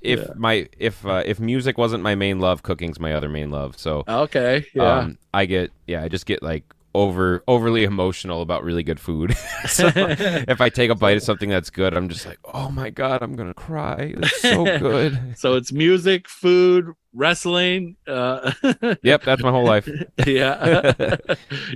if 0.00 0.20
Yeah. 0.20 0.26
my 0.36 0.68
if 0.78 1.04
uh, 1.06 1.22
if 1.26 1.40
music 1.40 1.78
wasn't 1.78 2.02
my 2.02 2.14
main 2.14 2.38
love, 2.40 2.62
cooking's 2.62 2.98
my 3.00 3.12
other 3.12 3.28
main 3.28 3.50
love. 3.50 3.78
So 3.78 4.04
okay, 4.08 4.64
yeah. 4.74 4.98
um, 4.98 5.18
I 5.34 5.46
get 5.46 5.72
yeah, 5.86 6.02
I 6.02 6.08
just 6.08 6.26
get 6.26 6.42
like 6.42 6.64
over 6.92 7.44
overly 7.46 7.84
emotional 7.84 8.42
about 8.42 8.64
really 8.64 8.82
good 8.82 8.98
food. 8.98 9.36
so 9.68 9.90
if 9.94 10.60
I 10.60 10.68
take 10.70 10.90
a 10.90 10.94
bite 10.94 11.16
of 11.16 11.22
something 11.22 11.48
that's 11.48 11.70
good, 11.70 11.94
I'm 11.96 12.08
just 12.08 12.26
like, 12.26 12.38
oh 12.52 12.70
my 12.70 12.90
god, 12.90 13.22
I'm 13.22 13.36
gonna 13.36 13.54
cry. 13.54 14.14
It's 14.16 14.40
so 14.42 14.64
good. 14.78 15.34
so 15.36 15.54
it's 15.54 15.70
music, 15.72 16.28
food, 16.28 16.92
wrestling. 17.14 17.96
Uh, 18.08 18.52
yep, 19.02 19.22
that's 19.22 19.42
my 19.42 19.50
whole 19.50 19.64
life. 19.66 19.88
yeah. 20.26 20.94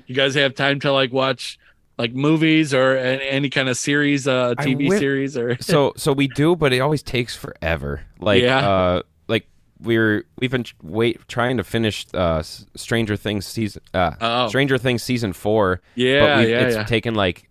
you 0.07 0.15
guys 0.15 0.35
have 0.35 0.55
time 0.55 0.81
to 0.81 0.93
like 0.93 1.13
watch 1.13 1.59
like 1.99 2.13
movies 2.15 2.75
or 2.75 2.97
any, 2.97 3.51
kind 3.51 3.69
of 3.69 3.77
series, 3.77 4.27
uh, 4.27 4.55
TV 4.59 4.89
series, 4.99 5.37
or 5.37 5.57
so 5.61 5.93
so 5.97 6.13
we 6.13 6.29
do, 6.29 6.57
but 6.57 6.73
it 6.73 6.81
always 6.81 7.03
takes 7.03 7.37
forever. 7.37 8.03
Like 8.19 8.43
Yeah. 8.43 8.69
uh 8.69 9.03
like 9.29 9.47
we're 9.81 10.25
we've 10.39 10.51
been 10.51 10.65
wait 10.83 11.21
trying 11.29 11.57
to 11.59 11.65
finish 11.65 12.07
uh 12.15 12.43
Stranger 12.43 13.17
Things 13.17 13.47
season 13.47 13.83
uh 13.93 14.13
Oh. 14.21 14.49
Stranger 14.49 14.79
Things 14.79 15.03
season 15.03 15.33
4, 15.33 15.81
yeah, 15.95 16.21
but 16.21 16.49
yeah, 16.49 16.61
it's 16.61 16.77
yeah. 16.77 16.85
taken 16.85 17.15
like 17.15 17.49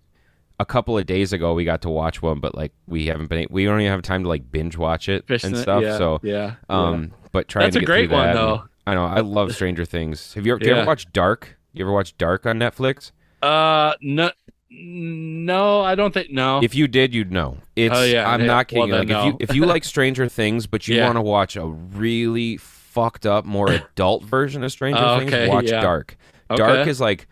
a 0.59 0.65
couple 0.65 0.97
of 0.97 1.05
days 1.05 1.33
ago 1.33 1.53
we 1.53 1.65
got 1.65 1.81
to 1.81 1.89
watch 1.89 2.21
one, 2.21 2.39
but 2.39 2.53
like 2.55 2.71
we 2.87 3.07
haven't 3.07 3.27
been 3.27 3.47
we 3.49 3.65
don't 3.65 3.79
even 3.81 3.91
have 3.91 4.01
time 4.01 4.23
to 4.23 4.29
like 4.29 4.51
binge 4.51 4.77
watch 4.77 5.09
it 5.09 5.25
and 5.29 5.55
it, 5.55 5.57
stuff. 5.61 5.83
yeah, 5.83 5.97
so 5.97 6.19
yeah, 6.23 6.55
um 6.69 7.11
but 7.31 7.47
trying 7.47 7.63
That's 7.65 7.73
to 7.75 7.79
a 7.79 7.81
get 7.81 7.85
great 7.87 8.11
one, 8.11 8.27
that, 8.27 8.33
though. 8.33 8.53
and- 8.55 8.69
I 8.85 8.93
know 8.95 9.05
I 9.05 9.21
love 9.21 9.53
Stranger 9.55 9.85
Things. 9.85 10.33
Have 10.33 10.45
you 10.45 10.51
ever, 10.53 10.59
do 10.59 10.67
you 10.67 10.75
ever 10.75 10.85
watched 10.85 11.13
Dark? 11.13 11.57
You 11.71 11.85
ever 11.85 11.91
watched 11.93 12.17
Dark 12.17 12.45
on 12.45 12.59
Netflix? 12.59 13.11
Uh, 13.43 13.93
no, 14.01 14.31
no, 14.69 15.81
I 15.81 15.95
don't 15.95 16.13
think 16.13 16.31
no. 16.31 16.61
If 16.63 16.75
you 16.75 16.87
did, 16.87 17.13
you'd 17.13 17.31
know. 17.31 17.57
It's 17.75 17.95
Oh, 17.95 18.03
yeah, 18.03 18.29
I'm 18.29 18.41
yeah. 18.41 18.45
not 18.47 18.67
kidding. 18.67 18.89
Well, 18.89 18.99
like 19.05 19.09
if 19.09 19.25
you 19.25 19.37
if 19.39 19.55
you 19.55 19.65
like 19.67 19.83
Stranger 19.83 20.27
Things, 20.27 20.67
but 20.67 20.87
you 20.87 20.95
Yeah. 20.97 21.05
want 21.05 21.17
to 21.17 21.21
watch 21.21 21.55
a 21.55 21.65
really 21.65 22.57
fucked 22.57 23.25
up, 23.25 23.45
more 23.45 23.69
adult 23.93 24.23
version 24.23 24.63
of 24.63 24.71
Stranger 24.71 25.01
Oh, 25.03 25.19
Things, 25.19 25.33
okay, 25.33 25.47
watch. 25.49 25.67
Dark. 25.67 26.17
Okay. 26.49 26.57
Dark 26.63 26.87
is 26.87 26.99
like 26.99 27.27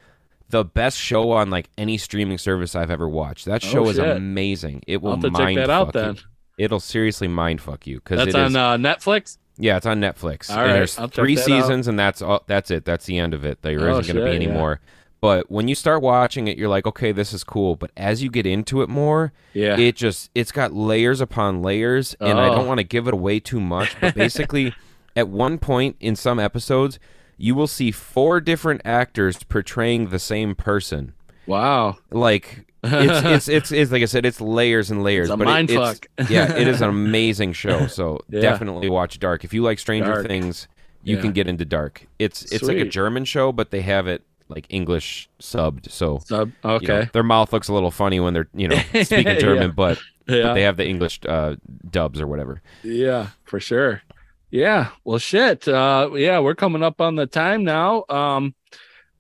the 0.50 0.64
best 0.66 0.98
show 0.98 1.32
on 1.32 1.50
like 1.50 1.70
any 1.78 1.98
streaming 1.98 2.38
service 2.38 2.76
I've 2.76 2.92
ever 2.92 3.08
watched. 3.08 3.46
That 3.46 3.62
show 3.64 3.86
Oh, 3.86 3.90
is 3.90 3.98
amazing. 3.98 4.84
It 4.88 5.02
will 5.02 5.12
I'll 5.12 5.16
have 5.18 5.24
to 5.24 5.32
mind 5.32 5.58
check 5.58 5.68
that 5.68 5.72
out 5.74 5.88
fuck 5.88 5.94
then. 5.94 6.16
you. 6.16 6.22
It'll 6.66 6.80
seriously 6.80 7.28
mind 7.28 7.62
fuck 7.62 7.88
you 7.88 7.96
because 7.98 8.18
That's 8.18 8.30
it 8.30 8.36
on 8.36 8.48
is. 8.52 8.56
uh, 8.56 8.78
Netflix. 8.78 9.38
yeah, 9.58 9.78
it's 9.78 9.86
on 9.86 10.00
Netflix. 10.00 10.50
All 10.52 10.60
and 10.64 10.72
there's 10.74 11.00
I'll 11.00 11.08
three 11.08 11.36
that 11.36 11.42
out. 11.42 11.46
seasons, 11.46 11.88
and 11.88 11.98
that's 11.98 12.22
all. 12.22 12.44
That's 12.48 12.70
it. 12.70 12.86
That's 12.86 13.06
the 13.06 13.18
end 13.18 13.34
of 13.34 13.46
it. 13.46 13.62
There 13.62 13.80
Oh, 13.90 13.98
isn't 14.00 14.14
going 14.16 14.26
to 14.26 14.30
be 14.32 14.36
any 14.36 14.52
more. 14.52 14.80
But 15.22 15.52
when 15.52 15.68
you 15.68 15.76
start 15.76 16.02
watching 16.02 16.48
it, 16.48 16.58
you're 16.58 16.68
like, 16.68 16.88
okay, 16.88 17.12
this 17.12 17.32
is 17.32 17.44
cool. 17.44 17.76
But 17.76 17.92
as 17.96 18.24
you 18.24 18.30
get 18.32 18.48
into 18.48 18.82
it 18.82 18.90
more, 18.90 19.32
Yeah. 19.54 19.78
it 19.78 19.96
just 19.96 20.32
it's 20.34 20.52
got 20.52 20.74
layers 20.74 21.22
upon 21.22 21.62
layers 21.62 22.16
and 22.20 22.40
i 22.40 22.48
Oh. 22.50 22.56
don't 22.56 22.68
want 22.68 22.80
to 22.80 22.84
give 22.84 23.08
it 23.08 23.14
away 23.14 23.40
too 23.40 23.60
much 23.60 23.96
but 24.02 24.16
basically 24.16 24.74
at 25.16 25.28
one 25.28 25.58
point 25.60 25.96
in 26.00 26.16
some 26.16 26.40
episodes 26.40 26.98
you 27.38 27.54
will 27.54 27.68
see 27.68 27.92
four 27.92 28.40
different 28.40 28.82
actors 28.86 29.44
portraying 29.44 30.08
the 30.10 30.20
same 30.20 30.56
person 30.56 31.14
wow. 31.48 31.98
like 32.12 32.66
it's 32.84 33.26
it's 33.26 33.48
it's, 33.50 33.72
it's 33.74 33.92
like 33.92 34.02
i 34.02 34.06
said 34.06 34.26
it's 34.26 34.40
layers 34.40 34.90
and 34.90 35.04
layers 35.04 35.28
It's 35.30 35.34
a 35.34 35.38
but 35.38 35.48
it- 35.48 35.70
it's- 35.70 36.00
yeah 36.30 36.56
it 36.56 36.68
is 36.68 36.82
an 36.82 36.90
amazing 36.90 37.52
show 37.54 37.88
so 37.88 38.22
Yeah. 38.30 38.40
definitely 38.42 38.90
watch 38.90 39.20
dark 39.20 39.44
if 39.44 39.54
you 39.54 39.62
like 39.64 39.80
stranger 39.80 40.14
Dark. 40.14 40.28
things 40.28 40.68
you 41.04 41.18
Yeah. 41.18 41.22
can 41.24 41.32
get 41.34 41.48
into 41.48 41.66
dark 41.66 42.08
it's 42.20 42.44
it's 42.54 42.64
like 42.64 42.78
a 42.78 42.86
german 42.86 43.26
show 43.26 43.52
but 43.52 43.72
they 43.72 43.82
have 43.82 44.08
it 44.08 44.24
like 44.52 44.66
english 44.70 45.30
subbed 45.40 45.90
so 45.90 46.20
Sub. 46.26 46.50
you 46.50 46.54
know, 46.70 46.76
Okay. 46.76 47.10
their 47.14 47.24
mouth 47.24 47.52
looks 47.54 47.68
a 47.70 47.74
little 47.74 47.92
funny 47.92 48.20
when 48.20 48.34
they're 48.34 48.48
you 48.54 48.68
know 48.68 48.76
speaking 49.04 49.40
german 49.40 49.70
Yeah. 49.70 49.74
but 49.76 50.00
but 50.28 50.54
they 50.54 50.62
have 50.62 50.78
the 50.78 50.88
English 50.88 51.20
uh, 51.28 51.56
dubs 51.90 52.22
or 52.22 52.28
whatever. 52.28 52.62
Yeah, 52.84 53.30
for 53.44 53.60
sure. 53.60 54.02
Yeah. 54.50 54.90
Well, 55.04 55.18
shit. 55.18 55.68
Uh, 55.68 56.10
yeah, 56.14 56.40
we're 56.40 56.56
coming 56.56 56.84
up 56.84 57.02
on 57.02 57.16
the 57.16 57.26
time 57.26 57.66
now. 57.66 58.06
Um, 58.08 58.54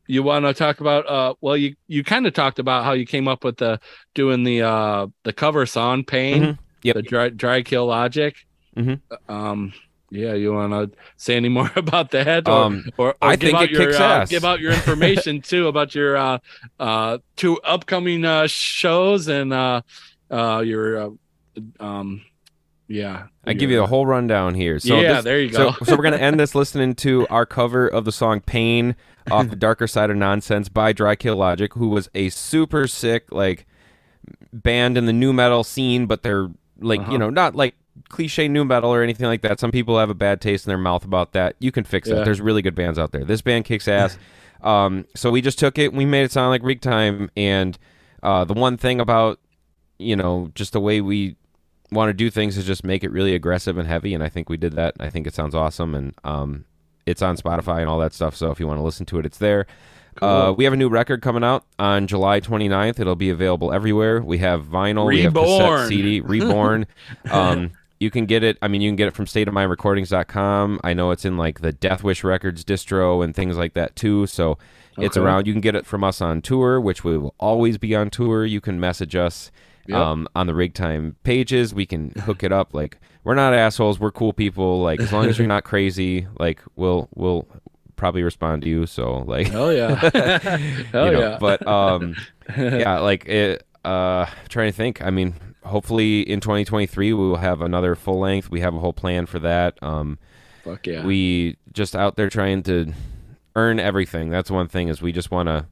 you 0.07 0.23
want 0.23 0.45
to 0.45 0.53
talk 0.53 0.79
about? 0.79 1.09
Uh, 1.09 1.33
well, 1.41 1.57
you 1.57 1.75
you 1.87 2.03
kind 2.05 2.27
of 2.27 2.33
talked 2.33 2.59
about 2.59 2.85
how 2.85 2.93
you 2.93 3.05
came 3.05 3.27
up 3.27 3.43
with 3.43 3.57
the 3.57 3.79
doing 4.13 4.43
the 4.45 4.61
uh 4.61 5.07
the 5.23 5.33
cover 5.33 5.65
song 5.65 6.05
"Pain," 6.05 6.41
Mhm. 6.43 6.57
Yep. 6.83 6.95
the 6.95 7.01
dry 7.01 7.29
dry 7.29 7.61
kill 7.61 7.87
logic. 7.87 8.35
Mhm. 8.77 9.01
Um. 9.27 9.73
Yeah, 10.13 10.33
you 10.33 10.51
want 10.53 10.73
to 10.73 10.97
say 11.15 11.37
any 11.37 11.47
more 11.47 11.71
about 11.77 12.11
that, 12.11 12.47
or 12.47 12.51
Um, 12.65 12.89
or, 12.97 13.09
or 13.11 13.15
I 13.21 13.37
think 13.37 13.59
it 13.61 13.71
your 13.71 13.85
kicks 13.87 13.99
uh, 13.99 14.03
ass. 14.03 14.29
give 14.29 14.43
out 14.43 14.59
your 14.59 14.73
information 14.73 15.41
too 15.51 15.67
about 15.69 15.95
your 15.95 16.17
uh 16.17 16.39
uh 16.79 17.19
two 17.37 17.59
upcoming 17.61 18.25
uh 18.25 18.47
shows 18.47 19.29
and 19.29 19.53
uh 19.53 19.81
uh 20.29 20.61
your 20.65 21.01
uh, 21.01 21.09
um 21.79 22.21
yeah 22.89 23.27
I 23.45 23.53
give 23.53 23.71
you 23.71 23.77
the 23.77 23.87
whole 23.87 24.05
rundown 24.05 24.53
here. 24.53 24.79
So 24.79 24.99
Yeah, 24.99 25.13
this- 25.15 25.23
there 25.23 25.39
you 25.39 25.51
so- 25.53 25.71
go. 25.71 25.85
So, 25.85 25.95
we're 25.95 26.03
gonna 26.03 26.17
end 26.17 26.39
this 26.39 26.53
listening 26.61 26.93
to 26.95 27.25
our 27.29 27.45
cover 27.45 27.87
of 27.87 28.03
the 28.03 28.11
song 28.11 28.41
"Pain" 28.41 28.95
off 29.31 29.49
the 29.49 29.55
Darker 29.55 29.87
Side 29.87 30.09
of 30.09 30.17
Nonsense 30.17 30.67
by 30.67 30.91
Dry 30.91 31.15
Kill 31.15 31.37
Logic, 31.37 31.73
who 31.73 31.87
was 31.87 32.09
a 32.13 32.27
super 32.29 32.85
sick 32.87 33.31
like 33.31 33.65
band 34.51 34.97
in 34.97 35.05
the 35.05 35.13
nu 35.13 35.31
metal 35.31 35.63
scene, 35.63 36.05
but 36.05 36.21
they're 36.21 36.49
like 36.81 36.99
Uh-huh. 37.01 37.11
you 37.13 37.17
know 37.17 37.29
not 37.29 37.55
like 37.55 37.75
cliche 38.09 38.47
nu 38.47 38.63
metal 38.65 38.89
or 38.89 39.03
anything 39.03 39.27
like 39.27 39.41
that. 39.41 39.59
Some 39.59 39.71
people 39.71 39.97
have 39.99 40.09
a 40.09 40.15
bad 40.15 40.41
taste 40.41 40.65
in 40.65 40.69
their 40.69 40.77
mouth 40.77 41.05
about 41.05 41.33
that. 41.33 41.55
You 41.59 41.71
can 41.71 41.83
fix 41.83 42.07
Yeah. 42.07 42.15
that. 42.15 42.25
There's 42.25 42.41
really 42.41 42.61
good 42.61 42.75
bands 42.75 42.97
out 42.99 43.11
there. 43.11 43.23
This 43.23 43.41
band 43.41 43.65
kicks 43.65 43.87
ass. 43.87 44.17
um, 44.61 45.05
so 45.15 45.31
we 45.31 45.41
just 45.41 45.59
took 45.59 45.77
it, 45.77 45.93
we 45.93 46.05
made 46.05 46.23
it 46.23 46.31
sound 46.31 46.49
like 46.49 46.63
Rig 46.63 46.81
Time, 46.81 47.29
and 47.35 47.77
uh, 48.23 48.45
the 48.45 48.53
one 48.53 48.77
thing 48.77 48.99
about 48.99 49.39
you 49.97 50.15
know 50.15 50.51
just 50.55 50.73
the 50.73 50.79
way 50.79 50.99
we 51.01 51.35
want 51.91 52.09
to 52.09 52.13
do 52.13 52.29
things 52.29 52.57
is 52.57 52.65
just 52.65 52.83
make 52.83 53.03
it 53.03 53.11
really 53.11 53.35
aggressive 53.35 53.77
and 53.77 53.87
heavy. 53.87 54.13
And 54.13 54.23
i 54.23 54.29
think 54.29 54.49
we 54.49 54.57
did 54.57 54.73
that. 54.73 54.95
I 54.99 55.09
think 55.09 55.27
it 55.27 55.33
sounds 55.33 55.53
awesome. 55.53 55.93
And 55.93 56.13
um, 56.23 56.65
it's 57.05 57.21
on 57.21 57.35
spotify 57.35 57.79
and 57.79 57.89
all 57.89 57.99
that 57.99 58.13
stuff. 58.13 58.35
So 58.35 58.51
if 58.51 58.59
you 58.59 58.67
want 58.67 58.79
to 58.79 58.83
listen 58.83 59.05
to 59.07 59.19
it 59.19 59.25
it's 59.25 59.37
there. 59.37 59.67
Uh, 60.21 60.53
we 60.55 60.65
have 60.65 60.73
a 60.73 60.77
new 60.77 60.89
record 60.89 61.21
coming 61.21 61.41
out 61.41 61.63
on 61.79 62.05
july 62.05 62.41
29th 62.41 62.99
it'll 62.99 63.15
be 63.15 63.29
available 63.29 63.71
everywhere. 63.71 64.21
We 64.21 64.39
have 64.39 64.65
vinyl. 64.65 65.07
We 65.07 65.23
have 65.23 65.33
cassette 65.33 65.87
cd 65.87 66.21
reborn. 66.21 66.85
Um, 67.31 67.71
you 68.01 68.09
can 68.09 68.25
get 68.25 68.43
it 68.43 68.57
i 68.61 68.67
mean 68.67 68.81
you 68.81 68.89
can 68.89 68.95
get 68.95 69.07
it 69.07 69.13
from 69.15 69.25
stateofmindrecordings.com 69.25 70.79
i 70.83 70.93
know 70.93 71.11
it's 71.11 71.25
in 71.25 71.37
like 71.37 71.61
the 71.61 71.71
death 71.71 72.03
wish 72.03 72.23
records 72.23 72.63
distro 72.63 73.23
and 73.23 73.35
things 73.35 73.57
like 73.57 73.73
that 73.73 73.95
too 73.95 74.25
so 74.27 74.57
it's 74.97 75.15
around 75.17 75.47
you 75.47 75.53
can 75.53 75.61
get 75.61 75.75
it 75.75 75.85
from 75.85 76.03
us 76.03 76.19
on 76.21 76.41
tour 76.41 76.81
which 76.81 77.03
we 77.03 77.17
will 77.17 77.33
always 77.39 77.77
be 77.77 77.95
on 77.95 78.09
tour 78.09 78.45
you 78.45 78.59
can 78.61 78.79
message 78.79 79.15
us 79.15 79.51
Yep. 79.87 79.97
um, 79.97 80.27
on 80.35 80.45
the 80.45 80.53
rig 80.53 80.75
time 80.75 81.15
pages 81.23 81.73
we 81.73 81.87
can 81.87 82.11
hook 82.11 82.43
it 82.43 82.51
up 82.51 82.71
like 82.71 82.99
we're 83.23 83.33
not 83.33 83.55
assholes 83.55 83.99
we're 83.99 84.11
cool 84.11 84.31
people 84.31 84.79
like 84.79 84.99
as 84.99 85.11
long 85.11 85.25
as 85.25 85.39
you're 85.39 85.47
not 85.47 85.63
crazy 85.63 86.27
like 86.37 86.61
we'll 86.75 87.09
we'll 87.15 87.47
probably 87.95 88.23
respond 88.23 88.63
to 88.63 88.69
you. 88.69 88.85
So 88.87 89.19
like, 89.27 89.47
Hell 89.47 89.71
yeah. 89.71 89.95
Hell 90.91 91.05
you 91.05 91.11
know, 91.11 91.19
yeah. 91.19 91.37
But 91.39 91.65
um, 91.67 92.15
yeah, 92.57 92.99
like 92.99 93.27
it. 93.27 93.65
Uh, 93.85 94.25
trying 94.49 94.71
to 94.71 94.75
think. 94.75 95.03
I 95.03 95.09
mean, 95.11 95.35
hopefully 95.63 96.21
in 96.21 96.39
2023 96.39 97.13
we 97.13 97.27
will 97.27 97.35
have 97.37 97.61
another 97.61 97.95
full 97.95 98.19
length. 98.19 98.49
We 98.49 98.61
have 98.61 98.73
a 98.75 98.79
whole 98.79 98.93
plan 98.93 99.25
for 99.25 99.39
that. 99.39 99.81
Um, 99.81 100.17
Fuck 100.63 100.87
yeah. 100.87 101.05
we 101.05 101.57
just 101.73 101.95
out 101.95 102.15
there 102.15 102.29
trying 102.29 102.63
to 102.63 102.93
earn 103.55 103.79
everything. 103.79 104.29
That's 104.29 104.51
one 104.51 104.67
thing 104.67 104.87
is 104.87 105.01
we 105.01 105.11
just 105.11 105.31
want 105.31 105.47
to 105.47 105.65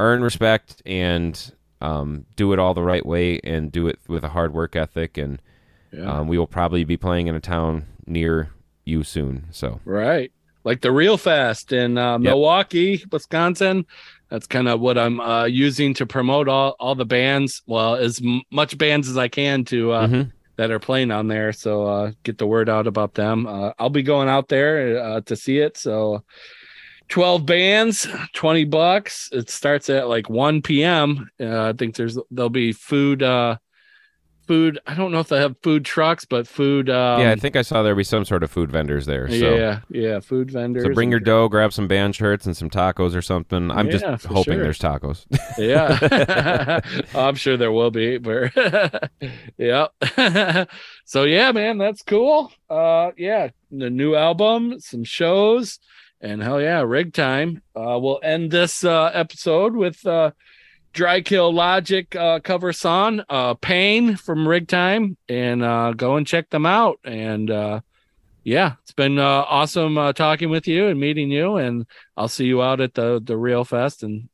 earn 0.00 0.22
respect 0.22 0.82
and 0.84 1.52
um, 1.80 2.26
do 2.36 2.52
it 2.52 2.58
all 2.58 2.74
the 2.74 2.82
right 2.82 3.04
way 3.04 3.40
and 3.44 3.70
do 3.72 3.86
it 3.86 3.98
with 4.08 4.24
a 4.24 4.28
hard 4.30 4.52
work 4.52 4.76
ethic. 4.76 5.16
And 5.18 5.40
Yeah. 5.92 6.20
um, 6.20 6.28
we 6.28 6.36
will 6.38 6.46
probably 6.46 6.84
be 6.84 6.96
playing 6.96 7.26
in 7.28 7.34
a 7.34 7.40
town 7.40 7.86
near 8.06 8.50
you 8.84 9.02
soon. 9.04 9.46
So 9.50 9.80
Right. 9.84 10.32
Like 10.64 10.80
the 10.80 10.90
Real 10.90 11.16
Fest 11.16 11.72
in 11.72 11.96
uh, 11.96 12.18
Milwaukee, 12.18 13.04
Wisconsin. 13.12 13.86
That's 14.28 14.46
kind 14.46 14.68
of 14.68 14.80
what 14.80 14.98
I'm 14.98 15.20
uh, 15.20 15.44
using 15.44 15.94
to 15.94 16.06
promote 16.06 16.48
all, 16.48 16.74
all 16.80 16.94
the 16.94 17.04
bands. 17.06 17.62
Well, 17.66 17.94
as 17.94 18.20
m- 18.20 18.42
much 18.50 18.76
bands 18.76 19.08
as 19.08 19.16
I 19.16 19.28
can 19.28 19.64
to 19.66 19.92
uh, 19.92 20.06
Mhm. 20.08 20.32
that 20.56 20.70
are 20.70 20.80
playing 20.80 21.10
on 21.12 21.28
there. 21.28 21.52
So 21.52 21.86
uh, 21.86 22.12
get 22.24 22.38
the 22.38 22.46
word 22.46 22.68
out 22.68 22.86
about 22.86 23.14
them. 23.14 23.46
Uh, 23.46 23.72
I'll 23.78 23.90
be 23.90 24.02
going 24.02 24.28
out 24.28 24.48
there 24.48 24.98
uh, 25.02 25.20
to 25.26 25.36
see 25.36 25.58
it. 25.58 25.76
So 25.76 26.24
12 27.08 27.46
bands, 27.46 28.08
20 28.34 28.64
bucks. 28.64 29.28
It 29.32 29.48
starts 29.48 29.88
at 29.90 30.08
like 30.08 30.28
1 30.28 30.62
p.m. 30.62 31.28
Uh, 31.40 31.68
I 31.68 31.72
think 31.72 31.94
there's 31.94 32.18
there'll 32.32 32.50
be 32.50 32.72
food. 32.72 33.22
Food. 34.46 34.78
I 34.86 34.94
don't 34.94 35.10
know 35.10 35.18
if 35.18 35.28
they 35.28 35.38
have 35.40 35.56
food 35.62 35.84
trucks, 35.84 36.24
but 36.24 36.46
food. 36.46 36.88
Um, 36.88 37.20
yeah, 37.20 37.32
I 37.32 37.36
think 37.36 37.56
I 37.56 37.62
saw 37.62 37.82
there 37.82 37.94
be 37.94 38.04
some 38.04 38.24
sort 38.24 38.42
of 38.42 38.50
food 38.50 38.70
vendors 38.70 39.04
there. 39.06 39.28
So. 39.28 39.34
yeah, 39.34 39.80
yeah, 39.88 40.20
food 40.20 40.50
vendors. 40.50 40.84
So 40.84 40.94
bring 40.94 41.10
your 41.10 41.18
dough, 41.20 41.48
grab 41.48 41.72
some 41.72 41.88
band 41.88 42.14
shirts 42.14 42.46
and 42.46 42.56
some 42.56 42.70
tacos 42.70 43.16
or 43.16 43.22
something. 43.22 43.70
I'm 43.70 43.86
Yeah, 43.86 43.92
just 43.98 44.26
hoping 44.26 44.54
sure. 44.54 44.62
there's 44.62 44.78
tacos. 44.78 45.26
Yeah, 45.58 46.80
I'm 47.14 47.34
sure 47.34 47.56
there 47.56 47.72
will 47.72 47.90
be, 47.90 48.18
but 48.18 48.52
yeah. 49.58 49.86
so 51.04 51.24
yeah, 51.24 51.52
man, 51.52 51.78
that's 51.78 52.02
cool. 52.02 52.52
Uh, 52.70 53.10
yeah, 53.16 53.48
the 53.70 53.90
new 53.90 54.14
album, 54.14 54.78
some 54.80 55.04
shows, 55.04 55.78
and 56.20 56.42
hell 56.42 56.60
yeah, 56.60 56.82
rig 56.82 57.12
time. 57.12 57.62
Uh, 57.74 57.98
we'll 58.00 58.20
end 58.22 58.50
this 58.50 58.84
uh 58.84 59.10
episode 59.12 59.74
with 59.74 60.06
uh 60.06 60.30
Dry 60.96 61.20
Kill 61.20 61.52
Logic 61.52 62.16
uh 62.16 62.40
cover 62.40 62.72
song, 62.72 63.22
uh 63.28 63.54
Pain 63.54 64.16
from 64.16 64.48
Rig 64.48 64.66
Time, 64.66 65.16
and 65.28 65.62
uh 65.62 65.92
go 65.92 66.16
and 66.16 66.26
check 66.26 66.48
them 66.50 66.64
out. 66.66 66.98
And 67.04 67.50
uh 67.50 67.80
yeah, 68.42 68.74
it's 68.82 68.92
been 68.92 69.18
uh, 69.18 69.24
awesome 69.48 69.98
uh, 69.98 70.12
talking 70.12 70.50
with 70.50 70.68
you 70.68 70.86
and 70.86 71.00
meeting 71.00 71.32
you, 71.32 71.56
and 71.56 71.84
I'll 72.16 72.28
see 72.28 72.46
you 72.46 72.62
out 72.62 72.80
at 72.80 72.94
the 72.94 73.20
the 73.22 73.36
Real 73.36 73.64
Fest 73.64 74.02
and 74.04 74.28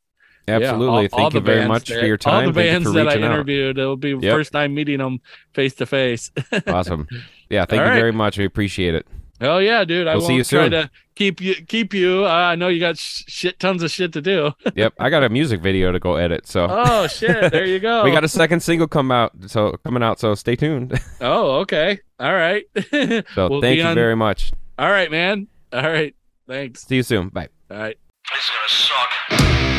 Absolutely. 0.47 0.85
yeah, 0.85 0.91
all- 1.13 1.23
all 1.23 1.29
Thank 1.31 1.33
you 1.33 1.39
very 1.41 1.67
much 1.67 1.87
that- 1.89 1.99
for 1.99 2.05
your 2.05 2.17
time. 2.17 2.33
All 2.47 2.53
the 2.53 2.61
Thank 2.61 2.83
bands 2.83 2.93
that 2.93 3.07
I 3.07 3.11
reaching 3.13 3.23
out. 3.23 3.31
interviewed, 3.33 3.77
it'll 3.79 3.97
be 3.97 4.09
Yep. 4.11 4.21
first 4.21 4.51
time 4.51 4.73
meeting 4.75 4.99
them 4.99 5.19
face 5.53 5.73
to 5.75 5.85
face. 5.85 6.31
Awesome. 6.67 7.07
Yeah, 7.49 7.65
thank 7.65 7.79
All 7.81 7.87
you 7.87 7.91
right. 7.91 7.97
very 7.99 8.11
much. 8.11 8.37
We 8.37 8.45
appreciate 8.45 8.93
it. 8.93 9.07
Hell 9.43 9.61
yeah, 9.61 9.83
dude! 9.83 10.07
I 10.07 10.13
We'll 10.15 10.21
won't 10.21 10.27
see 10.29 10.35
you 10.35 10.43
try 10.45 10.63
soon. 10.69 10.71
to 10.71 10.89
keep 11.15 11.41
you 11.41 11.55
keep 11.67 11.93
you. 11.93 12.25
Uh, 12.25 12.29
I 12.29 12.55
know 12.55 12.69
you 12.69 12.79
got 12.79 12.97
sh- 12.97 13.23
shit 13.27 13.59
tons 13.59 13.83
of 13.83 13.91
shit 13.91 14.13
to 14.13 14.21
do. 14.21 14.53
Yep, 14.75 14.93
I 15.01 15.09
got 15.09 15.21
a 15.23 15.27
music 15.29 15.59
video 15.61 15.91
to 15.91 15.99
go 15.99 16.15
edit. 16.15 16.47
So 16.47 16.65
oh 16.69 17.07
shit! 17.17 17.51
There 17.51 17.65
you 17.65 17.79
go. 17.81 18.05
we 18.05 18.11
got 18.11 18.23
a 18.23 18.29
second 18.29 18.61
single 18.61 18.87
come 18.87 19.11
out, 19.11 19.33
so 19.47 19.73
coming 19.83 20.01
out. 20.01 20.17
So 20.21 20.33
stay 20.35 20.55
tuned. 20.55 20.97
Oh, 21.21 21.57
okay. 21.61 21.99
All 22.19 22.33
right. 22.33 22.63
So 22.91 23.49
We'll 23.49 23.59
thank 23.61 23.79
you 23.79 23.83
on- 23.83 23.95
very 23.95 24.15
much. 24.15 24.53
All 24.79 24.89
right, 24.89 25.11
man. 25.11 25.47
All 25.73 25.81
right. 25.81 26.15
Thanks. 26.47 26.85
See 26.87 26.95
you 26.95 27.03
soon. 27.03 27.27
Bye. 27.27 27.49
All 27.69 27.77
right. 27.77 27.97
This 28.33 28.43
is 28.43 28.49
gonna 28.49 28.69
suck. 28.69 29.72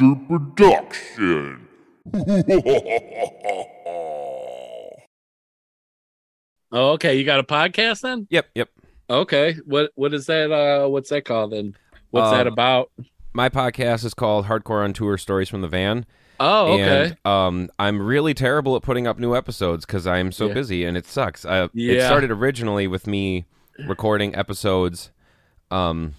Monster 0.00 0.24
production. 0.28 1.68
Oh, 6.72 6.90
okay. 6.94 7.14
You 7.16 7.24
got 7.24 7.38
a 7.38 7.44
podcast 7.44 8.00
then? 8.00 8.26
Yep, 8.28 8.46
yep. 8.56 8.68
Okay. 9.08 9.54
What 9.64 9.92
what 9.94 10.12
is 10.12 10.26
that? 10.26 10.50
Uh, 10.50 10.88
what's 10.88 11.10
that 11.10 11.24
called 11.24 11.52
then? 11.52 11.76
What's 12.10 12.32
that 12.32 12.48
Um, 12.48 12.52
about? 12.52 12.90
My 13.32 13.48
podcast 13.48 14.04
is 14.04 14.14
called 14.14 14.46
Hardcore 14.46 14.82
on 14.82 14.92
Tour 14.92 15.16
Stories 15.16 15.48
from 15.48 15.60
the 15.60 15.68
Van. 15.68 16.04
Oh, 16.40 16.72
okay. 16.74 17.14
And 17.24 17.26
um, 17.32 17.70
I'm 17.78 18.02
really 18.02 18.34
terrible 18.34 18.74
at 18.74 18.82
putting 18.82 19.06
up 19.06 19.16
new 19.18 19.34
episodes 19.36 19.86
because 19.86 20.08
I'm 20.08 20.32
so 20.32 20.48
Yeah. 20.48 20.54
busy 20.54 20.84
and 20.84 20.96
it 20.96 21.06
sucks. 21.06 21.44
Uh, 21.44 21.68
It 21.72 22.02
started 22.04 22.32
originally 22.32 22.88
with 22.88 23.06
me 23.06 23.46
recording 23.86 24.34
episodes 24.34 25.12
um, 25.70 26.14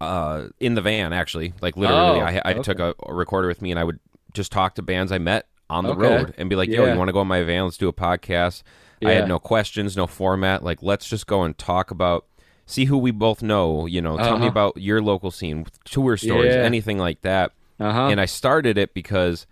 uh, 0.00 0.48
in 0.60 0.74
the 0.74 0.80
van, 0.82 1.12
actually. 1.12 1.54
Like 1.60 1.76
literally, 1.76 2.20
Oh, 2.20 2.24
I, 2.24 2.40
I 2.44 2.54
took 2.54 2.78
a, 2.78 2.94
a 3.06 3.14
recorder 3.14 3.48
with 3.48 3.60
me 3.62 3.70
and 3.70 3.78
I 3.80 3.84
would 3.84 3.98
just 4.32 4.52
talk 4.52 4.74
to 4.76 4.82
bands 4.82 5.10
I 5.12 5.18
met 5.18 5.46
on 5.70 5.84
the 5.84 5.92
Okay. 5.92 6.00
road 6.00 6.34
and 6.38 6.48
be 6.48 6.56
like, 6.56 6.68
yo, 6.68 6.84
Yeah. 6.84 6.92
you 6.92 6.98
want 6.98 7.08
to 7.08 7.12
go 7.12 7.20
in 7.22 7.28
my 7.28 7.42
van? 7.42 7.64
Let's 7.64 7.76
do 7.76 7.88
a 7.88 7.92
podcast. 7.92 8.62
I 9.04 9.12
had 9.12 9.28
no 9.28 9.38
questions, 9.38 9.96
no 9.96 10.06
format. 10.06 10.64
Like, 10.64 10.82
let's 10.82 11.08
just 11.08 11.26
go 11.26 11.42
and 11.42 11.56
talk 11.56 11.90
about, 11.90 12.26
see 12.66 12.86
who 12.86 12.98
we 12.98 13.10
both 13.12 13.42
know. 13.42 13.86
You 13.86 14.00
know, 14.02 14.16
tell 14.16 14.38
me 14.38 14.46
Uh-huh. 14.46 14.46
about 14.48 14.76
your 14.76 15.00
local 15.02 15.30
scene, 15.30 15.66
tour 15.84 16.16
stories, 16.16 16.54
Yeah. 16.54 16.62
anything 16.62 16.98
like 16.98 17.20
that 17.22 17.52
Uh 17.80 17.92
huh. 17.92 18.08
and 18.08 18.20
I 18.20 18.24
started 18.26 18.76
it 18.78 18.94
because 18.94 19.46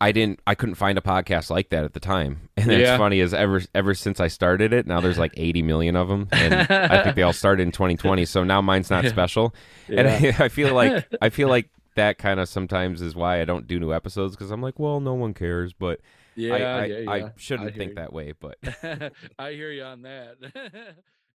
I 0.00 0.12
didn't 0.12 0.40
I 0.46 0.54
couldn't 0.54 0.76
find 0.76 0.96
a 0.96 1.00
podcast 1.02 1.50
like 1.50 1.68
that 1.70 1.84
at 1.84 1.92
the 1.92 2.00
time. 2.00 2.48
And 2.56 2.70
it's 2.70 2.88
Yeah. 2.88 2.96
funny 2.98 3.20
is 3.20 3.34
ever 3.34 3.60
ever 3.74 3.94
since 3.94 4.20
I 4.20 4.28
started 4.28 4.72
it, 4.72 4.86
now 4.86 5.00
there's 5.00 5.18
like 5.18 5.32
80 5.36 5.62
million 5.62 5.96
of 5.96 6.08
them 6.08 6.28
and 6.32 6.54
I 6.70 7.02
think 7.02 7.16
they 7.16 7.22
all 7.22 7.32
started 7.32 7.62
in 7.62 7.72
2020, 7.72 8.24
so 8.24 8.44
now 8.44 8.60
mine's 8.62 8.90
not 8.90 9.06
special. 9.06 9.54
And 9.88 10.08
I, 10.08 10.34
I 10.44 10.48
feel 10.48 10.74
like 10.74 11.06
I 11.22 11.28
feel 11.30 11.48
like 11.48 11.68
that 11.96 12.18
kind 12.18 12.38
of 12.40 12.48
sometimes 12.48 13.02
is 13.02 13.14
why 13.14 13.40
I 13.40 13.44
don't 13.44 13.66
do 13.66 13.78
new 13.80 13.92
episodes 13.92 14.36
because 14.36 14.50
I'm 14.50 14.62
like, 14.62 14.78
well, 14.78 15.00
no 15.00 15.14
one 15.14 15.34
cares, 15.34 15.72
but 15.72 16.00
yeah, 16.36 16.54
I, 16.54 16.58
I, 16.58 16.84
yeah, 16.86 17.10
I 17.12 17.32
shouldn't 17.36 17.76
think 17.76 17.90
you. 17.90 17.94
that 17.96 18.12
way, 18.12 18.32
but 18.38 18.56
I 19.38 19.52
hear 19.52 19.70
you 19.72 19.82
on 19.82 20.02
that. 20.02 20.36